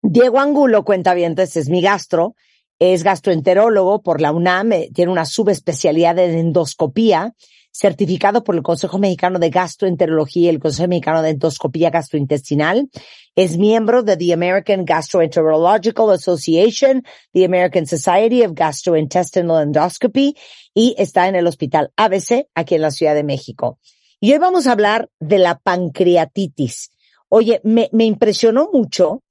Diego 0.00 0.38
Angulo, 0.38 0.84
cuentavientes, 0.84 1.56
es 1.56 1.68
mi 1.68 1.82
gastro, 1.82 2.36
es 2.78 3.02
gastroenterólogo 3.02 4.00
por 4.00 4.20
la 4.20 4.30
UNAM, 4.30 4.72
eh, 4.72 4.88
tiene 4.94 5.10
una 5.10 5.24
subespecialidad 5.24 6.16
en 6.20 6.38
endoscopía, 6.38 7.34
certificado 7.72 8.44
por 8.44 8.54
el 8.54 8.62
Consejo 8.62 8.96
Mexicano 8.98 9.40
de 9.40 9.50
Gastroenterología 9.50 10.44
y 10.44 10.48
el 10.48 10.60
Consejo 10.60 10.88
Mexicano 10.88 11.20
de 11.20 11.30
Endoscopía 11.30 11.90
Gastrointestinal. 11.90 12.88
Es 13.34 13.58
miembro 13.58 14.04
de 14.04 14.16
the 14.16 14.32
American 14.32 14.84
Gastroenterological 14.84 16.12
Association, 16.12 17.02
the 17.32 17.44
American 17.44 17.86
Society 17.86 18.44
of 18.44 18.52
Gastrointestinal 18.54 19.64
Endoscopy 19.64 20.36
y 20.72 20.94
está 20.96 21.26
en 21.26 21.34
el 21.34 21.48
Hospital 21.48 21.92
ABC 21.96 22.46
aquí 22.54 22.76
en 22.76 22.82
la 22.82 22.92
Ciudad 22.92 23.16
de 23.16 23.24
México. 23.24 23.80
Y 24.20 24.32
hoy 24.32 24.38
vamos 24.38 24.66
a 24.66 24.72
hablar 24.72 25.10
de 25.20 25.38
la 25.38 25.58
pancreatitis. 25.58 26.90
Oye, 27.28 27.60
me, 27.64 27.90
me 27.92 28.04
impresionó 28.04 28.70
mucho 28.72 29.22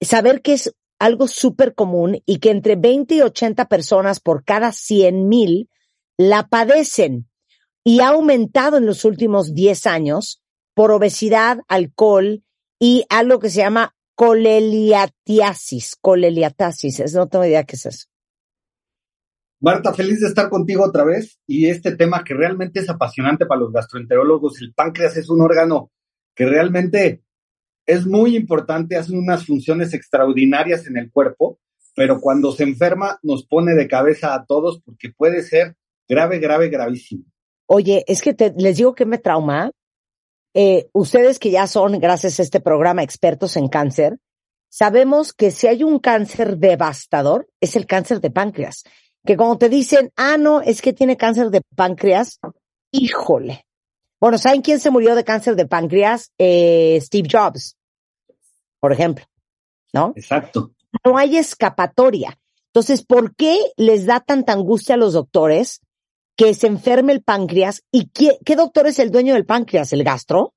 saber 0.00 0.42
que 0.42 0.54
es 0.54 0.74
algo 0.98 1.28
súper 1.28 1.74
común 1.74 2.22
y 2.26 2.38
que 2.38 2.50
entre 2.50 2.76
20 2.76 3.14
y 3.14 3.22
80 3.22 3.66
personas 3.68 4.20
por 4.20 4.44
cada 4.44 4.72
100 4.72 5.28
mil 5.28 5.70
la 6.16 6.48
padecen 6.48 7.28
y 7.84 8.00
ha 8.00 8.08
aumentado 8.08 8.76
en 8.76 8.86
los 8.86 9.04
últimos 9.04 9.54
10 9.54 9.86
años 9.86 10.42
por 10.74 10.90
obesidad, 10.92 11.60
alcohol 11.68 12.44
y 12.78 13.04
algo 13.08 13.38
que 13.38 13.50
se 13.50 13.60
llama 13.60 13.96
coleliatiasis. 14.14 15.96
Coleliatasis, 16.00 17.14
no 17.14 17.28
tengo 17.28 17.44
idea 17.44 17.64
qué 17.64 17.76
es 17.76 17.86
eso. 17.86 18.07
Marta, 19.60 19.92
feliz 19.92 20.20
de 20.20 20.28
estar 20.28 20.48
contigo 20.48 20.84
otra 20.84 21.04
vez 21.04 21.38
y 21.46 21.66
este 21.66 21.96
tema 21.96 22.22
que 22.22 22.34
realmente 22.34 22.80
es 22.80 22.88
apasionante 22.88 23.44
para 23.46 23.60
los 23.60 23.72
gastroenterólogos. 23.72 24.60
El 24.62 24.72
páncreas 24.72 25.16
es 25.16 25.28
un 25.28 25.40
órgano 25.40 25.90
que 26.34 26.46
realmente 26.46 27.22
es 27.84 28.06
muy 28.06 28.36
importante, 28.36 28.96
hace 28.96 29.12
unas 29.12 29.44
funciones 29.46 29.94
extraordinarias 29.94 30.86
en 30.86 30.96
el 30.96 31.10
cuerpo, 31.10 31.58
pero 31.96 32.20
cuando 32.20 32.52
se 32.52 32.62
enferma 32.62 33.18
nos 33.22 33.46
pone 33.46 33.74
de 33.74 33.88
cabeza 33.88 34.34
a 34.34 34.44
todos 34.44 34.80
porque 34.84 35.10
puede 35.10 35.42
ser 35.42 35.74
grave, 36.08 36.38
grave, 36.38 36.68
gravísimo. 36.68 37.24
Oye, 37.66 38.04
es 38.06 38.22
que 38.22 38.34
te- 38.34 38.54
les 38.56 38.76
digo 38.76 38.94
que 38.94 39.06
me 39.06 39.18
trauma. 39.18 39.72
Eh, 40.54 40.88
ustedes 40.92 41.38
que 41.38 41.50
ya 41.50 41.66
son, 41.66 41.98
gracias 41.98 42.38
a 42.38 42.42
este 42.42 42.60
programa, 42.60 43.02
expertos 43.02 43.56
en 43.56 43.68
cáncer, 43.68 44.18
sabemos 44.70 45.32
que 45.32 45.50
si 45.50 45.66
hay 45.66 45.82
un 45.82 45.98
cáncer 45.98 46.58
devastador, 46.58 47.48
es 47.60 47.74
el 47.74 47.86
cáncer 47.86 48.20
de 48.20 48.30
páncreas. 48.30 48.84
Que 49.28 49.36
cuando 49.36 49.58
te 49.58 49.68
dicen, 49.68 50.10
ah, 50.16 50.38
no, 50.38 50.62
es 50.62 50.80
que 50.80 50.94
tiene 50.94 51.18
cáncer 51.18 51.50
de 51.50 51.60
páncreas, 51.76 52.40
híjole. 52.90 53.66
Bueno, 54.18 54.38
¿saben 54.38 54.62
quién 54.62 54.80
se 54.80 54.90
murió 54.90 55.14
de 55.14 55.22
cáncer 55.22 55.54
de 55.54 55.66
páncreas? 55.66 56.32
Eh, 56.38 56.98
Steve 57.02 57.28
Jobs, 57.30 57.76
por 58.80 58.90
ejemplo, 58.90 59.26
¿no? 59.92 60.14
Exacto. 60.16 60.72
no 61.04 61.18
hay 61.18 61.36
escapatoria. 61.36 62.38
Entonces, 62.68 63.04
¿por 63.04 63.36
qué 63.36 63.58
les 63.76 64.06
da 64.06 64.20
tanta 64.20 64.54
angustia 64.54 64.94
a 64.94 64.98
los 64.98 65.12
doctores 65.12 65.82
que 66.34 66.54
se 66.54 66.66
enferme 66.66 67.12
el 67.12 67.22
páncreas? 67.22 67.82
¿Y 67.92 68.08
qué, 68.08 68.38
qué 68.46 68.56
doctor 68.56 68.86
es 68.86 68.98
el 68.98 69.10
dueño 69.10 69.34
del 69.34 69.44
páncreas? 69.44 69.92
¿El 69.92 70.04
gastro? 70.04 70.54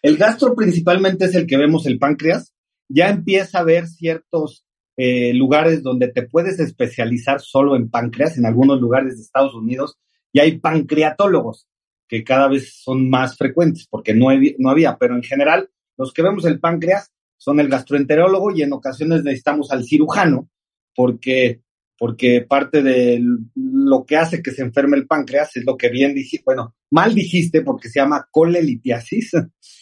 El 0.00 0.16
gastro 0.16 0.54
principalmente 0.54 1.26
es 1.26 1.34
el 1.34 1.46
que 1.46 1.58
vemos 1.58 1.84
el 1.84 1.98
páncreas. 1.98 2.54
Ya 2.88 3.10
empieza 3.10 3.58
a 3.58 3.60
haber 3.60 3.86
ciertos 3.86 4.64
eh, 4.96 5.32
lugares 5.34 5.82
donde 5.82 6.08
te 6.08 6.22
puedes 6.22 6.60
especializar 6.60 7.40
solo 7.40 7.76
en 7.76 7.88
páncreas, 7.88 8.36
en 8.36 8.46
algunos 8.46 8.80
lugares 8.80 9.16
de 9.16 9.22
Estados 9.22 9.54
Unidos, 9.54 9.98
y 10.32 10.40
hay 10.40 10.58
pancreatólogos 10.58 11.66
que 12.08 12.24
cada 12.24 12.48
vez 12.48 12.74
son 12.82 13.08
más 13.08 13.36
frecuentes 13.36 13.86
porque 13.88 14.14
no, 14.14 14.28
no 14.58 14.70
había, 14.70 14.98
pero 14.98 15.14
en 15.16 15.22
general 15.22 15.70
los 15.96 16.12
que 16.12 16.22
vemos 16.22 16.44
el 16.44 16.60
páncreas 16.60 17.10
son 17.38 17.58
el 17.58 17.68
gastroenterólogo 17.68 18.54
y 18.54 18.62
en 18.62 18.72
ocasiones 18.72 19.24
necesitamos 19.24 19.70
al 19.70 19.84
cirujano 19.84 20.48
porque, 20.94 21.62
porque 21.98 22.42
parte 22.42 22.82
de 22.82 23.22
lo 23.54 24.04
que 24.04 24.16
hace 24.16 24.42
que 24.42 24.50
se 24.50 24.62
enferme 24.62 24.96
el 24.96 25.06
páncreas 25.06 25.56
es 25.56 25.64
lo 25.64 25.76
que 25.76 25.88
bien 25.88 26.14
dijiste, 26.14 26.44
bueno, 26.44 26.74
mal 26.90 27.14
dijiste 27.14 27.62
porque 27.62 27.88
se 27.88 28.00
llama 28.00 28.28
colelitiasis. 28.30 29.32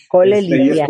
Cole 0.09 0.39
Este, 0.39 0.71
es 0.71 0.81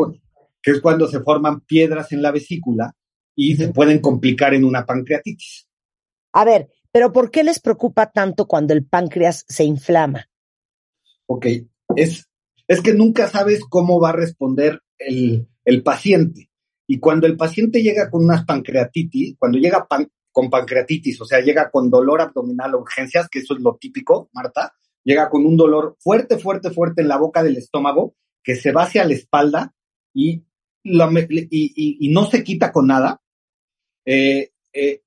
que 0.63 0.71
es 0.73 0.81
cuando 0.81 1.09
se 1.09 1.21
forman 1.21 1.61
piedras 1.61 2.13
en 2.13 2.23
la 2.23 2.33
vesícula 2.33 2.95
y 3.35 3.57
se 3.57 3.69
pueden 3.69 4.01
complicar 4.01 4.55
en 4.55 4.65
una 4.65 4.85
pancreatitis. 4.87 5.67
A 6.33 6.45
ver, 6.45 6.71
pero 6.93 7.13
¿por 7.13 7.31
qué 7.31 7.45
les 7.45 7.61
preocupa 7.61 8.11
tanto 8.11 8.47
cuando 8.47 8.73
el 8.73 8.85
páncreas 8.85 9.45
se 9.49 9.65
inflama? 9.65 10.29
Ok, 11.27 11.47
es, 11.97 12.29
es 12.67 12.81
que 12.81 12.95
nunca 12.95 13.29
sabes 13.29 13.61
cómo 13.69 14.01
va 14.01 14.11
a 14.11 14.17
responder 14.17 14.81
el, 14.99 15.49
el 15.65 15.83
paciente. 15.83 16.51
Y 16.87 16.99
cuando 16.99 17.27
el 17.27 17.37
paciente 17.37 17.83
llega 17.83 18.11
con 18.11 18.25
unas 18.25 18.45
pancreatitis, 18.45 19.37
cuando 19.39 19.59
llega 19.59 19.87
pan- 19.87 20.11
con 20.33 20.51
pancreatitis, 20.51 21.21
o 21.21 21.25
sea, 21.25 21.41
llega 21.41 21.71
con 21.71 21.91
dolor 21.91 22.21
abdominal 22.21 22.75
o 22.75 22.81
urgencias, 22.81 23.29
que 23.29 23.41
eso 23.41 23.55
es 23.55 23.61
lo 23.61 23.77
típico, 23.77 24.29
Marta, 24.33 24.73
llega 25.05 25.31
con 25.31 25.47
un 25.47 25.57
dolor 25.57 25.97
fuerte, 26.01 26.39
fuerte, 26.39 26.71
fuerte 26.71 27.03
en 27.03 27.09
la 27.09 27.17
boca 27.17 27.43
del 27.43 27.57
estómago, 27.57 28.15
que 28.43 28.57
se 28.57 28.73
va 28.73 28.85
hacia 28.85 29.05
la 29.05 29.15
espalda 29.15 29.75
y, 30.13 30.45
la 30.85 31.11
me- 31.11 31.27
y, 31.31 31.47
y- 31.51 31.97
y 32.01 32.09
no 32.13 32.25
se 32.27 32.43
quita 32.45 32.73
con 32.73 32.87
nada. 32.87 33.21
Eh, 34.05 34.51
eh, 34.73 35.03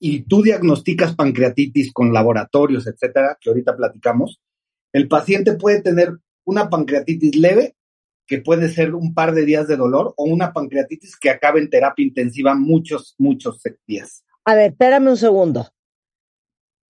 y 0.00 0.20
tú 0.22 0.42
diagnosticas 0.42 1.14
pancreatitis 1.16 1.92
con 1.92 2.12
laboratorios, 2.12 2.86
etcétera, 2.86 3.36
que 3.40 3.50
ahorita 3.50 3.76
platicamos, 3.76 4.40
el 4.92 5.08
paciente 5.08 5.54
puede 5.54 5.82
tener 5.82 6.12
una 6.44 6.70
pancreatitis 6.70 7.36
leve, 7.36 7.74
que 8.26 8.38
puede 8.40 8.68
ser 8.68 8.94
un 8.94 9.12
par 9.14 9.34
de 9.34 9.44
días 9.44 9.66
de 9.68 9.76
dolor, 9.76 10.14
o 10.16 10.24
una 10.24 10.52
pancreatitis 10.52 11.16
que 11.18 11.30
acabe 11.30 11.60
en 11.60 11.70
terapia 11.70 12.04
intensiva 12.06 12.54
muchos, 12.54 13.14
muchos 13.18 13.60
días. 13.86 14.22
A 14.44 14.54
ver, 14.54 14.70
espérame 14.72 15.08
un 15.08 15.16
segundo. 15.16 15.68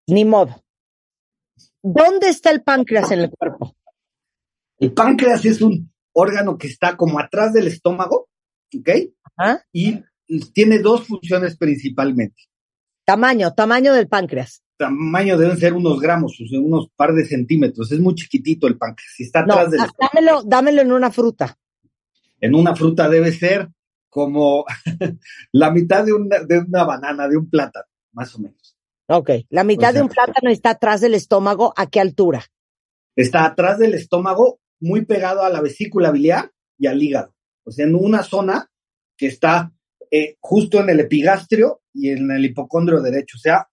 Ni 0.06 0.24
modo. 0.24 0.62
¿Dónde 1.82 2.28
está 2.28 2.50
el 2.50 2.62
páncreas 2.62 3.10
en 3.10 3.20
el 3.20 3.30
cuerpo? 3.30 3.74
El 4.78 4.92
páncreas 4.92 5.44
es 5.44 5.60
un, 5.62 5.92
órgano 6.12 6.59
que 6.59 6.66
está 6.68 6.97
como 6.97 7.18
atrás 7.18 7.52
del 7.52 7.66
estómago, 7.68 8.28
¿ok? 8.78 8.89
Ajá. 9.36 9.64
Y 9.72 10.02
tiene 10.52 10.78
dos 10.80 11.06
funciones 11.06 11.56
principalmente. 11.56 12.43
Tamaño, 13.05 13.55
tamaño 13.55 13.94
del 13.94 14.09
páncreas. 14.09 14.62
Tamaño 14.76 15.39
deben 15.39 15.56
ser 15.59 15.72
unos 15.72 15.98
gramos, 16.01 16.39
o 16.40 16.47
sea, 16.47 16.60
unos 16.60 16.89
par 16.94 17.14
de 17.14 17.24
centímetros. 17.24 17.90
Es 17.90 17.98
muy 18.01 18.14
chiquitito 18.14 18.66
el 18.66 18.76
páncreas. 18.78 19.10
Si 19.16 19.22
está 19.24 19.44
No, 19.44 19.55
atrás 19.55 19.70
del 19.70 19.80
dá- 19.80 19.90
dámelo, 20.12 20.43
dámelo 20.44 20.82
en 20.82 20.93
una 20.93 21.10
fruta. 21.10 21.56
en 22.40 22.55
una 22.55 22.76
fruta 22.76 23.09
debe 23.09 23.32
ser 23.32 23.68
como 24.10 24.64
la 25.52 25.70
mitad 25.70 26.05
de 26.05 26.12
una, 26.12 26.40
de 26.40 26.59
una 26.60 26.85
banana, 26.85 27.26
de 27.28 27.36
un 27.36 27.48
plátano, 27.51 27.86
más 28.12 28.35
o 28.35 28.39
menos. 28.39 28.76
Ok, 29.09 29.30
la 29.48 29.64
mitad 29.64 29.90
O 29.90 29.93
sea- 29.93 30.01
de 30.01 30.02
un 30.02 30.09
plátano 30.09 30.51
está 30.51 30.70
atrás 30.70 31.01
del 31.01 31.14
estómago, 31.14 31.72
¿a 31.76 31.86
qué 31.86 32.01
altura? 32.01 32.44
Está 33.16 33.44
atrás 33.47 33.78
del 33.78 33.94
estómago, 33.94 34.60
muy 34.80 35.05
pegado 35.05 35.42
a 35.42 35.50
la 35.50 35.60
vesícula 35.60 36.10
biliar 36.10 36.50
y 36.78 36.86
al 36.86 37.02
hígado. 37.02 37.34
O 37.64 37.70
sea, 37.70 37.86
en 37.86 37.94
una 37.94 38.22
zona 38.22 38.70
que 39.16 39.26
está 39.26 39.72
eh, 40.10 40.36
justo 40.40 40.80
en 40.80 40.90
el 40.90 41.00
epigastrio 41.00 41.82
y 41.92 42.10
en 42.10 42.30
el 42.30 42.44
hipocondrio 42.44 43.00
derecho. 43.02 43.36
O 43.36 43.40
sea, 43.40 43.68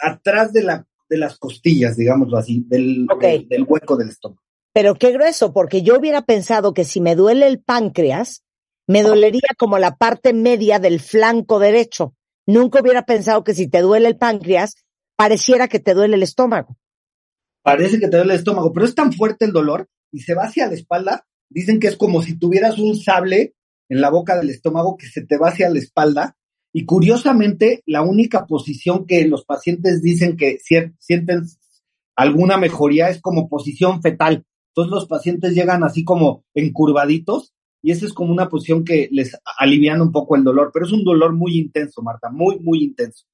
atrás 0.00 0.52
de, 0.52 0.62
la, 0.62 0.86
de 1.08 1.18
las 1.18 1.38
costillas, 1.38 1.96
digámoslo 1.96 2.38
así, 2.38 2.64
del, 2.66 3.06
del, 3.20 3.48
del 3.48 3.64
hueco 3.68 3.96
del 3.96 4.08
estómago. 4.08 4.42
Pero 4.72 4.94
qué 4.94 5.12
grueso, 5.12 5.52
porque 5.52 5.82
yo 5.82 5.98
hubiera 5.98 6.22
pensado 6.22 6.74
que 6.74 6.84
si 6.84 7.00
me 7.00 7.14
duele 7.14 7.46
el 7.46 7.62
páncreas, 7.62 8.42
me 8.86 9.02
dolería 9.02 9.48
como 9.56 9.78
la 9.78 9.96
parte 9.96 10.32
media 10.32 10.78
del 10.78 11.00
flanco 11.00 11.58
derecho. 11.58 12.14
Nunca 12.46 12.80
hubiera 12.80 13.04
pensado 13.06 13.42
que 13.42 13.54
si 13.54 13.68
te 13.68 13.80
duele 13.80 14.08
el 14.08 14.18
páncreas, 14.18 14.74
pareciera 15.16 15.68
que 15.68 15.80
te 15.80 15.94
duele 15.94 16.16
el 16.16 16.22
estómago. 16.22 16.76
Parece 17.62 17.98
que 17.98 18.08
te 18.08 18.16
duele 18.16 18.34
el 18.34 18.38
estómago, 18.38 18.72
pero 18.72 18.86
es 18.86 18.94
tan 18.94 19.12
fuerte 19.12 19.44
el 19.44 19.52
dolor 19.52 19.88
y 20.16 20.20
se 20.20 20.34
va 20.34 20.44
hacia 20.44 20.66
la 20.66 20.74
espalda. 20.74 21.26
Dicen 21.50 21.78
que 21.78 21.88
es 21.88 21.96
como 21.96 22.22
si 22.22 22.38
tuvieras 22.38 22.78
un 22.78 22.96
sable 22.96 23.54
en 23.90 24.00
la 24.00 24.10
boca 24.10 24.36
del 24.36 24.48
estómago 24.48 24.96
que 24.96 25.06
se 25.06 25.24
te 25.24 25.36
va 25.36 25.48
hacia 25.48 25.68
la 25.68 25.78
espalda. 25.78 26.36
Y 26.72 26.86
curiosamente, 26.86 27.82
la 27.84 28.00
única 28.02 28.46
posición 28.46 29.06
que 29.06 29.26
los 29.28 29.44
pacientes 29.44 30.02
dicen 30.02 30.36
que 30.36 30.58
sienten 30.58 31.42
alguna 32.16 32.56
mejoría 32.56 33.10
es 33.10 33.20
como 33.20 33.48
posición 33.48 34.00
fetal. 34.00 34.46
Entonces 34.70 34.90
los 34.90 35.06
pacientes 35.06 35.54
llegan 35.54 35.84
así 35.84 36.02
como 36.02 36.44
encurvaditos 36.54 37.52
y 37.82 37.90
esa 37.92 38.06
es 38.06 38.14
como 38.14 38.32
una 38.32 38.48
posición 38.48 38.84
que 38.84 39.08
les 39.12 39.38
aliviana 39.58 40.02
un 40.02 40.12
poco 40.12 40.34
el 40.34 40.44
dolor, 40.44 40.70
pero 40.72 40.86
es 40.86 40.92
un 40.92 41.04
dolor 41.04 41.34
muy 41.34 41.58
intenso, 41.58 42.02
Marta, 42.02 42.30
muy, 42.30 42.58
muy 42.58 42.82
intenso. 42.82 43.26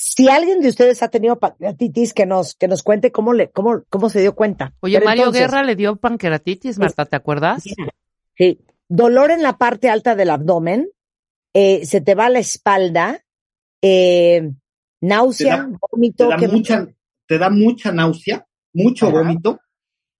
Si 0.00 0.28
alguien 0.28 0.60
de 0.60 0.68
ustedes 0.68 1.02
ha 1.02 1.08
tenido 1.08 1.40
pancreatitis, 1.40 2.14
que 2.14 2.24
nos, 2.24 2.54
que 2.54 2.68
nos 2.68 2.84
cuente 2.84 3.10
cómo 3.10 3.32
le, 3.32 3.50
cómo, 3.50 3.82
cómo 3.88 4.08
se 4.08 4.20
dio 4.20 4.32
cuenta. 4.36 4.72
Oye, 4.78 4.94
Pero 4.98 5.06
Mario 5.06 5.22
entonces, 5.24 5.42
Guerra 5.42 5.64
le 5.64 5.74
dio 5.74 5.96
pancreatitis, 5.96 6.78
Marta, 6.78 7.04
¿te 7.04 7.16
acuerdas? 7.16 7.64
Sí. 8.36 8.60
Dolor 8.88 9.32
en 9.32 9.42
la 9.42 9.58
parte 9.58 9.90
alta 9.90 10.14
del 10.14 10.30
abdomen, 10.30 10.88
eh, 11.52 11.84
se 11.84 12.00
te 12.00 12.14
va 12.14 12.26
a 12.26 12.30
la 12.30 12.38
espalda, 12.38 13.24
eh, 13.82 14.52
náusea, 15.00 15.56
Te 15.56 15.62
da- 15.72 15.78
vómito. 15.90 16.24
te 16.28 16.30
da 16.30 16.36
¿qué- 16.36 16.48
mucha, 16.48 16.88
te 17.26 17.38
da 17.38 17.50
mucha 17.50 17.90
náusea, 17.90 18.46
mucho 18.72 19.08
Ajá. 19.08 19.18
vómito, 19.18 19.58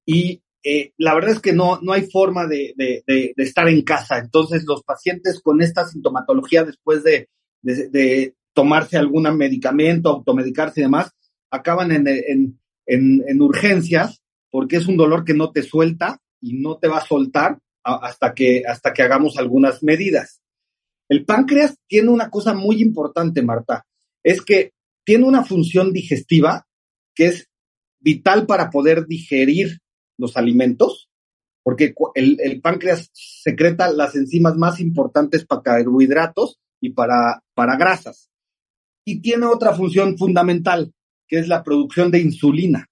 y 0.05 0.43
eh, 0.65 0.93
la 0.99 1.15
verdad 1.15 1.31
es 1.31 1.41
que 1.41 1.53
no, 1.53 1.79
no 1.83 1.93
hay 1.93 2.11
forma 2.11 2.49
de, 2.49 2.75
de- 2.77 3.05
de- 3.07 3.33
de 3.37 3.43
estar 3.45 3.69
en 3.69 3.83
casa. 3.83 4.19
Entonces, 4.19 4.65
los 4.67 4.83
pacientes 4.83 5.41
con 5.41 5.63
esta 5.63 5.87
sintomatología, 5.87 6.65
después 6.65 7.05
de, 7.05 7.29
de- 7.63 7.89
de 7.91 8.35
tomarse 8.59 8.99
algún 8.99 9.23
medicamento, 9.37 10.09
automedicarse 10.09 10.81
y 10.81 10.83
demás, 10.83 11.13
acaban 11.49 11.93
en, 11.93 12.09
en- 12.09 12.61
en- 12.87 13.23
en 13.29 13.41
urgencias, 13.41 14.21
porque 14.51 14.79
es 14.79 14.89
un 14.89 14.97
dolor 14.97 15.25
que 15.25 15.33
no 15.35 15.53
te 15.53 15.63
suelta 15.63 16.21
y 16.41 16.55
no 16.59 16.79
te 16.79 16.89
va 16.89 16.99
a 16.99 17.07
soltar 17.07 17.61
hasta 17.85 18.35
que, 18.35 18.65
hasta 18.67 18.93
que 18.93 19.03
hagamos 19.03 19.37
algunas 19.39 19.85
medidas. 19.85 20.41
El 21.09 21.25
páncreas 21.25 21.77
tiene 21.87 22.11
una 22.11 22.31
cosa 22.31 22.53
muy 22.53 22.83
importante, 22.83 23.43
Marta, 23.43 23.87
es 24.25 24.43
que 24.43 24.73
tiene 25.07 25.25
una 25.25 25.45
función 25.45 25.93
digestiva 25.93 26.67
que 27.15 27.27
es 27.27 27.49
vital 28.01 28.45
para 28.45 28.71
poder 28.71 29.07
digerir 29.07 29.79
los 30.19 30.37
alimentos, 30.37 31.09
porque 31.63 31.95
el, 32.17 32.39
el 32.41 32.61
páncreas 32.61 33.09
secreta 33.13 33.93
las 33.93 34.17
enzimas 34.17 34.57
más 34.57 34.81
importantes 34.81 35.47
para 35.47 35.63
carbohidratos 35.63 36.59
y 36.81 36.91
para, 36.91 37.43
para 37.55 37.77
grasas. 37.77 38.29
Y 39.09 39.21
tiene 39.21 39.47
otra 39.47 39.75
función 39.75 40.19
fundamental, 40.19 40.93
que 41.27 41.39
es 41.39 41.49
la 41.49 41.65
producción 41.65 42.11
de 42.11 42.21
insulina. 42.21 42.91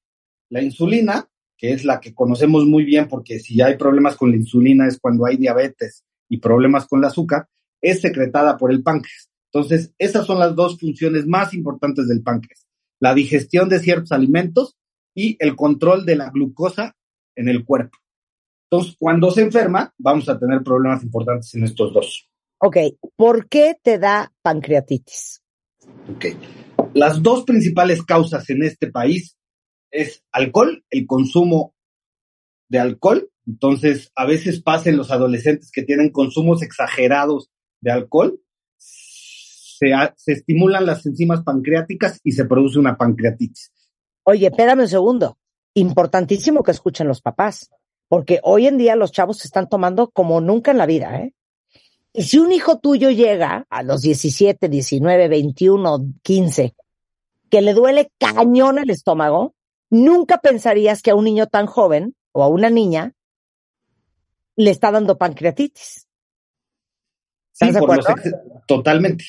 La 0.48 0.62
insulina, 0.62 1.28
que 1.58 1.74
es 1.74 1.84
la 1.84 2.00
que 2.00 2.14
conocemos 2.14 2.64
muy 2.64 2.84
bien, 2.84 3.06
porque 3.06 3.38
si 3.38 3.60
hay 3.60 3.76
problemas 3.76 4.16
con 4.16 4.30
la 4.30 4.38
insulina 4.38 4.88
es 4.88 4.98
cuando 4.98 5.26
hay 5.26 5.36
diabetes 5.36 6.06
y 6.30 6.38
problemas 6.38 6.86
con 6.86 7.00
el 7.00 7.04
azúcar, 7.04 7.48
es 7.82 8.00
secretada 8.00 8.56
por 8.56 8.72
el 8.72 8.82
páncreas. 8.82 9.28
Entonces, 9.52 9.92
esas 9.98 10.24
son 10.24 10.38
las 10.38 10.56
dos 10.56 10.80
funciones 10.80 11.26
más 11.26 11.52
importantes 11.52 12.08
del 12.08 12.22
páncreas. 12.22 12.66
La 12.98 13.12
digestión 13.12 13.68
de 13.68 13.80
ciertos 13.80 14.10
alimentos 14.10 14.78
y 15.14 15.36
el 15.38 15.54
control 15.54 16.06
de 16.06 16.16
la 16.16 16.30
glucosa 16.30 16.96
en 17.34 17.50
el 17.50 17.62
cuerpo. 17.62 17.98
Entonces, 18.70 18.96
cuando 18.98 19.30
se 19.32 19.42
enferma, 19.42 19.92
vamos 19.98 20.30
a 20.30 20.38
tener 20.38 20.62
problemas 20.62 21.02
importantes 21.02 21.54
en 21.56 21.64
estos 21.64 21.92
dos. 21.92 22.26
Ok, 22.56 22.78
¿por 23.16 23.50
qué 23.50 23.76
te 23.82 23.98
da 23.98 24.32
pancreatitis? 24.40 25.42
Ok. 26.10 26.26
Las 26.94 27.22
dos 27.22 27.44
principales 27.44 28.02
causas 28.02 28.48
en 28.50 28.62
este 28.62 28.90
país 28.90 29.36
es 29.90 30.22
alcohol, 30.32 30.84
el 30.90 31.06
consumo 31.06 31.74
de 32.68 32.78
alcohol. 32.78 33.30
Entonces, 33.46 34.10
a 34.14 34.26
veces 34.26 34.62
pasa 34.62 34.90
en 34.90 34.96
los 34.96 35.10
adolescentes 35.10 35.70
que 35.70 35.82
tienen 35.82 36.10
consumos 36.10 36.62
exagerados 36.62 37.50
de 37.80 37.92
alcohol, 37.92 38.40
se 38.78 40.32
estimulan 40.32 40.86
las 40.86 41.04
enzimas 41.06 41.42
pancreáticas 41.42 42.20
y 42.24 42.32
se 42.32 42.46
produce 42.46 42.78
una 42.78 42.96
pancreatitis. 42.96 43.72
Oye, 44.24 44.46
espérame 44.46 44.80
un 44.80 44.88
segundo. 44.88 45.38
Importantísimo 45.74 46.62
que 46.62 46.70
escuchen 46.70 47.06
los 47.06 47.20
papás, 47.20 47.70
porque 48.08 48.40
hoy 48.42 48.66
en 48.66 48.78
día 48.78 48.96
los 48.96 49.12
chavos 49.12 49.38
se 49.38 49.48
están 49.48 49.68
tomando 49.68 50.10
como 50.10 50.40
nunca 50.40 50.70
en 50.70 50.78
la 50.78 50.86
vida, 50.86 51.20
¿eh? 51.20 51.34
Y 52.16 52.22
si 52.22 52.38
un 52.38 52.50
hijo 52.50 52.78
tuyo 52.78 53.10
llega 53.10 53.66
a 53.68 53.82
los 53.82 54.00
17, 54.00 54.68
19, 54.70 55.28
21, 55.28 56.14
15, 56.22 56.74
que 57.50 57.60
le 57.60 57.74
duele 57.74 58.10
cañón 58.18 58.78
el 58.78 58.88
estómago, 58.88 59.54
nunca 59.90 60.38
pensarías 60.38 61.02
que 61.02 61.10
a 61.10 61.14
un 61.14 61.24
niño 61.24 61.46
tan 61.46 61.66
joven 61.66 62.14
o 62.32 62.42
a 62.42 62.48
una 62.48 62.70
niña 62.70 63.12
le 64.56 64.70
está 64.70 64.90
dando 64.90 65.18
pancreatitis. 65.18 66.06
Sí, 67.52 67.66
¿Estás 67.66 67.74
de 67.74 67.80
por 67.80 67.96
los 67.96 68.08
acuerdo? 68.08 68.38
totalmente. 68.66 69.24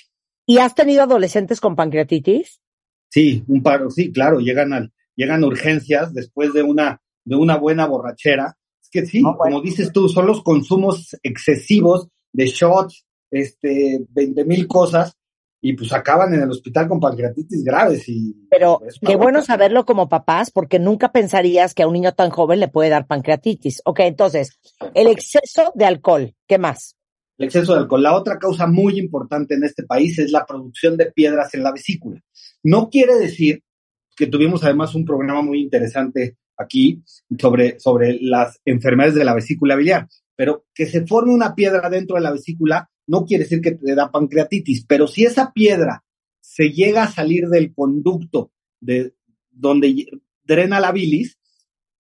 ¿Y 0.45 0.59
has 0.59 0.73
tenido 0.73 1.03
adolescentes 1.03 1.59
con 1.59 1.76
pancreatitis? 1.76 2.61
Sí, 3.09 3.43
un 3.49 3.61
paro, 3.61 3.89
sí, 3.89 4.14
claro, 4.14 4.39
llegan 4.39 4.72
al, 4.72 4.93
llegan 5.15 5.43
a 5.43 5.47
urgencias 5.47 6.14
después 6.14 6.53
de 6.53 6.64
una, 6.64 7.01
de 7.26 7.35
una 7.35 7.57
buena 7.57 7.85
borrachera. 7.85 8.57
Es 8.81 8.89
que 8.89 9.05
sí, 9.05 9.22
No, 9.22 9.35
bueno. 9.35 9.55
como 9.57 9.61
dices 9.61 9.91
tú, 9.91 10.07
son 10.07 10.26
los 10.26 10.41
consumos 10.41 11.18
excesivos 11.22 12.07
de 12.38 12.45
shots, 12.45 13.03
este, 13.31 14.05
20 14.09 14.45
mil 14.45 14.68
cosas, 14.68 15.18
y 15.59 15.73
pues 15.73 15.91
acaban 15.91 16.35
en 16.35 16.43
el 16.43 16.51
hospital 16.51 16.88
con 16.88 16.99
pancreatitis 16.99 17.64
graves 17.64 18.07
y 18.07 18.35
Pero 18.51 18.80
qué 19.01 19.15
bueno 19.15 19.41
saberlo 19.41 19.85
como 19.85 20.07
papás, 20.07 20.51
porque 20.51 20.77
nunca 20.77 21.11
pensarías 21.11 21.73
que 21.73 21.81
a 21.81 21.88
un 21.88 21.93
niño 21.93 22.14
tan 22.14 22.30
joven 22.30 22.59
le 22.59 22.68
puede 22.68 22.91
dar 22.91 23.07
pancreatitis. 23.07 23.81
Ok, 23.85 24.01
entonces, 24.01 24.59
el 24.93 25.07
exceso 25.07 25.72
de 25.73 25.85
alcohol, 25.85 26.35
¿qué 26.47 26.59
más? 26.59 26.95
el 27.38 27.45
exceso 27.45 27.73
de 27.73 27.80
alcohol. 27.80 28.03
La 28.03 28.15
otra 28.15 28.39
causa 28.39 28.68
muy 28.68 28.97
importante 28.99 29.55
en 29.55 29.64
este 29.64 29.84
país 29.84 30.18
es 30.19 30.31
la 30.31 30.45
producción 30.45 30.97
de 30.97 31.11
piedras 31.11 31.53
en 31.53 31.64
la 31.64 31.72
vesícula. 31.72 32.22
No 32.64 32.89
quiere 32.89 33.15
decir 33.15 33.64
que 34.15 34.27
tuvimos 34.27 34.64
además 34.64 34.95
un 34.95 35.05
programa 35.05 35.43
muy 35.43 35.61
interesante 35.61 36.38
aquí 36.57 37.03
sobre, 37.38 37.80
sobre 37.80 38.18
las 38.19 38.59
enfermedades 38.65 39.14
de 39.14 39.26
la 39.26 39.35
vesícula 39.35 39.76
biliar, 39.76 40.07
pero 40.38 40.65
que 40.73 40.85
se 40.85 41.05
forme 41.05 41.34
una 41.34 41.55
piedra 41.55 41.89
dentro 41.89 42.15
de 42.15 42.22
la 42.22 42.31
vesícula 42.31 42.89
no 43.07 43.26
quiere 43.26 43.43
decir 43.43 43.59
que 43.59 43.72
te 43.72 43.95
da 43.95 44.11
pancreatitis, 44.11 44.85
pero 44.85 45.07
si 45.07 45.26
esa 45.26 45.51
piedra 45.51 46.03
se 46.39 46.69
llega 46.72 47.03
a 47.03 47.11
salir 47.11 47.47
del 47.47 47.73
conducto 47.73 48.51
de 48.80 49.15
donde 49.49 50.05
drena 50.43 50.80
la 50.80 50.91
bilis, 50.91 51.38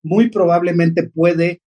muy 0.03 0.29
probablemente 0.29 1.09
puede 1.09 1.61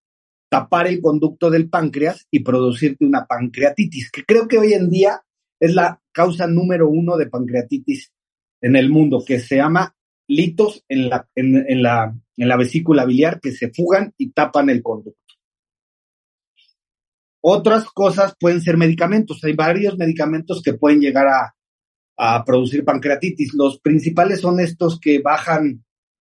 tapar 0.48 0.86
el 0.86 1.00
conducto 1.00 1.50
del 1.50 1.68
páncreas 1.68 2.26
y 2.30 2.40
producirte 2.40 3.04
una 3.04 3.26
pancreatitis, 3.26 4.10
que 4.10 4.24
creo 4.24 4.48
que 4.48 4.58
hoy 4.58 4.72
en 4.72 4.90
día 4.90 5.22
es 5.60 5.74
la 5.74 6.00
causa 6.12 6.46
número 6.46 6.88
uno 6.88 7.16
de 7.16 7.26
pancreatitis 7.26 8.12
en 8.60 8.76
el 8.76 8.90
mundo, 8.90 9.24
que 9.26 9.40
se 9.40 9.56
llama 9.56 9.94
litos 10.26 10.84
en 10.88 11.08
la, 11.08 11.28
en, 11.34 11.82
la 11.82 12.56
vesícula 12.56 13.04
biliar 13.04 13.40
que 13.40 13.52
se 13.52 13.70
fugan 13.70 14.12
y 14.16 14.30
tapan 14.30 14.70
el 14.70 14.82
conducto. 14.82 15.34
Otras 17.42 17.84
cosas 17.86 18.34
pueden 18.38 18.60
ser 18.60 18.76
medicamentos. 18.76 19.42
Hay 19.44 19.54
varios 19.54 19.96
medicamentos 19.96 20.62
que 20.62 20.74
pueden 20.74 21.00
llegar 21.00 21.26
a, 21.26 21.54
a 22.18 22.44
producir 22.44 22.84
pancreatitis. 22.84 23.54
Los 23.54 23.80
principales 23.80 24.40
son 24.40 24.60
estos 24.60 25.00
que 25.00 25.20
bajan 25.20 25.84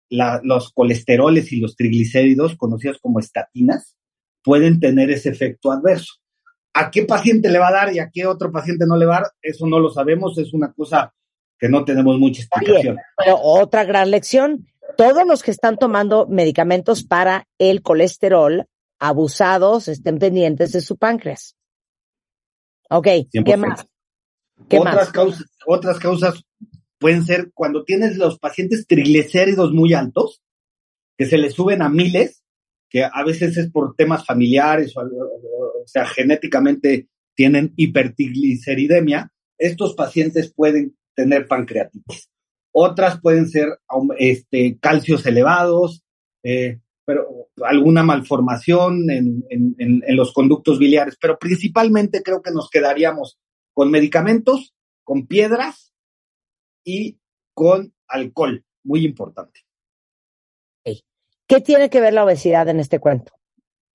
la- 0.10 0.42
los 0.44 0.72
colesteroles 0.74 1.52
y 1.54 1.60
los 1.62 1.76
triglicéridos, 1.76 2.56
conocidos 2.58 3.00
como 3.02 3.20
estatinas, 3.20 3.96
pueden 4.44 4.80
tener 4.80 5.10
ese 5.10 5.30
efecto 5.30 5.72
adverso. 5.72 6.16
¿A 6.74 6.92
qué 6.92 7.04
paciente 7.06 7.50
le 7.50 7.60
va 7.60 7.70
a 7.70 7.74
dar 7.74 7.94
y 7.96 8.00
a 8.00 8.10
qué 8.14 8.26
otro 8.28 8.52
paciente 8.52 8.86
no 8.86 8.98
le 8.98 9.06
va 9.06 9.18
a 9.18 9.22
dar? 9.22 9.32
Eso 9.42 9.66
no 9.66 9.80
lo 9.80 9.90
sabemos, 9.90 10.38
es 10.38 10.54
una 10.54 10.74
cosa 10.74 11.14
que 11.58 11.70
no 11.70 11.86
tenemos 11.86 12.20
mucha 12.20 12.42
explicación. 12.42 12.98
Pero 13.18 13.38
otra 13.42 13.86
gran 13.86 14.12
lección, 14.12 14.68
todos 14.98 15.26
los 15.26 15.42
que 15.42 15.52
están 15.52 15.78
tomando 15.78 16.28
medicamentos 16.28 17.04
para 17.06 17.48
el 17.58 17.82
colesterol 17.82 18.66
abusados 19.08 19.88
estén 19.88 20.20
pendientes 20.20 20.72
de 20.72 20.82
su 20.82 20.98
páncreas. 20.98 21.56
Ok, 22.90 23.06
¿qué 23.06 23.42
100%. 23.42 23.58
más? 23.58 23.88
¿Qué 24.70 24.80
otras, 24.80 24.96
más? 24.96 25.12
Causas, 25.12 25.46
otras 25.66 26.00
causas 26.00 26.44
pueden 27.00 27.24
ser 27.24 27.52
cuando 27.54 27.84
tienes 27.84 28.18
los 28.18 28.40
pacientes 28.40 28.88
triglicéridos 28.88 29.72
muy 29.74 29.94
altos, 29.94 30.42
que 31.18 31.26
se 31.26 31.38
les 31.38 31.54
suben 31.54 31.82
a 31.82 31.90
miles, 31.90 32.44
que 32.90 33.04
a 33.04 33.24
veces 33.26 33.58
es 33.58 33.72
por 33.72 33.96
temas 33.96 34.26
familiares 34.26 34.96
o, 34.96 35.02
o 35.02 35.88
sea, 35.88 36.06
genéticamente 36.06 37.10
tienen 37.36 37.74
hipertrigliceridemia, 37.76 39.32
estos 39.58 39.94
pacientes 39.94 40.54
pueden 40.54 40.98
tener 41.16 41.48
pancreatitis. 41.48 42.30
Otras 42.72 43.22
pueden 43.22 43.50
ser 43.50 43.80
este, 44.18 44.78
calcios 44.80 45.26
elevados, 45.26 46.04
eh, 46.44 46.80
pero 47.06 47.50
alguna 47.64 48.04
malformación 48.04 49.10
en, 49.12 49.46
en- 49.50 49.76
en- 49.78 50.04
en 50.06 50.16
los 50.16 50.34
conductos 50.34 50.80
biliares, 50.80 51.18
pero 51.22 51.38
principalmente 51.38 52.24
creo 52.24 52.42
que 52.42 52.52
nos 52.52 52.70
quedaríamos 52.70 53.38
con 53.74 53.92
medicamentos, 53.92 54.74
con 55.04 55.28
piedras 55.28 55.94
y 56.84 57.20
con 57.54 57.94
alcohol, 58.08 58.66
muy 58.84 59.06
importante. 59.06 59.62
¿Qué 61.48 61.62
tiene 61.62 61.92
que 61.92 62.02
ver 62.02 62.14
la 62.14 62.24
obesidad 62.24 62.68
en 62.70 62.80
este 62.80 63.00
cuento? 63.00 63.32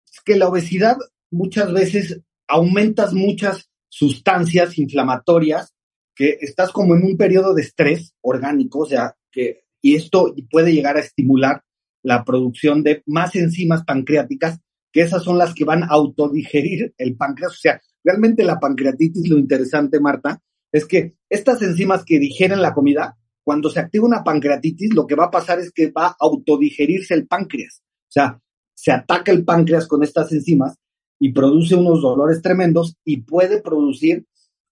Es 0.09 0.21
que 0.21 0.37
la 0.37 0.49
obesidad 0.49 0.97
muchas 1.33 1.73
veces 1.73 2.21
aumentas 2.47 3.13
muchas 3.13 3.69
sustancias 3.89 4.79
inflamatorias 4.79 5.75
que 6.15 6.39
estás 6.43 6.71
como 6.71 6.95
en 6.95 7.03
un 7.05 7.17
periodo 7.17 7.53
de 7.55 7.63
estrés 7.63 8.15
orgánico, 8.21 8.81
o 8.81 8.87
sea, 8.87 9.17
que 9.33 9.65
y 9.83 9.97
esto 9.97 10.33
puede 10.49 10.73
llegar 10.73 10.97
a 10.97 11.01
estimular 11.01 11.65
la 12.03 12.25
producción 12.25 12.83
de 12.83 13.03
más 13.07 13.37
enzimas 13.37 13.85
pancreáticas, 13.85 14.61
que 14.93 15.03
esas 15.03 15.23
son 15.23 15.39
las 15.39 15.55
que 15.55 15.65
van 15.65 15.83
a 15.83 15.89
autodigerir 15.89 16.95
el 16.99 17.17
páncreas. 17.17 17.53
O 17.53 17.59
sea, 17.61 17.81
realmente 18.03 18.45
la 18.45 18.59
pancreatitis, 18.59 19.29
lo 19.29 19.39
interesante, 19.39 20.01
Marta, 20.01 20.43
es 20.73 20.87
que 20.87 21.15
estas 21.29 21.63
enzimas 21.63 22.05
que 22.05 22.19
digieren 22.19 22.63
la 22.63 22.75
comida, 22.75 23.17
cuando 23.45 23.71
se 23.71 23.81
activa 23.81 24.07
una 24.07 24.25
pancreatitis, 24.25 24.95
lo 24.95 25.07
que 25.07 25.15
va 25.15 25.27
a 25.27 25.31
pasar 25.31 25.59
es 25.59 25.73
que 25.73 25.91
va 25.91 26.07
a 26.07 26.17
autodigerirse 26.21 27.15
el 27.15 27.27
páncreas. 27.27 27.83
O 27.83 28.13
sea, 28.13 28.41
se 28.75 28.93
ataca 28.93 29.33
el 29.33 29.45
páncreas 29.45 29.87
con 29.87 30.03
estas 30.03 30.33
enzimas 30.33 30.77
y 31.19 31.33
produce 31.33 31.75
unos 31.75 32.01
dolores 32.01 32.41
tremendos 32.41 32.97
y 33.05 33.19
puede 33.19 33.61
producir 33.61 34.27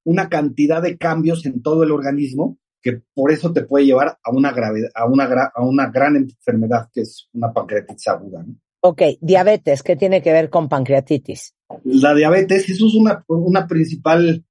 una 0.04 0.28
cantidad 0.28 0.82
de 0.82 0.96
cambios 0.96 1.44
en 1.44 1.60
todo 1.60 1.82
el 1.82 1.90
organismo 1.90 2.58
que 2.80 3.02
por 3.14 3.32
eso 3.32 3.52
te 3.52 3.62
puede 3.64 3.86
llevar 3.86 4.18
a 4.22 4.30
una 4.30 4.52
gravedad, 4.52 4.90
a 4.94 5.06
una, 5.06 5.28
gra- 5.28 5.50
a 5.54 5.64
una 5.64 5.90
gran 5.90 6.16
enfermedad 6.16 6.88
que 6.92 7.02
es 7.02 7.28
una 7.32 7.52
pancreatitis 7.52 8.08
aguda. 8.08 8.44
¿no? 8.46 8.54
Ok, 8.80 9.02
diabetes, 9.20 9.82
¿qué 9.82 9.96
tiene 9.96 10.22
que 10.22 10.32
ver 10.32 10.50
con 10.50 10.68
pancreatitis? 10.68 11.54
La 11.84 12.14
diabetes, 12.14 12.68
eso 12.68 12.86
es 12.86 12.94
una, 12.94 13.24
una 13.28 13.66
principal 13.66 14.44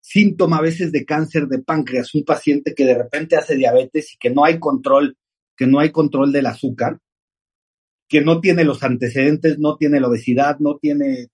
síntoma 0.00 0.58
a 0.58 0.62
veces 0.62 0.90
de 0.90 1.04
cáncer 1.04 1.46
de 1.46 1.60
páncreas, 1.60 2.14
un 2.14 2.24
paciente 2.24 2.74
que 2.74 2.84
de 2.84 2.94
repente 2.94 3.36
hace 3.36 3.54
diabetes 3.56 4.14
y 4.14 4.18
que 4.18 4.30
no 4.30 4.44
hay 4.44 4.58
control, 4.58 5.16
que 5.56 5.66
no 5.66 5.78
hay 5.78 5.90
control 5.90 6.32
del 6.32 6.46
azúcar, 6.46 6.98
que 8.08 8.20
no 8.20 8.40
tiene 8.40 8.64
los 8.64 8.82
antecedentes, 8.82 9.58
no 9.58 9.76
tiene 9.76 10.00
la 10.00 10.08
obesidad, 10.08 10.58
no 10.58 10.76
tiene 10.78 11.28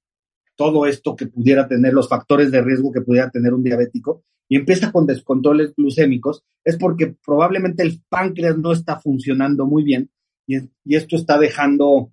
todo 0.55 0.86
esto 0.86 1.16
que 1.16 1.26
pudiera 1.26 1.66
tener, 1.66 1.92
los 1.92 2.09
factores 2.09 2.50
de 2.50 2.60
riesgo 2.60 2.92
que 2.92 3.00
pudiera 3.00 3.30
tener 3.30 3.55
un 3.55 3.62
diabético, 3.62 4.24
y 4.49 4.57
empieza 4.57 4.91
con 4.93 5.07
descontroles 5.07 5.75
glucémicos, 5.77 6.43
es 6.65 6.77
porque 6.77 7.15
probablemente 7.25 7.83
el 7.83 8.03
páncreas 8.09 8.57
no 8.57 8.73
está 8.73 8.99
funcionando 8.99 9.66
muy 9.66 9.85
bien 9.85 10.11
y, 10.47 10.57
y 10.85 10.97
esto 10.97 11.16
está 11.16 11.39
dejando, 11.39 12.12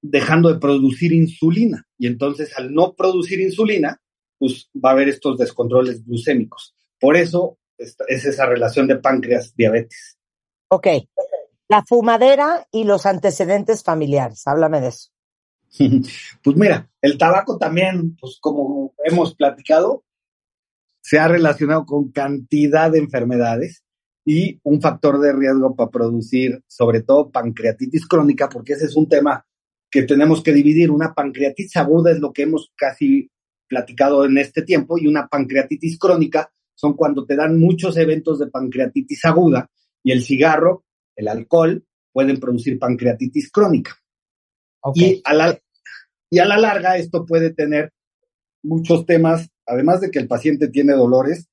dejando 0.00 0.52
de 0.52 0.58
producir 0.58 1.12
insulina. 1.12 1.86
Y 1.98 2.06
entonces 2.06 2.56
al 2.56 2.72
no 2.72 2.94
producir 2.94 3.40
insulina, 3.40 4.00
pues 4.38 4.70
va 4.74 4.90
a 4.90 4.92
haber 4.92 5.08
estos 5.08 5.38
descontroles 5.38 6.04
glucémicos. 6.04 6.74
Por 6.98 7.16
eso 7.16 7.58
es 7.76 8.24
esa 8.24 8.46
relación 8.46 8.86
de 8.86 8.96
páncreas-diabetes. 8.96 10.18
Ok, 10.68 10.86
la 11.68 11.82
fumadera 11.82 12.66
y 12.70 12.84
los 12.84 13.06
antecedentes 13.06 13.82
familiares, 13.82 14.46
háblame 14.46 14.80
de 14.80 14.88
eso. 14.88 15.10
Pues 16.42 16.56
mira, 16.56 16.88
el 17.00 17.18
tabaco 17.18 17.58
también, 17.58 18.16
pues 18.16 18.38
como 18.40 18.94
hemos 19.04 19.34
platicado, 19.34 20.03
se 21.04 21.18
ha 21.18 21.28
relacionado 21.28 21.84
con 21.84 22.10
cantidad 22.10 22.90
de 22.90 22.98
enfermedades 22.98 23.84
y 24.24 24.58
un 24.62 24.80
factor 24.80 25.20
de 25.20 25.34
riesgo 25.34 25.76
para 25.76 25.90
producir, 25.90 26.62
sobre 26.66 27.02
todo, 27.02 27.30
pancreatitis 27.30 28.06
crónica, 28.06 28.48
porque 28.48 28.72
ese 28.72 28.86
es 28.86 28.96
un 28.96 29.06
tema 29.06 29.46
que 29.90 30.04
tenemos 30.04 30.42
que 30.42 30.54
dividir. 30.54 30.90
Una 30.90 31.12
pancreatitis 31.12 31.76
aguda 31.76 32.10
es 32.10 32.20
lo 32.20 32.32
que 32.32 32.44
hemos 32.44 32.72
casi 32.74 33.30
platicado 33.68 34.24
en 34.24 34.38
este 34.38 34.62
tiempo 34.62 34.96
y 34.96 35.06
una 35.06 35.28
pancreatitis 35.28 35.98
crónica 35.98 36.50
son 36.74 36.94
cuando 36.94 37.26
te 37.26 37.36
dan 37.36 37.60
muchos 37.60 37.98
eventos 37.98 38.38
de 38.38 38.46
pancreatitis 38.46 39.26
aguda 39.26 39.70
y 40.02 40.10
el 40.10 40.22
cigarro, 40.22 40.86
el 41.16 41.28
alcohol, 41.28 41.84
pueden 42.12 42.40
producir 42.40 42.78
pancreatitis 42.78 43.52
crónica. 43.52 43.94
Y 44.94 45.20
a 45.22 45.34
la, 45.34 45.58
y 46.30 46.38
a 46.38 46.46
la 46.46 46.56
larga 46.56 46.96
esto 46.96 47.26
puede 47.26 47.52
tener 47.52 47.92
muchos 48.62 49.04
temas, 49.04 49.50
además 49.66 50.00
de 50.00 50.10
que 50.10 50.18
el 50.18 50.28
paciente 50.28 50.68
tiene 50.68 50.92
dolores, 50.92 51.48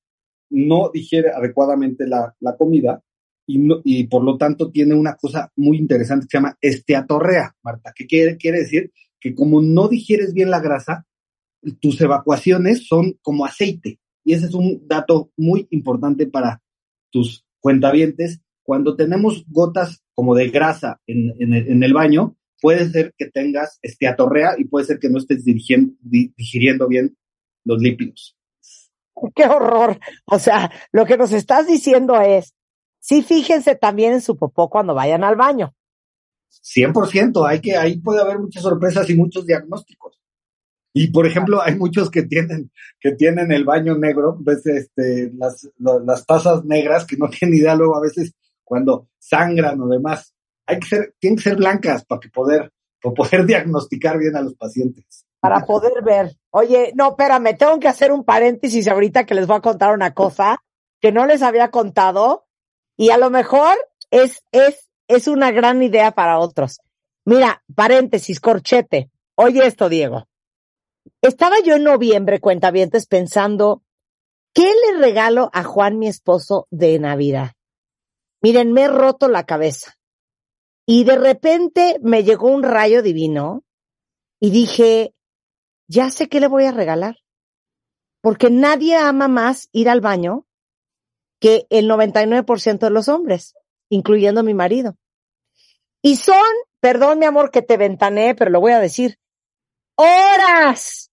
no 0.50 0.90
digiere 0.92 1.30
adecuadamente 1.30 2.06
la, 2.06 2.34
la 2.40 2.56
comida 2.56 3.02
y, 3.46 3.60
y 3.84 4.06
por 4.06 4.22
lo 4.22 4.36
tanto 4.36 4.70
tiene 4.70 4.94
una 4.94 5.16
cosa 5.16 5.50
muy 5.56 5.78
interesante 5.78 6.26
que 6.26 6.30
se 6.30 6.38
llama 6.38 6.56
esteatorrea, 6.60 7.54
Marta, 7.62 7.92
que 7.94 8.06
quiere, 8.06 8.36
quiere 8.36 8.60
decir 8.60 8.92
que 9.20 9.34
como 9.34 9.62
no 9.62 9.88
digieres 9.88 10.34
bien 10.34 10.50
la 10.50 10.60
grasa, 10.60 11.06
tus 11.80 12.00
evacuaciones 12.00 12.86
son 12.86 13.18
como 13.22 13.44
aceite. 13.44 14.00
Y 14.24 14.34
ese 14.34 14.46
es 14.46 14.54
un 14.54 14.86
dato 14.86 15.30
muy 15.36 15.66
importante 15.70 16.26
para 16.26 16.62
tus 17.10 17.44
cuentavientes. 17.60 18.40
Cuando 18.64 18.96
tenemos 18.96 19.44
gotas 19.48 20.02
como 20.14 20.34
de 20.34 20.50
grasa 20.50 21.00
en, 21.06 21.32
en 21.38 21.82
el, 21.82 21.92
baño, 21.92 22.36
puede 22.60 22.88
ser 22.90 23.14
que 23.16 23.26
tengas 23.26 23.78
esteatorrea 23.82 24.54
y 24.58 24.64
puede 24.64 24.86
ser 24.86 24.98
que 24.98 25.08
no 25.08 25.18
estés 25.18 25.44
digiriendo 25.44 26.88
bien 26.88 27.16
los 27.64 27.80
lípidos. 27.80 28.36
qué 29.34 29.44
horror. 29.44 29.98
O 30.26 30.38
sea, 30.38 30.70
lo 30.92 31.06
que 31.06 31.16
nos 31.16 31.32
estás 31.32 31.66
diciendo 31.66 32.20
es, 32.20 32.54
sí, 33.00 33.22
fíjense 33.22 33.74
también 33.76 34.14
en 34.14 34.20
su 34.20 34.36
popó 34.36 34.68
cuando 34.70 34.94
vayan 34.94 35.24
al 35.24 35.36
baño. 35.36 35.74
100%, 36.62 37.46
hay 37.46 37.60
que, 37.60 37.76
ahí 37.76 37.98
puede 37.98 38.20
haber 38.20 38.38
muchas 38.38 38.62
sorpresas 38.62 39.08
y 39.10 39.16
muchos 39.16 39.46
diagnósticos. 39.46 40.18
Y 40.94 41.10
por 41.10 41.26
ejemplo, 41.26 41.62
hay 41.62 41.74
muchos 41.76 42.10
que 42.10 42.22
tienen, 42.24 42.70
que 43.00 43.12
tienen 43.12 43.50
el 43.50 43.64
baño 43.64 43.96
negro, 43.96 44.36
ves 44.38 44.66
este, 44.66 45.32
las, 45.34 45.68
lo- 45.78 46.00
las 46.00 46.26
tazas 46.26 46.64
negras 46.64 47.06
que 47.06 47.16
no 47.16 47.28
tienen 47.30 47.58
idea 47.58 47.74
luego 47.74 47.96
a 47.96 48.00
veces 48.00 48.34
cuando 48.62 49.08
sangran 49.18 49.80
o 49.80 49.88
demás. 49.88 50.34
Hay 50.66 50.78
que 50.78 50.86
ser, 50.88 51.14
tienen 51.18 51.36
que 51.38 51.42
ser 51.44 51.56
blancas 51.56 52.04
para 52.04 52.20
que 52.20 52.28
poder, 52.28 52.70
para 53.00 53.14
poder 53.14 53.46
diagnosticar 53.46 54.18
bien 54.18 54.36
a 54.36 54.42
los 54.42 54.54
pacientes. 54.54 55.24
Para 55.42 55.66
poder 55.66 56.04
ver. 56.04 56.36
Oye, 56.50 56.92
no, 56.94 57.10
espérame, 57.10 57.56
tengo 57.58 57.80
que 57.80 57.88
hacer 57.88 58.12
un 58.12 58.22
paréntesis 58.22 58.86
ahorita 58.86 59.26
que 59.26 59.34
les 59.34 59.48
voy 59.48 59.56
a 59.56 59.60
contar 59.60 59.92
una 59.92 60.14
cosa 60.14 60.62
que 61.00 61.10
no 61.10 61.26
les 61.26 61.42
había 61.42 61.72
contado 61.72 62.46
y 62.96 63.10
a 63.10 63.18
lo 63.18 63.28
mejor 63.28 63.76
es, 64.12 64.44
es, 64.52 64.88
es 65.08 65.26
una 65.26 65.50
gran 65.50 65.82
idea 65.82 66.12
para 66.12 66.38
otros. 66.38 66.78
Mira, 67.24 67.64
paréntesis, 67.74 68.38
corchete. 68.38 69.10
Oye 69.34 69.66
esto, 69.66 69.88
Diego. 69.88 70.28
Estaba 71.20 71.56
yo 71.58 71.74
en 71.74 71.82
noviembre, 71.82 72.38
cuentavientes, 72.38 73.08
pensando, 73.08 73.82
¿qué 74.54 74.72
le 74.72 75.00
regalo 75.00 75.50
a 75.52 75.64
Juan, 75.64 75.98
mi 75.98 76.06
esposo, 76.06 76.68
de 76.70 77.00
Navidad? 77.00 77.54
Miren, 78.42 78.72
me 78.72 78.82
he 78.82 78.88
roto 78.88 79.28
la 79.28 79.44
cabeza. 79.44 79.96
Y 80.86 81.02
de 81.02 81.16
repente 81.16 81.98
me 82.00 82.22
llegó 82.22 82.46
un 82.46 82.62
rayo 82.62 83.02
divino 83.02 83.64
y 84.38 84.50
dije, 84.50 85.14
ya 85.92 86.10
sé 86.10 86.28
qué 86.28 86.40
le 86.40 86.48
voy 86.48 86.64
a 86.64 86.72
regalar. 86.72 87.18
Porque 88.22 88.50
nadie 88.50 88.96
ama 88.96 89.28
más 89.28 89.68
ir 89.72 89.90
al 89.90 90.00
baño 90.00 90.46
que 91.38 91.66
el 91.70 91.88
99% 91.90 92.78
de 92.78 92.90
los 92.90 93.08
hombres, 93.08 93.54
incluyendo 93.90 94.42
mi 94.42 94.54
marido. 94.54 94.96
Y 96.00 96.16
son, 96.16 96.36
perdón 96.80 97.18
mi 97.18 97.26
amor 97.26 97.50
que 97.50 97.62
te 97.62 97.76
ventaneé, 97.76 98.34
pero 98.34 98.50
lo 98.50 98.60
voy 98.60 98.72
a 98.72 98.80
decir, 98.80 99.18
horas 99.96 101.10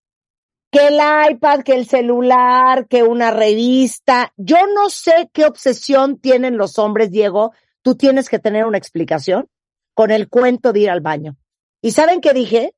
que 0.72 0.86
el 0.86 1.00
iPad, 1.32 1.62
que 1.62 1.74
el 1.74 1.86
celular, 1.86 2.86
que 2.86 3.02
una 3.02 3.32
revista. 3.32 4.32
Yo 4.36 4.56
no 4.72 4.88
sé 4.88 5.28
qué 5.32 5.44
obsesión 5.44 6.18
tienen 6.18 6.56
los 6.56 6.78
hombres, 6.78 7.10
Diego, 7.10 7.52
tú 7.82 7.96
tienes 7.96 8.28
que 8.28 8.38
tener 8.38 8.64
una 8.64 8.78
explicación 8.78 9.48
con 9.94 10.10
el 10.10 10.28
cuento 10.28 10.72
de 10.72 10.80
ir 10.80 10.90
al 10.90 11.00
baño. 11.00 11.36
¿Y 11.82 11.90
saben 11.90 12.20
qué 12.20 12.32
dije? 12.32 12.74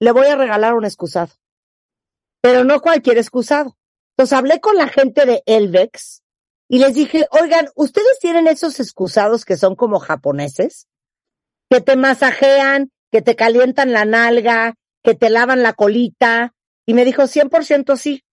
Le 0.00 0.12
voy 0.12 0.26
a 0.26 0.36
regalar 0.36 0.74
un 0.74 0.84
excusado. 0.84 1.32
Pero 2.40 2.64
no 2.64 2.80
cualquier 2.80 3.18
excusado. 3.18 3.76
Entonces 4.16 4.36
hablé 4.36 4.60
con 4.60 4.76
la 4.76 4.88
gente 4.88 5.26
de 5.26 5.42
Elvex 5.46 6.22
y 6.68 6.78
les 6.78 6.94
dije, 6.94 7.26
oigan, 7.30 7.68
¿ustedes 7.74 8.18
tienen 8.20 8.46
esos 8.46 8.80
excusados 8.80 9.44
que 9.44 9.56
son 9.56 9.76
como 9.76 9.98
japoneses? 9.98 10.86
Que 11.68 11.80
te 11.80 11.96
masajean, 11.96 12.90
que 13.10 13.22
te 13.22 13.36
calientan 13.36 13.92
la 13.92 14.04
nalga, 14.04 14.74
que 15.02 15.14
te 15.14 15.30
lavan 15.30 15.62
la 15.62 15.72
colita. 15.72 16.54
Y 16.86 16.94
me 16.94 17.04
dijo, 17.04 17.22
100% 17.22 17.96
sí. 17.96 18.24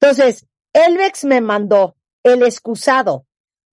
Entonces, 0.00 0.46
Elvex 0.72 1.24
me 1.24 1.40
mandó 1.40 1.96
el 2.22 2.42
excusado 2.42 3.26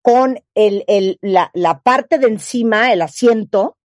con 0.02 0.40
el, 0.56 0.86
el, 0.88 1.20
la, 1.22 1.52
la 1.54 1.82
parte 1.82 2.18
de 2.18 2.28
encima, 2.28 2.94
el 2.94 3.02
asiento 3.02 3.78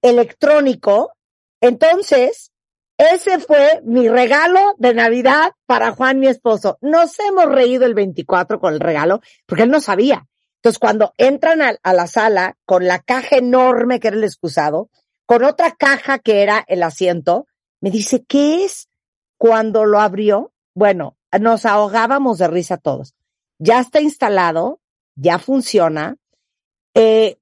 electrónico. 0.00 1.12
Entonces, 1.60 2.52
ese 2.98 3.38
fue 3.40 3.82
mi 3.84 4.08
regalo 4.08 4.74
de 4.78 4.94
Navidad 4.94 5.52
para 5.66 5.92
Juan, 5.92 6.18
mi 6.18 6.28
esposo. 6.28 6.78
Nos 6.80 7.18
hemos 7.20 7.46
reído 7.46 7.84
el 7.84 7.94
24 7.94 8.58
con 8.58 8.72
el 8.72 8.80
regalo, 8.80 9.20
porque 9.44 9.64
él 9.64 9.70
no 9.70 9.80
sabía. 9.80 10.26
Entonces, 10.56 10.78
cuando 10.78 11.12
entran 11.18 11.60
a, 11.62 11.92
la 11.92 12.06
sala 12.06 12.56
con 12.64 12.86
la 12.86 12.98
caja 12.98 13.36
enorme 13.36 14.00
que 14.00 14.08
era 14.08 14.16
el 14.16 14.24
excusado, 14.24 14.90
con 15.26 15.44
otra 15.44 15.72
caja 15.72 16.18
que 16.18 16.42
era 16.42 16.64
el 16.66 16.82
asiento, 16.82 17.46
me 17.80 17.90
dice, 17.90 18.24
¿qué 18.24 18.64
es? 18.64 18.88
Cuando 19.38 19.84
lo 19.84 20.00
abrió, 20.00 20.52
bueno, 20.74 21.16
nos 21.38 21.66
ahogábamos 21.66 22.38
de 22.38 22.48
risa 22.48 22.78
todos. 22.78 23.14
Ya 23.58 23.80
está 23.80 24.00
instalado, 24.00 24.80
ya 25.14 25.38
funciona, 25.38 26.16
eh, 26.94 27.36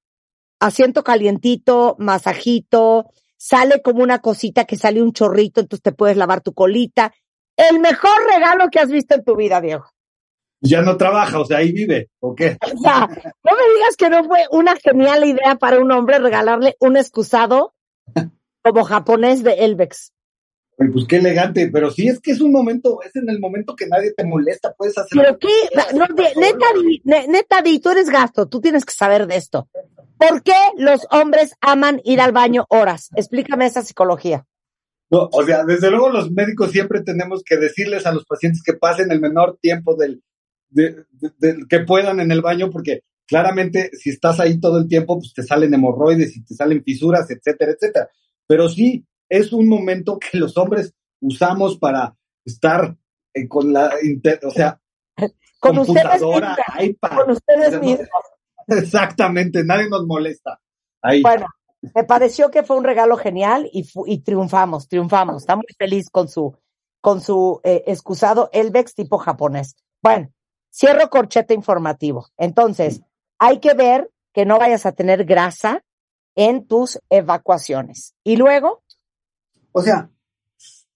asiento 0.59 1.05
calientito, 1.05 1.95
masajito, 1.99 3.13
sale 3.45 3.83
como 3.83 4.03
una 4.03 4.21
cosita 4.21 4.65
que 4.65 4.79
sale 4.79 5.03
un 5.03 5.13
chorrito, 5.13 5.61
entonces 5.61 5.83
te 5.83 5.93
puedes 5.93 6.17
lavar 6.17 6.41
tu 6.41 6.55
colita. 6.55 7.13
El 7.57 7.79
mejor 7.79 8.17
regalo 8.27 8.71
que 8.71 8.81
has 8.81 8.91
visto 8.91 9.15
en 9.15 9.23
tu 9.23 9.37
vida, 9.37 9.61
Diego. 9.61 9.85
Ya 10.63 10.81
no 10.81 10.97
trabaja, 10.97 11.39
o 11.39 11.45
sea, 11.45 11.59
ahí 11.59 11.71
vive, 11.73 12.09
¿o 12.21 12.35
qué? 12.35 12.57
O 12.63 12.79
sea, 12.79 13.01
no 13.07 13.53
me 13.53 13.75
digas 13.75 13.97
que 13.99 14.09
no 14.09 14.25
fue 14.25 14.47
una 14.51 14.75
genial 14.77 15.27
idea 15.27 15.57
para 15.57 15.79
un 15.79 15.93
hombre 15.93 16.19
regalarle 16.21 16.75
un 16.81 16.97
excusado 16.97 17.75
como 18.63 18.85
japonés 18.85 19.43
de 19.43 19.53
Elvex. 19.53 20.13
Oye, 20.79 20.91
Pues 20.91 21.05
qué 21.07 21.17
elegante, 21.17 21.69
pero 21.71 21.91
sí 21.91 22.09
es 22.09 22.21
que 22.21 22.31
es 22.31 22.41
un 22.41 22.51
momento, 22.51 23.01
es 23.03 23.15
en 23.15 23.29
el 23.29 23.41
momento 23.41 23.77
que 23.77 23.87
nadie 23.87 24.15
te 24.17 24.25
molesta, 24.25 24.73
puedes 24.73 24.97
hacer. 24.97 25.21
Pero 25.21 25.39
qué, 25.39 25.49
no, 25.93 26.07
neta, 26.41 26.67
di, 26.83 27.03
ne- 27.05 27.29
neta, 27.29 27.61
di, 27.61 27.79
tú 27.79 27.91
eres 27.91 28.09
gasto, 28.09 28.47
tú 28.47 28.63
tienes 28.63 28.87
que 28.87 28.95
saber 28.95 29.27
de 29.27 29.37
esto. 29.37 29.69
¿Por 30.19 30.43
qué 30.43 30.55
los 30.77 31.07
hombres 31.11 31.55
aman 31.61 32.01
ir 32.05 32.21
al 32.21 32.33
baño 32.33 32.67
horas? 32.69 33.11
Explícame 33.17 33.67
esa 33.67 33.83
psicología. 33.83 34.47
No, 35.11 35.29
o 35.33 35.43
sea, 35.45 35.65
desde 35.65 35.91
luego 35.91 36.09
los 36.11 36.31
médicos 36.31 36.71
siempre 36.73 37.03
tenemos 37.03 37.43
que 37.45 37.57
decirles 37.57 38.07
a 38.07 38.13
los 38.13 38.25
pacientes 38.25 38.63
que 38.63 38.75
pasen 38.75 39.11
el 39.13 39.21
menor 39.21 39.59
tiempo 39.61 39.95
del, 39.97 40.23
de- 40.71 41.05
de- 41.39 41.67
que 41.69 41.81
puedan 41.81 42.21
en 42.21 42.31
el 42.33 42.41
baño, 42.43 42.71
porque 42.71 43.01
claramente 43.27 43.91
si 43.93 44.11
estás 44.11 44.41
ahí 44.41 44.59
todo 44.61 44.79
el 44.79 44.89
tiempo, 44.89 45.19
pues 45.19 45.33
te 45.35 45.43
salen 45.43 45.75
hemorroides 45.75 46.37
y 46.37 46.45
te 46.45 46.55
salen 46.55 46.83
fisuras, 46.83 47.31
etcétera, 47.31 47.73
etcétera. 47.73 48.09
Pero 48.47 48.69
sí, 48.69 49.05
es 49.29 49.53
un 49.53 49.69
momento 49.69 50.19
que 50.19 50.39
los 50.39 50.57
hombres 50.57 50.95
usamos 51.21 51.79
para 51.79 52.17
estar 52.45 52.97
eh, 53.35 53.47
con 53.49 53.73
la, 53.73 53.93
o 54.45 54.51
sea, 54.51 54.81
Con 55.61 55.79
ustedes 55.79 56.21
mismos, 56.23 56.43
iPad. 56.81 57.11
con 57.17 57.31
ustedes 57.31 57.69
O 57.69 57.71
sea, 57.71 57.79
no- 57.79 57.85
mismos. 57.85 58.09
Exactamente, 58.83 59.65
nadie 59.65 59.89
nos 59.89 60.07
molesta. 60.07 60.61
Ahí. 61.03 61.23
Bueno, 61.23 61.47
me 61.95 62.05
pareció 62.05 62.51
que 62.51 62.63
fue 62.63 62.77
un 62.77 62.85
regalo 62.85 63.17
genial 63.17 63.69
y, 63.73 63.87
y 64.07 64.19
triunfamos, 64.21 64.89
triunfamos. 64.89 65.43
Está 65.43 65.57
muy 65.57 65.67
feliz 65.79 66.09
con 66.11 66.29
su, 66.29 66.57
con 67.01 67.21
su 67.21 67.61
eh, 67.65 67.85
excusado 67.87 68.49
Elvex 68.53 68.95
tipo 68.95 69.19
japonés. 69.19 69.77
Bueno, 70.03 70.31
cierro 70.73 71.11
corchete 71.11 71.53
informativo. 71.55 72.29
Entonces, 72.39 73.03
hay 73.39 73.59
que 73.61 73.75
ver 73.75 74.11
que 74.33 74.47
no 74.47 74.59
vayas 74.59 74.87
a 74.87 74.93
tener 74.93 75.25
grasa 75.25 75.85
en 76.35 76.67
tus 76.67 76.99
evacuaciones. 77.11 78.15
Y 78.25 78.37
luego, 78.37 78.83
O 79.73 79.83
sea, 79.83 80.09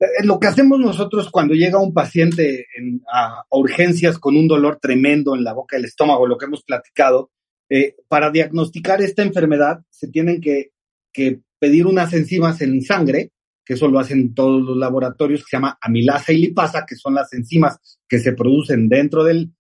eh, 0.00 0.06
lo 0.24 0.38
que 0.40 0.46
hacemos 0.46 0.78
nosotros 0.78 1.30
cuando 1.30 1.54
llega 1.54 1.78
un 1.80 1.92
paciente 1.92 2.66
en- 2.76 3.02
a, 3.12 3.40
a 3.40 3.56
urgencias 3.56 4.18
con 4.18 4.36
un 4.36 4.48
dolor 4.48 4.78
tremendo 4.80 5.34
en 5.36 5.44
la 5.44 5.52
boca 5.52 5.76
del 5.76 5.84
estómago, 5.84 6.26
lo 6.26 6.38
que 6.38 6.46
hemos 6.46 6.62
platicado, 6.62 7.30
eh, 7.70 7.96
para 8.08 8.30
diagnosticar 8.30 9.02
esta 9.02 9.22
enfermedad 9.22 9.80
se 9.90 10.08
tienen 10.08 10.40
que, 10.40 10.72
pedir 11.58 11.86
unas 11.86 12.12
enzimas 12.12 12.60
en 12.60 12.80
sangre, 12.82 13.32
que 13.64 13.74
eso 13.74 13.88
lo 13.88 13.98
hacen 13.98 14.32
todos 14.32 14.62
los 14.62 14.76
laboratorios, 14.76 15.40
que 15.40 15.50
se 15.50 15.56
llama 15.56 15.76
amilasa 15.80 16.32
y 16.32 16.38
lipasa, 16.38 16.86
que 16.86 16.94
son 16.94 17.14
las 17.14 17.32
enzimas 17.32 17.98
que 18.08 18.20
se 18.20 18.32
producen 18.32 18.88
dentro 18.88 19.24
del, 19.24 19.52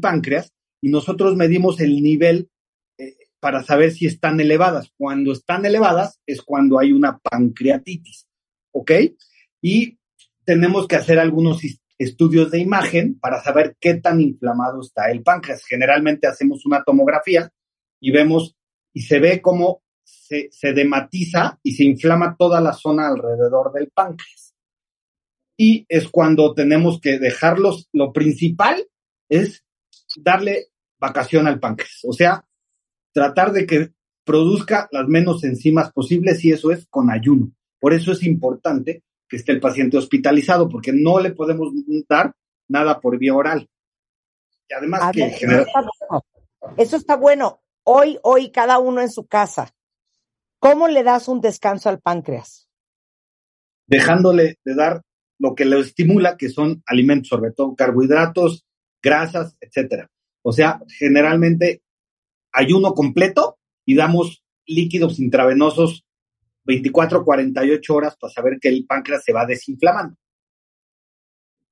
páncreas, 0.00 0.52
y 0.80 0.88
nosotros 0.88 1.34
medimos 1.34 1.80
el 1.80 2.00
nivel 2.00 2.48
eh, 2.96 3.16
para 3.40 3.64
saber 3.64 3.90
si 3.90 4.06
están 4.06 4.38
elevadas. 4.38 4.92
Cuando 4.96 5.32
están 5.32 5.66
elevadas 5.66 6.20
es 6.26 6.42
cuando 6.42 6.78
hay 6.78 6.92
una 6.92 7.18
pancreatitis, 7.18 8.28
¿ok? 8.70 8.92
Y 9.60 9.98
tenemos 10.44 10.86
que 10.86 10.96
hacer 10.96 11.18
algunos 11.18 11.64
estudios 12.00 12.50
de 12.50 12.58
imagen 12.60 13.18
para 13.20 13.42
saber 13.42 13.76
qué 13.78 13.94
tan 13.94 14.22
inflamado 14.22 14.80
está 14.80 15.10
el 15.10 15.22
páncreas. 15.22 15.64
Generalmente 15.66 16.26
hacemos 16.26 16.64
una 16.64 16.82
tomografía 16.82 17.52
y 18.00 18.10
vemos 18.10 18.56
y 18.94 19.02
se 19.02 19.20
ve 19.20 19.42
cómo 19.42 19.82
se, 20.02 20.72
dematiza 20.72 21.60
y 21.62 21.72
se 21.72 21.84
inflama 21.84 22.36
toda 22.38 22.62
la 22.62 22.72
zona 22.72 23.08
alrededor 23.08 23.72
del 23.74 23.90
páncreas. 23.90 24.54
Y 25.58 25.84
es 25.90 26.08
cuando 26.08 26.54
tenemos 26.54 27.00
que 27.02 27.18
dejarlos, 27.18 27.90
lo 27.92 28.14
principal 28.14 28.82
es 29.28 29.62
darle 30.16 30.68
vacación 30.98 31.46
al 31.46 31.60
páncreas, 31.60 32.00
o 32.04 32.14
sea, 32.14 32.46
tratar 33.12 33.52
de 33.52 33.66
que 33.66 33.90
produzca 34.24 34.88
las 34.90 35.06
menos 35.06 35.44
enzimas 35.44 35.92
posibles 35.92 36.42
y 36.46 36.52
eso 36.52 36.70
es 36.70 36.86
con 36.86 37.10
ayuno. 37.10 37.52
Por 37.78 37.92
eso 37.92 38.12
es 38.12 38.22
importante 38.22 39.02
que 39.30 39.36
esté 39.36 39.52
el 39.52 39.60
paciente 39.60 39.96
hospitalizado, 39.96 40.68
porque 40.68 40.92
no 40.92 41.20
le 41.20 41.30
podemos 41.30 41.72
dar 42.06 42.34
nada 42.68 43.00
por 43.00 43.18
vía 43.18 43.34
oral. 43.34 43.70
Y 44.68 44.74
además 44.74 45.00
a 45.04 45.12
que 45.12 45.46
ver, 45.46 45.60
eso 45.62 45.62
está 45.62 45.80
bueno. 45.80 46.24
Eso 46.76 46.96
está 46.96 47.16
bueno. 47.16 47.62
Hoy, 47.84 48.18
hoy, 48.22 48.50
cada 48.50 48.78
uno 48.78 49.00
en 49.00 49.10
su 49.10 49.26
casa. 49.26 49.72
¿Cómo 50.58 50.88
le 50.88 51.02
das 51.02 51.28
un 51.28 51.40
descanso 51.40 51.88
al 51.88 52.00
páncreas? 52.00 52.68
dejándole 53.90 54.58
de 54.64 54.74
dar 54.74 55.02
lo 55.38 55.54
que 55.54 55.64
le 55.64 55.80
estimula, 55.80 56.36
que 56.36 56.48
son 56.48 56.82
alimentos, 56.86 57.28
sobre 57.28 57.50
todo 57.50 57.74
carbohidratos, 57.74 58.64
grasas, 59.02 59.56
etcétera. 59.60 60.08
O 60.42 60.52
sea, 60.52 60.80
generalmente 60.96 61.82
ayuno 62.52 62.94
completo 62.94 63.58
y 63.84 63.96
damos 63.96 64.44
líquidos 64.64 65.18
intravenosos 65.18 66.04
24, 66.64 67.24
48 67.24 67.94
horas 67.94 68.16
para 68.16 68.32
saber 68.32 68.58
que 68.60 68.68
el 68.68 68.86
páncreas 68.86 69.24
se 69.24 69.32
va 69.32 69.46
desinflamando. 69.46 70.16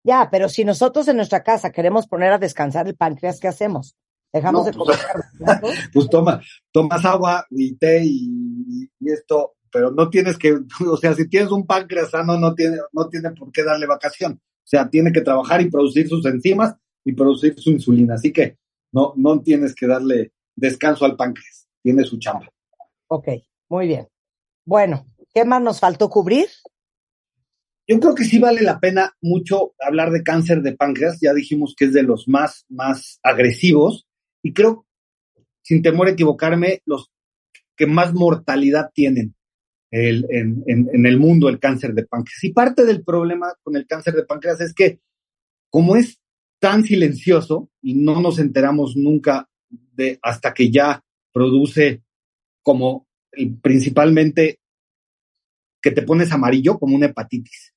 Ya, 0.05 0.29
pero 0.31 0.49
si 0.49 0.65
nosotros 0.65 1.07
en 1.09 1.17
nuestra 1.17 1.43
casa 1.43 1.71
queremos 1.71 2.07
poner 2.07 2.33
a 2.33 2.39
descansar 2.39 2.87
el 2.87 2.97
páncreas, 2.97 3.41
¿qué 3.41 3.49
hacemos? 3.49 3.97
Dejamos 4.33 4.61
No, 4.61 4.65
de 4.67 4.73
pues, 4.73 4.99
comer 4.99 5.07
carbohidratos? 5.07 5.71
Pues 5.93 6.09
toma, 6.09 6.43
tomas 6.73 7.05
agua 7.05 7.47
y 7.51 7.75
té 7.77 8.03
y, 8.05 8.89
y 9.01 9.11
esto, 9.11 9.57
pero 9.71 9.91
no 9.91 10.09
tienes 10.09 10.39
que, 10.39 10.59
o 10.89 10.97
sea, 10.97 11.15
si 11.15 11.29
tienes 11.29 11.51
un 11.51 11.67
páncreas 11.67 12.11
sano, 12.11 12.39
no 12.39 12.55
tiene, 12.55 12.79
no 12.93 13.09
tiene 13.09 13.31
por 13.31 13.53
qué 13.53 13.63
darle 13.63 13.87
vacación. 13.87 14.33
O 14.33 14.71
sea, 14.71 14.89
tiene 14.89 15.13
que 15.13 15.23
trabajar 15.23 15.61
y 15.63 15.71
producir 15.71 16.09
sus 16.09 16.25
enzimas 16.27 16.75
y 17.05 17.13
producir 17.13 17.59
su 17.59 17.71
insulina. 17.71 18.15
Así 18.15 18.33
que 18.33 18.59
no, 18.93 19.15
no 19.17 19.41
tienes 19.41 19.75
que 19.75 19.87
darle 19.87 20.33
descanso 20.55 21.05
al 21.05 21.17
páncreas. 21.17 21.67
Tiene 21.83 22.05
su 22.05 22.19
chamba. 22.19 22.49
Ok, 23.09 23.29
muy 23.69 23.87
bien. 23.87 24.09
Bueno, 24.69 25.07
¿qué 25.33 25.47
más 25.47 25.63
nos 25.63 25.81
faltó 25.81 26.11
cubrir? 26.11 26.47
Yo 27.87 27.99
creo 28.01 28.15
que 28.15 28.25
sí 28.25 28.39
vale 28.39 28.61
la 28.61 28.79
pena 28.79 29.17
mucho 29.23 29.73
hablar 29.81 30.11
de 30.11 30.23
cáncer 30.23 30.61
de 30.61 30.77
páncreas. 30.77 31.17
Ya 31.23 31.33
dijimos 31.33 31.75
que 31.75 31.87
es 31.87 31.95
de 31.95 32.03
los 32.03 32.29
más, 32.29 32.67
más 32.69 33.19
agresivos 33.23 34.07
y 34.43 34.53
creo, 34.53 34.85
sin 35.63 35.81
temor 35.81 36.09
a 36.09 36.11
equivocarme, 36.11 36.83
los 36.85 37.11
que 37.79 37.87
más 37.87 38.13
mortalidad 38.13 38.91
tienen 38.93 39.35
en, 39.91 40.63
en- 40.67 40.91
en 40.93 41.07
el 41.07 41.19
mundo 41.19 41.49
el 41.49 41.59
cáncer 41.59 41.95
de 41.95 42.05
páncreas. 42.05 42.45
Y 42.45 42.53
parte 42.53 42.85
del 42.85 43.03
problema 43.03 43.55
con 43.63 43.75
el 43.75 43.87
cáncer 43.87 44.13
de 44.17 44.27
páncreas 44.27 44.61
es 44.61 44.75
que 44.75 45.01
como 45.71 45.97
es 45.97 46.21
tan 46.61 46.85
silencioso 46.85 47.71
y 47.81 47.95
no 47.95 48.21
nos 48.21 48.39
enteramos 48.39 48.97
nunca 48.99 49.49
de 49.71 50.19
hasta 50.21 50.53
que 50.53 50.71
ya 50.71 51.03
produce 51.33 52.03
como 52.63 53.08
principalmente 53.61 54.59
que 55.81 55.91
te 55.91 56.03
pones 56.03 56.33
amarillo 56.33 56.79
como 56.79 56.97
una 56.97 57.07
hepatitis. 57.07 57.73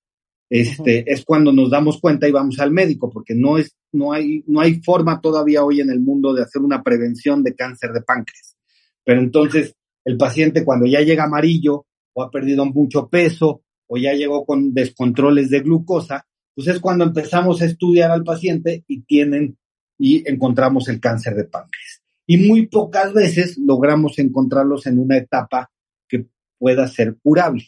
Este, 0.50 1.10
es 1.10 1.24
cuando 1.24 1.54
nos 1.54 1.70
damos 1.70 2.02
cuenta 2.02 2.28
y 2.28 2.32
vamos 2.32 2.60
al 2.60 2.72
médico, 2.72 3.10
porque 3.10 3.34
no 3.34 3.58
es, 3.58 3.74
no 3.94 4.12
hay, 4.12 4.44
no 4.48 4.60
hay 4.60 4.82
forma 4.82 5.22
todavía 5.22 5.64
hoy 5.64 5.80
en 5.80 5.90
el 5.90 6.02
mundo 6.02 6.34
de 6.34 6.44
hacer 6.44 6.62
una 6.62 6.84
prevención 6.84 7.42
de 7.42 7.56
cáncer 7.56 7.94
de 7.94 8.02
páncreas. 8.02 8.58
Pero 9.04 9.22
entonces 9.22 9.76
el 10.04 10.18
paciente 10.18 10.66
cuando 10.66 10.86
ya 10.88 11.02
llega 11.02 11.24
amarillo 11.24 11.86
o 12.14 12.24
ha 12.24 12.30
perdido 12.30 12.66
mucho 12.66 13.08
peso 13.08 13.64
o 13.88 13.98
ya 13.98 14.14
llegó 14.14 14.46
con 14.46 14.74
descontroles 14.74 15.50
de 15.50 15.62
glucosa, 15.62 16.26
pues 16.54 16.68
es 16.68 16.80
cuando 16.80 17.06
empezamos 17.06 17.62
a 17.62 17.66
estudiar 17.66 18.12
al 18.12 18.24
paciente 18.24 18.84
y 18.88 19.04
tienen 19.04 19.58
y 19.98 20.28
encontramos 20.30 20.90
el 20.90 21.00
cáncer 21.00 21.36
de 21.36 21.46
páncreas. 21.46 22.01
Y 22.32 22.48
muy 22.48 22.68
pocas 22.68 23.12
veces 23.14 23.58
logramos 23.58 24.18
encontrarlos 24.18 24.88
en 24.88 25.00
una 25.00 25.18
etapa 25.18 25.70
que 26.08 26.28
pueda 26.58 26.88
ser 26.88 27.18
curable. 27.22 27.66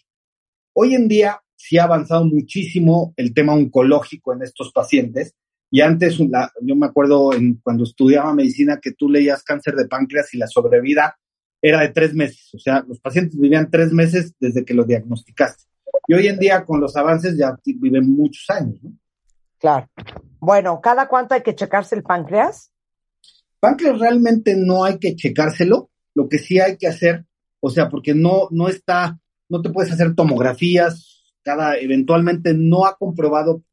Hoy 0.73 0.95
en 0.95 1.10
día 1.10 1.41
sí 1.53 1.77
ha 1.77 1.84
avanzado 1.84 2.23
muchísimo 2.23 3.14
el 3.18 3.34
tema 3.34 3.56
oncológico 3.56 4.31
en 4.31 4.41
estos 4.41 4.72
pacientes. 4.72 5.35
Y 5.69 5.81
antes, 5.81 6.18
la- 6.18 6.49
yo 6.61 6.77
me 6.77 6.85
acuerdo 6.85 7.34
en, 7.34 7.56
cuando 7.56 7.84
estudiaba 7.84 8.34
medicina 8.34 8.80
que 8.81 8.94
tú 8.94 9.10
leías 9.10 9.44
cáncer 9.44 9.76
de 9.76 9.85
páncreas 9.90 10.34
y 10.34 10.38
la 10.38 10.48
sobrevida 10.48 11.18
era 11.61 11.81
de 11.81 11.90
tres 11.90 12.14
meses. 12.14 12.49
O 12.53 12.57
sea, 12.60 12.85
los 12.88 13.02
pacientes 13.02 13.38
vivían 13.38 13.69
tres 13.69 13.91
meses 13.91 14.34
desde 14.40 14.64
que 14.64 14.73
lo 14.73 14.85
diagnosticaste. 14.85 15.65
Y 16.07 16.14
hoy 16.14 16.27
en 16.27 16.40
día, 16.40 16.64
con 16.64 16.80
los 16.80 16.95
avances, 16.95 17.38
ya 17.38 17.57
viven 17.65 18.15
muchos 18.15 18.49
años. 18.49 18.80
Claro. 19.60 19.90
Bueno, 20.40 20.80
¿cada 20.81 21.10
cuánto 21.10 21.35
hay 21.35 21.44
que 21.44 21.53
checarse 21.53 21.95
el 21.95 22.03
páncreas? 22.03 22.73
Páncreas 23.64 23.98
realmente 23.98 24.57
no 24.57 24.84
hay 24.84 24.99
que 24.99 25.15
checárselo. 25.15 25.90
Lo 26.14 26.27
que 26.27 26.38
sí 26.38 26.60
hay 26.60 26.76
que 26.76 26.88
hacer, 26.88 27.23
o 27.61 27.69
sea, 27.69 27.88
porque 27.88 28.14
no, 28.14 28.49
no 28.52 28.68
está, 28.68 29.22
no 29.48 29.61
te 29.61 29.69
puedes 29.69 29.90
hacer 29.90 30.15
tomografías. 30.15 31.23
Cada, 31.44 31.77
eventualmente 31.77 32.53
no 32.53 32.85
ha 32.85 32.98
comprobado 32.98 33.64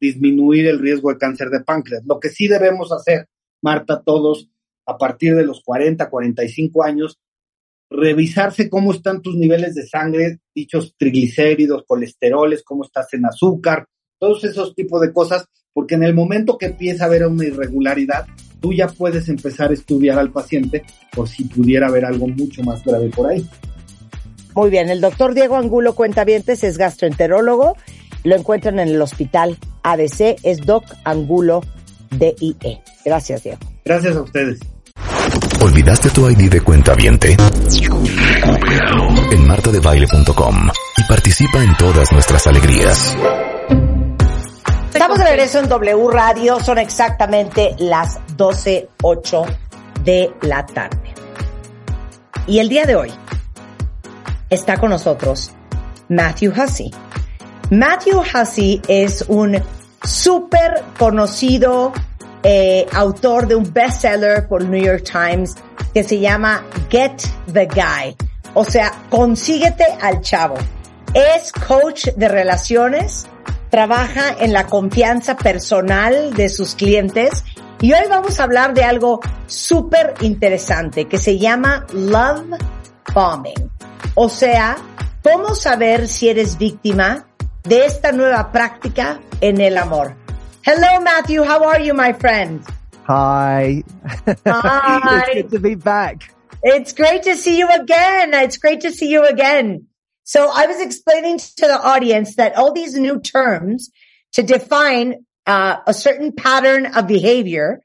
disminuir 0.00 0.66
el 0.66 0.80
riesgo 0.80 1.12
de 1.12 1.18
cáncer 1.18 1.50
de 1.50 1.60
páncreas. 1.60 2.02
Lo 2.04 2.18
que 2.18 2.28
sí 2.28 2.48
debemos 2.48 2.90
hacer, 2.90 3.28
Marta, 3.62 4.02
todos, 4.04 4.50
a 4.84 4.98
partir 4.98 5.36
de 5.36 5.46
los 5.46 5.62
40, 5.62 6.10
45 6.10 6.82
años, 6.82 7.20
revisarse 7.88 8.68
cómo 8.68 8.90
están 8.90 9.22
tus 9.22 9.36
niveles 9.36 9.76
de 9.76 9.86
sangre, 9.86 10.40
dichos 10.52 10.96
triglicéridos, 10.98 11.84
colesteroles, 11.86 12.64
cómo 12.64 12.82
estás 12.82 13.14
en 13.14 13.26
azúcar, 13.26 13.86
todos 14.18 14.42
esos 14.42 14.74
tipos 14.74 15.00
de 15.00 15.12
cosas, 15.12 15.46
porque 15.72 15.94
en 15.94 16.02
el 16.02 16.14
momento 16.14 16.58
que 16.58 16.66
empieza 16.66 17.04
a 17.04 17.06
haber 17.06 17.24
una 17.28 17.44
irregularidad, 17.44 18.26
tú 18.64 18.72
ya 18.72 18.88
puedes 18.88 19.28
empezar 19.28 19.70
a 19.70 19.74
estudiar 19.74 20.18
al 20.18 20.30
paciente 20.30 20.84
por 21.14 21.28
si 21.28 21.44
pudiera 21.44 21.88
haber 21.88 22.06
algo 22.06 22.26
mucho 22.26 22.62
más 22.62 22.82
grave 22.82 23.10
por 23.10 23.30
ahí. 23.30 23.46
Muy 24.54 24.70
bien, 24.70 24.88
el 24.88 25.02
doctor 25.02 25.34
Diego 25.34 25.56
Angulo 25.56 25.94
Cuentavientes 25.94 26.64
es 26.64 26.78
gastroenterólogo. 26.78 27.76
Lo 28.22 28.34
encuentran 28.34 28.78
en 28.78 28.88
el 28.88 29.02
hospital 29.02 29.58
ABC, 29.82 30.38
es 30.42 30.64
Doc 30.64 30.82
Angulo 31.04 31.60
DIE. 32.12 32.80
Gracias, 33.04 33.42
Diego. 33.42 33.58
Gracias 33.84 34.16
a 34.16 34.22
ustedes. 34.22 34.60
¿Olvidaste 35.60 36.08
tu 36.08 36.30
ID 36.30 36.50
de 36.50 36.62
cuenta 36.62 36.94
viente? 36.94 37.36
En 39.30 39.46
martadebaile.com 39.46 40.68
y 40.96 41.02
participa 41.06 41.62
en 41.62 41.76
todas 41.76 42.10
nuestras 42.12 42.46
alegrías. 42.46 43.14
Estamos 44.94 45.18
de 45.18 45.24
regreso 45.24 45.58
en 45.58 45.68
W 45.68 46.08
Radio, 46.12 46.60
son 46.60 46.78
exactamente 46.78 47.74
las 47.78 48.20
12.08 48.36 49.44
de 50.04 50.32
la 50.42 50.64
tarde. 50.64 51.12
Y 52.46 52.60
el 52.60 52.68
día 52.68 52.84
de 52.84 52.94
hoy 52.94 53.12
está 54.50 54.76
con 54.76 54.90
nosotros 54.90 55.50
Matthew 56.08 56.52
Hussey. 56.52 56.92
Matthew 57.70 58.20
Hussey 58.20 58.80
es 58.86 59.24
un 59.26 59.60
súper 60.04 60.84
conocido 60.96 61.92
eh, 62.44 62.86
autor 62.92 63.48
de 63.48 63.56
un 63.56 63.72
bestseller 63.74 64.46
por 64.46 64.62
New 64.62 64.80
York 64.80 65.02
Times 65.10 65.56
que 65.92 66.04
se 66.04 66.20
llama 66.20 66.64
Get 66.88 67.20
the 67.52 67.66
Guy. 67.66 68.16
O 68.54 68.64
sea, 68.64 68.92
consíguete 69.10 69.86
al 70.00 70.20
chavo. 70.20 70.54
Es 71.12 71.50
coach 71.50 72.10
de 72.14 72.28
relaciones, 72.28 73.26
trabaja 73.74 74.36
en 74.38 74.52
la 74.52 74.66
confianza 74.66 75.36
personal 75.36 76.32
de 76.34 76.48
sus 76.48 76.76
clientes 76.76 77.42
y 77.80 77.92
hoy 77.92 78.04
vamos 78.08 78.38
a 78.38 78.44
hablar 78.44 78.72
de 78.72 78.84
algo 78.84 79.18
súper 79.48 80.14
interesante 80.20 81.06
que 81.06 81.18
se 81.18 81.40
llama 81.40 81.84
love 81.92 82.56
bombing. 83.12 83.68
O 84.14 84.28
sea, 84.28 84.76
cómo 85.24 85.56
saber 85.56 86.06
si 86.06 86.28
eres 86.28 86.56
víctima 86.56 87.26
de 87.64 87.84
esta 87.84 88.12
nueva 88.12 88.52
práctica 88.52 89.18
en 89.40 89.60
el 89.60 89.76
amor. 89.76 90.14
Hello 90.64 91.00
Matthew, 91.02 91.42
how 91.42 91.68
are 91.68 91.84
you 91.84 91.94
my 91.94 92.12
friend? 92.12 92.60
Hi. 93.08 93.82
Hi. 94.46 95.24
it's 95.32 95.34
good 95.34 95.50
to 95.50 95.58
be 95.58 95.74
back. 95.74 96.32
It's 96.62 96.94
great 96.94 97.24
to 97.24 97.34
see 97.34 97.58
you 97.58 97.66
again. 97.68 98.34
It's 98.34 98.56
great 98.56 98.82
to 98.82 98.92
see 98.92 99.10
you 99.10 99.24
again. 99.24 99.88
So 100.24 100.50
I 100.52 100.66
was 100.66 100.80
explaining 100.80 101.38
to 101.38 101.66
the 101.66 101.80
audience 101.80 102.36
that 102.36 102.56
all 102.56 102.72
these 102.72 102.94
new 102.94 103.20
terms 103.20 103.90
to 104.32 104.42
define 104.42 105.24
uh, 105.46 105.76
a 105.86 105.94
certain 105.94 106.32
pattern 106.32 106.86
of 106.86 107.06
behavior 107.06 107.82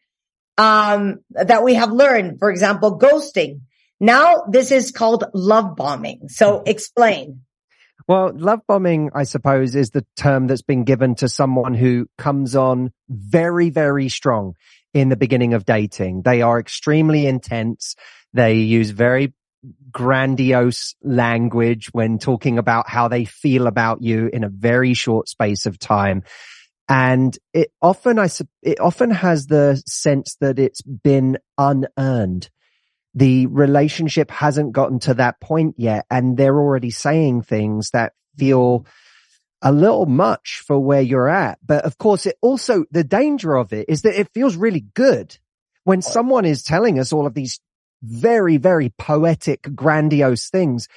um, 0.57 1.20
that 1.32 1.64
we 1.64 1.76
have 1.76 1.91
learned, 1.91 2.40
for 2.40 2.49
example, 2.49 2.98
ghosting. 2.98 3.61
Now 3.99 4.45
this 4.49 4.72
is 4.72 4.91
called 4.91 5.26
love 5.34 5.76
bombing. 5.76 6.30
So 6.30 6.64
explain. 6.66 7.41
Well, 8.07 8.32
love 8.34 8.61
bombing, 8.68 9.11
I 9.14 9.24
suppose, 9.24 9.76
is 9.76 9.91
the 9.91 10.06
term 10.16 10.48
that's 10.48 10.64
been 10.64 10.84
given 10.84 11.16
to 11.16 11.30
someone 11.30 11.76
who 11.76 12.07
comes 12.18 12.56
on 12.56 12.91
very, 13.07 13.70
very 13.70 14.10
strong 14.10 14.56
in 14.94 15.10
the 15.10 15.16
beginning 15.16 15.53
of 15.53 15.66
dating. 15.66 16.24
They 16.24 16.41
are 16.41 16.60
extremely 16.60 17.28
intense. 17.28 17.95
They 18.34 18.56
use 18.56 18.90
very 18.90 19.34
grandiose 19.91 20.95
language 21.02 21.90
when 21.91 22.20
talking 22.20 22.57
about 22.57 22.90
how 22.90 23.07
they 23.07 23.26
feel 23.26 23.68
about 23.68 24.02
you 24.02 24.30
in 24.32 24.44
a 24.44 24.49
very 24.49 24.94
short 24.94 25.30
space 25.30 25.66
of 25.66 25.80
time. 25.80 26.24
And 26.88 27.38
it 27.53 27.72
often, 27.82 28.18
I, 28.18 28.30
it 28.64 28.80
often 28.80 29.11
has 29.11 29.48
the 29.48 29.82
sense 29.86 30.38
that 30.41 30.57
it's 30.57 30.82
been 30.82 31.38
unearned. 31.57 32.49
The 33.14 33.48
relationship 33.48 34.32
hasn't 34.32 34.72
gotten 34.72 34.99
to 35.02 35.16
that 35.16 35.40
point 35.40 35.76
yet. 35.78 36.06
And 36.10 36.36
they're 36.36 36.57
already 36.57 36.90
saying 36.90 37.44
things 37.44 37.91
that 37.91 38.14
feel 38.38 38.86
a 39.61 39.72
little 39.72 40.06
much 40.06 40.64
for 40.66 40.80
where 40.80 41.02
you're 41.02 41.30
at. 41.30 41.60
But 41.66 41.86
of 41.86 41.98
course, 41.98 42.26
it 42.26 42.38
also, 42.41 42.86
the 42.91 43.03
danger 43.03 43.56
of 43.56 43.74
it 43.74 43.88
is 43.90 44.03
that 44.03 44.20
it 44.20 44.34
feels 44.34 44.56
really 44.56 44.86
good 44.94 45.38
when 45.84 46.02
someone 46.02 46.45
is 46.45 46.64
telling 46.64 46.99
us 46.99 47.14
all 47.14 47.28
of 47.28 47.34
these 47.34 47.60
very, 48.02 48.58
very 48.58 48.90
poetic, 48.98 49.62
grandiose 49.76 50.50
things. 50.50 50.88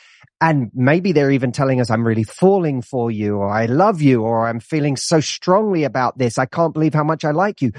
And 0.40 0.70
maybe 0.74 1.12
they're 1.12 1.30
even 1.30 1.52
telling 1.52 1.80
us, 1.80 1.90
I'm 1.90 2.06
really 2.06 2.24
falling 2.24 2.82
for 2.82 3.10
you, 3.10 3.36
or 3.36 3.48
I 3.48 3.66
love 3.66 4.02
you, 4.02 4.22
or 4.22 4.48
I'm 4.48 4.58
feeling 4.60 4.96
so 4.96 5.20
strongly 5.20 5.84
about 5.84 6.18
this. 6.18 6.36
I 6.38 6.46
can't 6.46 6.74
believe 6.74 6.94
how 6.94 7.04
much 7.04 7.24
I 7.24 7.30
like 7.30 7.62
you. 7.62 7.72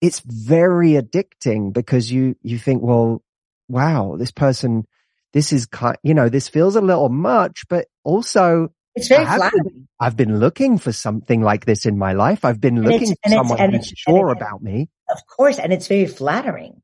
It's 0.00 0.20
very 0.20 0.90
addicting 0.92 1.72
because 1.72 2.10
you, 2.12 2.36
you 2.42 2.58
think, 2.58 2.82
well, 2.82 3.22
wow, 3.68 4.16
this 4.18 4.30
person, 4.30 4.86
this 5.32 5.52
is 5.52 5.66
kind, 5.66 5.96
you 6.02 6.12
know, 6.14 6.28
this 6.28 6.48
feels 6.48 6.76
a 6.76 6.80
little 6.80 7.08
much, 7.08 7.64
but 7.68 7.86
also 8.04 8.72
It's 8.94 9.08
very 9.08 9.24
I 9.24 9.28
have 9.28 9.40
been- 9.40 9.50
flattering. 9.50 9.88
I've 10.00 10.16
been 10.16 10.38
looking 10.38 10.78
for 10.78 10.92
something 10.92 11.42
like 11.42 11.66
this 11.66 11.84
in 11.86 11.98
my 11.98 12.14
life. 12.14 12.44
I've 12.44 12.60
been 12.60 12.78
And 12.78 12.86
looking 12.88 13.14
for 13.22 13.30
someone 13.30 13.72
who's 13.72 13.86
sure 13.94 14.30
about 14.30 14.62
me. 14.62 14.88
Of 15.10 15.26
course. 15.26 15.58
And 15.58 15.72
it's 15.72 15.86
very 15.88 16.06
flattering. 16.06 16.80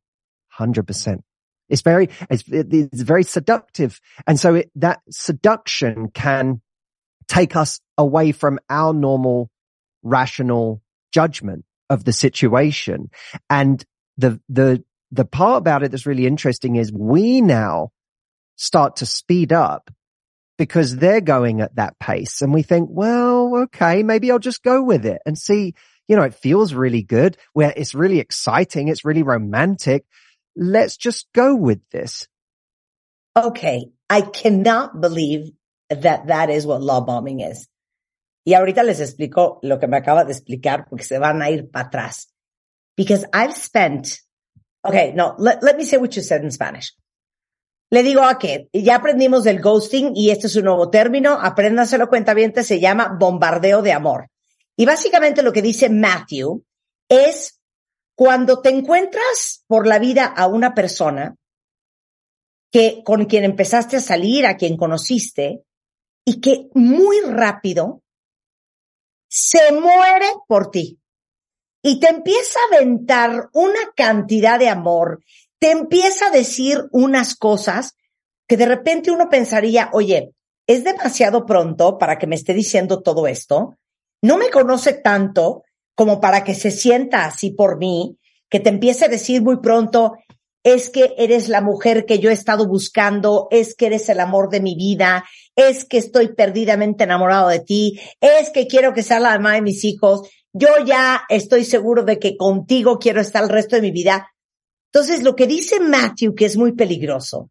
Hundred 0.49 0.87
percent. 0.87 1.23
It's 1.69 1.83
very, 1.83 2.11
it's, 2.31 2.45
it's 2.47 3.03
very 3.03 3.23
seductive. 3.25 4.01
And 4.27 4.39
so 4.39 4.57
it, 4.57 4.71
that 4.77 5.01
seduction 5.11 6.11
can 6.11 6.61
take 7.29 7.57
us 7.57 7.81
away 7.99 8.33
from 8.33 8.59
our 8.71 8.93
normal 8.93 9.51
rational 10.03 10.83
judgment 11.13 11.65
of 11.91 12.05
the 12.05 12.13
situation. 12.13 13.11
And 13.51 13.85
the, 14.17 14.41
the, 14.49 14.85
the 15.11 15.25
part 15.25 15.59
about 15.59 15.83
it 15.83 15.91
that's 15.91 16.07
really 16.07 16.27
interesting 16.27 16.77
is 16.77 16.93
we 16.93 17.41
now 17.41 17.91
start 18.57 18.97
to 18.97 19.07
speed 19.07 19.53
up 19.53 19.91
because 20.59 20.97
they're 20.97 21.21
going 21.21 21.61
at 21.61 21.77
that 21.77 21.99
pace 21.99 22.43
and 22.43 22.53
we 22.53 22.63
think, 22.63 22.89
well, 22.91 23.65
okay, 23.65 24.03
maybe 24.03 24.31
I'll 24.31 24.39
just 24.39 24.63
go 24.63 24.83
with 24.83 25.05
it 25.05 25.21
and 25.27 25.37
see, 25.37 25.75
you 26.09 26.17
know, 26.17 26.23
it 26.23 26.35
feels 26.35 26.73
really 26.73 27.03
good 27.03 27.37
where 27.53 27.73
it's 27.77 27.95
really 27.95 28.21
exciting. 28.21 28.89
It's 28.89 29.05
really 29.05 29.23
romantic. 29.23 30.07
Let's 30.57 30.97
just 30.97 31.29
go 31.35 31.55
with 31.55 31.81
this. 31.91 32.27
Okay, 33.37 33.91
I 34.09 34.23
cannot 34.23 35.01
believe 35.01 35.53
that 35.91 36.29
that 36.29 36.49
is 36.49 36.67
what 36.67 36.83
love 36.83 37.07
bombing 37.07 37.41
is. 37.41 37.69
Y 38.47 38.55
ahorita 38.55 38.83
les 38.83 39.01
explico 39.01 39.59
lo 39.63 39.79
que 39.79 39.89
me 39.89 39.97
acaba 39.97 40.25
de 40.25 40.33
explicar 40.33 40.87
porque 40.89 41.05
se 41.05 41.19
van 41.19 41.43
a 41.43 41.51
ir 41.51 41.71
para 41.71 41.89
atrás. 41.89 42.33
Because 42.97 43.27
I've 43.35 43.55
spent, 43.55 44.21
okay, 44.83 45.13
no, 45.13 45.35
let, 45.39 45.77
me 45.77 45.85
say 45.85 45.99
what 45.99 46.17
you 46.17 46.23
said 46.23 46.43
in 46.43 46.51
Spanish. 46.51 46.97
Le 47.91 48.03
digo 48.03 48.23
a 48.23 48.39
que 48.39 48.69
ya 48.73 48.97
aprendimos 48.97 49.45
del 49.45 49.61
ghosting 49.61 50.13
y 50.15 50.31
este 50.31 50.47
es 50.47 50.57
un 50.57 50.65
nuevo 50.65 50.91
término, 50.91 51.39
apréndaselo 51.41 52.09
cuenta 52.09 52.35
bien, 52.35 52.55
se 52.55 52.81
llama 52.81 53.17
bombardeo 53.19 53.83
de 53.83 53.93
amor. 53.93 54.29
Y 54.77 54.87
básicamente 54.87 55.43
lo 55.43 55.53
que 55.53 55.63
dice 55.63 55.91
Matthew 55.91 56.65
es 57.09 57.61
cuando 58.17 58.63
te 58.63 58.71
encuentras 58.71 59.63
por 59.69 59.87
la 59.87 59.99
vida 59.99 60.25
a 60.25 60.47
una 60.47 60.75
persona 60.75 61.37
que 62.73 63.03
con 63.05 63.27
quien 63.27 63.45
empezaste 63.45 63.97
a 63.97 64.01
salir, 64.01 64.47
a 64.47 64.57
quien 64.57 64.77
conociste, 64.77 65.63
y 66.25 66.41
que 66.41 66.69
muy 66.75 67.21
rápido 67.21 68.03
se 69.29 69.71
muere 69.73 70.27
por 70.49 70.71
ti. 70.71 70.99
Y 71.83 72.01
te 72.01 72.09
empieza 72.09 72.59
a 72.59 72.77
aventar 72.77 73.49
una 73.53 73.93
cantidad 73.95 74.59
de 74.59 74.69
amor, 74.69 75.23
te 75.61 75.71
empieza 75.71 76.27
a 76.27 76.31
decir 76.31 76.89
unas 76.91 77.37
cosas 77.37 77.97
que 78.49 78.57
de 78.57 78.67
repente 78.67 79.11
uno 79.11 79.29
pensaría, 79.29 79.91
oye, 79.93 80.33
es 80.67 80.85
demasiado 80.85 81.47
pronto 81.47 81.99
para 81.99 82.19
que 82.19 82.27
me 82.27 82.35
esté 82.35 82.55
diciendo 82.55 83.03
todo 83.03 83.27
esto, 83.27 83.77
no 84.23 84.37
me 84.37 84.51
conoce 84.51 84.95
tanto 84.95 85.63
como 85.97 86.21
para 86.21 86.45
que 86.45 86.55
se 86.55 86.71
sienta 86.71 87.25
así 87.25 87.51
por 87.51 87.79
mí, 87.79 88.17
que 88.49 88.61
te 88.61 88.69
empiece 88.69 89.07
a 89.07 89.09
decir 89.09 89.43
muy 89.43 89.57
pronto, 89.57 90.13
es 90.63 90.91
que 90.91 91.15
eres 91.17 91.49
la 91.49 91.61
mujer 91.61 92.07
que 92.07 92.19
yo 92.19 92.31
he 92.31 92.33
estado 92.33 92.67
buscando, 92.67 93.49
es 93.51 93.75
que 93.75 93.87
eres 93.87 94.09
el 94.09 94.21
amor 94.21 94.51
de 94.51 94.61
mi 94.61 94.75
vida, 94.75 95.25
es 95.57 95.85
que 95.85 95.99
estoy 95.99 96.35
perdidamente 96.35 97.05
enamorado 97.05 97.49
de 97.49 97.61
ti, 97.61 98.01
es 98.21 98.51
que 98.51 98.67
quiero 98.67 98.93
que 98.93 99.03
seas 99.03 99.23
la 99.23 99.31
mamá 99.31 99.55
de 99.55 99.63
mis 99.63 99.85
hijos, 99.85 100.29
yo 100.53 100.69
ya 100.85 101.25
estoy 101.29 101.65
seguro 101.65 102.05
de 102.05 102.19
que 102.19 102.37
contigo 102.37 102.99
quiero 102.99 103.21
estar 103.21 103.43
el 103.43 103.51
resto 103.51 103.77
de 103.77 103.83
mi 103.83 103.91
vida. 103.91 104.33
Entonces, 104.93 105.23
lo 105.23 105.37
que 105.37 105.47
dice 105.47 105.81
Matthew, 105.81 106.35
que 106.35 106.47
es 106.47 106.57
muy 106.57 106.73
peligroso, 106.73 107.51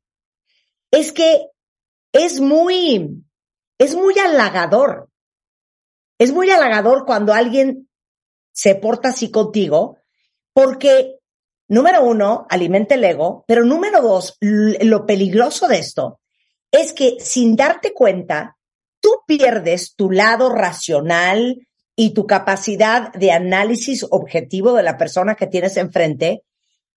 es 0.91 1.11
que 1.11 1.47
es 2.11 2.39
muy, 2.39 3.23
es 3.77 3.95
muy 3.95 4.17
halagador. 4.17 5.09
Es 6.17 6.31
muy 6.31 6.49
halagador 6.49 7.05
cuando 7.05 7.33
alguien 7.33 7.84
se 8.55 8.75
porta 8.75 9.09
así 9.09 9.29
contigo, 9.29 9.97
porque 10.53 11.19
número 11.67 12.03
uno, 12.03 12.47
alimenta 12.49 12.95
el 12.95 13.03
ego, 13.03 13.43
pero 13.47 13.65
número 13.65 14.01
dos, 14.01 14.37
lo 14.39 15.05
peligroso 15.05 15.67
de 15.67 15.79
esto 15.79 16.21
es 16.71 16.93
que 16.93 17.17
sin 17.19 17.55
darte 17.55 17.93
cuenta, 17.93 18.57
tú 19.01 19.09
pierdes 19.27 19.95
tu 19.95 20.09
lado 20.09 20.49
racional 20.49 21.67
y 21.97 22.13
tu 22.13 22.25
capacidad 22.27 23.11
de 23.13 23.31
análisis 23.31 24.05
objetivo 24.09 24.73
de 24.73 24.83
la 24.83 24.97
persona 24.97 25.35
que 25.35 25.47
tienes 25.47 25.75
enfrente 25.77 26.43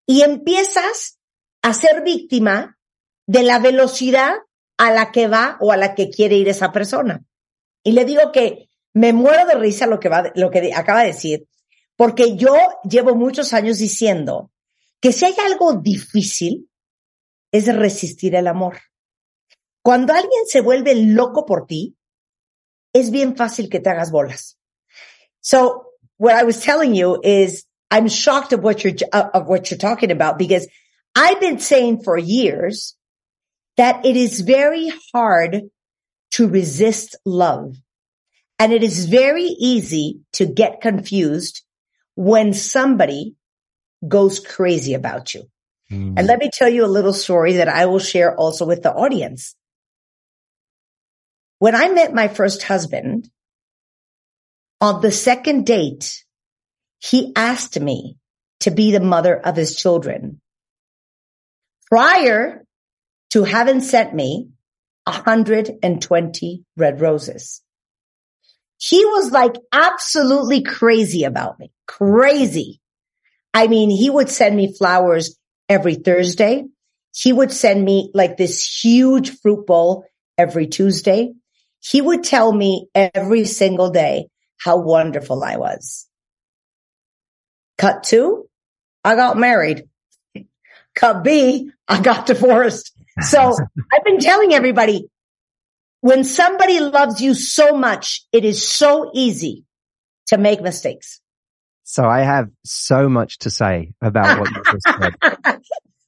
y 0.06 0.22
empiezas 0.22 1.18
a 1.62 1.74
ser 1.74 2.02
víctima 2.02 2.78
de 3.26 3.42
la 3.42 3.58
velocidad 3.58 4.34
a 4.76 4.92
la 4.92 5.10
que 5.10 5.26
va 5.26 5.58
o 5.60 5.72
a 5.72 5.76
la 5.76 5.94
que 5.96 6.08
quiere 6.08 6.36
ir 6.36 6.48
esa 6.48 6.70
persona. 6.70 7.24
Y 7.82 7.92
le 7.92 8.04
digo 8.04 8.32
que 8.32 8.67
me 8.94 9.12
muero 9.12 9.46
de 9.46 9.54
risa 9.54 9.86
lo 9.86 10.00
que 10.00 10.08
va, 10.08 10.32
lo 10.34 10.50
que 10.50 10.72
acaba 10.74 11.00
de 11.02 11.08
decir, 11.08 11.46
porque 11.96 12.36
yo 12.36 12.54
llevo 12.88 13.14
muchos 13.14 13.52
años 13.52 13.78
diciendo 13.78 14.50
que 15.00 15.12
si 15.12 15.24
hay 15.24 15.34
algo 15.44 15.74
difícil 15.74 16.68
es 17.52 17.74
resistir 17.74 18.34
el 18.34 18.46
amor. 18.46 18.78
Cuando 19.82 20.12
alguien 20.12 20.46
se 20.46 20.60
vuelve 20.60 20.94
loco 20.94 21.46
por 21.46 21.66
ti, 21.66 21.96
es 22.92 23.10
bien 23.10 23.36
fácil 23.36 23.68
que 23.68 23.80
te 23.80 23.90
hagas 23.90 24.10
bolas. 24.10 24.58
So 25.40 25.94
what 26.18 26.34
I 26.34 26.44
was 26.44 26.60
telling 26.60 26.94
you 26.94 27.20
is 27.22 27.64
I'm 27.90 28.08
shocked 28.08 28.52
of 28.52 28.62
what 28.62 28.84
you're, 28.84 28.94
of 29.12 29.46
what 29.46 29.70
you're 29.70 29.78
talking 29.78 30.10
about 30.10 30.38
because 30.38 30.68
I've 31.14 31.40
been 31.40 31.58
saying 31.58 32.02
for 32.02 32.18
years 32.18 32.96
that 33.76 34.04
it 34.04 34.16
is 34.16 34.40
very 34.40 34.92
hard 35.12 35.62
to 36.32 36.48
resist 36.48 37.16
love. 37.24 37.76
And 38.58 38.72
it 38.72 38.82
is 38.82 39.06
very 39.06 39.44
easy 39.44 40.20
to 40.34 40.46
get 40.46 40.80
confused 40.80 41.62
when 42.16 42.52
somebody 42.52 43.36
goes 44.06 44.40
crazy 44.40 44.94
about 44.94 45.34
you. 45.34 45.44
Hmm. 45.88 46.14
And 46.16 46.26
let 46.26 46.38
me 46.38 46.50
tell 46.52 46.68
you 46.68 46.84
a 46.84 46.86
little 46.86 47.12
story 47.12 47.54
that 47.54 47.68
I 47.68 47.86
will 47.86 48.00
share 48.00 48.34
also 48.34 48.66
with 48.66 48.82
the 48.82 48.92
audience. 48.92 49.54
When 51.60 51.74
I 51.74 51.88
met 51.88 52.14
my 52.14 52.28
first 52.28 52.62
husband, 52.62 53.30
on 54.80 55.00
the 55.00 55.10
second 55.10 55.66
date, 55.66 56.24
he 57.00 57.32
asked 57.34 57.80
me 57.80 58.16
to 58.60 58.70
be 58.70 58.92
the 58.92 59.00
mother 59.00 59.36
of 59.36 59.56
his 59.56 59.74
children. 59.74 60.40
Prior 61.86 62.64
to 63.30 63.44
having 63.44 63.80
sent 63.80 64.14
me 64.14 64.50
120 65.04 66.64
red 66.76 67.00
roses. 67.00 67.62
He 68.78 69.04
was 69.04 69.32
like 69.32 69.54
absolutely 69.72 70.62
crazy 70.62 71.24
about 71.24 71.58
me. 71.58 71.72
Crazy. 71.86 72.80
I 73.52 73.66
mean, 73.66 73.90
he 73.90 74.08
would 74.08 74.30
send 74.30 74.56
me 74.56 74.72
flowers 74.72 75.36
every 75.68 75.96
Thursday. 75.96 76.64
He 77.14 77.32
would 77.32 77.52
send 77.52 77.84
me 77.84 78.10
like 78.14 78.36
this 78.36 78.64
huge 78.64 79.38
fruit 79.40 79.66
bowl 79.66 80.04
every 80.36 80.68
Tuesday. 80.68 81.32
He 81.80 82.00
would 82.00 82.22
tell 82.22 82.52
me 82.52 82.88
every 82.94 83.44
single 83.44 83.90
day 83.90 84.28
how 84.58 84.78
wonderful 84.78 85.42
I 85.42 85.56
was. 85.56 86.06
Cut 87.78 88.04
two, 88.04 88.48
I 89.04 89.14
got 89.14 89.36
married. 89.36 89.88
Cut 90.94 91.22
B, 91.22 91.70
I 91.86 92.00
got 92.00 92.26
divorced. 92.26 92.92
So 93.22 93.56
I've 93.92 94.04
been 94.04 94.18
telling 94.18 94.52
everybody, 94.52 95.08
when 96.00 96.24
somebody 96.24 96.80
loves 96.80 97.20
you 97.20 97.34
so 97.34 97.76
much, 97.76 98.26
it 98.32 98.44
is 98.44 98.66
so 98.66 99.10
easy 99.14 99.64
to 100.26 100.38
make 100.38 100.60
mistakes. 100.60 101.20
So 101.84 102.04
I 102.04 102.20
have 102.20 102.50
so 102.64 103.08
much 103.08 103.38
to 103.38 103.50
say 103.50 103.94
about 104.02 104.38
what 104.38 104.50
you 104.50 104.62
just 104.72 104.86
said. 104.86 105.14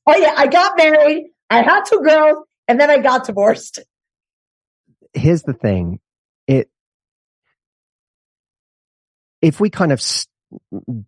oh 0.07 0.17
yeah, 0.17 0.35
I 0.37 0.47
got 0.47 0.77
married, 0.77 1.31
I 1.49 1.63
had 1.63 1.85
two 1.85 2.03
girls, 2.05 2.45
and 2.69 2.79
then 2.79 2.91
I 2.91 2.99
got 2.99 3.25
divorced. 3.25 3.81
Here's 5.15 5.43
the 5.43 5.55
thing. 5.55 6.01
It, 6.47 6.71
if 9.41 9.59
we 9.59 9.71
kind 9.71 9.91
of 9.91 10.01
s- 10.01 10.29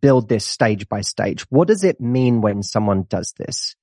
build 0.00 0.28
this 0.28 0.46
stage 0.46 0.88
by 0.88 1.02
stage, 1.02 1.42
what 1.50 1.68
does 1.68 1.84
it 1.84 2.00
mean 2.00 2.40
when 2.40 2.62
someone 2.62 3.04
does 3.08 3.34
this? 3.36 3.76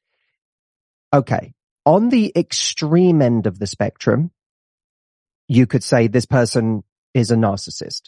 Okay. 1.14 1.54
On 1.86 2.10
the 2.10 2.32
extreme 2.36 3.22
end 3.22 3.48
of 3.48 3.60
the 3.60 3.68
spectrum, 3.68 4.32
you 5.50 5.68
could 5.68 5.84
say 5.84 6.08
this 6.08 6.26
person 6.26 6.84
is 7.14 7.32
a 7.32 7.36
narcissist. 7.36 8.04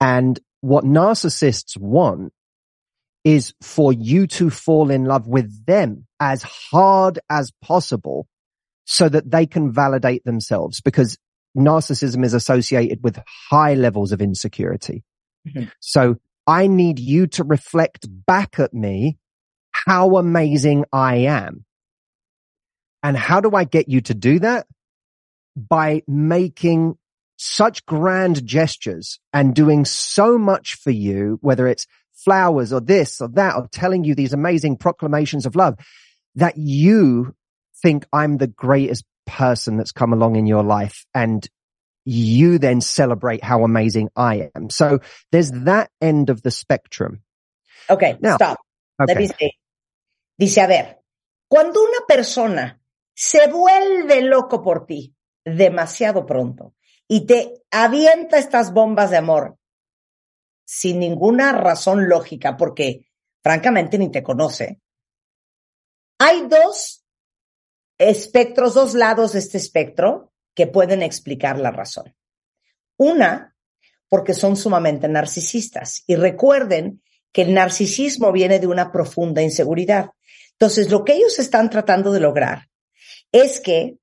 And 0.00 0.38
what 0.60 0.84
narcissists 0.84 1.78
want 1.78 2.32
is 3.24 3.54
for 3.62 3.92
you 3.92 4.26
to 4.26 4.50
fall 4.50 4.90
in 4.90 5.04
love 5.04 5.26
with 5.26 5.64
them 5.66 6.06
as 6.20 6.42
hard 6.42 7.20
as 7.30 7.52
possible 7.62 8.26
so 8.84 9.08
that 9.08 9.30
they 9.30 9.46
can 9.46 9.72
validate 9.72 10.24
themselves 10.24 10.80
because 10.80 11.16
narcissism 11.56 12.24
is 12.24 12.34
associated 12.34 13.00
with 13.02 13.22
high 13.50 13.74
levels 13.74 14.12
of 14.12 14.20
insecurity. 14.20 15.04
Mm-hmm. 15.46 15.68
So 15.80 16.16
I 16.46 16.66
need 16.66 16.98
you 16.98 17.26
to 17.28 17.44
reflect 17.44 18.06
back 18.08 18.58
at 18.58 18.74
me 18.74 19.18
how 19.70 20.16
amazing 20.16 20.86
I 20.92 21.16
am. 21.16 21.64
And 23.02 23.16
how 23.16 23.40
do 23.40 23.54
I 23.54 23.64
get 23.64 23.88
you 23.88 24.00
to 24.02 24.14
do 24.14 24.40
that? 24.40 24.66
By 25.58 26.02
making 26.06 26.96
such 27.36 27.84
grand 27.86 28.44
gestures 28.46 29.18
and 29.32 29.54
doing 29.54 29.84
so 29.84 30.38
much 30.38 30.74
for 30.76 30.90
you, 30.90 31.38
whether 31.40 31.66
it's 31.66 31.86
flowers 32.12 32.72
or 32.72 32.80
this 32.80 33.20
or 33.20 33.28
that, 33.28 33.56
or 33.56 33.68
telling 33.70 34.04
you 34.04 34.14
these 34.14 34.32
amazing 34.32 34.76
proclamations 34.76 35.46
of 35.46 35.56
love 35.56 35.78
that 36.34 36.56
you 36.56 37.34
think 37.82 38.06
I'm 38.12 38.36
the 38.36 38.46
greatest 38.46 39.04
person 39.26 39.76
that's 39.76 39.92
come 39.92 40.12
along 40.12 40.36
in 40.36 40.46
your 40.46 40.62
life. 40.62 41.06
And 41.14 41.48
you 42.04 42.58
then 42.58 42.80
celebrate 42.80 43.44
how 43.44 43.64
amazing 43.64 44.08
I 44.16 44.50
am. 44.54 44.70
So 44.70 45.00
there's 45.30 45.50
that 45.50 45.90
end 46.00 46.30
of 46.30 46.42
the 46.42 46.50
spectrum. 46.50 47.22
Okay, 47.88 48.16
Now- 48.20 48.36
stop. 48.36 48.58
Let 48.98 49.16
me 49.16 49.28
say. 49.28 49.52
Dice, 50.38 50.58
a 50.58 50.66
ver, 50.66 50.96
cuando 51.48 51.80
una 51.80 52.00
persona 52.06 52.80
se 53.14 53.46
vuelve 53.48 54.22
loco 54.22 54.62
por 54.62 54.86
ti 54.86 55.12
demasiado 55.48 56.26
pronto 56.26 56.74
y 57.06 57.26
te 57.26 57.62
avienta 57.70 58.38
estas 58.38 58.72
bombas 58.72 59.10
de 59.10 59.16
amor 59.16 59.58
sin 60.64 60.98
ninguna 60.98 61.52
razón 61.52 62.08
lógica, 62.08 62.56
porque 62.56 63.06
francamente 63.42 63.96
ni 63.98 64.10
te 64.10 64.22
conoce, 64.22 64.80
hay 66.18 66.46
dos 66.46 67.06
espectros, 67.96 68.74
dos 68.74 68.94
lados 68.94 69.32
de 69.32 69.38
este 69.38 69.56
espectro 69.56 70.32
que 70.54 70.66
pueden 70.66 71.02
explicar 71.02 71.58
la 71.58 71.70
razón. 71.70 72.14
Una, 72.98 73.56
porque 74.08 74.34
son 74.34 74.56
sumamente 74.56 75.08
narcisistas. 75.08 76.02
Y 76.06 76.16
recuerden 76.16 77.02
que 77.32 77.42
el 77.42 77.54
narcisismo 77.54 78.32
viene 78.32 78.58
de 78.58 78.66
una 78.66 78.90
profunda 78.90 79.42
inseguridad. 79.42 80.10
Entonces, 80.52 80.90
lo 80.90 81.04
que 81.04 81.14
ellos 81.14 81.38
están 81.38 81.70
tratando 81.70 82.12
de 82.12 82.20
lograr 82.20 82.68
es 83.30 83.60
que 83.60 83.98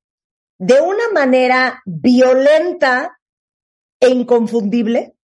de 0.57 0.82
una 0.82 1.10
manera 1.14 1.82
violenta 1.86 3.19
e 3.99 4.10
inconfundible, 4.10 5.15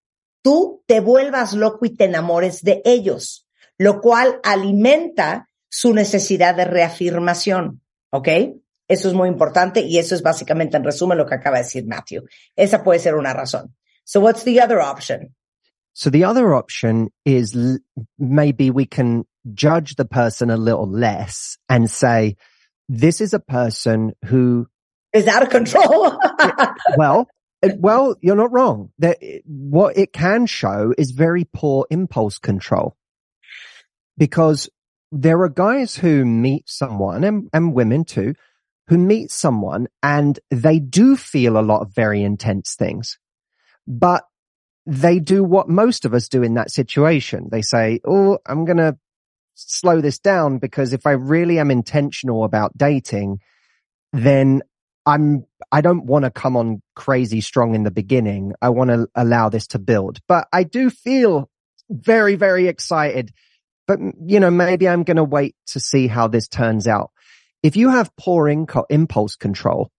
tú 0.42 0.84
te 0.88 1.00
vuelvas 1.00 1.54
loco 1.54 1.86
y 1.86 1.96
te 1.96 2.06
enamores 2.06 2.64
de 2.64 2.82
ellos, 2.86 3.48
lo 3.78 4.02
cual 4.02 4.40
alimenta 4.44 5.48
su 5.70 5.94
necesidad 5.94 6.56
de 6.56 6.66
reafirmación. 6.66 7.82
¿Ok? 8.12 8.28
Eso 8.88 9.08
es 9.08 9.14
muy 9.14 9.30
importante 9.30 9.80
y 9.80 10.00
eso 10.00 10.16
es 10.16 10.22
básicamente 10.22 10.76
en 10.76 10.84
resumen 10.84 11.18
lo 11.18 11.26
que 11.26 11.36
acaba 11.36 11.58
de 11.58 11.64
decir 11.64 11.86
Matthew. 11.88 12.26
Esa 12.58 12.84
puede 12.84 13.00
ser 13.00 13.16
una 13.16 13.34
razón. 13.34 13.74
So 14.04 14.20
what's 14.20 14.44
the 14.44 14.62
other 14.62 14.80
option? 14.80 15.34
So 15.94 16.10
the 16.10 16.26
other 16.26 16.54
option 16.54 17.10
is 17.26 17.56
maybe 18.18 18.70
we 18.70 18.86
can 18.86 19.26
judge 19.54 19.96
the 19.96 20.06
person 20.06 20.50
a 20.50 20.58
little 20.58 20.88
less 20.88 21.58
and 21.70 21.90
say, 21.90 22.36
this 22.90 23.22
is 23.22 23.34
a 23.34 23.40
person 23.40 24.14
who, 24.26 24.68
Is 25.14 25.28
out 25.28 25.44
of 25.44 25.50
control. 25.50 26.18
well, 26.98 27.28
well, 27.78 28.16
you're 28.22 28.36
not 28.36 28.52
wrong. 28.52 28.92
That 29.00 29.18
what 29.46 29.98
it 29.98 30.14
can 30.14 30.46
show 30.46 30.94
is 30.98 31.12
very 31.12 31.46
poor 31.54 31.86
impulse 31.90 32.40
control 32.40 32.96
because 34.18 34.70
there 35.12 35.42
are 35.42 35.50
guys 35.50 35.96
who 35.96 36.26
meet 36.26 36.70
someone 36.70 37.24
and, 37.24 37.50
and 37.54 37.74
women 37.74 38.06
too, 38.06 38.36
who 38.88 38.98
meet 38.98 39.32
someone 39.32 39.88
and 40.02 40.40
they 40.50 40.80
do 40.80 41.16
feel 41.18 41.58
a 41.58 41.62
lot 41.62 41.82
of 41.82 41.94
very 41.94 42.24
intense 42.24 42.76
things, 42.76 43.20
but 43.88 44.24
they 44.86 45.20
do 45.20 45.44
what 45.44 45.70
most 45.70 46.06
of 46.06 46.14
us 46.14 46.28
do 46.28 46.44
in 46.44 46.56
that 46.56 46.72
situation. 46.72 47.50
They 47.52 47.62
say, 47.62 48.00
Oh, 48.06 48.40
I'm 48.46 48.66
going 48.66 48.78
to 48.78 48.98
slow 49.56 50.02
this 50.02 50.20
down 50.20 50.58
because 50.58 50.94
if 50.94 51.06
I 51.06 51.12
really 51.12 51.60
am 51.60 51.70
intentional 51.70 52.44
about 52.44 52.78
dating, 52.78 53.40
then 54.14 54.62
I'm, 55.06 55.46
I 55.72 55.82
don't 55.82 56.06
want 56.06 56.26
to 56.26 56.32
come 56.32 56.56
on 56.56 56.82
crazy 56.96 57.42
strong 57.42 57.76
in 57.76 57.84
the 57.84 57.92
beginning. 57.92 58.54
I 58.62 58.70
want 58.70 58.90
to 58.90 59.08
allow 59.16 59.50
this 59.50 59.68
to 59.68 59.80
build, 59.80 60.20
but 60.28 60.48
I 60.54 60.64
do 60.64 60.90
feel 60.90 61.50
very, 61.90 62.36
very 62.36 62.68
excited. 62.68 63.32
But, 63.88 64.00
you 64.26 64.40
know, 64.40 64.52
maybe 64.52 64.88
I'm 64.88 65.04
going 65.04 65.18
to 65.18 65.24
wait 65.24 65.56
to 65.68 65.80
see 65.80 66.08
how 66.08 66.28
this 66.28 66.48
turns 66.48 66.88
out. 66.88 67.12
If 67.64 67.76
you 67.76 67.90
have 67.90 68.16
poor 68.16 68.46
inco- 68.46 68.86
impulse 68.90 69.36
control, 69.36 69.92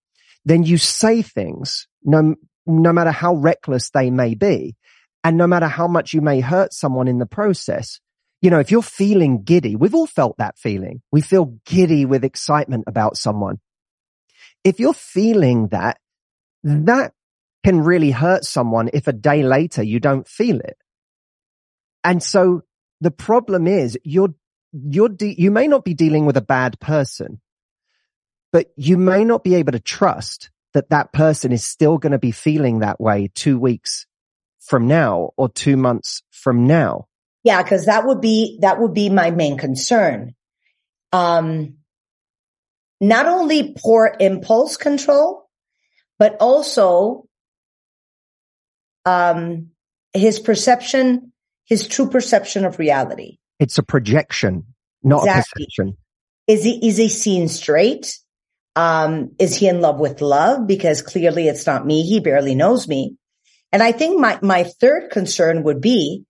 then 0.45 0.63
you 0.63 0.77
say 0.77 1.21
things 1.21 1.87
no, 2.03 2.35
no 2.65 2.93
matter 2.93 3.11
how 3.11 3.35
reckless 3.35 3.89
they 3.89 4.09
may 4.09 4.35
be. 4.35 4.75
And 5.23 5.37
no 5.37 5.47
matter 5.47 5.67
how 5.67 5.87
much 5.87 6.13
you 6.13 6.21
may 6.21 6.41
hurt 6.41 6.73
someone 6.73 7.07
in 7.07 7.17
the 7.17 7.25
process, 7.25 7.99
you 8.41 8.49
know, 8.49 8.59
if 8.59 8.71
you're 8.71 8.81
feeling 8.81 9.43
giddy, 9.43 9.77
we've 9.77 9.95
all 9.95 10.07
felt 10.07 10.37
that 10.37 10.57
feeling. 10.57 11.01
We 11.11 11.21
feel 11.21 11.57
giddy 11.65 12.05
with 12.05 12.25
excitement 12.25 12.83
about 12.87 13.15
someone. 13.15 13.59
If 14.63 14.79
you're 14.79 14.93
feeling 14.93 15.67
that, 15.67 15.99
that 16.63 17.13
can 17.63 17.81
really 17.81 18.11
hurt 18.11 18.45
someone 18.45 18.89
if 18.93 19.07
a 19.07 19.13
day 19.13 19.43
later 19.43 19.83
you 19.83 19.99
don't 19.99 20.27
feel 20.27 20.59
it. 20.59 20.77
And 22.03 22.21
so 22.21 22.63
the 23.01 23.11
problem 23.11 23.67
is 23.67 23.97
you're, 24.03 24.33
you're, 24.71 25.09
de- 25.09 25.39
you 25.39 25.51
may 25.51 25.67
not 25.67 25.85
be 25.85 25.93
dealing 25.93 26.25
with 26.25 26.37
a 26.37 26.41
bad 26.41 26.79
person, 26.79 27.41
but 28.51 28.71
you 28.75 28.97
may 28.97 29.23
not 29.23 29.43
be 29.43 29.55
able 29.55 29.71
to 29.71 29.79
trust 29.79 30.49
that 30.73 30.89
that 30.89 31.13
person 31.13 31.51
is 31.51 31.65
still 31.65 31.97
going 31.97 32.11
to 32.11 32.19
be 32.19 32.31
feeling 32.31 32.79
that 32.79 32.99
way 32.99 33.29
two 33.33 33.59
weeks 33.59 34.05
from 34.59 34.87
now 34.87 35.31
or 35.37 35.49
two 35.49 35.77
months 35.77 36.23
from 36.31 36.67
now. 36.67 37.07
Yeah, 37.43 37.61
because 37.61 37.85
that 37.85 38.05
would 38.05 38.21
be 38.21 38.59
that 38.61 38.79
would 38.79 38.93
be 38.93 39.09
my 39.09 39.31
main 39.31 39.57
concern. 39.57 40.35
Um, 41.11 41.77
not 42.99 43.25
only 43.25 43.75
poor 43.77 44.15
impulse 44.19 44.77
control, 44.77 45.49
but 46.19 46.37
also 46.39 47.27
um, 49.05 49.69
his 50.13 50.39
perception, 50.39 51.33
his 51.65 51.87
true 51.87 52.09
perception 52.09 52.65
of 52.65 52.79
reality. 52.79 53.37
It's 53.59 53.77
a 53.77 53.83
projection, 53.83 54.65
not 55.03 55.23
Exactly. 55.23 55.63
a 55.63 55.65
perception. 55.65 55.97
Is 56.47 56.63
he 56.63 56.87
is 56.87 56.97
he 56.97 57.09
seen 57.09 57.47
straight? 57.47 58.17
Um, 58.75 59.31
is 59.39 59.55
he 59.55 59.67
in 59.67 59.81
love 59.81 59.99
with 59.99 60.21
love? 60.21 60.67
Because 60.67 61.01
clearly 61.01 61.47
it's 61.47 61.65
not 61.65 61.85
me. 61.85 62.03
He 62.03 62.19
barely 62.19 62.55
knows 62.55 62.87
me. 62.87 63.17
And 63.71 63.81
I 63.81 63.91
think 63.91 64.19
my 64.19 64.39
my 64.41 64.63
third 64.63 65.11
concern 65.11 65.63
would 65.63 65.81
be 65.81 66.25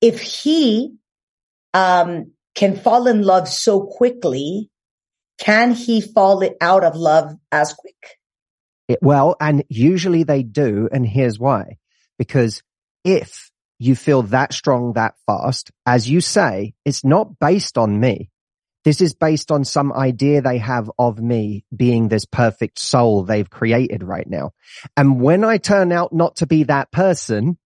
if 0.00 0.20
he 0.20 0.94
um, 1.74 2.32
can 2.54 2.76
fall 2.76 3.06
in 3.06 3.22
love 3.22 3.48
so 3.48 3.82
quickly, 3.82 4.70
can 5.42 5.72
he 5.72 6.00
fall 6.00 6.48
out 6.60 6.84
of 6.84 6.94
love 6.94 7.34
as 7.50 7.74
quick? 7.74 8.18
It, 8.86 9.00
well, 9.02 9.34
and 9.40 9.64
usually 9.68 10.22
they 10.22 10.44
do. 10.44 10.88
And 10.92 11.04
here's 11.04 11.38
why. 11.38 11.78
Because 12.16 12.62
if 13.04 13.50
you 13.80 13.96
feel 13.96 14.22
that 14.22 14.52
strong 14.52 14.92
that 14.92 15.14
fast, 15.26 15.72
as 15.84 16.08
you 16.08 16.20
say, 16.20 16.74
it's 16.84 17.04
not 17.04 17.40
based 17.40 17.76
on 17.76 17.98
me. 17.98 18.30
This 18.84 19.00
is 19.00 19.14
based 19.14 19.50
on 19.50 19.64
some 19.64 19.92
idea 19.92 20.42
they 20.42 20.58
have 20.58 20.88
of 20.96 21.20
me 21.20 21.64
being 21.74 22.06
this 22.06 22.24
perfect 22.24 22.78
soul 22.78 23.24
they've 23.24 23.50
created 23.50 24.04
right 24.04 24.28
now. 24.28 24.52
And 24.96 25.20
when 25.20 25.42
I 25.42 25.58
turn 25.58 25.90
out 25.90 26.12
not 26.12 26.36
to 26.36 26.46
be 26.46 26.64
that 26.64 26.92
person, 26.92 27.58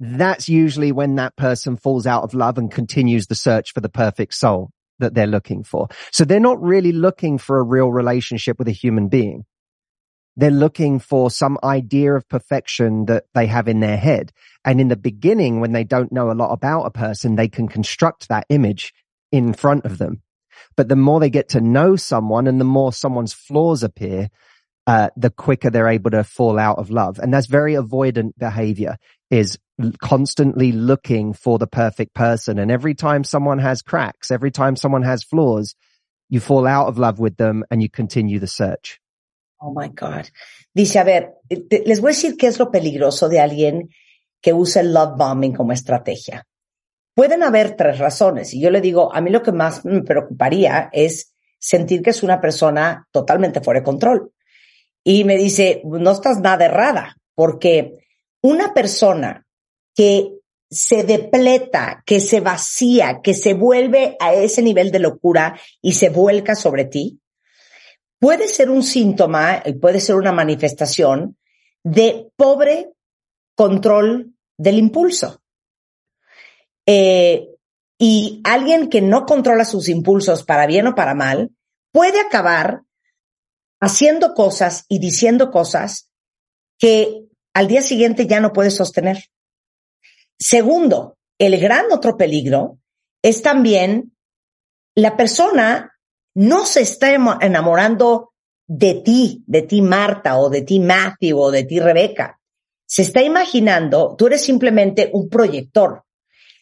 that's 0.00 0.48
usually 0.48 0.92
when 0.92 1.16
that 1.16 1.36
person 1.36 1.76
falls 1.76 2.06
out 2.06 2.24
of 2.24 2.32
love 2.32 2.56
and 2.56 2.70
continues 2.70 3.26
the 3.26 3.34
search 3.34 3.72
for 3.72 3.80
the 3.80 3.90
perfect 3.90 4.32
soul 4.32 4.70
that 4.98 5.14
they're 5.14 5.26
looking 5.26 5.64
for. 5.64 5.88
So 6.12 6.24
they're 6.24 6.40
not 6.40 6.62
really 6.62 6.92
looking 6.92 7.38
for 7.38 7.58
a 7.58 7.64
real 7.64 7.90
relationship 7.90 8.58
with 8.58 8.68
a 8.68 8.72
human 8.72 9.08
being. 9.08 9.44
They're 10.36 10.50
looking 10.50 10.98
for 10.98 11.30
some 11.30 11.58
idea 11.62 12.14
of 12.14 12.28
perfection 12.28 13.06
that 13.06 13.24
they 13.34 13.46
have 13.46 13.68
in 13.68 13.80
their 13.80 13.96
head. 13.96 14.32
And 14.64 14.80
in 14.80 14.88
the 14.88 14.96
beginning, 14.96 15.60
when 15.60 15.72
they 15.72 15.84
don't 15.84 16.10
know 16.10 16.30
a 16.30 16.34
lot 16.34 16.52
about 16.52 16.86
a 16.86 16.90
person, 16.90 17.36
they 17.36 17.48
can 17.48 17.68
construct 17.68 18.28
that 18.28 18.46
image 18.48 18.92
in 19.30 19.52
front 19.52 19.84
of 19.84 19.98
them. 19.98 20.22
But 20.76 20.88
the 20.88 20.96
more 20.96 21.20
they 21.20 21.30
get 21.30 21.50
to 21.50 21.60
know 21.60 21.94
someone 21.94 22.46
and 22.46 22.60
the 22.60 22.64
more 22.64 22.92
someone's 22.92 23.32
flaws 23.32 23.82
appear, 23.84 24.28
uh, 24.86 25.10
the 25.16 25.30
quicker 25.30 25.70
they're 25.70 25.88
able 25.88 26.10
to 26.10 26.24
fall 26.24 26.58
out 26.58 26.78
of 26.78 26.90
love. 26.90 27.18
And 27.18 27.32
that's 27.32 27.46
very 27.46 27.74
avoidant 27.74 28.32
behavior 28.36 28.96
is 29.30 29.58
constantly 30.00 30.72
looking 30.72 31.32
for 31.32 31.58
the 31.58 31.66
perfect 31.66 32.14
person. 32.14 32.58
And 32.58 32.70
every 32.70 32.94
time 32.94 33.24
someone 33.24 33.58
has 33.58 33.82
cracks, 33.82 34.30
every 34.30 34.50
time 34.50 34.76
someone 34.76 35.02
has 35.02 35.24
flaws, 35.24 35.74
you 36.28 36.40
fall 36.40 36.66
out 36.66 36.88
of 36.88 36.98
love 36.98 37.18
with 37.18 37.36
them 37.36 37.64
and 37.70 37.82
you 37.82 37.88
continue 37.88 38.38
the 38.38 38.46
search. 38.46 39.00
Oh 39.60 39.72
my 39.72 39.88
God. 39.88 40.28
Dice, 40.74 40.96
a 40.96 41.04
ver, 41.04 41.34
eh, 41.48 41.62
te- 41.68 41.84
les 41.86 42.00
voy 42.00 42.10
a 42.10 42.14
decir 42.14 42.36
qué 42.36 42.48
es 42.48 42.58
lo 42.58 42.70
peligroso 42.70 43.28
de 43.28 43.40
alguien 43.40 43.88
que 44.40 44.52
usa 44.52 44.80
el 44.80 44.92
love 44.92 45.16
bombing 45.16 45.54
como 45.54 45.72
estrategia. 45.72 46.46
Pueden 47.14 47.42
haber 47.42 47.76
tres 47.76 47.98
razones 47.98 48.52
y 48.52 48.60
yo 48.60 48.70
le 48.70 48.80
digo, 48.80 49.14
a 49.14 49.20
mí 49.20 49.30
lo 49.30 49.42
que 49.42 49.52
más 49.52 49.84
me 49.84 50.02
preocuparía 50.02 50.90
es 50.92 51.34
sentir 51.58 52.02
que 52.02 52.10
es 52.10 52.22
una 52.22 52.40
persona 52.40 53.06
totalmente 53.10 53.60
fuera 53.60 53.80
de 53.80 53.84
control. 53.84 54.32
Y 55.02 55.24
me 55.24 55.36
dice, 55.36 55.82
no 55.84 56.10
estás 56.10 56.40
nada 56.40 56.66
errada, 56.66 57.16
porque 57.34 58.03
una 58.44 58.74
persona 58.74 59.46
que 59.94 60.34
se 60.70 61.02
depleta, 61.02 62.02
que 62.04 62.20
se 62.20 62.40
vacía, 62.40 63.20
que 63.22 63.32
se 63.32 63.54
vuelve 63.54 64.18
a 64.20 64.34
ese 64.34 64.60
nivel 64.60 64.90
de 64.90 64.98
locura 64.98 65.58
y 65.80 65.94
se 65.94 66.10
vuelca 66.10 66.54
sobre 66.54 66.84
ti, 66.84 67.20
puede 68.20 68.46
ser 68.48 68.68
un 68.68 68.82
síntoma 68.82 69.62
y 69.64 69.72
puede 69.72 69.98
ser 69.98 70.16
una 70.16 70.30
manifestación 70.30 71.38
de 71.84 72.28
pobre 72.36 72.92
control 73.56 74.34
del 74.58 74.76
impulso. 74.76 75.40
Eh, 76.84 77.48
y 77.98 78.42
alguien 78.44 78.90
que 78.90 79.00
no 79.00 79.24
controla 79.24 79.64
sus 79.64 79.88
impulsos 79.88 80.42
para 80.42 80.66
bien 80.66 80.86
o 80.86 80.94
para 80.94 81.14
mal 81.14 81.50
puede 81.92 82.20
acabar 82.20 82.82
haciendo 83.80 84.34
cosas 84.34 84.84
y 84.88 84.98
diciendo 84.98 85.50
cosas 85.50 86.10
que 86.78 87.24
al 87.54 87.68
día 87.68 87.82
siguiente 87.82 88.26
ya 88.26 88.40
no 88.40 88.52
puede 88.52 88.70
sostener. 88.70 89.30
Segundo, 90.38 91.16
el 91.38 91.58
gran 91.58 91.86
otro 91.92 92.16
peligro 92.16 92.78
es 93.22 93.42
también 93.42 94.12
la 94.94 95.16
persona 95.16 95.96
no 96.34 96.66
se 96.66 96.82
está 96.82 97.12
enamorando 97.12 98.32
de 98.66 98.94
ti, 98.94 99.42
de 99.46 99.62
ti 99.62 99.82
Marta 99.82 100.38
o 100.38 100.50
de 100.50 100.62
ti 100.62 100.80
Matthew 100.80 101.38
o 101.38 101.50
de 101.50 101.64
ti 101.64 101.80
Rebeca. 101.80 102.40
Se 102.86 103.02
está 103.02 103.22
imaginando, 103.22 104.14
tú 104.16 104.26
eres 104.26 104.42
simplemente 104.42 105.10
un 105.12 105.28
proyector. 105.28 106.04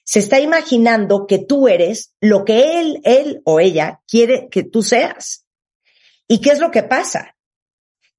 Se 0.05 0.19
está 0.19 0.41
imaginando 0.41 1.27
que 1.27 1.39
tú 1.39 1.69
eres 1.69 2.15
lo 2.21 2.45
que 2.45 2.81
él, 2.81 3.01
él 3.05 3.41
o 3.45 3.61
ella 3.61 4.01
quiere 4.07 4.49
que 4.51 4.63
tú 4.63 4.83
seas. 4.83 5.47
¿Y 6.29 6.41
qué 6.41 6.51
es 6.51 6.61
lo 6.61 6.71
que 6.71 6.83
pasa? 6.83 7.37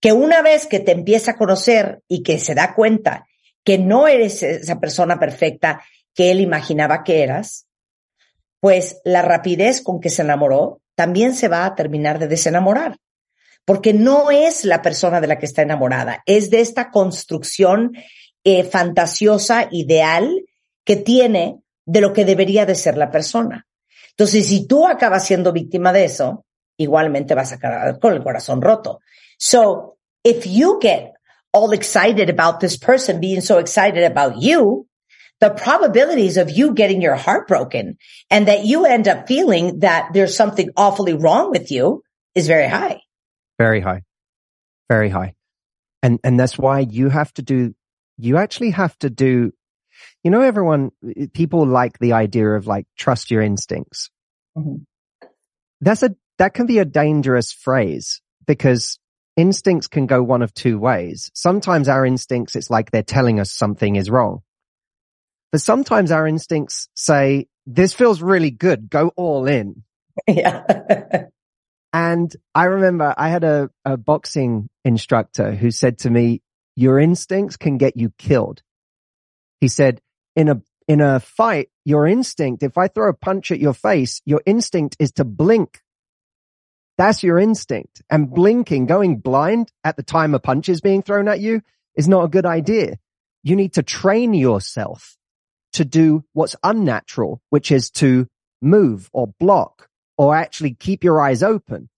Que 0.03 0.11
una 0.11 0.41
vez 0.41 0.67
que 0.67 0.81
te 0.81 0.91
empieza 0.91 1.31
a 1.31 1.37
conocer 1.37 2.01
y 2.09 2.23
que 2.23 2.37
se 2.37 2.55
da 2.55 2.75
cuenta 2.75 3.25
que 3.63 3.77
no 3.77 4.09
eres 4.09 4.43
esa 4.43 4.81
persona 4.81 5.17
perfecta 5.17 5.81
que 6.13 6.29
él 6.29 6.41
imaginaba 6.41 7.05
que 7.05 7.23
eras, 7.23 7.67
pues 8.59 8.99
la 9.05 9.21
rapidez 9.21 9.81
con 9.81 10.01
que 10.01 10.09
se 10.09 10.21
enamoró 10.21 10.81
también 10.95 11.33
se 11.33 11.47
va 11.47 11.65
a 11.65 11.73
terminar 11.75 12.19
de 12.19 12.27
desenamorar. 12.27 12.97
Porque 13.63 13.93
no 13.93 14.29
es 14.29 14.65
la 14.65 14.81
persona 14.81 15.21
de 15.21 15.27
la 15.27 15.39
que 15.39 15.45
está 15.45 15.61
enamorada, 15.61 16.21
es 16.25 16.49
de 16.49 16.59
esta 16.59 16.91
construcción 16.91 17.93
eh, 18.43 18.65
fantasiosa, 18.65 19.69
ideal, 19.71 20.43
que 20.83 20.97
tiene 20.97 21.61
de 21.85 22.01
lo 22.01 22.11
que 22.11 22.25
debería 22.25 22.65
de 22.65 22.75
ser 22.75 22.97
la 22.97 23.09
persona. 23.09 23.67
Entonces, 24.09 24.47
si 24.47 24.67
tú 24.67 24.85
acabas 24.85 25.25
siendo 25.25 25.53
víctima 25.53 25.93
de 25.93 26.03
eso, 26.03 26.45
igualmente 26.75 27.35
vas 27.35 27.53
a 27.53 27.57
quedar 27.57 27.99
con 27.99 28.11
el 28.11 28.21
corazón 28.21 28.61
roto. 28.61 28.99
So, 29.37 29.92
if 30.23 30.47
you 30.47 30.79
get 30.81 31.13
all 31.51 31.71
excited 31.71 32.29
about 32.29 32.59
this 32.59 32.77
person 32.77 33.19
being 33.19 33.41
so 33.41 33.59
excited 33.59 34.03
about 34.03 34.41
you, 34.41 34.87
the 35.39 35.49
probabilities 35.49 36.37
of 36.37 36.49
you 36.49 36.73
getting 36.73 37.01
your 37.01 37.15
heart 37.15 37.47
broken 37.47 37.97
and 38.29 38.47
that 38.47 38.65
you 38.65 38.85
end 38.85 39.07
up 39.07 39.27
feeling 39.27 39.79
that 39.79 40.13
there's 40.13 40.35
something 40.35 40.69
awfully 40.77 41.13
wrong 41.13 41.51
with 41.51 41.69
you 41.69 42.01
is 42.33 42.47
very 42.47 42.67
high. 42.67 43.01
Very 43.59 43.81
high. 43.81 44.03
Very 44.89 45.09
high. 45.09 45.33
And, 46.01 46.19
and 46.23 46.39
that's 46.39 46.57
why 46.57 46.79
you 46.79 47.09
have 47.09 47.33
to 47.33 47.41
do, 47.41 47.75
you 48.17 48.37
actually 48.37 48.71
have 48.71 48.97
to 48.99 49.09
do, 49.09 49.51
you 50.23 50.31
know, 50.31 50.41
everyone, 50.41 50.91
people 51.33 51.65
like 51.65 51.99
the 51.99 52.13
idea 52.13 52.47
of 52.47 52.65
like, 52.65 52.85
trust 52.97 53.29
your 53.29 53.41
instincts. 53.41 54.09
Mhm. 54.57 54.85
That's 55.81 56.03
a, 56.03 56.15
that 56.37 56.53
can 56.53 56.65
be 56.65 56.79
a 56.79 56.85
dangerous 56.85 57.51
phrase 57.51 58.21
because 58.47 58.97
instincts 59.35 59.87
can 59.87 60.05
go 60.05 60.21
one 60.21 60.41
of 60.41 60.53
two 60.53 60.77
ways. 60.79 61.31
Sometimes 61.33 61.89
our 61.89 62.05
instincts, 62.05 62.55
it's 62.55 62.69
like 62.69 62.91
they're 62.91 63.03
telling 63.03 63.39
us 63.39 63.51
something 63.51 63.95
is 63.95 64.09
wrong. 64.09 64.41
But 65.51 65.61
sometimes 65.61 66.11
our 66.11 66.27
instincts 66.27 66.89
say, 66.95 67.47
this 67.65 67.93
feels 67.93 68.21
really 68.21 68.51
good. 68.51 68.89
Go 68.89 69.11
all 69.15 69.47
in. 69.47 69.83
Yeah. 70.27 71.25
And 71.91 72.35
I 72.55 72.65
remember 72.65 73.13
I 73.15 73.29
had 73.29 73.43
a, 73.43 73.69
a 73.85 73.97
boxing 73.97 74.69
instructor 74.83 75.53
who 75.53 75.69
said 75.69 75.99
to 75.99 76.09
me, 76.09 76.41
your 76.75 76.99
instincts 76.99 77.55
can 77.55 77.77
get 77.77 77.95
you 77.97 78.11
killed. 78.17 78.63
He 79.61 79.67
said, 79.67 80.01
in 80.35 80.49
a, 80.49 80.61
in 80.87 81.01
a 81.01 81.19
fight, 81.19 81.69
your 81.85 82.07
instinct, 82.07 82.63
if 82.63 82.77
I 82.77 82.87
throw 82.87 83.09
a 83.09 83.13
punch 83.13 83.51
at 83.51 83.59
your 83.59 83.73
face, 83.75 84.21
your 84.25 84.41
instinct 84.45 84.97
is 84.99 85.11
to 85.13 85.23
blink. 85.23 85.81
That's 86.97 87.23
your 87.23 87.39
instinct. 87.39 88.01
And 88.09 88.27
hmm. 88.27 88.33
blinking, 88.33 88.85
going 88.85 89.17
blind 89.17 89.71
at 89.83 89.95
the 89.95 90.03
time 90.03 90.33
a 90.33 90.39
punch 90.39 90.69
is 90.69 90.81
being 90.81 91.01
thrown 91.01 91.27
at 91.27 91.39
you 91.39 91.61
is 91.95 92.07
not 92.07 92.25
a 92.25 92.29
good 92.29 92.45
idea. 92.45 92.97
You 93.43 93.55
need 93.55 93.73
to 93.73 93.83
train 93.83 94.33
yourself 94.33 95.17
to 95.73 95.85
do 95.85 96.23
what's 96.33 96.55
unnatural, 96.63 97.41
which 97.49 97.71
is 97.71 97.89
to 97.91 98.27
move 98.61 99.09
or 99.11 99.27
block 99.39 99.89
or 100.17 100.35
actually 100.35 100.73
keep 100.73 101.03
your 101.03 101.21
eyes 101.21 101.43
open. 101.43 101.89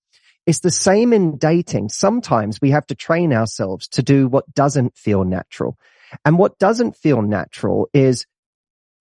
It's 0.46 0.60
the 0.60 0.72
same 0.72 1.12
in 1.12 1.38
dating. 1.38 1.90
Sometimes 1.90 2.62
we 2.62 2.72
have 2.72 2.88
to 2.88 2.96
train 2.96 3.34
ourselves 3.34 3.88
to 3.90 4.04
do 4.04 4.28
what 4.28 4.52
doesn't 4.54 4.98
feel 4.98 5.24
natural. 5.24 5.78
And 6.24 6.38
what 6.38 6.60
doesn't 6.60 6.96
feel 6.96 7.22
natural 7.22 7.90
is 7.94 8.26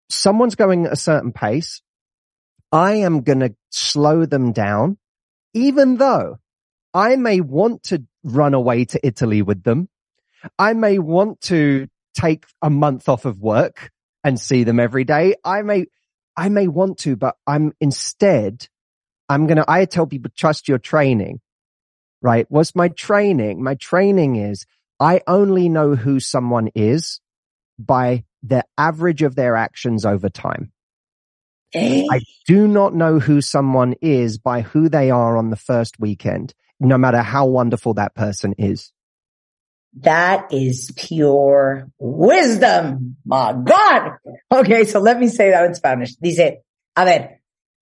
someone's 0.09 0.55
going 0.55 0.85
at 0.85 0.93
a 0.93 0.97
certain 0.97 1.31
pace. 1.31 1.81
I 2.71 2.95
am 2.95 3.21
going 3.21 3.39
to 3.39 3.55
slow 3.69 4.25
them 4.25 4.51
down, 4.51 4.97
even 5.53 5.97
though 5.97 6.37
I 6.93 7.15
may 7.15 7.41
want 7.41 7.83
to 7.83 8.03
run 8.23 8.53
away 8.53 8.85
to 8.85 9.05
Italy 9.05 9.41
with 9.41 9.63
them. 9.63 9.89
I 10.57 10.73
may 10.73 10.99
want 10.99 11.41
to 11.41 11.87
take 12.13 12.45
a 12.61 12.69
month 12.69 13.07
off 13.07 13.25
of 13.25 13.39
work 13.39 13.91
and 14.23 14.39
see 14.39 14.63
them 14.63 14.79
every 14.79 15.03
day. 15.03 15.35
I 15.43 15.61
may, 15.61 15.85
I 16.35 16.49
may 16.49 16.67
want 16.67 16.99
to, 16.99 17.15
but 17.15 17.35
I'm 17.47 17.73
instead, 17.79 18.67
I'm 19.29 19.47
going 19.47 19.57
to, 19.57 19.65
I 19.67 19.85
tell 19.85 20.07
people 20.07 20.31
trust 20.35 20.67
your 20.67 20.77
training, 20.77 21.41
right? 22.21 22.45
What's 22.49 22.75
my 22.75 22.89
training? 22.89 23.63
My 23.63 23.75
training 23.75 24.35
is 24.35 24.65
I 24.99 25.21
only 25.27 25.69
know 25.69 25.95
who 25.95 26.19
someone 26.19 26.69
is 26.75 27.21
by 27.79 28.25
the 28.43 28.65
average 28.77 29.21
of 29.21 29.35
their 29.35 29.55
actions 29.55 30.05
over 30.05 30.29
time. 30.29 30.71
Eh? 31.73 32.05
I 32.09 32.21
do 32.47 32.67
not 32.67 32.93
know 32.93 33.19
who 33.19 33.41
someone 33.41 33.95
is 34.01 34.37
by 34.37 34.61
who 34.61 34.89
they 34.89 35.09
are 35.09 35.37
on 35.37 35.49
the 35.49 35.55
first 35.55 35.99
weekend, 35.99 36.53
no 36.79 36.97
matter 36.97 37.21
how 37.21 37.45
wonderful 37.45 37.93
that 37.95 38.15
person 38.15 38.53
is. 38.57 38.91
That 39.99 40.53
is 40.53 40.91
pure 40.95 41.89
wisdom. 41.99 43.17
My 43.25 43.53
God. 43.53 44.13
Okay, 44.51 44.85
so 44.85 44.99
let 44.99 45.19
me 45.19 45.27
say 45.27 45.51
that 45.51 45.65
in 45.65 45.75
Spanish. 45.75 46.15
Dice, 46.15 46.61
a 46.95 47.05
ver, 47.05 47.41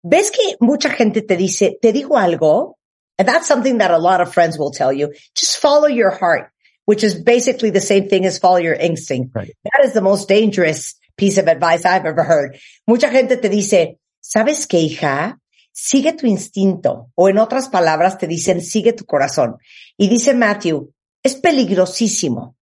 ¿ves 0.03 0.29
que 0.29 0.55
mucha 0.61 0.89
gente 0.89 1.21
te 1.21 1.35
dice, 1.35 1.79
te 1.81 1.91
digo 1.91 2.11
algo? 2.11 2.73
And 3.17 3.27
that's 3.27 3.47
something 3.47 3.79
that 3.79 3.89
a 3.89 3.97
lot 3.97 4.21
of 4.21 4.31
friends 4.31 4.59
will 4.59 4.71
tell 4.71 4.93
you. 4.93 5.13
Just 5.35 5.57
follow 5.57 5.87
your 5.87 6.11
heart, 6.11 6.51
which 6.85 7.03
is 7.03 7.15
basically 7.15 7.71
the 7.71 7.81
same 7.81 8.09
thing 8.09 8.25
as 8.25 8.37
follow 8.37 8.57
your 8.57 8.75
instinct. 8.75 9.33
That 9.33 9.83
is 9.83 9.93
the 9.93 10.01
most 10.01 10.27
dangerous 10.27 10.93
piece 11.18 11.38
of 11.41 11.48
advice 11.48 11.85
I've 11.85 12.07
ever 12.07 12.26
heard. 12.26 12.56
Mucha 12.85 13.10
gente 13.10 13.35
te 13.35 13.49
dice, 13.49 13.99
¿sabes 14.22 14.65
qué, 14.68 14.80
hija? 14.80 15.39
Sigue 15.73 16.14
tu 16.14 16.27
instinto. 16.27 17.11
O 17.15 17.27
en 17.27 17.39
otras 17.39 17.68
palabras 17.68 18.18
te 18.18 18.27
dicen, 18.27 18.61
sigue 18.61 18.94
tu 18.94 19.06
corazón. 19.06 19.57
Y 19.98 20.07
dice 20.07 20.34
Matthew, 20.34 20.94
es 21.22 21.35
peligrosísimo. 21.35 22.56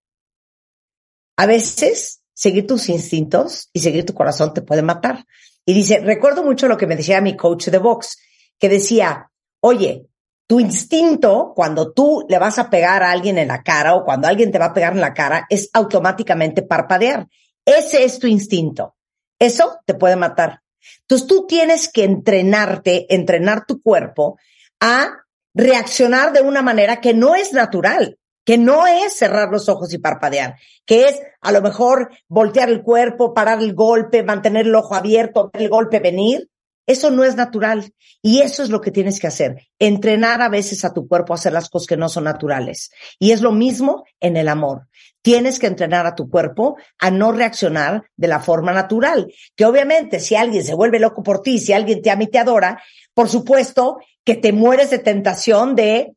A 1.38 1.45
veces 1.45 2.22
seguir 2.34 2.65
tus 2.65 2.90
instintos 2.90 3.69
y 3.73 3.82
seguir 3.82 4.06
tu 4.06 4.14
corazón 4.14 4.53
te 4.53 4.61
puede 4.61 4.82
matar. 4.82 5.26
Y 5.65 5.73
dice, 5.73 5.99
recuerdo 5.99 6.44
mucho 6.44 6.68
lo 6.68 6.77
que 6.77 6.88
me 6.88 6.95
decía 6.95 7.22
mi 7.22 7.36
coach 7.36 7.68
de 7.68 7.77
box, 7.77 8.18
que 8.57 8.69
decía, 8.69 9.32
oye, 9.60 10.07
tu 10.48 10.60
instinto 10.60 11.53
cuando 11.56 11.91
tú 11.91 12.26
le 12.30 12.38
vas 12.38 12.60
a 12.60 12.69
pegar 12.69 13.02
a 13.02 13.11
alguien 13.11 13.38
en 13.38 13.48
la 13.48 13.64
cara 13.64 13.95
o 13.95 14.06
cuando 14.06 14.27
alguien 14.27 14.52
te 14.52 14.60
va 14.60 14.65
a 14.65 14.73
pegar 14.73 14.94
en 14.94 15.02
la 15.02 15.14
cara 15.14 15.45
es 15.49 15.69
automáticamente 15.73 16.61
parpadear. 16.61 17.27
Ese 17.65 18.03
es 18.03 18.19
tu 18.19 18.27
instinto. 18.27 18.95
Eso 19.39 19.79
te 19.85 19.95
puede 19.95 20.15
matar. 20.15 20.61
Entonces 21.01 21.27
tú 21.27 21.45
tienes 21.47 21.91
que 21.91 22.03
entrenarte, 22.03 23.13
entrenar 23.13 23.65
tu 23.65 23.81
cuerpo 23.81 24.37
a 24.79 25.25
reaccionar 25.53 26.33
de 26.33 26.41
una 26.41 26.61
manera 26.61 27.01
que 27.01 27.13
no 27.13 27.35
es 27.35 27.53
natural, 27.53 28.17
que 28.45 28.57
no 28.57 28.85
es 28.85 29.17
cerrar 29.17 29.49
los 29.49 29.67
ojos 29.69 29.93
y 29.93 29.97
parpadear, 29.97 30.57
que 30.85 31.07
es 31.07 31.21
a 31.41 31.51
lo 31.51 31.61
mejor 31.61 32.09
voltear 32.27 32.69
el 32.69 32.83
cuerpo, 32.83 33.33
parar 33.33 33.59
el 33.59 33.73
golpe, 33.73 34.23
mantener 34.23 34.67
el 34.67 34.75
ojo 34.75 34.95
abierto, 34.95 35.49
ver 35.51 35.63
el 35.63 35.69
golpe 35.69 35.99
venir. 35.99 36.49
Eso 36.87 37.09
no 37.09 37.23
es 37.23 37.35
natural. 37.35 37.93
Y 38.21 38.41
eso 38.41 38.61
es 38.61 38.69
lo 38.69 38.79
que 38.79 38.91
tienes 38.91 39.19
que 39.19 39.27
hacer. 39.27 39.67
Entrenar 39.79 40.41
a 40.43 40.49
veces 40.49 40.85
a 40.85 40.93
tu 40.93 41.07
cuerpo 41.07 41.33
a 41.33 41.35
hacer 41.35 41.51
las 41.51 41.69
cosas 41.69 41.87
que 41.87 41.97
no 41.97 42.09
son 42.09 42.25
naturales. 42.25 42.91
Y 43.17 43.31
es 43.31 43.41
lo 43.41 43.51
mismo 43.51 44.03
en 44.19 44.37
el 44.37 44.47
amor. 44.47 44.87
Tienes 45.26 45.57
que 45.57 45.65
entrenar 45.65 46.06
a 46.06 46.14
tu 46.14 46.30
cuerpo 46.30 46.77
a 46.99 47.10
no 47.10 47.31
reaccionar 47.31 48.03
de 48.15 48.27
la 48.27 48.39
forma 48.39 48.73
natural. 48.73 49.34
Que 49.56 49.65
obviamente 49.65 50.19
si 50.19 50.35
alguien 50.35 50.64
se 50.64 50.76
vuelve 50.76 50.99
loco 50.99 51.23
por 51.23 51.41
ti, 51.41 51.57
si 51.57 51.73
alguien 51.73 52.03
te 52.03 52.11
ama 52.11 52.26
y 52.26 52.27
te 52.27 52.38
adora, 52.38 52.80
por 53.15 53.27
supuesto 53.27 53.97
que 54.23 54.35
te 54.35 54.53
mueres 54.53 54.91
de 54.91 54.99
tentación 54.99 55.76
de 55.76 56.15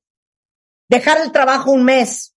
dejar 0.90 1.22
el 1.22 1.32
trabajo 1.32 1.70
un 1.70 1.86
mes, 1.86 2.35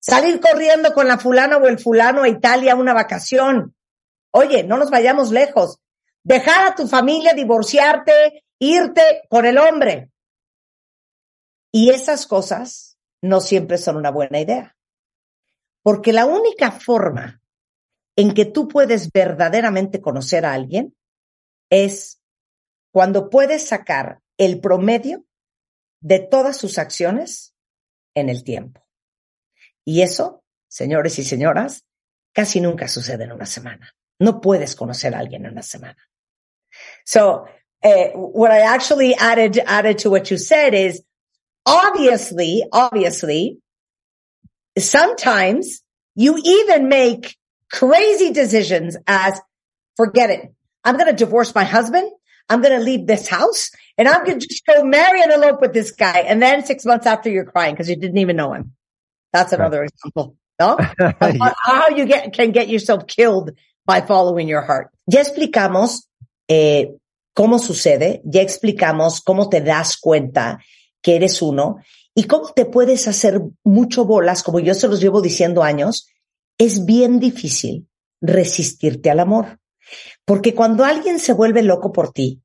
salir 0.00 0.40
corriendo 0.40 0.94
con 0.94 1.06
la 1.06 1.18
fulana 1.18 1.58
o 1.58 1.66
el 1.66 1.78
fulano 1.78 2.22
a 2.22 2.30
Italia 2.30 2.72
a 2.72 2.76
una 2.76 2.94
vacación. 2.94 3.76
Oye, 4.30 4.64
no 4.64 4.78
nos 4.78 4.90
vayamos 4.90 5.32
lejos. 5.32 5.80
Dejar 6.24 6.66
a 6.66 6.74
tu 6.74 6.88
familia, 6.88 7.34
divorciarte, 7.34 8.42
irte 8.58 9.24
con 9.28 9.44
el 9.44 9.58
hombre. 9.58 10.10
Y 11.70 11.90
esas 11.90 12.26
cosas 12.26 12.96
no 13.20 13.42
siempre 13.42 13.76
son 13.76 13.98
una 13.98 14.10
buena 14.10 14.40
idea. 14.40 14.75
Porque 15.86 16.12
la 16.12 16.26
única 16.26 16.72
forma 16.72 17.40
en 18.16 18.34
que 18.34 18.44
tú 18.44 18.66
puedes 18.66 19.12
verdaderamente 19.12 20.00
conocer 20.00 20.44
a 20.44 20.52
alguien 20.52 20.96
es 21.70 22.20
cuando 22.92 23.30
puedes 23.30 23.68
sacar 23.68 24.18
el 24.36 24.60
promedio 24.60 25.24
de 26.00 26.18
todas 26.18 26.56
sus 26.56 26.78
acciones 26.78 27.54
en 28.16 28.30
el 28.30 28.42
tiempo. 28.42 28.84
Y 29.84 30.02
eso, 30.02 30.42
señores 30.66 31.20
y 31.20 31.24
señoras, 31.24 31.84
casi 32.32 32.60
nunca 32.60 32.88
sucede 32.88 33.22
en 33.22 33.30
una 33.30 33.46
semana. 33.46 33.94
No 34.18 34.40
puedes 34.40 34.74
conocer 34.74 35.14
a 35.14 35.20
alguien 35.20 35.46
en 35.46 35.52
una 35.52 35.62
semana. 35.62 36.08
So, 37.04 37.44
uh, 37.84 38.10
what 38.12 38.50
I 38.50 38.62
actually 38.62 39.14
added, 39.14 39.62
added 39.64 39.98
to 39.98 40.10
what 40.10 40.32
you 40.32 40.36
said 40.36 40.74
is 40.74 41.04
obviously, 41.64 42.64
obviously, 42.72 43.62
sometimes 44.78 45.82
you 46.14 46.40
even 46.42 46.88
make 46.88 47.36
crazy 47.70 48.32
decisions 48.32 48.96
as 49.06 49.40
forget 49.96 50.30
it. 50.30 50.52
I'm 50.84 50.96
going 50.96 51.10
to 51.10 51.16
divorce 51.16 51.54
my 51.54 51.64
husband. 51.64 52.10
I'm 52.48 52.62
going 52.62 52.78
to 52.78 52.84
leave 52.84 53.06
this 53.06 53.28
house 53.28 53.70
and 53.98 54.06
I'm 54.06 54.24
going 54.24 54.38
to 54.38 54.46
just 54.46 54.64
go 54.66 54.84
marry 54.84 55.20
and 55.22 55.32
elope 55.32 55.60
with 55.60 55.72
this 55.72 55.90
guy. 55.90 56.20
And 56.20 56.40
then 56.40 56.64
six 56.64 56.84
months 56.84 57.06
after 57.06 57.28
you're 57.28 57.44
crying 57.44 57.74
because 57.74 57.90
you 57.90 57.96
didn't 57.96 58.18
even 58.18 58.36
know 58.36 58.52
him. 58.52 58.72
That's 59.32 59.52
another 59.52 59.84
example. 59.84 60.36
¿No? 60.58 60.78
how, 60.98 61.54
how 61.62 61.88
you 61.90 62.06
get, 62.06 62.32
can 62.32 62.52
get 62.52 62.68
yourself 62.68 63.06
killed 63.06 63.50
by 63.84 64.00
following 64.00 64.48
your 64.48 64.62
heart. 64.62 64.90
Ya 65.06 65.20
explicamos 65.20 66.08
eh, 66.48 66.86
cómo 67.34 67.58
sucede, 67.58 68.22
ya 68.24 68.42
explicamos 68.42 69.22
cómo 69.22 69.50
te 69.50 69.60
das 69.60 69.96
cuenta 69.96 70.60
que 71.02 71.16
eres 71.16 71.42
uno 71.42 71.80
y 72.18 72.24
cómo 72.24 72.50
te 72.54 72.64
puedes 72.64 73.06
hacer 73.08 73.42
mucho 73.62 74.06
bolas, 74.06 74.42
como 74.42 74.58
yo 74.58 74.74
se 74.74 74.88
los 74.88 75.02
llevo 75.02 75.20
diciendo 75.20 75.62
años, 75.62 76.08
es 76.56 76.86
bien 76.86 77.20
difícil 77.20 77.88
resistirte 78.22 79.10
al 79.10 79.20
amor. 79.20 79.60
Porque 80.24 80.54
cuando 80.54 80.84
alguien 80.84 81.18
se 81.18 81.34
vuelve 81.34 81.62
loco 81.62 81.92
por 81.92 82.12
ti, 82.12 82.40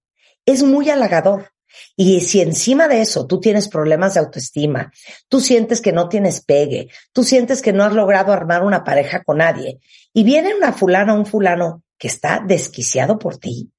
es 0.45 0.61
muy 0.61 0.89
halagador. 0.89 1.53
Y 1.95 2.19
si 2.19 2.41
encima 2.41 2.89
de 2.89 2.99
eso 2.99 3.25
tú 3.27 3.39
tienes 3.39 3.69
problemas 3.69 4.13
de 4.13 4.19
autoestima, 4.19 4.91
tú 5.29 5.39
sientes 5.39 5.79
que 5.79 5.93
no 5.93 6.09
tienes 6.09 6.43
pegue, 6.43 6.89
tú 7.13 7.23
sientes 7.23 7.61
que 7.61 7.71
no 7.71 7.85
has 7.85 7.93
logrado 7.93 8.33
armar 8.33 8.63
una 8.63 8.83
pareja 8.83 9.23
con 9.23 9.37
nadie, 9.37 9.79
y 10.13 10.25
viene 10.25 10.53
una 10.53 10.73
fulana 10.73 11.13
o 11.13 11.17
un 11.17 11.25
fulano 11.25 11.83
que 11.97 12.09
está 12.09 12.43
desquiciado 12.45 13.17
por 13.17 13.37
ti, 13.37 13.71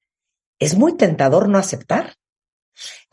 es 0.57 0.75
muy 0.75 0.97
tentador 0.97 1.49
no 1.49 1.59
aceptar. 1.59 2.12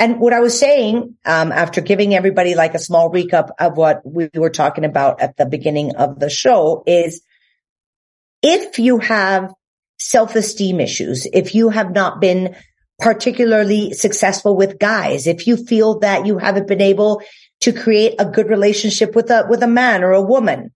And 0.00 0.18
what 0.18 0.32
I 0.32 0.40
was 0.40 0.58
saying, 0.58 1.16
um, 1.26 1.52
after 1.52 1.82
giving 1.82 2.14
everybody 2.14 2.54
like 2.54 2.74
a 2.74 2.78
small 2.78 3.12
recap 3.12 3.50
of 3.58 3.76
what 3.76 4.00
we 4.02 4.30
were 4.34 4.48
talking 4.48 4.86
about 4.86 5.20
at 5.20 5.36
the 5.36 5.44
beginning 5.44 5.94
of 5.94 6.18
the 6.18 6.30
show 6.30 6.82
is 6.86 7.20
if 8.42 8.78
you 8.78 8.98
have 8.98 9.52
self-esteem 9.98 10.80
issues, 10.80 11.26
if 11.34 11.54
you 11.54 11.68
have 11.68 11.92
not 11.92 12.18
been 12.18 12.56
particularly 12.98 13.92
successful 13.92 14.56
with 14.56 14.78
guys, 14.78 15.26
if 15.26 15.46
you 15.46 15.58
feel 15.58 15.98
that 15.98 16.24
you 16.24 16.38
haven't 16.38 16.66
been 16.66 16.80
able 16.80 17.22
to 17.60 17.70
create 17.70 18.14
a 18.18 18.24
good 18.24 18.48
relationship 18.48 19.14
with 19.14 19.30
a, 19.30 19.46
with 19.50 19.62
a 19.62 19.66
man 19.66 20.02
or 20.02 20.12
a 20.12 20.22
woman, 20.22 20.72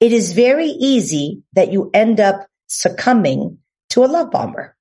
it 0.00 0.12
is 0.12 0.32
very 0.32 0.66
easy 0.66 1.44
that 1.52 1.70
you 1.70 1.92
end 1.94 2.18
up 2.18 2.44
succumbing 2.66 3.58
to 3.90 4.04
a 4.04 4.06
love 4.06 4.32
bomber. 4.32 4.73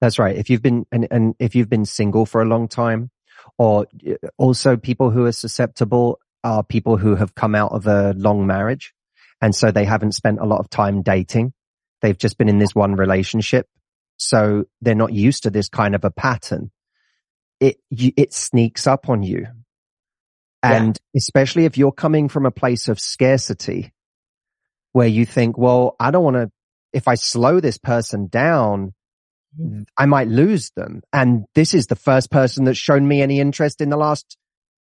That's 0.00 0.18
right. 0.18 0.36
If 0.36 0.50
you've 0.50 0.62
been, 0.62 0.86
and, 0.92 1.08
and 1.10 1.34
if 1.38 1.54
you've 1.54 1.68
been 1.68 1.84
single 1.84 2.26
for 2.26 2.40
a 2.40 2.46
long 2.46 2.68
time, 2.68 3.10
or 3.56 3.86
also 4.36 4.76
people 4.76 5.10
who 5.10 5.24
are 5.24 5.32
susceptible 5.32 6.20
are 6.44 6.62
people 6.62 6.96
who 6.96 7.16
have 7.16 7.34
come 7.34 7.54
out 7.54 7.72
of 7.72 7.86
a 7.86 8.12
long 8.16 8.46
marriage. 8.46 8.94
And 9.40 9.54
so 9.54 9.70
they 9.70 9.84
haven't 9.84 10.12
spent 10.12 10.38
a 10.40 10.44
lot 10.44 10.60
of 10.60 10.70
time 10.70 11.02
dating. 11.02 11.52
They've 12.00 12.18
just 12.18 12.38
been 12.38 12.48
in 12.48 12.58
this 12.58 12.74
one 12.74 12.94
relationship. 12.94 13.68
So 14.16 14.64
they're 14.80 14.94
not 14.94 15.12
used 15.12 15.44
to 15.44 15.50
this 15.50 15.68
kind 15.68 15.94
of 15.94 16.04
a 16.04 16.10
pattern. 16.10 16.70
It, 17.60 17.78
you, 17.90 18.12
it 18.16 18.32
sneaks 18.32 18.86
up 18.86 19.08
on 19.08 19.22
you. 19.22 19.46
And 20.62 20.98
especially 21.16 21.64
if 21.64 21.78
you're 21.78 21.92
coming 21.92 22.28
from 22.28 22.44
a 22.46 22.50
place 22.50 22.88
of 22.88 22.98
scarcity 22.98 23.92
where 24.92 25.06
you 25.06 25.24
think, 25.24 25.56
well, 25.56 25.94
I 26.00 26.10
don't 26.10 26.24
want 26.24 26.36
to, 26.36 26.50
if 26.92 27.06
I 27.06 27.14
slow 27.14 27.60
this 27.60 27.78
person 27.78 28.26
down, 28.26 28.94
I 29.96 30.06
might 30.06 30.28
lose 30.28 30.70
them. 30.76 31.02
And 31.12 31.44
this 31.54 31.74
is 31.74 31.86
the 31.86 31.96
first 31.96 32.30
person 32.30 32.64
that's 32.64 32.78
shown 32.78 33.06
me 33.06 33.22
any 33.22 33.40
interest 33.40 33.80
in 33.80 33.88
the 33.90 33.96
last 33.96 34.36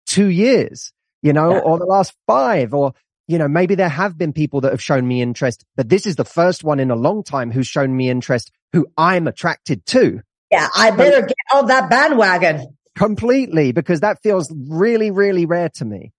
two 0.05 0.27
years, 0.27 0.91
you 1.21 1.33
know, 1.33 1.51
Yeah. 1.53 1.59
or 1.59 1.77
the 1.79 1.85
last 1.85 2.13
five, 2.27 2.73
or, 2.73 2.93
you 3.27 3.37
know, 3.37 3.47
maybe 3.47 3.75
there 3.75 3.89
have 3.89 4.17
been 4.17 4.33
people 4.33 4.61
that 4.61 4.71
have 4.71 4.81
shown 4.83 5.07
me 5.07 5.21
interest, 5.21 5.63
but 5.75 5.89
this 5.89 6.05
is 6.05 6.15
the 6.15 6.25
first 6.25 6.63
one 6.63 6.79
in 6.79 6.91
a 6.91 6.95
long 6.95 7.23
time 7.23 7.51
who's 7.51 7.67
shown 7.67 7.95
me 7.95 8.09
interest 8.09 8.51
who 8.73 8.87
I'm 8.97 9.27
attracted 9.27 9.85
to 9.87 10.21
Yeah, 10.51 10.67
I 10.75 10.91
better 10.91 11.21
get 11.25 11.35
on 11.53 11.67
that 11.67 11.89
bandwagon. 11.89 12.75
completely 12.95 13.71
because 13.71 14.01
that 14.01 14.21
feels 14.23 14.53
really, 14.69 15.11
really 15.11 15.45
rare 15.45 15.69
to 15.75 15.85
me. 15.85 16.11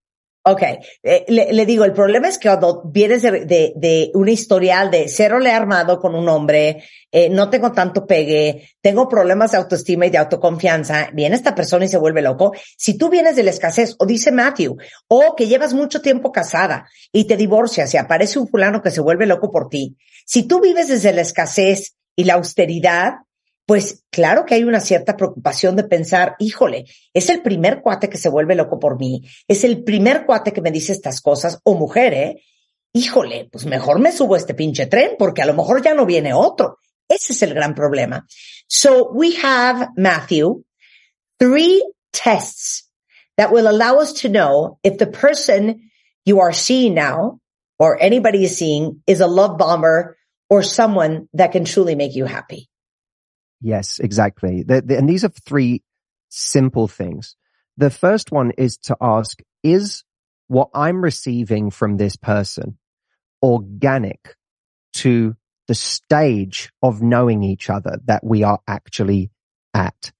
Ok, 0.49 0.61
eh, 1.03 1.25
le, 1.27 1.65
digo, 1.65 1.83
el 1.83 1.91
problema 1.91 2.29
es 2.29 2.37
que 2.37 2.47
cuando 2.47 2.81
vienes 2.85 3.21
de, 3.21 3.43
de, 3.43 3.73
de 3.75 4.11
un 4.13 4.29
historial 4.29 4.89
de 4.89 5.09
cero 5.09 5.39
le 5.39 5.51
armado 5.51 5.99
con 5.99 6.15
un 6.15 6.29
hombre, 6.29 6.85
eh, 7.11 7.29
no 7.29 7.49
tengo 7.49 7.73
tanto 7.73 8.07
pegue, 8.07 8.69
tengo 8.79 9.09
problemas 9.09 9.51
de 9.51 9.57
autoestima 9.57 10.05
y 10.05 10.09
de 10.09 10.19
autoconfianza, 10.19 11.09
viene 11.11 11.35
esta 11.35 11.53
persona 11.53 11.83
y 11.83 11.89
se 11.89 11.97
vuelve 11.97 12.21
loco. 12.21 12.53
Si 12.77 12.97
tú 12.97 13.09
vienes 13.09 13.35
de 13.35 13.43
la 13.43 13.49
escasez, 13.49 13.97
o 13.99 14.05
dice 14.05 14.31
Matthew, 14.31 14.77
o 15.09 15.35
que 15.35 15.47
llevas 15.47 15.73
mucho 15.73 16.01
tiempo 16.01 16.31
casada 16.31 16.87
y 17.11 17.25
te 17.25 17.35
divorcias 17.35 17.93
y 17.93 17.97
aparece 17.97 18.39
un 18.39 18.47
fulano 18.47 18.81
que 18.81 18.91
se 18.91 19.01
vuelve 19.01 19.25
loco 19.25 19.51
por 19.51 19.67
ti, 19.67 19.97
si 20.25 20.43
tú 20.43 20.61
vives 20.61 20.87
desde 20.87 21.11
la 21.11 21.23
escasez 21.23 21.97
y 22.15 22.23
la 22.23 22.35
austeridad, 22.35 23.15
pues 23.67 24.05
claro 24.09 24.45
que 24.45 24.55
hay 24.55 24.63
una 24.63 24.79
cierta 24.79 25.17
preocupación 25.17 25.75
de 25.75 25.83
pensar, 25.83 26.37
híjole, 26.39 26.85
es 27.13 27.29
el 27.29 27.41
primer 27.41 27.81
cuate 27.81 28.09
que 28.09 28.17
se 28.17 28.29
vuelve 28.29 28.55
loco 28.55 28.79
por 28.79 28.97
mí, 28.97 29.23
es 29.45 29.65
el 29.65 29.83
primer 29.83 30.25
cuate 30.25 30.53
que 30.53 30.61
me 30.61 30.71
dice 30.71 30.93
estas 30.93 31.19
cosas, 31.19 31.59
o 31.65 31.75
mujer, 31.75 32.13
¿eh? 32.13 32.41
Híjole, 32.93 33.49
pues 33.51 33.65
mejor 33.65 33.99
me 33.99 34.13
subo 34.13 34.37
este 34.37 34.53
pinche 34.53 34.85
tren 34.85 35.15
porque 35.19 35.41
a 35.41 35.45
lo 35.45 35.53
mejor 35.53 35.83
ya 35.83 35.93
no 35.93 36.05
viene 36.05 36.33
otro. 36.33 36.79
Ese 37.09 37.33
es 37.33 37.41
el 37.41 37.53
gran 37.53 37.75
problema. 37.75 38.25
So 38.69 39.11
we 39.11 39.35
have, 39.43 39.89
Matthew, 39.97 40.63
three 41.37 41.83
tests 42.13 42.89
that 43.35 43.51
will 43.51 43.67
allow 43.67 43.99
us 43.99 44.13
to 44.21 44.29
know 44.29 44.79
if 44.81 44.97
the 44.97 45.07
person 45.07 45.91
you 46.23 46.39
are 46.39 46.53
seeing 46.53 46.93
now 46.93 47.41
or 47.77 48.01
anybody 48.01 48.45
is 48.45 48.57
seeing 48.57 49.03
is 49.05 49.19
a 49.19 49.27
love 49.27 49.57
bomber 49.57 50.15
or 50.49 50.63
someone 50.63 51.27
that 51.33 51.51
can 51.51 51.65
truly 51.65 51.95
make 51.95 52.15
you 52.15 52.23
happy. 52.23 52.69
Yes, 53.61 53.99
exactly. 53.99 54.63
The, 54.63 54.81
the- 54.81 54.97
and 54.97 55.09
these 55.09 55.23
are 55.23 55.29
three 55.29 55.83
simple 56.29 56.87
things. 56.87 57.35
The 57.77 57.89
first 57.89 58.31
one 58.31 58.51
is 58.57 58.77
to 58.83 58.97
ask, 59.01 59.39
is 59.63 60.03
what 60.47 60.69
I'm 60.73 61.03
receiving 61.03 61.71
from 61.71 61.97
this 61.97 62.15
person 62.15 62.77
organic 63.43 64.35
to 64.93 65.35
the 65.67 65.75
stage 65.75 66.71
of 66.81 67.01
knowing 67.01 67.43
each 67.43 67.69
other 67.69 67.99
that 68.05 68.23
we 68.23 68.43
are 68.43 68.59
actually 68.67 69.31
at? 69.73 70.11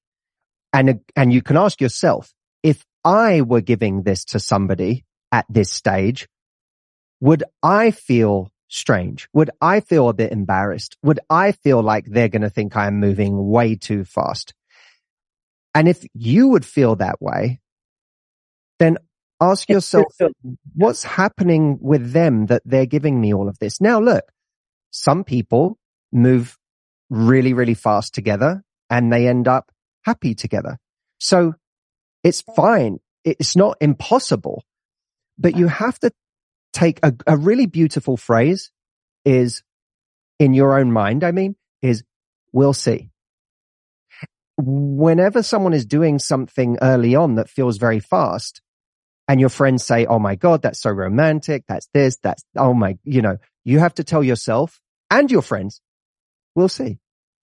And, 0.74 1.02
and 1.16 1.34
you 1.34 1.42
can 1.42 1.58
ask 1.58 1.82
yourself, 1.82 2.34
if 2.62 2.86
I 3.04 3.42
were 3.42 3.62
giving 3.62 4.04
this 4.04 4.26
to 4.26 4.40
somebody 4.40 5.06
at 5.32 5.46
this 5.50 5.72
stage, 5.72 6.28
would 7.20 7.44
I 7.64 7.92
feel 7.92 8.52
strange? 8.68 9.27
Would 9.34 9.49
I 9.61 9.80
feel 9.80 10.10
a 10.10 10.14
bit 10.14 10.31
embarrassed? 10.31 10.98
Would 11.03 11.19
I 11.30 11.52
feel 11.52 11.81
like 11.81 12.06
they're 12.06 12.30
going 12.30 12.41
to 12.41 12.49
think 12.49 12.76
I'm 12.76 12.99
moving 12.99 13.49
way 13.49 13.76
too 13.76 14.03
fast? 14.03 14.53
And 15.73 15.88
if 15.88 16.06
you 16.14 16.49
would 16.49 16.65
feel 16.65 16.95
that 16.98 17.22
way, 17.22 17.60
then 18.80 18.98
ask 19.39 19.69
yourself, 19.69 20.06
what's 20.76 21.03
happening 21.03 21.77
with 21.81 22.11
them 22.11 22.48
that 22.48 22.64
they're 22.65 22.85
giving 22.85 23.19
me 23.22 23.34
all 23.34 23.48
of 23.48 23.60
this? 23.60 23.80
Now 23.80 23.99
look, 23.99 24.23
some 24.91 25.23
people 25.23 25.77
move 26.11 26.57
really, 27.10 27.53
really 27.53 27.73
fast 27.73 28.14
together 28.14 28.64
and 28.89 29.11
they 29.11 29.27
end 29.27 29.48
up 29.48 29.72
happy 30.03 30.34
together. 30.34 30.77
So 31.19 31.56
it's 32.23 32.41
fine. 32.56 32.99
It's 33.23 33.56
not 33.56 33.77
impossible, 33.81 34.64
but 35.38 35.56
you 35.56 35.68
have 35.68 35.99
to 35.99 36.11
take 36.78 36.99
a, 37.02 37.14
a 37.26 37.36
really 37.36 37.66
beautiful 37.66 38.18
phrase 38.18 38.72
is 39.26 39.64
in 40.40 40.54
your 40.54 40.80
own 40.80 40.91
mind. 40.91 41.24
I 41.24 41.32
mean, 41.32 41.56
is 41.82 42.04
we'll 42.54 42.74
see. 42.74 43.10
Whenever 44.58 45.41
someone 45.41 45.74
is 45.74 45.86
doing 45.86 46.20
something 46.20 46.78
early 46.82 47.16
on 47.16 47.36
that 47.36 47.49
feels 47.49 47.78
very 47.78 47.99
fast 47.99 48.62
and 49.28 49.40
your 49.40 49.49
friends 49.49 49.84
say, 49.84 50.06
Oh 50.06 50.20
my 50.20 50.36
God, 50.36 50.62
that's 50.62 50.80
so 50.80 50.91
romantic. 50.91 51.64
That's 51.68 51.88
this. 51.94 52.18
That's, 52.22 52.44
oh 52.56 52.74
my, 52.74 52.98
you 53.04 53.22
know, 53.22 53.38
you 53.66 53.80
have 53.80 53.95
to 53.95 54.04
tell 54.04 54.24
yourself 54.24 54.80
and 55.10 55.32
your 55.32 55.41
friends, 55.41 55.82
we'll 56.56 56.70
see. 56.70 56.99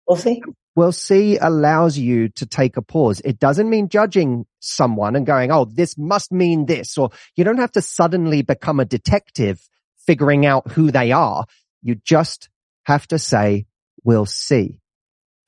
We'll 0.08 0.16
see. 0.16 0.42
Well, 0.76 0.92
see 0.92 1.36
allows 1.36 1.98
you 1.98 2.28
to 2.30 2.46
take 2.46 2.76
a 2.76 2.82
pause. 2.82 3.20
It 3.24 3.38
doesn't 3.38 3.68
mean 3.68 3.88
judging 3.88 4.46
someone 4.60 5.16
and 5.16 5.26
going, 5.26 5.50
Oh, 5.50 5.64
this 5.64 5.98
must 5.98 6.32
mean 6.32 6.66
this, 6.66 6.96
or 6.96 7.10
you 7.34 7.44
don't 7.44 7.58
have 7.58 7.72
to 7.72 7.82
suddenly 7.82 8.42
become 8.42 8.80
a 8.80 8.84
detective 8.84 9.68
figuring 10.06 10.46
out 10.46 10.70
who 10.72 10.90
they 10.90 11.12
are. 11.12 11.46
You 11.82 11.96
just 11.96 12.48
have 12.84 13.06
to 13.08 13.18
say, 13.18 13.66
we'll 14.04 14.26
see. 14.26 14.78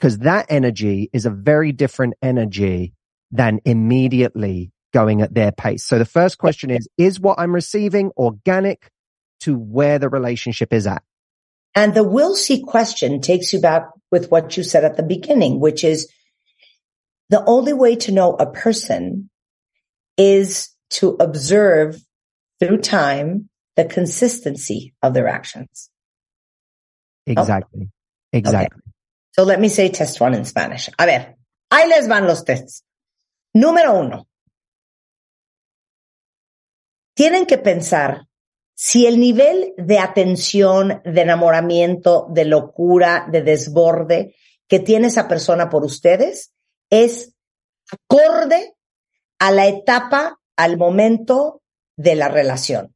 Cause 0.00 0.18
that 0.18 0.46
energy 0.48 1.08
is 1.12 1.26
a 1.26 1.30
very 1.30 1.70
different 1.70 2.14
energy 2.20 2.94
than 3.30 3.60
immediately 3.64 4.72
going 4.92 5.22
at 5.22 5.32
their 5.32 5.52
pace. 5.52 5.84
So 5.84 5.98
the 5.98 6.04
first 6.04 6.38
question 6.38 6.70
is, 6.70 6.88
is 6.98 7.20
what 7.20 7.38
I'm 7.38 7.54
receiving 7.54 8.10
organic 8.16 8.90
to 9.40 9.56
where 9.56 9.98
the 9.98 10.08
relationship 10.08 10.72
is 10.72 10.86
at? 10.86 11.02
And 11.74 11.94
the 11.94 12.04
will 12.04 12.34
see 12.34 12.62
question 12.62 13.20
takes 13.20 13.52
you 13.52 13.60
back 13.60 13.88
with 14.10 14.30
what 14.30 14.56
you 14.56 14.62
said 14.62 14.84
at 14.84 14.96
the 14.96 15.02
beginning, 15.02 15.58
which 15.58 15.84
is 15.84 16.10
the 17.30 17.42
only 17.44 17.72
way 17.72 17.96
to 17.96 18.12
know 18.12 18.34
a 18.34 18.50
person 18.50 19.30
is 20.18 20.68
to 20.90 21.16
observe 21.18 21.96
through 22.60 22.78
time 22.78 23.48
the 23.76 23.86
consistency 23.86 24.94
of 25.02 25.14
their 25.14 25.28
actions. 25.28 25.88
Exactly. 27.26 27.88
Exactly. 28.32 28.82
So 29.32 29.44
let 29.44 29.60
me 29.60 29.68
say 29.68 29.88
test 29.88 30.20
one 30.20 30.34
in 30.34 30.44
Spanish. 30.44 30.90
A 30.98 31.06
ver, 31.06 31.36
ahí 31.72 31.88
les 31.88 32.06
van 32.06 32.26
los 32.26 32.42
tests. 32.44 32.82
Número 33.56 33.98
uno. 33.98 34.26
Tienen 37.16 37.46
que 37.46 37.58
pensar 37.58 38.26
si 38.84 39.06
el 39.06 39.20
nivel 39.20 39.74
de 39.76 40.00
atención, 40.00 41.02
de 41.04 41.20
enamoramiento, 41.20 42.26
de 42.30 42.44
locura, 42.44 43.28
de 43.30 43.40
desborde 43.40 44.34
que 44.66 44.80
tiene 44.80 45.06
esa 45.06 45.28
persona 45.28 45.70
por 45.70 45.84
ustedes 45.84 46.52
es 46.90 47.32
acorde 47.92 48.74
a 49.38 49.52
la 49.52 49.68
etapa, 49.68 50.40
al 50.56 50.78
momento 50.78 51.62
de 51.96 52.16
la 52.16 52.26
relación. 52.26 52.92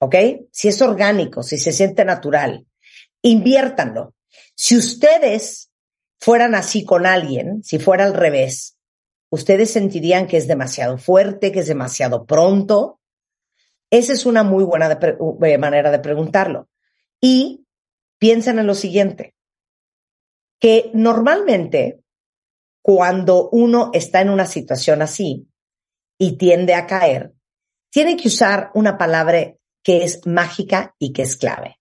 ¿Ok? 0.00 0.16
Si 0.50 0.66
es 0.66 0.82
orgánico, 0.82 1.44
si 1.44 1.58
se 1.58 1.70
siente 1.70 2.04
natural, 2.04 2.66
inviértanlo. 3.22 4.16
Si 4.56 4.76
ustedes 4.76 5.70
fueran 6.18 6.56
así 6.56 6.84
con 6.84 7.06
alguien, 7.06 7.62
si 7.62 7.78
fuera 7.78 8.02
al 8.02 8.14
revés, 8.14 8.78
ustedes 9.30 9.70
sentirían 9.70 10.26
que 10.26 10.38
es 10.38 10.48
demasiado 10.48 10.98
fuerte, 10.98 11.52
que 11.52 11.60
es 11.60 11.68
demasiado 11.68 12.26
pronto. 12.26 12.98
Esa 13.94 14.12
es 14.12 14.26
una 14.26 14.42
muy 14.42 14.64
buena 14.64 14.90
eh, 14.90 15.56
manera 15.58 15.92
de 15.92 16.00
preguntarlo. 16.00 16.68
Y 17.20 17.64
piensen 18.18 18.58
en 18.58 18.66
lo 18.66 18.74
siguiente, 18.74 19.36
que 20.58 20.90
normalmente 20.94 22.00
cuando 22.82 23.48
uno 23.50 23.92
está 23.94 24.20
en 24.20 24.30
una 24.30 24.46
situación 24.46 25.00
así 25.00 25.46
y 26.18 26.36
tiende 26.36 26.74
a 26.74 26.88
caer, 26.88 27.34
tiene 27.88 28.16
que 28.16 28.26
usar 28.26 28.72
una 28.74 28.98
palabra 28.98 29.54
que 29.84 30.02
es 30.02 30.26
mágica 30.26 30.96
y 30.98 31.12
que 31.12 31.22
es 31.22 31.36
clave, 31.36 31.78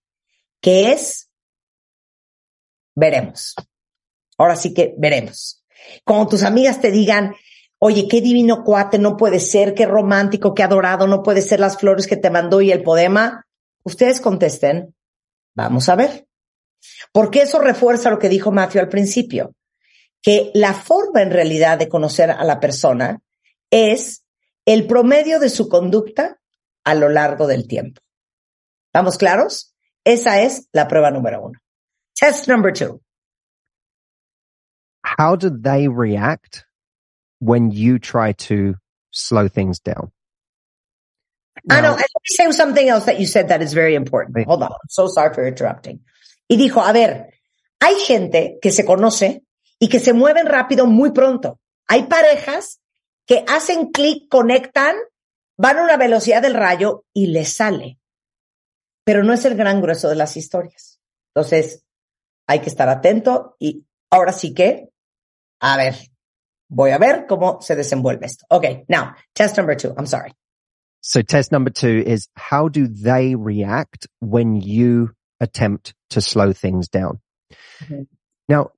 que 0.61 0.91
es 0.91 1.31
veremos. 2.94 3.56
Ahora 4.38 4.56
sí 4.56 4.72
que 4.72 4.94
veremos. 4.99 5.65
Cuando 6.06 6.27
tus 6.27 6.44
amigas 6.44 6.80
te 6.80 6.91
digan, 6.91 7.34
oye, 7.86 8.08
qué 8.08 8.22
divino 8.22 8.64
cuate, 8.64 8.98
no 8.98 9.18
puede 9.18 9.42
ser, 9.42 9.74
qué 9.74 9.86
romántico, 9.86 10.54
qué 10.54 10.64
adorado, 10.64 11.06
no 11.06 11.22
puede 11.22 11.42
ser 11.42 11.60
las 11.60 11.78
flores 11.78 12.08
que 12.08 12.16
te 12.16 12.30
mandó 12.30 12.62
y 12.62 12.72
el 12.72 12.82
poema, 12.82 13.46
ustedes 13.84 14.22
contesten, 14.22 14.96
vamos 15.54 15.90
a 15.90 15.98
ver. 15.98 16.26
Porque 17.12 17.42
eso 17.42 17.60
refuerza 17.60 18.10
lo 18.10 18.20
que 18.20 18.30
dijo 18.30 18.54
Matthew 18.54 18.84
al 18.84 18.88
principio, 18.88 19.54
que 20.22 20.50
la 20.54 20.74
forma 20.74 21.24
en 21.24 21.32
realidad 21.32 21.78
de 21.78 21.90
conocer 21.90 22.32
a 22.32 22.46
la 22.46 22.62
persona 22.62 23.20
es 23.70 24.24
el 24.66 24.88
promedio 24.88 25.42
de 25.42 25.50
su 25.50 25.68
conducta 25.68 26.40
a 26.86 26.96
lo 26.96 27.10
largo 27.10 27.48
del 27.48 27.68
tiempo. 27.68 28.00
¿Vamos 28.94 29.18
claros? 29.18 29.76
Esa 30.06 30.42
es 30.42 30.70
la 30.72 30.88
prueba 30.88 31.12
número 31.12 31.44
uno. 31.44 31.60
Test 32.18 32.48
number 32.48 32.72
two. 32.72 33.02
How 35.20 35.36
do 35.36 35.50
they 35.50 35.90
react 35.90 36.64
when 37.44 37.72
you 37.72 37.99
try 37.99 38.34
to 38.48 38.76
slow 39.11 39.48
things 39.48 39.80
down? 39.80 40.11
Ah, 41.70 41.82
no, 41.82 41.82
Now- 41.82 41.91
and 41.94 41.98
let 41.98 42.22
me 42.24 42.36
say 42.36 42.52
something 42.52 42.88
else 42.90 43.06
that 43.06 43.20
you 43.20 43.28
said 43.28 43.49
that 43.49 43.61
is 43.61 43.74
very 43.74 43.95
important. 43.95 44.45
Hold 44.48 44.64
on. 44.64 44.72
I'm 44.72 44.90
so 44.90 45.07
sorry 45.07 45.34
for 45.34 45.45
interrupting. 45.45 46.03
Y 46.48 46.57
dijo, 46.57 46.82
a 46.82 46.91
ver, 46.91 47.34
hay 47.80 47.95
gente 47.95 48.57
que 48.61 48.72
se 48.72 48.86
conoce 48.86 49.44
y 49.80 49.88
que 49.90 49.99
se 49.99 50.14
mueven 50.14 50.48
rápido 50.48 50.86
muy 50.88 51.11
pronto. 51.11 51.60
Hay 51.88 52.03
parejas 52.03 52.82
que 53.26 53.45
hacen 53.48 53.91
clic, 53.91 54.30
conectan, 54.30 54.95
van 55.57 55.78
a 55.78 55.84
una 55.84 55.98
velocidad 55.98 56.41
del 56.41 56.53
rayo 56.53 57.06
y 57.14 57.28
les 57.28 57.53
sale. 57.53 57.99
Pero 59.06 59.24
no 59.24 59.34
es 59.34 59.45
el 59.45 59.56
gran 59.56 59.82
grueso 59.82 60.10
de 60.10 60.15
las 60.15 60.38
historias. 60.38 60.99
Entonces, 61.36 61.84
hay 62.48 62.60
que 62.60 62.70
estar 62.70 62.90
atento 62.90 63.56
y 63.60 63.86
ahora 64.10 64.34
sí 64.34 64.53
que, 64.53 64.90
a 65.60 65.78
ver, 65.78 65.95
voy 66.74 66.91
a 66.91 66.98
ver 66.98 67.26
cómo 67.28 67.62
se 67.62 67.76
desenvuelve 67.76 68.26
esto. 68.26 68.45
Okay, 68.52 68.86
now, 68.90 69.16
test 69.36 69.58
number 69.58 69.76
two. 69.76 69.94
I'm 69.98 70.06
sorry. 70.06 70.34
So 71.02 71.22
test 71.22 71.52
number 71.52 71.70
two 71.70 72.04
is 72.06 72.28
how 72.36 72.70
do 72.70 72.88
they 72.88 73.36
react 73.36 74.08
when 74.20 74.56
you 74.56 75.12
attempt 75.40 75.94
to 76.12 76.22
slow 76.22 76.54
things 76.54 76.88
down? 76.88 77.20
Mhm. 77.82 78.08
Now, 78.48 78.72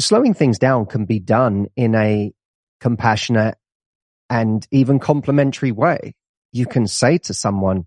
slowing 0.00 0.34
things 0.34 0.58
down 0.58 0.86
can 0.86 1.06
be 1.06 1.18
done 1.18 1.68
in 1.76 1.94
a 1.94 2.32
compassionate 2.80 3.56
and 4.28 4.66
even 4.70 4.98
complimentary 4.98 5.72
way. 5.72 6.14
You 6.52 6.66
can 6.66 6.86
say 6.86 7.18
to 7.18 7.34
someone, 7.34 7.86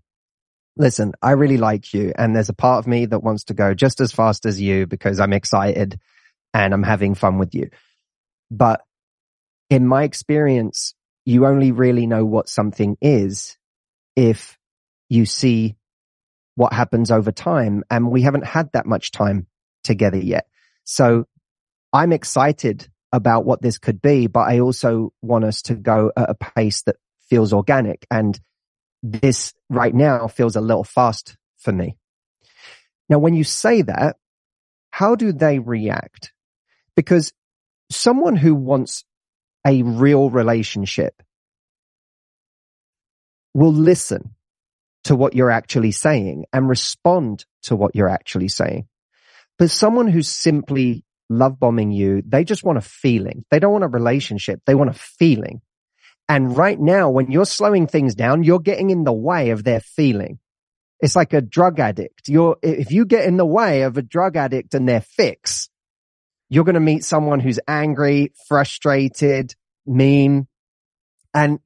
listen, 0.76 1.12
I 1.22 1.32
really 1.32 1.58
like 1.58 1.94
you. 1.94 2.12
And 2.16 2.34
there's 2.34 2.48
a 2.48 2.54
part 2.54 2.78
of 2.78 2.86
me 2.86 3.06
that 3.06 3.22
wants 3.22 3.44
to 3.44 3.54
go 3.54 3.74
just 3.74 4.00
as 4.00 4.12
fast 4.12 4.46
as 4.46 4.60
you 4.60 4.86
because 4.86 5.20
I'm 5.20 5.32
excited 5.32 5.98
and 6.52 6.74
I'm 6.74 6.82
having 6.82 7.14
fun 7.14 7.38
with 7.38 7.54
you. 7.54 7.70
But 8.50 8.82
in 9.70 9.86
my 9.86 10.02
experience, 10.02 10.94
you 11.24 11.46
only 11.46 11.72
really 11.72 12.06
know 12.06 12.24
what 12.24 12.48
something 12.48 12.96
is 13.00 13.56
if 14.16 14.58
you 15.08 15.24
see 15.24 15.76
what 16.56 16.72
happens 16.72 17.10
over 17.10 17.32
time. 17.32 17.84
And 17.88 18.10
we 18.10 18.22
haven't 18.22 18.44
had 18.44 18.70
that 18.72 18.84
much 18.84 19.12
time 19.12 19.46
together 19.84 20.18
yet. 20.18 20.46
So 20.84 21.26
I'm 21.92 22.12
excited 22.12 22.88
about 23.12 23.44
what 23.44 23.62
this 23.62 23.78
could 23.78 24.02
be, 24.02 24.26
but 24.26 24.48
I 24.48 24.60
also 24.60 25.12
want 25.22 25.44
us 25.44 25.62
to 25.62 25.74
go 25.74 26.12
at 26.16 26.30
a 26.30 26.34
pace 26.34 26.82
that 26.82 26.96
feels 27.28 27.52
organic. 27.52 28.06
And 28.10 28.38
this 29.02 29.54
right 29.68 29.94
now 29.94 30.26
feels 30.26 30.56
a 30.56 30.60
little 30.60 30.84
fast 30.84 31.36
for 31.58 31.72
me. 31.72 31.96
Now, 33.08 33.18
when 33.18 33.34
you 33.34 33.44
say 33.44 33.82
that, 33.82 34.16
how 34.90 35.14
do 35.14 35.32
they 35.32 35.58
react? 35.58 36.32
Because 36.94 37.32
someone 37.90 38.36
who 38.36 38.54
wants 38.54 39.04
a 39.66 39.82
real 39.82 40.30
relationship 40.30 41.22
will 43.54 43.72
listen 43.72 44.34
to 45.04 45.16
what 45.16 45.34
you're 45.34 45.50
actually 45.50 45.92
saying 45.92 46.44
and 46.52 46.68
respond 46.68 47.44
to 47.62 47.76
what 47.76 47.94
you're 47.94 48.08
actually 48.08 48.48
saying. 48.48 48.86
But 49.58 49.70
someone 49.70 50.08
who's 50.08 50.28
simply 50.28 51.04
love 51.28 51.58
bombing 51.58 51.90
you, 51.90 52.22
they 52.26 52.44
just 52.44 52.64
want 52.64 52.78
a 52.78 52.82
feeling. 52.82 53.44
They 53.50 53.58
don't 53.58 53.72
want 53.72 53.84
a 53.84 53.88
relationship. 53.88 54.60
They 54.66 54.74
want 54.74 54.90
a 54.90 54.94
feeling. 54.94 55.60
And 56.28 56.56
right 56.56 56.78
now, 56.78 57.10
when 57.10 57.30
you're 57.30 57.44
slowing 57.44 57.86
things 57.86 58.14
down, 58.14 58.44
you're 58.44 58.60
getting 58.60 58.90
in 58.90 59.04
the 59.04 59.12
way 59.12 59.50
of 59.50 59.64
their 59.64 59.80
feeling. 59.80 60.38
It's 61.00 61.16
like 61.16 61.32
a 61.32 61.40
drug 61.40 61.80
addict. 61.80 62.28
You're, 62.28 62.56
if 62.62 62.92
you 62.92 63.04
get 63.04 63.24
in 63.24 63.36
the 63.36 63.46
way 63.46 63.82
of 63.82 63.96
a 63.96 64.02
drug 64.02 64.36
addict 64.36 64.74
and 64.74 64.88
their 64.88 65.00
fix, 65.00 65.70
you're 66.50 66.64
going 66.64 66.74
to 66.74 66.80
meet 66.80 67.04
someone 67.04 67.40
who's 67.40 67.60
angry, 67.66 68.32
frustrated, 68.48 69.54
mean. 69.86 70.48
And 71.32 71.60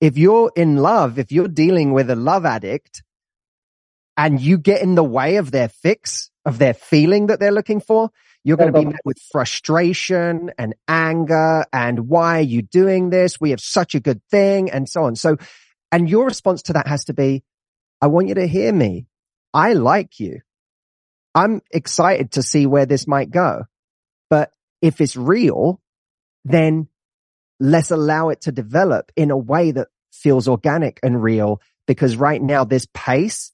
if 0.00 0.16
you're 0.16 0.52
in 0.54 0.76
love, 0.76 1.18
if 1.18 1.32
you're 1.32 1.48
dealing 1.48 1.92
with 1.92 2.08
a 2.08 2.16
love 2.16 2.46
addict 2.46 3.02
and 4.16 4.40
you 4.40 4.56
get 4.56 4.80
in 4.80 4.94
the 4.94 5.04
way 5.04 5.36
of 5.36 5.50
their 5.50 5.68
fix, 5.68 6.30
of 6.44 6.58
their 6.58 6.72
feeling 6.72 7.26
that 7.26 7.40
they're 7.40 7.52
looking 7.52 7.80
for, 7.80 8.10
you're 8.44 8.56
going 8.56 8.72
to 8.72 8.78
be 8.78 8.86
met 8.86 9.00
with 9.04 9.18
frustration 9.32 10.52
and 10.56 10.74
anger 10.86 11.64
and 11.72 12.08
why 12.08 12.38
are 12.38 12.42
you 12.42 12.62
doing 12.62 13.10
this? 13.10 13.40
We 13.40 13.50
have 13.50 13.60
such 13.60 13.96
a 13.96 14.00
good 14.00 14.22
thing 14.30 14.70
and 14.70 14.88
so 14.88 15.02
on. 15.04 15.16
So, 15.16 15.36
and 15.90 16.08
your 16.08 16.24
response 16.24 16.62
to 16.62 16.74
that 16.74 16.86
has 16.86 17.06
to 17.06 17.12
be, 17.12 17.42
I 18.00 18.06
want 18.06 18.28
you 18.28 18.34
to 18.36 18.46
hear 18.46 18.72
me. 18.72 19.08
I 19.52 19.72
like 19.72 20.20
you. 20.20 20.40
I'm 21.34 21.60
excited 21.72 22.32
to 22.32 22.42
see 22.42 22.66
where 22.66 22.86
this 22.86 23.08
might 23.08 23.30
go. 23.30 23.64
But 24.30 24.52
if 24.80 25.00
it's 25.00 25.16
real, 25.16 25.80
then 26.44 26.88
let's 27.60 27.90
allow 27.90 28.28
it 28.30 28.42
to 28.42 28.52
develop 28.52 29.12
in 29.16 29.30
a 29.30 29.36
way 29.36 29.72
that 29.72 29.88
feels 30.12 30.48
organic 30.48 30.98
and 31.02 31.22
real 31.22 31.60
because 31.86 32.16
right 32.16 32.40
now 32.40 32.64
this 32.64 32.86
pace 32.92 33.52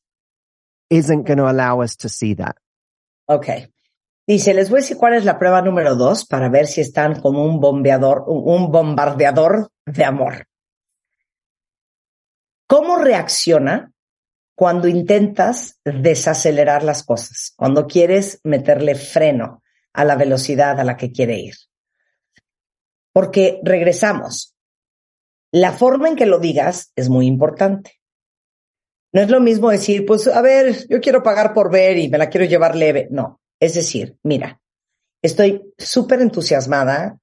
isn't 0.90 1.24
going 1.24 1.38
to 1.38 1.51
allow 1.51 1.80
us 1.80 1.96
to 1.96 2.09
see 2.09 2.34
that. 2.34 2.56
Ok. 3.28 3.68
Dice, 4.26 4.55
les 4.55 4.70
voy 4.70 4.78
a 4.78 4.82
decir 4.82 4.96
cuál 4.96 5.14
es 5.14 5.24
la 5.24 5.38
prueba 5.38 5.60
número 5.60 5.96
dos 5.96 6.24
para 6.24 6.48
ver 6.48 6.66
si 6.66 6.80
están 6.80 7.20
como 7.20 7.44
un 7.44 7.60
bombeador, 7.60 8.24
un 8.26 8.70
bombardeador 8.70 9.70
de 9.84 10.05
amor. 10.05 10.46
¿Cómo 12.66 12.96
reacciona 12.96 13.92
cuando 14.56 14.88
intentas 14.88 15.78
desacelerar 15.84 16.82
las 16.82 17.02
cosas? 17.02 17.52
Cuando 17.56 17.86
quieres 17.86 18.40
meterle 18.44 18.94
freno 18.94 19.62
a 19.94 20.04
la 20.04 20.16
velocidad 20.16 20.78
a 20.78 20.84
la 20.84 20.96
que 20.96 21.10
quiere 21.10 21.38
ir. 21.38 21.54
Porque 23.12 23.60
regresamos. 23.62 24.54
La 25.52 25.72
forma 25.72 26.08
en 26.08 26.16
que 26.16 26.26
lo 26.26 26.38
digas 26.40 26.92
es 26.96 27.08
muy 27.08 27.26
importante. 27.26 28.00
No 29.12 29.20
es 29.20 29.30
lo 29.30 29.40
mismo 29.40 29.70
decir, 29.70 30.04
pues, 30.04 30.26
a 30.26 30.42
ver, 30.42 30.88
yo 30.88 31.00
quiero 31.00 31.22
pagar 31.22 31.54
por 31.54 31.70
ver 31.70 31.96
y 31.96 32.08
me 32.08 32.18
la 32.18 32.28
quiero 32.28 32.44
llevar 32.46 32.74
leve. 32.74 33.06
No, 33.12 33.40
es 33.60 33.74
decir, 33.74 34.18
mira, 34.24 34.60
estoy 35.22 35.62
súper 35.78 36.20
entusiasmada, 36.20 37.20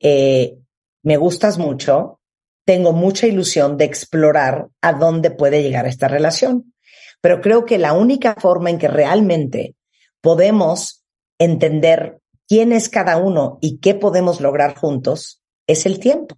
eh, 0.00 0.58
me 1.04 1.16
gustas 1.16 1.56
mucho, 1.56 2.20
tengo 2.66 2.92
mucha 2.92 3.28
ilusión 3.28 3.76
de 3.76 3.84
explorar 3.84 4.68
a 4.82 4.92
dónde 4.92 5.30
puede 5.30 5.62
llegar 5.62 5.86
esta 5.86 6.08
relación. 6.08 6.74
Pero 7.20 7.40
creo 7.40 7.64
que 7.64 7.78
la 7.78 7.92
única 7.92 8.34
forma 8.34 8.70
en 8.70 8.78
que 8.78 8.88
realmente 8.88 9.76
podemos 10.20 10.97
entender 11.38 12.20
quién 12.46 12.72
es 12.72 12.88
cada 12.88 13.16
uno 13.18 13.58
y 13.60 13.78
qué 13.78 13.94
podemos 13.94 14.40
lograr 14.40 14.76
juntos 14.76 15.42
es 15.66 15.86
el 15.86 16.00
tiempo. 16.00 16.36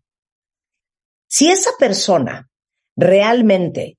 Si 1.29 1.49
esa 1.49 1.71
persona 1.79 2.51
realmente 2.97 3.99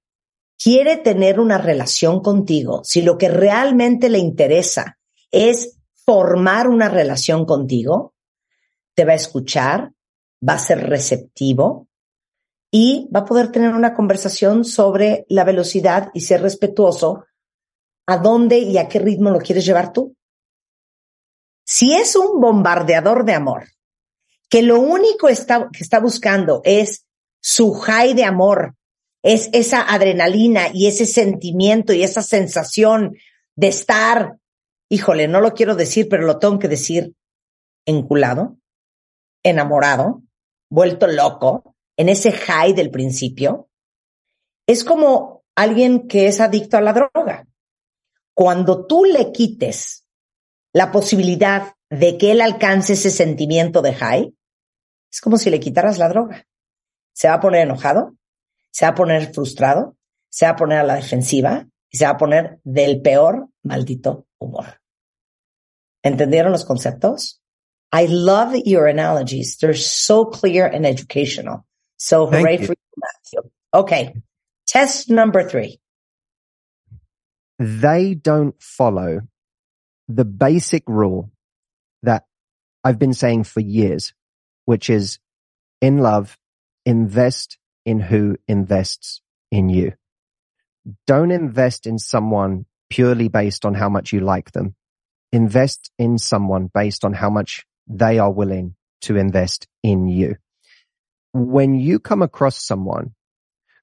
quiere 0.62 0.98
tener 0.98 1.40
una 1.40 1.58
relación 1.58 2.22
contigo, 2.22 2.82
si 2.84 3.02
lo 3.02 3.18
que 3.18 3.30
realmente 3.30 4.10
le 4.10 4.20
interesa 4.20 5.00
es 5.32 5.80
formar 6.06 6.68
una 6.68 6.90
relación 6.90 7.46
contigo, 7.46 8.14
te 8.94 9.06
va 9.06 9.14
a 9.14 9.16
escuchar, 9.16 9.94
va 10.48 10.54
a 10.54 10.60
ser 10.60 10.90
receptivo 10.90 11.88
y 12.70 13.10
va 13.14 13.22
a 13.22 13.26
poder 13.26 13.52
tener 13.52 13.74
una 13.74 13.94
conversación 13.94 14.66
sobre 14.66 15.26
la 15.30 15.44
velocidad 15.44 16.10
y 16.14 16.22
ser 16.22 16.42
respetuoso 16.42 17.26
a 18.08 18.18
dónde 18.18 18.60
y 18.60 18.78
a 18.78 18.88
qué 18.88 19.00
ritmo 19.00 19.30
lo 19.30 19.40
quieres 19.40 19.66
llevar 19.66 19.94
tú. 19.94 20.16
Si 21.74 21.94
es 21.96 22.18
un 22.18 22.42
bombardeador 22.42 23.24
de 23.24 23.34
amor 23.34 23.70
que 24.50 24.62
lo 24.62 24.82
único 24.82 25.28
que 25.28 25.34
está 25.80 26.00
buscando 26.02 26.60
es 26.66 27.08
su 27.40 27.72
high 27.72 28.14
de 28.14 28.26
amor, 28.26 28.76
es 29.24 29.50
esa 29.54 29.82
adrenalina 29.82 30.68
y 30.74 30.88
ese 30.88 31.06
sentimiento 31.06 31.94
y 31.94 32.04
esa 32.04 32.24
sensación 32.24 33.16
de 33.56 33.70
estar, 33.70 34.36
híjole, 34.90 35.30
no 35.30 35.40
lo 35.40 35.54
quiero 35.54 35.78
decir, 35.78 36.10
pero 36.10 36.26
lo 36.26 36.40
tengo 36.40 36.60
que 36.60 36.68
decir, 36.68 37.16
enculado, 37.86 38.58
enamorado, 39.42 40.24
vuelto 40.70 41.08
loco, 41.08 41.74
en 41.96 42.10
ese 42.10 42.34
high 42.34 42.74
del 42.74 42.92
principio, 42.92 43.70
es 44.68 44.84
como 44.84 45.46
alguien 45.56 46.10
que 46.10 46.28
es 46.28 46.42
adicto 46.42 46.76
a 46.76 46.82
la 46.82 46.92
droga. 46.92 47.48
Cuando 48.34 48.86
tú 48.86 49.06
le 49.06 49.32
quites 49.32 50.01
la 50.74 50.92
posibilidad 50.92 51.74
de 51.90 52.18
que 52.18 52.32
él 52.32 52.42
alcance 52.42 52.94
ese 52.94 53.12
sentimiento 53.12 53.82
de 53.82 53.94
high, 53.94 54.34
es 55.12 55.22
como 55.22 55.38
si 55.38 55.50
le 55.50 55.60
quitaras 55.60 55.98
la 55.98 56.10
droga. 56.10 56.48
Se 57.14 57.28
va 57.28 57.36
a 57.36 57.40
poner 57.40 57.64
enojado, 57.64 58.16
se 58.72 58.86
va 58.86 58.92
a 58.92 58.96
poner 58.96 59.34
frustrado, 59.34 59.98
se 60.30 60.46
va 60.46 60.52
a 60.52 60.56
poner 60.56 60.80
a 60.80 60.84
la 60.84 60.96
defensiva 60.96 61.68
y 61.90 61.98
se 61.98 62.06
va 62.06 62.12
a 62.12 62.18
poner 62.18 62.60
del 62.64 63.02
peor 63.02 63.50
maldito 63.64 64.28
humor. 64.40 64.82
¿Entendieron 66.02 66.52
los 66.52 66.66
conceptos? 66.66 67.42
I 67.94 68.08
love 68.08 68.56
your 68.66 68.88
analogies. 68.88 69.58
They're 69.58 69.76
so 69.76 70.30
clear 70.30 70.66
and 70.66 70.86
educational. 70.86 71.66
So 71.98 72.28
Thank 72.28 72.42
hooray 72.42 72.60
you. 72.60 72.68
for 72.68 72.74
you, 72.74 72.96
Matthew. 72.98 73.52
Okay. 73.74 74.14
Test 74.66 75.10
number 75.10 75.44
three. 75.44 75.80
They 77.60 78.16
don't 78.16 78.56
follow 78.60 79.28
the 80.16 80.26
basic 80.26 80.84
rule 80.88 81.32
that 82.04 82.26
I've 82.84 83.00
been 83.00 83.14
saying 83.14 83.46
for 83.46 83.60
years, 83.60 84.14
which 84.66 84.90
is 84.90 85.20
in 85.82 86.00
love, 86.00 86.38
invest 86.86 87.58
in 87.86 88.00
who 88.00 88.38
invests 88.48 89.22
in 89.52 89.70
you. 89.70 89.94
Don't 91.08 91.32
invest 91.32 91.86
in 91.86 92.00
someone 92.00 92.66
purely 92.90 93.28
based 93.28 93.66
on 93.66 93.74
how 93.74 93.90
much 93.90 94.14
you 94.14 94.20
like 94.20 94.52
them. 94.52 94.76
Invest 95.32 95.92
in 95.98 96.18
someone 96.18 96.70
based 96.74 97.06
on 97.06 97.14
how 97.14 97.30
much 97.30 97.66
they 97.88 98.20
are 98.20 98.32
willing 98.32 98.76
to 99.02 99.16
invest 99.16 99.68
in 99.84 100.08
you. 100.08 100.36
When 101.34 101.76
you 101.76 102.00
come 102.00 102.22
across 102.22 102.64
someone 102.64 103.14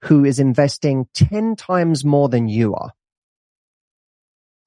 who 0.03 0.25
is 0.25 0.39
investing 0.39 1.07
10 1.15 1.57
times 1.57 2.05
more 2.05 2.29
than 2.29 2.49
you 2.49 2.75
are, 2.75 2.93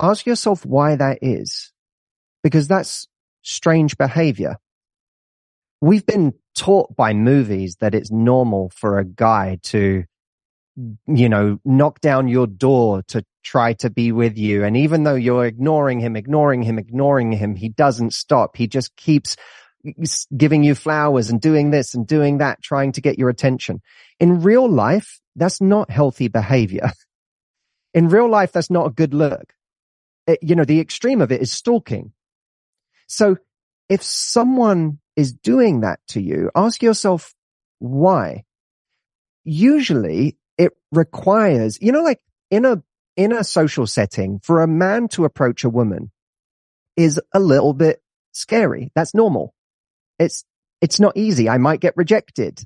ask 0.01 0.25
yourself 0.25 0.65
why 0.65 0.95
that 0.95 1.19
is. 1.21 1.71
Because 2.43 2.67
that's 2.67 3.07
strange 3.43 3.97
behavior. 3.97 4.57
We've 5.79 6.05
been 6.05 6.33
taught 6.55 6.95
by 6.95 7.13
movies 7.13 7.77
that 7.79 7.95
it's 7.95 8.11
normal 8.11 8.71
for 8.75 8.99
a 8.99 9.05
guy 9.05 9.59
to, 9.63 10.03
you 11.07 11.29
know, 11.29 11.59
knock 11.63 12.01
down 12.01 12.27
your 12.27 12.47
door 12.47 13.03
to 13.09 13.23
try 13.43 13.73
to 13.73 13.89
be 13.89 14.11
with 14.11 14.37
you. 14.37 14.63
And 14.63 14.77
even 14.77 15.03
though 15.03 15.15
you're 15.15 15.45
ignoring 15.45 15.99
him, 15.99 16.15
ignoring 16.15 16.61
him, 16.61 16.77
ignoring 16.77 17.31
him, 17.31 17.55
he 17.55 17.69
doesn't 17.69 18.13
stop. 18.13 18.55
He 18.55 18.67
just 18.67 18.95
keeps 18.95 19.35
giving 20.35 20.63
you 20.63 20.75
flowers 20.75 21.29
and 21.29 21.41
doing 21.41 21.71
this 21.71 21.95
and 21.95 22.05
doing 22.05 22.37
that, 22.37 22.61
trying 22.61 22.91
to 22.93 23.01
get 23.01 23.17
your 23.17 23.29
attention. 23.29 23.81
In 24.19 24.41
real 24.41 24.69
life, 24.69 25.19
that's 25.35 25.61
not 25.61 25.89
healthy 25.89 26.27
behavior. 26.27 26.91
In 27.93 28.07
real 28.07 28.29
life, 28.29 28.53
that's 28.53 28.69
not 28.69 28.87
a 28.87 28.91
good 28.91 29.13
look. 29.13 29.53
It- 30.27 30.39
you 30.41 30.55
know, 30.55 30.65
the 30.65 30.79
extreme 30.79 31.21
of 31.21 31.31
it 31.31 31.41
is 31.41 31.51
stalking. 31.51 32.13
So 33.07 33.37
if 33.89 34.03
someone 34.03 34.99
is 35.15 35.33
doing 35.33 35.81
that 35.81 35.99
to 36.09 36.21
you, 36.21 36.49
ask 36.55 36.81
yourself 36.81 37.33
why. 37.79 38.43
Usually 39.43 40.37
it 40.57 40.73
requires, 40.91 41.77
you 41.81 41.91
know, 41.91 42.03
like 42.03 42.21
in 42.49 42.65
a, 42.65 42.81
in 43.17 43.33
a 43.33 43.43
social 43.43 43.87
setting 43.87 44.39
for 44.39 44.61
a 44.61 44.67
man 44.67 45.07
to 45.09 45.25
approach 45.25 45.63
a 45.63 45.69
woman 45.69 46.11
is 46.95 47.19
a 47.33 47.39
little 47.39 47.73
bit 47.73 48.01
scary. 48.31 48.91
That's 48.95 49.13
normal. 49.13 49.53
It's, 50.19 50.45
it's 50.79 50.99
not 50.99 51.17
easy. 51.17 51.49
I 51.49 51.57
might 51.57 51.79
get 51.81 51.97
rejected. 51.97 52.63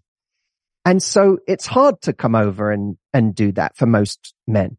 And 0.84 1.02
so 1.02 1.40
it's 1.48 1.66
hard 1.66 2.02
to 2.02 2.14
come 2.14 2.36
over 2.36 2.72
and, 2.72 2.98
and 3.14 3.34
do 3.34 3.52
that 3.54 3.76
for 3.76 3.88
most 3.88 4.36
men. 4.46 4.78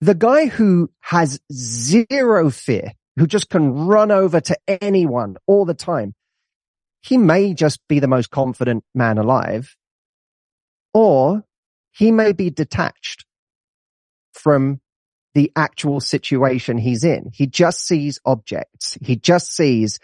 The 0.00 0.14
guy 0.14 0.46
who 0.46 0.90
has 1.00 1.40
zero 1.52 2.50
fear, 2.50 2.92
who 3.16 3.26
just 3.26 3.50
can 3.50 3.86
run 3.86 4.10
over 4.10 4.40
to 4.40 4.56
anyone 4.80 5.36
all 5.46 5.64
the 5.64 5.74
time, 5.74 6.14
he 7.02 7.16
may 7.16 7.52
just 7.54 7.80
be 7.88 7.98
the 7.98 8.06
most 8.06 8.30
confident 8.30 8.84
man 8.94 9.18
alive, 9.18 9.76
or 10.94 11.44
he 11.90 12.12
may 12.12 12.32
be 12.32 12.50
detached 12.50 13.24
from 14.32 14.80
the 15.34 15.50
actual 15.56 16.00
situation 16.00 16.78
he's 16.78 17.02
in. 17.04 17.30
He 17.34 17.46
just 17.46 17.84
sees 17.84 18.20
objects. 18.24 18.96
He 19.02 19.16
just 19.16 19.52
sees 19.52 19.98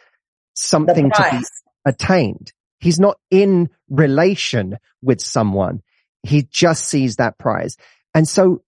something 0.54 1.10
to 1.10 1.28
be 1.30 1.44
attained. 1.84 2.52
He's 2.80 2.98
not 2.98 3.18
in 3.30 3.70
relation 3.88 4.78
with 5.02 5.20
someone. 5.20 5.82
He 6.22 6.42
just 6.42 6.84
sees 6.84 7.16
that 7.16 7.38
prize. 7.38 7.76
And 8.12 8.28
so 8.28 8.63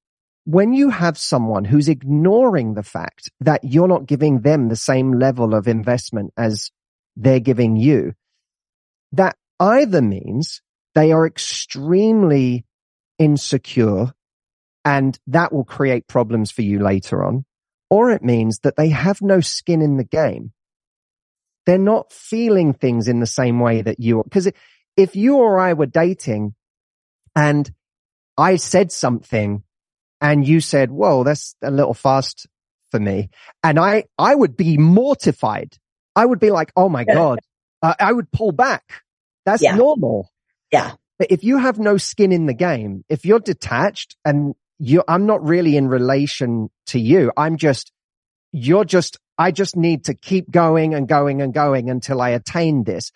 when 0.46 0.72
you 0.72 0.90
have 0.90 1.18
someone 1.18 1.64
who's 1.64 1.88
ignoring 1.88 2.74
the 2.74 2.84
fact 2.84 3.32
that 3.40 3.64
you're 3.64 3.88
not 3.88 4.06
giving 4.06 4.40
them 4.40 4.68
the 4.68 4.76
same 4.76 5.18
level 5.18 5.54
of 5.54 5.66
investment 5.66 6.32
as 6.36 6.70
they're 7.16 7.40
giving 7.40 7.74
you, 7.74 8.14
that 9.10 9.36
either 9.58 10.00
means 10.00 10.62
they 10.94 11.10
are 11.10 11.26
extremely 11.26 12.64
insecure 13.18 14.12
and 14.84 15.18
that 15.26 15.52
will 15.52 15.64
create 15.64 16.06
problems 16.06 16.52
for 16.52 16.62
you 16.62 16.78
later 16.78 17.24
on, 17.24 17.44
or 17.90 18.12
it 18.12 18.22
means 18.22 18.60
that 18.60 18.76
they 18.76 18.90
have 18.90 19.20
no 19.20 19.40
skin 19.40 19.82
in 19.82 19.96
the 19.96 20.04
game. 20.04 20.52
They're 21.66 21.76
not 21.76 22.12
feeling 22.12 22.72
things 22.72 23.08
in 23.08 23.18
the 23.18 23.26
same 23.26 23.58
way 23.58 23.82
that 23.82 23.98
you 23.98 24.20
are. 24.20 24.24
Because 24.24 24.48
if 24.96 25.16
you 25.16 25.38
or 25.38 25.58
I 25.58 25.72
were 25.72 25.86
dating 25.86 26.54
and 27.34 27.68
I 28.38 28.56
said 28.56 28.92
something 28.92 29.64
and 30.20 30.46
you 30.46 30.60
said, 30.60 30.90
whoa, 30.90 31.24
that's 31.24 31.54
a 31.62 31.70
little 31.70 31.94
fast 31.94 32.46
for 32.90 33.00
me. 33.00 33.30
And 33.62 33.78
I, 33.78 34.04
I 34.18 34.34
would 34.34 34.56
be 34.56 34.78
mortified. 34.78 35.76
I 36.14 36.24
would 36.24 36.40
be 36.40 36.50
like, 36.50 36.72
oh 36.76 36.88
my 36.88 37.04
God, 37.04 37.40
uh, 37.82 37.94
I 37.98 38.12
would 38.12 38.30
pull 38.30 38.52
back. 38.52 39.02
That's 39.44 39.62
Yeah. 39.62 39.76
normal. 39.76 40.30
Yeah. 40.72 40.92
But 41.18 41.30
if 41.30 41.44
you 41.44 41.58
have 41.58 41.78
no 41.78 41.96
skin 41.96 42.32
in 42.32 42.46
the 42.46 42.54
game, 42.54 43.04
if 43.08 43.24
you're 43.24 43.40
detached 43.40 44.16
and 44.24 44.54
you, 44.78 45.02
I'm 45.08 45.26
not 45.26 45.42
really 45.42 45.76
in 45.76 45.88
relation 45.88 46.70
to 46.86 46.98
you. 46.98 47.32
I'm 47.36 47.56
just, 47.56 47.92
you're 48.52 48.84
just, 48.84 49.18
I 49.38 49.50
just 49.50 49.76
need 49.76 50.04
to 50.06 50.14
keep 50.14 50.50
going 50.50 50.94
and 50.94 51.06
going 51.08 51.42
and 51.42 51.52
going 51.52 51.90
until 51.90 52.20
I 52.20 52.30
attain 52.30 52.84
this. 52.84 53.12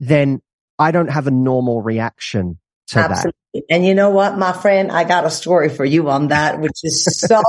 Then 0.00 0.40
I 0.78 0.90
don't 0.90 1.10
have 1.10 1.26
a 1.26 1.32
normal 1.32 1.82
reaction 1.82 2.58
to 2.88 2.94
that. 2.96 3.10
Absolutely. 3.10 3.64
And 3.70 3.86
you 3.86 3.94
know 3.94 4.10
what, 4.10 4.36
my 4.36 4.52
friend, 4.52 4.90
I 4.90 5.04
got 5.04 5.24
a 5.24 5.30
story 5.30 5.68
for 5.68 5.84
you 5.84 6.10
on 6.10 6.28
that, 6.28 6.60
which 6.60 6.80
is 6.82 7.04
so 7.04 7.40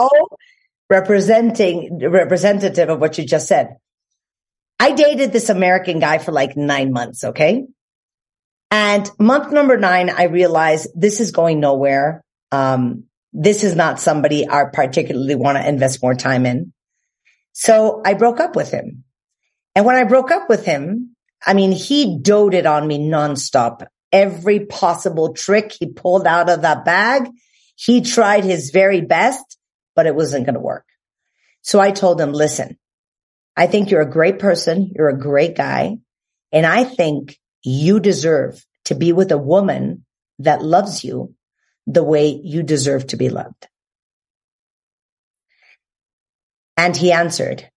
representing, 0.89 1.99
representative 2.01 2.89
of 2.89 2.99
what 2.99 3.17
you 3.17 3.25
just 3.25 3.47
said. 3.47 3.77
I 4.79 4.91
dated 4.91 5.31
this 5.31 5.49
American 5.49 5.99
guy 5.99 6.19
for 6.19 6.31
like 6.31 6.55
nine 6.55 6.91
months. 6.91 7.23
Okay. 7.23 7.65
And 8.71 9.09
month 9.19 9.51
number 9.51 9.77
nine, 9.77 10.09
I 10.09 10.23
realized 10.23 10.89
this 10.95 11.19
is 11.19 11.31
going 11.31 11.59
nowhere. 11.59 12.23
Um, 12.51 13.05
this 13.31 13.63
is 13.63 13.75
not 13.75 13.99
somebody 13.99 14.47
I 14.47 14.65
particularly 14.71 15.35
want 15.35 15.57
to 15.57 15.67
invest 15.67 16.01
more 16.01 16.15
time 16.15 16.45
in. 16.45 16.73
So 17.53 18.01
I 18.05 18.13
broke 18.13 18.39
up 18.39 18.55
with 18.55 18.71
him. 18.71 19.03
And 19.75 19.85
when 19.85 19.95
I 19.95 20.03
broke 20.03 20.31
up 20.31 20.49
with 20.49 20.65
him, 20.65 21.15
I 21.45 21.53
mean, 21.53 21.71
he 21.71 22.19
doted 22.19 22.65
on 22.65 22.87
me 22.87 22.97
nonstop. 22.99 23.85
Every 24.15 24.65
possible 24.65 25.33
trick 25.33 25.73
he 25.77 25.87
pulled 25.87 26.25
out 26.25 26.49
of 26.49 26.61
that 26.61 26.85
bag, 26.85 27.29
he 27.75 27.99
tried 27.99 28.45
his 28.45 28.69
very 28.71 29.01
best, 29.01 29.57
but 29.93 30.05
it 30.05 30.15
wasn't 30.15 30.45
going 30.45 30.53
to 30.53 30.61
work. 30.61 30.85
So 31.61 31.81
I 31.81 31.91
told 31.91 32.21
him, 32.21 32.31
listen, 32.31 32.77
I 33.57 33.67
think 33.67 33.91
you're 33.91 33.99
a 33.99 34.09
great 34.09 34.39
person. 34.39 34.93
You're 34.95 35.09
a 35.09 35.19
great 35.19 35.57
guy. 35.57 35.97
And 36.53 36.65
I 36.65 36.85
think 36.85 37.37
you 37.61 37.99
deserve 37.99 38.65
to 38.85 38.95
be 38.95 39.11
with 39.11 39.33
a 39.33 39.37
woman 39.37 40.05
that 40.39 40.63
loves 40.63 41.03
you 41.03 41.35
the 41.85 42.03
way 42.03 42.29
you 42.29 42.63
deserve 42.63 43.07
to 43.07 43.17
be 43.17 43.27
loved. 43.27 43.67
And 46.77 46.95
he 46.95 47.11
answered, 47.11 47.69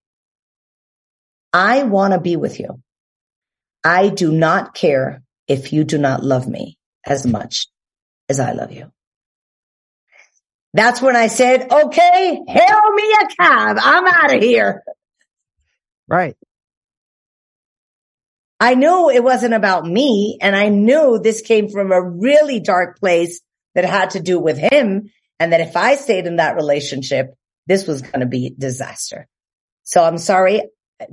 I 1.52 1.82
want 1.82 2.12
to 2.12 2.20
be 2.20 2.36
with 2.36 2.60
you. 2.60 2.80
I 3.82 4.08
do 4.08 4.30
not 4.30 4.74
care 4.74 5.22
if 5.48 5.72
you 5.72 5.84
do 5.84 5.98
not 5.98 6.22
love 6.22 6.46
me 6.46 6.78
as 7.04 7.26
much 7.26 7.66
as 8.28 8.38
I 8.38 8.52
love 8.52 8.72
you. 8.72 8.92
That's 10.74 11.00
when 11.00 11.16
I 11.16 11.28
said, 11.28 11.72
okay, 11.72 12.40
hail 12.46 12.92
me 12.92 13.16
a 13.22 13.26
cab. 13.34 13.78
I'm 13.80 14.06
out 14.06 14.34
of 14.34 14.42
here. 14.42 14.82
Right. 16.06 16.36
I 18.60 18.74
knew 18.74 19.08
it 19.08 19.22
wasn't 19.22 19.54
about 19.54 19.86
me 19.86 20.38
and 20.40 20.54
I 20.54 20.68
knew 20.68 21.18
this 21.18 21.40
came 21.40 21.68
from 21.68 21.92
a 21.92 22.02
really 22.02 22.60
dark 22.60 22.98
place 22.98 23.40
that 23.74 23.84
had 23.84 24.10
to 24.10 24.20
do 24.20 24.38
with 24.38 24.58
him. 24.58 25.10
And 25.40 25.52
that 25.52 25.60
if 25.60 25.76
I 25.76 25.94
stayed 25.94 26.26
in 26.26 26.36
that 26.36 26.56
relationship, 26.56 27.34
this 27.66 27.86
was 27.86 28.02
going 28.02 28.20
to 28.20 28.26
be 28.26 28.54
disaster. 28.58 29.28
So 29.84 30.02
I'm 30.02 30.18
sorry. 30.18 30.62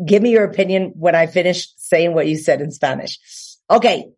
Give 0.03 0.23
me 0.23 0.31
your 0.31 0.45
opinion 0.45 0.93
when 0.95 1.13
I 1.13 1.27
finish 1.27 1.67
saying 1.77 2.15
what 2.15 2.27
you 2.27 2.37
said 2.37 2.61
in 2.61 2.71
Spanish. 2.71 3.19
Okay. 3.69 4.09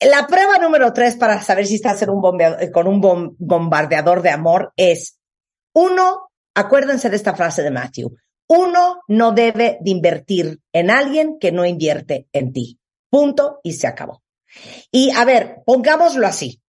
La 0.00 0.26
prueba 0.26 0.58
número 0.58 0.92
tres 0.92 1.16
para 1.16 1.40
saber 1.42 1.66
si 1.66 1.76
estás 1.76 2.02
en 2.02 2.10
un 2.10 2.20
bombea- 2.20 2.70
con 2.72 2.86
un 2.86 3.00
bom- 3.00 3.34
bombardeador 3.38 4.22
de 4.22 4.30
amor 4.30 4.72
es 4.76 5.18
uno, 5.74 6.28
acuérdense 6.54 7.08
de 7.10 7.16
esta 7.16 7.34
frase 7.34 7.62
de 7.62 7.70
Matthew. 7.70 8.14
Uno 8.46 9.00
no 9.08 9.32
debe 9.32 9.78
de 9.80 9.90
invertir 9.90 10.60
en 10.72 10.90
alguien 10.90 11.38
que 11.40 11.52
no 11.52 11.64
invierte 11.64 12.28
en 12.32 12.52
ti. 12.52 12.78
Punto 13.08 13.60
y 13.62 13.72
se 13.72 13.86
acabó. 13.86 14.22
Y 14.90 15.10
a 15.10 15.24
ver, 15.24 15.62
pongámoslo 15.64 16.26
así. 16.26 16.60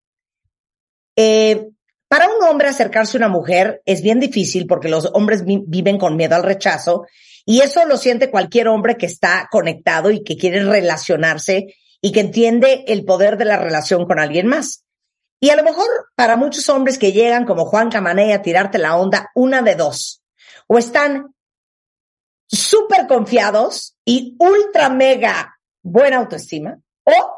Eh, 1.16 1.68
para 2.08 2.28
un 2.28 2.42
hombre 2.44 2.68
acercarse 2.68 3.16
a 3.16 3.20
una 3.20 3.28
mujer 3.28 3.82
es 3.84 4.00
bien 4.02 4.20
difícil 4.20 4.66
porque 4.66 4.88
los 4.88 5.10
hombres 5.12 5.44
vi- 5.44 5.64
viven 5.66 5.98
con 5.98 6.16
miedo 6.16 6.36
al 6.36 6.42
rechazo 6.44 7.04
y 7.44 7.60
eso 7.60 7.84
lo 7.84 7.96
siente 7.96 8.30
cualquier 8.30 8.68
hombre 8.68 8.96
que 8.96 9.06
está 9.06 9.48
conectado 9.50 10.10
y 10.10 10.22
que 10.22 10.36
quiere 10.36 10.64
relacionarse 10.64 11.74
y 12.00 12.12
que 12.12 12.20
entiende 12.20 12.84
el 12.88 13.04
poder 13.04 13.36
de 13.36 13.44
la 13.44 13.56
relación 13.56 14.06
con 14.06 14.18
alguien 14.18 14.46
más. 14.46 14.84
Y 15.40 15.50
a 15.50 15.56
lo 15.56 15.62
mejor 15.62 15.86
para 16.14 16.36
muchos 16.36 16.68
hombres 16.68 16.98
que 16.98 17.12
llegan 17.12 17.44
como 17.44 17.66
Juan 17.66 17.90
Camané 17.90 18.32
a 18.32 18.42
tirarte 18.42 18.78
la 18.78 18.96
onda, 18.96 19.30
una 19.34 19.62
de 19.62 19.74
dos. 19.74 20.22
O 20.66 20.78
están 20.78 21.34
súper 22.46 23.06
confiados 23.06 23.96
y 24.04 24.36
ultra 24.38 24.88
mega 24.88 25.58
buena 25.82 26.18
autoestima 26.18 26.80
o 27.04 27.36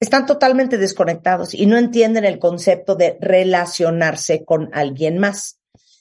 están 0.00 0.26
totalmente 0.26 0.78
desconectados 0.78 1.54
y 1.54 1.66
no 1.66 1.76
entienden 1.76 2.24
el 2.24 2.38
concepto 2.38 2.94
de 2.94 3.16
relacionarse 3.20 4.44
con 4.44 4.70
alguien 4.72 5.18
más. 5.18 5.58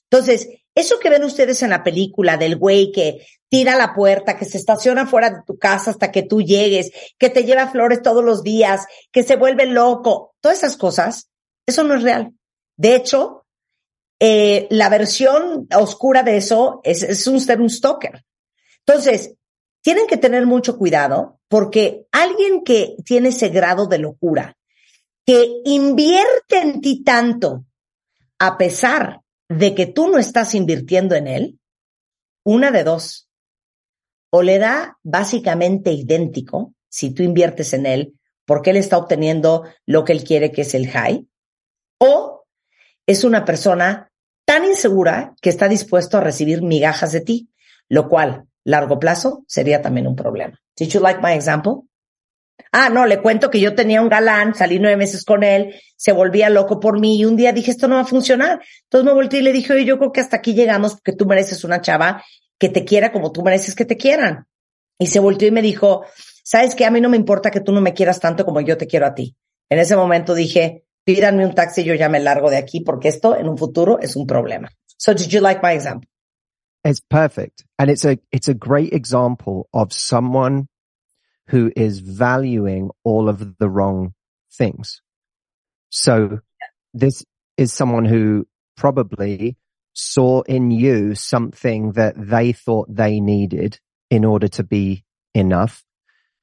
Entonces, 0.10 0.50
eso 0.76 1.00
que 1.00 1.10
ven 1.10 1.24
ustedes 1.24 1.64
en 1.64 1.70
la 1.70 1.84
película 1.84 2.36
del 2.36 2.58
güey 2.58 2.92
que 2.92 3.26
tira 3.50 3.78
la 3.78 3.94
puerta, 3.94 4.38
que 4.38 4.44
se 4.44 4.58
estaciona 4.58 5.08
fuera 5.08 5.30
de 5.30 5.42
tu 5.48 5.58
casa 5.58 5.92
hasta 5.92 6.12
que 6.12 6.24
tú 6.24 6.42
llegues, 6.42 6.92
que 7.18 7.30
te 7.30 7.46
lleva 7.46 7.72
flores 7.72 8.02
todos 8.02 8.24
los 8.24 8.44
días, 8.44 8.86
que 9.12 9.24
se 9.24 9.38
vuelve 9.38 9.66
loco, 9.66 10.36
todas 10.42 10.58
esas 10.58 10.76
cosas, 10.76 11.30
eso 11.66 11.86
no 11.86 11.96
es 11.96 12.04
real. 12.04 12.34
De 12.76 12.96
hecho, 12.96 13.46
eh, 14.20 14.68
la 14.70 14.90
versión 14.90 15.68
oscura 15.74 16.24
de 16.24 16.38
eso 16.38 16.82
es, 16.84 17.04
es 17.04 17.26
un 17.28 17.40
ser 17.40 17.62
un 17.62 17.70
stalker. 17.70 18.26
Entonces, 18.86 19.34
tienen 19.82 20.08
que 20.08 20.18
tener 20.18 20.46
mucho 20.46 20.78
cuidado 20.78 21.40
porque 21.48 22.06
alguien 22.12 22.64
que 22.66 22.98
tiene 23.06 23.30
ese 23.30 23.48
grado 23.48 23.88
de 23.88 24.00
locura, 24.00 24.58
que 25.26 25.62
invierte 25.64 26.60
en 26.60 26.82
ti 26.82 27.04
tanto, 27.04 27.64
a 28.40 28.58
pesar 28.58 29.22
de 29.50 29.76
que 29.76 29.86
tú 29.86 30.08
no 30.08 30.18
estás 30.18 30.56
invirtiendo 30.56 31.16
en 31.16 31.28
él, 31.28 31.60
una 32.44 32.72
de 32.72 32.84
dos, 32.84 33.30
o 34.32 34.42
le 34.42 34.60
da 34.60 34.98
básicamente 35.04 35.92
idéntico 35.92 36.74
si 36.90 37.12
tú 37.14 37.24
inviertes 37.24 37.74
en 37.74 37.86
él 37.86 38.16
porque 38.46 38.70
él 38.70 38.78
está 38.78 38.98
obteniendo 38.98 39.64
lo 39.86 40.06
que 40.06 40.14
él 40.14 40.24
quiere 40.24 40.52
que 40.52 40.62
es 40.62 40.74
el 40.74 40.88
high, 40.90 41.28
o 42.00 42.46
es 43.08 43.24
una 43.24 43.44
persona 43.44 44.12
tan 44.46 44.66
insegura 44.66 45.36
que 45.42 45.50
está 45.50 45.68
dispuesto 45.68 46.18
a 46.18 46.22
recibir 46.22 46.62
migajas 46.62 47.12
de 47.12 47.22
ti, 47.22 47.50
lo 47.90 48.08
cual, 48.08 48.48
largo 48.64 49.00
plazo, 49.00 49.44
sería 49.48 49.82
también 49.82 50.08
un 50.08 50.16
problema. 50.16 50.62
Did 50.78 50.90
you 50.90 51.00
like 51.00 51.20
my 51.22 51.34
example? 51.34 51.88
Ah, 52.78 52.90
no, 52.90 53.06
le 53.06 53.22
cuento 53.22 53.50
que 53.50 53.62
yo 53.62 53.74
tenía 53.74 54.02
un 54.02 54.10
galán, 54.10 54.54
salí 54.54 54.80
nueve 54.80 54.98
meses 54.98 55.24
con 55.24 55.44
él, 55.44 55.76
se 55.96 56.12
volvía 56.12 56.50
loco 56.50 56.78
por 56.78 57.00
mí 57.00 57.18
y 57.18 57.24
un 57.24 57.38
día 57.38 57.54
dije, 57.54 57.72
esto 57.72 57.88
no 57.88 57.96
va 57.96 58.02
a 58.02 58.06
funcionar. 58.06 58.60
Entonces 58.84 59.06
me 59.06 59.14
volteé 59.14 59.40
y 59.40 59.44
le 59.44 59.54
dije, 59.54 59.72
oye, 59.72 59.86
yo 59.86 59.98
creo 59.98 60.12
que 60.12 60.20
hasta 60.20 60.36
aquí 60.36 60.54
llegamos 60.54 60.96
porque 60.96 61.14
tú 61.14 61.26
mereces 61.26 61.64
una 61.64 61.80
chava 61.80 62.22
que 62.60 62.68
te 62.68 62.84
quiera 62.84 63.14
como 63.14 63.32
tú 63.32 63.44
mereces 63.44 63.76
que 63.76 63.86
te 63.86 63.96
quieran. 63.96 64.46
Y 65.00 65.08
se 65.08 65.20
volteó 65.22 65.48
y 65.48 65.52
me 65.52 65.62
dijo, 65.62 66.04
sabes 66.44 66.76
que 66.76 66.84
a 66.84 66.92
mí 66.92 67.00
no 67.00 67.08
me 67.08 67.16
importa 67.16 67.50
que 67.50 67.62
tú 67.62 67.72
no 67.72 67.80
me 67.80 67.94
quieras 67.94 68.20
tanto 68.20 68.44
como 68.44 68.60
yo 68.60 68.76
te 68.76 68.88
quiero 68.88 69.06
a 69.06 69.16
ti. 69.16 69.38
En 69.70 69.80
ese 69.80 69.96
momento 69.96 70.36
dije, 70.36 70.84
pídanme 71.06 71.46
un 71.46 71.56
taxi 71.56 71.80
y 71.80 71.86
yo 71.86 71.96
ya 71.96 72.10
me 72.10 72.20
largo 72.20 72.50
de 72.50 72.58
aquí 72.58 72.82
porque 72.82 73.08
esto 73.08 73.38
en 73.38 73.48
un 73.48 73.58
futuro 73.58 74.00
es 74.02 74.18
un 74.18 74.28
problema. 74.28 74.70
So 74.98 75.14
did 75.14 75.30
you 75.30 75.40
like 75.40 75.62
my 75.64 75.72
example? 75.72 76.10
It's 76.84 77.00
perfect. 77.00 77.64
And 77.80 77.90
it's 77.90 78.04
a, 78.04 78.18
it's 78.34 78.50
a 78.50 78.54
great 78.54 78.92
example 78.92 79.70
of 79.72 79.94
someone 79.94 80.68
who 81.48 81.72
is 81.76 82.00
valuing 82.00 82.90
all 83.04 83.30
of 83.30 83.58
the 83.58 83.70
wrong 83.70 84.14
things. 84.52 85.02
So 85.90 86.40
this 86.94 87.24
is 87.58 87.72
someone 87.72 88.06
who 88.06 88.48
probably 88.76 89.58
saw 89.94 90.42
in 90.42 90.72
you 90.72 91.16
something 91.16 91.94
that 91.94 92.16
they 92.18 92.52
thought 92.52 92.94
they 92.94 93.20
needed 93.20 93.80
in 94.10 94.26
order 94.26 94.48
to 94.50 94.64
be 94.64 95.06
enough, 95.34 95.84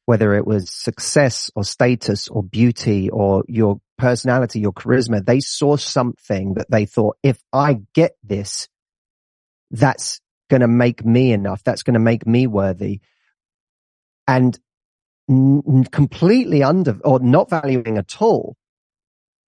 whether 0.06 0.34
it 0.34 0.46
was 0.46 0.70
success 0.70 1.50
or 1.54 1.64
status 1.64 2.28
or 2.28 2.42
beauty 2.42 3.10
or 3.10 3.44
your 3.48 3.80
personality, 3.98 4.60
your 4.60 4.72
charisma. 4.72 5.24
They 5.24 5.40
saw 5.40 5.76
something 5.76 6.54
that 6.54 6.70
they 6.70 6.86
thought, 6.86 7.16
if 7.22 7.42
I 7.52 7.80
get 7.94 8.12
this, 8.22 8.68
that's 9.70 10.20
going 10.48 10.60
to 10.60 10.68
make 10.68 11.04
me 11.04 11.32
enough. 11.32 11.62
That's 11.64 11.82
going 11.82 11.94
to 11.94 12.00
make 12.00 12.26
me 12.26 12.46
worthy. 12.46 13.00
And 14.26 14.58
n- 15.28 15.84
completely 15.90 16.62
under 16.62 16.98
or 17.04 17.20
not 17.20 17.50
valuing 17.50 17.98
at 17.98 18.20
all 18.20 18.56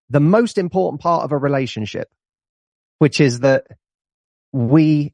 the 0.09 0.19
most 0.19 0.57
important 0.57 1.01
part 1.01 1.23
of 1.23 1.31
a 1.31 1.37
relationship, 1.37 2.09
which 2.99 3.21
is 3.21 3.39
that 3.39 3.65
we 4.51 5.13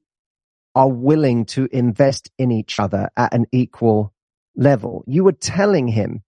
are 0.73 0.89
willing 0.89 1.45
to 1.45 1.67
invest 1.71 2.31
in 2.37 2.51
each 2.51 2.79
other 2.79 3.09
at 3.15 3.33
an 3.33 3.45
equal 3.51 4.11
level. 4.55 5.03
You 5.07 5.23
were 5.23 5.33
telling 5.33 5.87
him, 5.87 6.23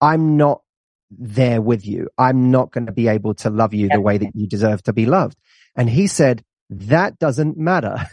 I'm 0.00 0.36
not 0.36 0.62
there 1.10 1.60
with 1.60 1.84
you. 1.84 2.08
I'm 2.16 2.52
not 2.52 2.70
going 2.70 2.86
to 2.86 2.92
be 2.92 3.08
able 3.08 3.34
to 3.34 3.50
love 3.50 3.74
you 3.74 3.88
the 3.88 4.00
way 4.00 4.18
that 4.18 4.30
you 4.34 4.46
deserve 4.46 4.82
to 4.84 4.92
be 4.92 5.06
loved. 5.06 5.36
And 5.76 5.90
he 5.90 6.06
said, 6.06 6.42
that 6.70 7.18
doesn't 7.18 7.58
matter. 7.58 7.96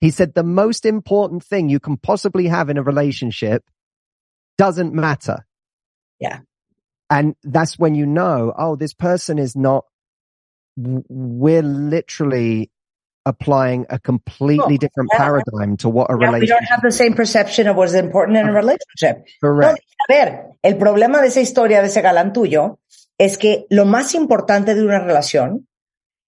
He 0.00 0.10
said 0.10 0.34
the 0.34 0.42
most 0.42 0.84
important 0.84 1.44
thing 1.44 1.68
you 1.68 1.78
can 1.78 1.96
possibly 1.96 2.48
have 2.48 2.68
in 2.68 2.76
a 2.76 2.82
relationship 2.82 3.62
doesn't 4.58 4.94
matter. 4.94 5.46
Yeah. 6.18 6.40
And 7.10 7.34
that's 7.42 7.78
when 7.78 7.94
you 7.94 8.06
know, 8.06 8.52
oh, 8.56 8.76
this 8.76 8.94
person 8.94 9.38
is 9.38 9.54
not, 9.54 9.84
we're 10.76 11.62
literally 11.62 12.70
applying 13.24 13.86
a 13.90 13.98
completely 13.98 14.78
different 14.78 15.10
yeah. 15.12 15.18
paradigm 15.18 15.76
to 15.76 15.88
what 15.88 16.10
a 16.10 16.14
Yeah, 16.14 16.18
we 16.18 16.24
relationship 16.26 16.58
don't 16.58 16.68
have 16.68 16.82
the 16.82 16.92
same 16.92 17.14
perception 17.14 17.68
of 17.68 17.76
what's 17.76 17.94
important 17.94 18.38
in 18.38 18.48
a 18.48 18.52
relationship. 18.52 19.26
Correct. 19.40 19.78
No, 20.08 20.14
a 20.16 20.24
ver, 20.24 20.56
el 20.62 20.76
problema 20.76 21.20
de 21.20 21.28
esa 21.28 21.40
historia 21.40 21.82
de 21.82 21.88
ese 21.88 22.00
galán 22.00 22.32
tuyo 22.32 22.80
es 23.18 23.38
que 23.38 23.66
lo 23.70 23.84
más 23.84 24.14
importante 24.14 24.74
de 24.74 24.84
una 24.84 24.98
relación 24.98 25.68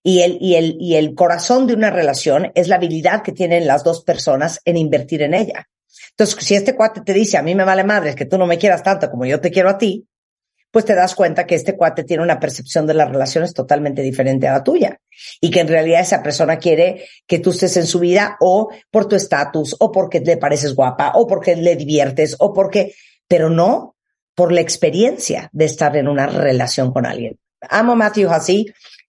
y 0.04 0.20
el, 0.20 0.38
y 0.40 0.54
el, 0.56 0.76
y 0.78 0.96
el 0.96 1.14
corazón 1.14 1.66
de 1.66 1.74
una 1.74 1.90
relación 1.90 2.52
es 2.54 2.68
la 2.68 2.76
habilidad 2.76 3.22
que 3.22 3.32
tienen 3.32 3.66
las 3.66 3.82
dos 3.82 4.04
personas 4.04 4.60
en 4.64 4.76
invertir 4.76 5.22
en 5.22 5.34
ella. 5.34 5.68
Entonces, 6.10 6.44
si 6.44 6.54
este 6.54 6.74
cuate 6.74 7.00
te 7.02 7.12
dice, 7.12 7.36
a 7.36 7.42
mí 7.42 7.54
me 7.54 7.64
vale 7.64 7.84
madre 7.84 8.14
que 8.14 8.26
tú 8.26 8.38
no 8.38 8.46
me 8.46 8.58
quieras 8.58 8.82
tanto 8.82 9.10
como 9.10 9.24
yo 9.24 9.40
te 9.40 9.50
quiero 9.50 9.70
a 9.70 9.78
ti, 9.78 10.06
pues 10.74 10.84
te 10.84 10.94
das 10.96 11.14
cuenta 11.14 11.46
que 11.46 11.54
este 11.54 11.76
cuate 11.76 12.02
tiene 12.02 12.24
una 12.24 12.40
percepción 12.40 12.84
de 12.84 12.94
las 12.94 13.08
relaciones 13.08 13.54
totalmente 13.54 14.02
diferente 14.02 14.48
a 14.48 14.54
la 14.54 14.64
tuya 14.64 15.00
y 15.40 15.48
que 15.52 15.60
en 15.60 15.68
realidad 15.68 16.00
esa 16.00 16.20
persona 16.20 16.58
quiere 16.58 17.06
que 17.28 17.38
tú 17.38 17.50
estés 17.50 17.76
en 17.76 17.86
su 17.86 18.00
vida 18.00 18.36
o 18.40 18.70
por 18.90 19.06
tu 19.06 19.14
estatus 19.14 19.76
o 19.78 19.92
porque 19.92 20.18
le 20.18 20.36
pareces 20.36 20.74
guapa 20.74 21.12
o 21.14 21.28
porque 21.28 21.54
le 21.54 21.76
diviertes 21.76 22.34
o 22.40 22.52
porque, 22.52 22.92
pero 23.28 23.50
no 23.50 23.94
por 24.34 24.50
la 24.50 24.62
experiencia 24.62 25.48
de 25.52 25.64
estar 25.64 25.96
en 25.96 26.08
una 26.08 26.26
relación 26.26 26.92
con 26.92 27.06
alguien. 27.06 27.38
Amo 27.70 27.92
a 27.92 27.96
Matthew 27.96 28.28
Hussey. 28.30 28.66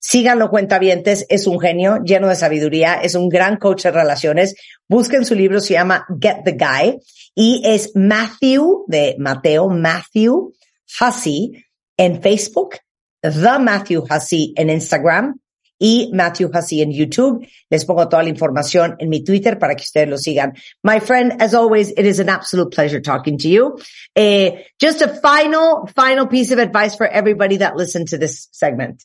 Síganlo 0.08 0.52
cuentavientes, 0.52 1.26
es 1.30 1.48
un 1.48 1.60
genio 1.60 1.98
lleno 2.04 2.28
de 2.28 2.36
sabiduría, 2.36 2.94
es 3.02 3.16
un 3.16 3.28
gran 3.28 3.58
coach 3.58 3.86
de 3.86 3.92
relaciones. 3.92 4.54
Busquen 4.88 5.26
su 5.26 5.34
libro, 5.34 5.60
se 5.60 5.74
llama 5.74 6.06
Get 6.22 6.44
the 6.46 6.52
Guy 6.52 7.00
y 7.34 7.64
es 7.66 7.90
Matthew 7.96 8.86
de 8.88 9.16
Mateo, 9.18 9.68
Matthew 9.68 10.54
Hussey 11.02 11.66
en 11.98 12.22
Facebook, 12.22 12.76
The 13.22 13.32
Matthew 13.32 14.04
Hussey 14.08 14.54
en 14.56 14.70
Instagram 14.70 15.40
y 15.80 16.12
Matthew 16.14 16.52
Hussey 16.54 16.84
en 16.84 16.92
YouTube. 16.92 17.44
Les 17.72 17.84
pongo 17.84 18.08
toda 18.08 18.22
la 18.22 18.30
información 18.30 18.98
en 19.00 19.10
mi 19.10 19.24
Twitter 19.24 19.58
para 19.58 19.74
que 19.74 19.82
ustedes 19.82 20.08
lo 20.08 20.20
sigan. 20.20 20.54
My 20.84 21.00
friend, 21.00 21.42
as 21.42 21.56
always, 21.56 21.90
it 21.90 22.06
is 22.06 22.20
an 22.20 22.30
absolute 22.30 22.70
pleasure 22.70 23.02
talking 23.02 23.40
to 23.40 23.48
you. 23.48 23.80
Eh, 24.16 24.66
just 24.80 25.02
a 25.02 25.08
final, 25.08 25.88
final 25.96 26.28
piece 26.28 26.52
of 26.52 26.60
advice 26.60 26.96
for 26.96 27.08
everybody 27.08 27.58
that 27.58 27.76
listened 27.76 28.10
to 28.10 28.20
this 28.20 28.50
segment. 28.52 29.04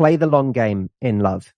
Play 0.00 0.16
the 0.16 0.26
long 0.26 0.52
game 0.52 0.88
in 1.00 1.20
love. 1.20 1.52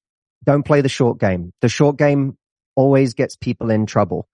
Don't 0.44 0.64
play 0.64 0.80
the 0.80 0.88
short 0.88 1.18
game. 1.18 1.52
The 1.60 1.68
short 1.68 1.96
game 1.96 2.36
always 2.74 3.14
gets 3.14 3.36
people 3.36 3.70
in 3.70 3.86
trouble. 3.86 4.26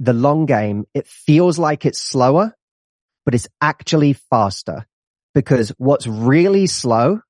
the 0.00 0.12
long 0.12 0.46
game, 0.46 0.86
it 0.94 1.06
feels 1.06 1.58
like 1.58 1.86
it's 1.86 2.00
slower, 2.00 2.54
but 3.24 3.34
it's 3.34 3.48
actually 3.60 4.12
faster 4.12 4.86
because 5.34 5.70
what's 5.78 6.06
really 6.06 6.66
slow 6.66 7.20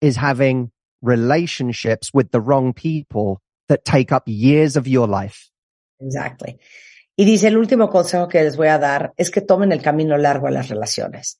is 0.00 0.16
having 0.16 0.70
relationships 1.02 2.12
with 2.12 2.30
the 2.30 2.40
wrong 2.40 2.72
people 2.72 3.40
that 3.68 3.84
take 3.84 4.12
up 4.12 4.24
years 4.26 4.76
of 4.76 4.86
your 4.86 5.06
life. 5.06 5.50
Exactly. 6.00 6.58
Y 7.16 7.24
dice, 7.24 7.48
el 7.48 7.56
último 7.56 7.90
consejo 7.90 8.28
que 8.28 8.42
les 8.42 8.56
voy 8.56 8.68
a 8.68 8.78
dar 8.78 9.12
es 9.16 9.30
que 9.30 9.42
tomen 9.42 9.72
el 9.72 9.82
camino 9.82 10.16
largo 10.16 10.46
a 10.46 10.50
las 10.50 10.68
relaciones 10.68 11.38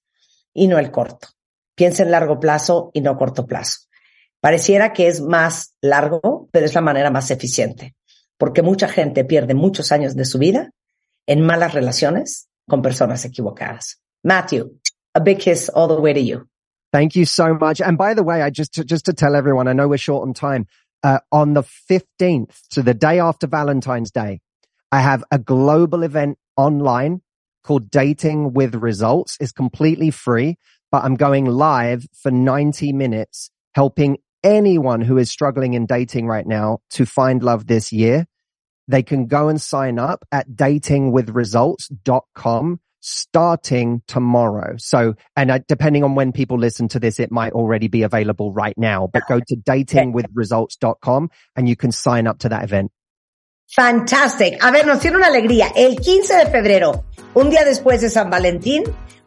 y 0.54 0.66
no 0.66 0.78
el 0.78 0.90
corto. 0.90 1.28
Piensen 1.74 2.10
largo 2.10 2.38
plazo 2.38 2.90
y 2.92 3.00
no 3.00 3.16
corto 3.16 3.46
plazo. 3.46 3.88
Pareciera 4.42 4.92
que 4.92 5.06
es 5.06 5.20
más 5.20 5.76
largo, 5.80 6.48
pero 6.50 6.66
es 6.66 6.74
la 6.74 6.80
manera 6.80 7.12
más 7.12 7.30
eficiente, 7.30 7.94
porque 8.36 8.60
mucha 8.60 8.88
gente 8.88 9.24
pierde 9.24 9.54
muchos 9.54 9.92
años 9.92 10.16
de 10.16 10.24
su 10.24 10.40
vida 10.40 10.72
en 11.28 11.46
malas 11.46 11.74
relaciones 11.74 12.48
con 12.68 12.82
personas 12.82 13.24
equivocadas. 13.24 14.00
Matthew, 14.24 14.80
a 15.14 15.20
big 15.20 15.38
kiss 15.38 15.70
all 15.72 15.86
the 15.86 15.94
way 15.94 16.12
to 16.12 16.20
you. 16.20 16.48
Thank 16.92 17.14
you 17.14 17.24
so 17.24 17.54
much. 17.54 17.80
And 17.80 17.96
by 17.96 18.14
the 18.14 18.24
way, 18.24 18.42
I 18.42 18.50
just 18.50 18.74
to, 18.74 18.84
just 18.84 19.04
to 19.04 19.12
tell 19.12 19.36
everyone, 19.36 19.68
I 19.68 19.74
know 19.74 19.86
we're 19.86 19.96
short 19.96 20.26
on 20.26 20.34
time. 20.34 20.66
Uh, 21.04 21.20
on 21.30 21.54
the 21.54 21.62
15th, 21.62 22.62
so 22.68 22.82
the 22.82 22.94
day 22.94 23.20
after 23.20 23.46
Valentine's 23.46 24.10
Day, 24.10 24.40
I 24.90 25.00
have 25.02 25.22
a 25.30 25.38
global 25.38 26.02
event 26.02 26.38
online 26.56 27.22
called 27.62 27.90
Dating 27.90 28.54
with 28.54 28.74
Results. 28.74 29.36
It's 29.40 29.52
completely 29.52 30.10
free, 30.10 30.58
but 30.90 31.04
I'm 31.04 31.14
going 31.14 31.46
live 31.46 32.06
for 32.12 32.32
90 32.32 32.92
minutes 32.92 33.50
helping 33.74 34.18
anyone 34.42 35.00
who 35.00 35.18
is 35.18 35.30
struggling 35.30 35.74
in 35.74 35.86
dating 35.86 36.26
right 36.26 36.46
now 36.46 36.80
to 36.90 37.06
find 37.06 37.42
love 37.42 37.66
this 37.66 37.92
year. 37.92 38.26
They 38.88 39.02
can 39.02 39.26
go 39.26 39.48
and 39.48 39.60
sign 39.60 39.98
up 39.98 40.24
at 40.32 40.50
datingwithresults.com 40.50 42.80
starting 43.02 44.00
tomorrow. 44.06 44.76
So, 44.78 45.14
and 45.36 45.64
depending 45.66 46.04
on 46.04 46.14
when 46.14 46.32
people 46.32 46.58
listen 46.58 46.88
to 46.88 47.00
this, 47.00 47.20
it 47.20 47.30
might 47.30 47.52
already 47.52 47.88
be 47.88 48.02
available 48.02 48.52
right 48.52 48.78
now, 48.78 49.08
but 49.12 49.24
go 49.28 49.40
to 49.40 49.56
datingwithresults.com 49.56 51.30
and 51.56 51.68
you 51.68 51.76
can 51.76 51.92
sign 51.92 52.26
up 52.26 52.38
to 52.40 52.48
that 52.48 52.64
event. 52.64 52.92
Fantastic. 53.74 54.62
A 54.62 54.70
ver, 54.70 54.86
nos 54.86 55.00
tiene 55.00 55.16
una 55.16 55.28
alegría. 55.28 55.72
El 55.74 55.96
15 55.96 56.34
de 56.34 56.44
febrero, 56.46 57.06
un 57.32 57.48
día 57.48 57.64
después 57.64 58.02
de 58.02 58.10
San 58.10 58.28
Valentín, 58.28 58.84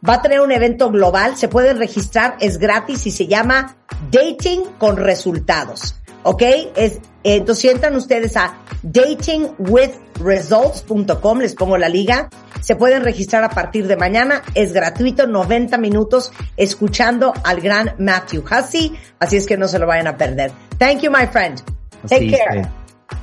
va 0.08 0.14
a 0.14 0.22
tener 0.22 0.40
un 0.40 0.52
evento 0.52 0.88
global. 0.90 1.36
Se 1.36 1.48
pueden 1.48 1.78
registrar, 1.78 2.36
es 2.40 2.58
gratis 2.58 3.04
y 3.06 3.10
se 3.10 3.26
llama 3.26 3.76
Dating 4.10 4.62
con 4.78 4.96
Resultados. 4.96 5.96
¿Ok? 6.22 6.42
Es, 6.76 7.00
entonces 7.24 7.72
entran 7.72 7.96
ustedes 7.96 8.36
a 8.36 8.56
datingwithresults.com, 8.82 11.38
les 11.38 11.56
pongo 11.56 11.76
la 11.76 11.88
liga. 11.88 12.30
Se 12.60 12.76
pueden 12.76 13.02
registrar 13.02 13.42
a 13.42 13.50
partir 13.50 13.88
de 13.88 13.96
mañana. 13.96 14.42
Es 14.54 14.72
gratuito, 14.72 15.26
90 15.26 15.76
minutos 15.78 16.30
escuchando 16.56 17.34
al 17.42 17.60
gran 17.60 17.96
Matthew 17.98 18.44
Hussey. 18.44 18.96
Así 19.18 19.36
es 19.36 19.46
que 19.46 19.56
no 19.56 19.66
se 19.66 19.80
lo 19.80 19.88
vayan 19.88 20.06
a 20.06 20.16
perder. 20.16 20.52
Thank 20.78 21.00
you, 21.00 21.10
my 21.10 21.26
friend. 21.26 21.60
Take 22.08 22.30
care. 22.30 22.70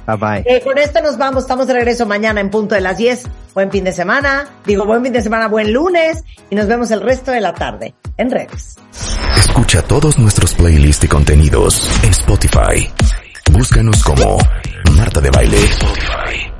Bye 0.07 0.18
bye. 0.18 0.43
Eh, 0.45 0.61
con 0.61 0.77
esto 0.77 1.01
nos 1.01 1.18
vamos, 1.18 1.43
estamos 1.43 1.68
de 1.68 1.73
regreso 1.73 2.05
mañana 2.05 2.41
en 2.41 2.49
punto 2.49 2.76
de 2.76 2.81
las 2.81 2.97
10. 2.97 3.23
Buen 3.53 3.72
fin 3.72 3.84
de 3.84 3.91
semana, 3.91 4.47
digo 4.65 4.85
buen 4.85 5.03
fin 5.03 5.14
de 5.14 5.22
semana, 5.22 5.47
buen 5.47 5.72
lunes 5.72 6.23
y 6.49 6.55
nos 6.55 6.68
vemos 6.68 6.91
el 6.91 7.01
resto 7.01 7.31
de 7.31 7.41
la 7.41 7.53
tarde 7.53 7.93
en 8.18 8.31
redes. 8.31 8.76
Escucha 9.38 9.81
todos 9.84 10.18
nuestros 10.18 10.53
playlists 10.55 11.03
y 11.03 11.07
contenidos 11.07 12.03
en 12.03 12.10
Spotify. 12.11 12.89
Búscanos 13.51 14.03
como 14.03 14.38
Marta 14.95 15.22
de 15.22 15.30
Baile. 15.30 16.52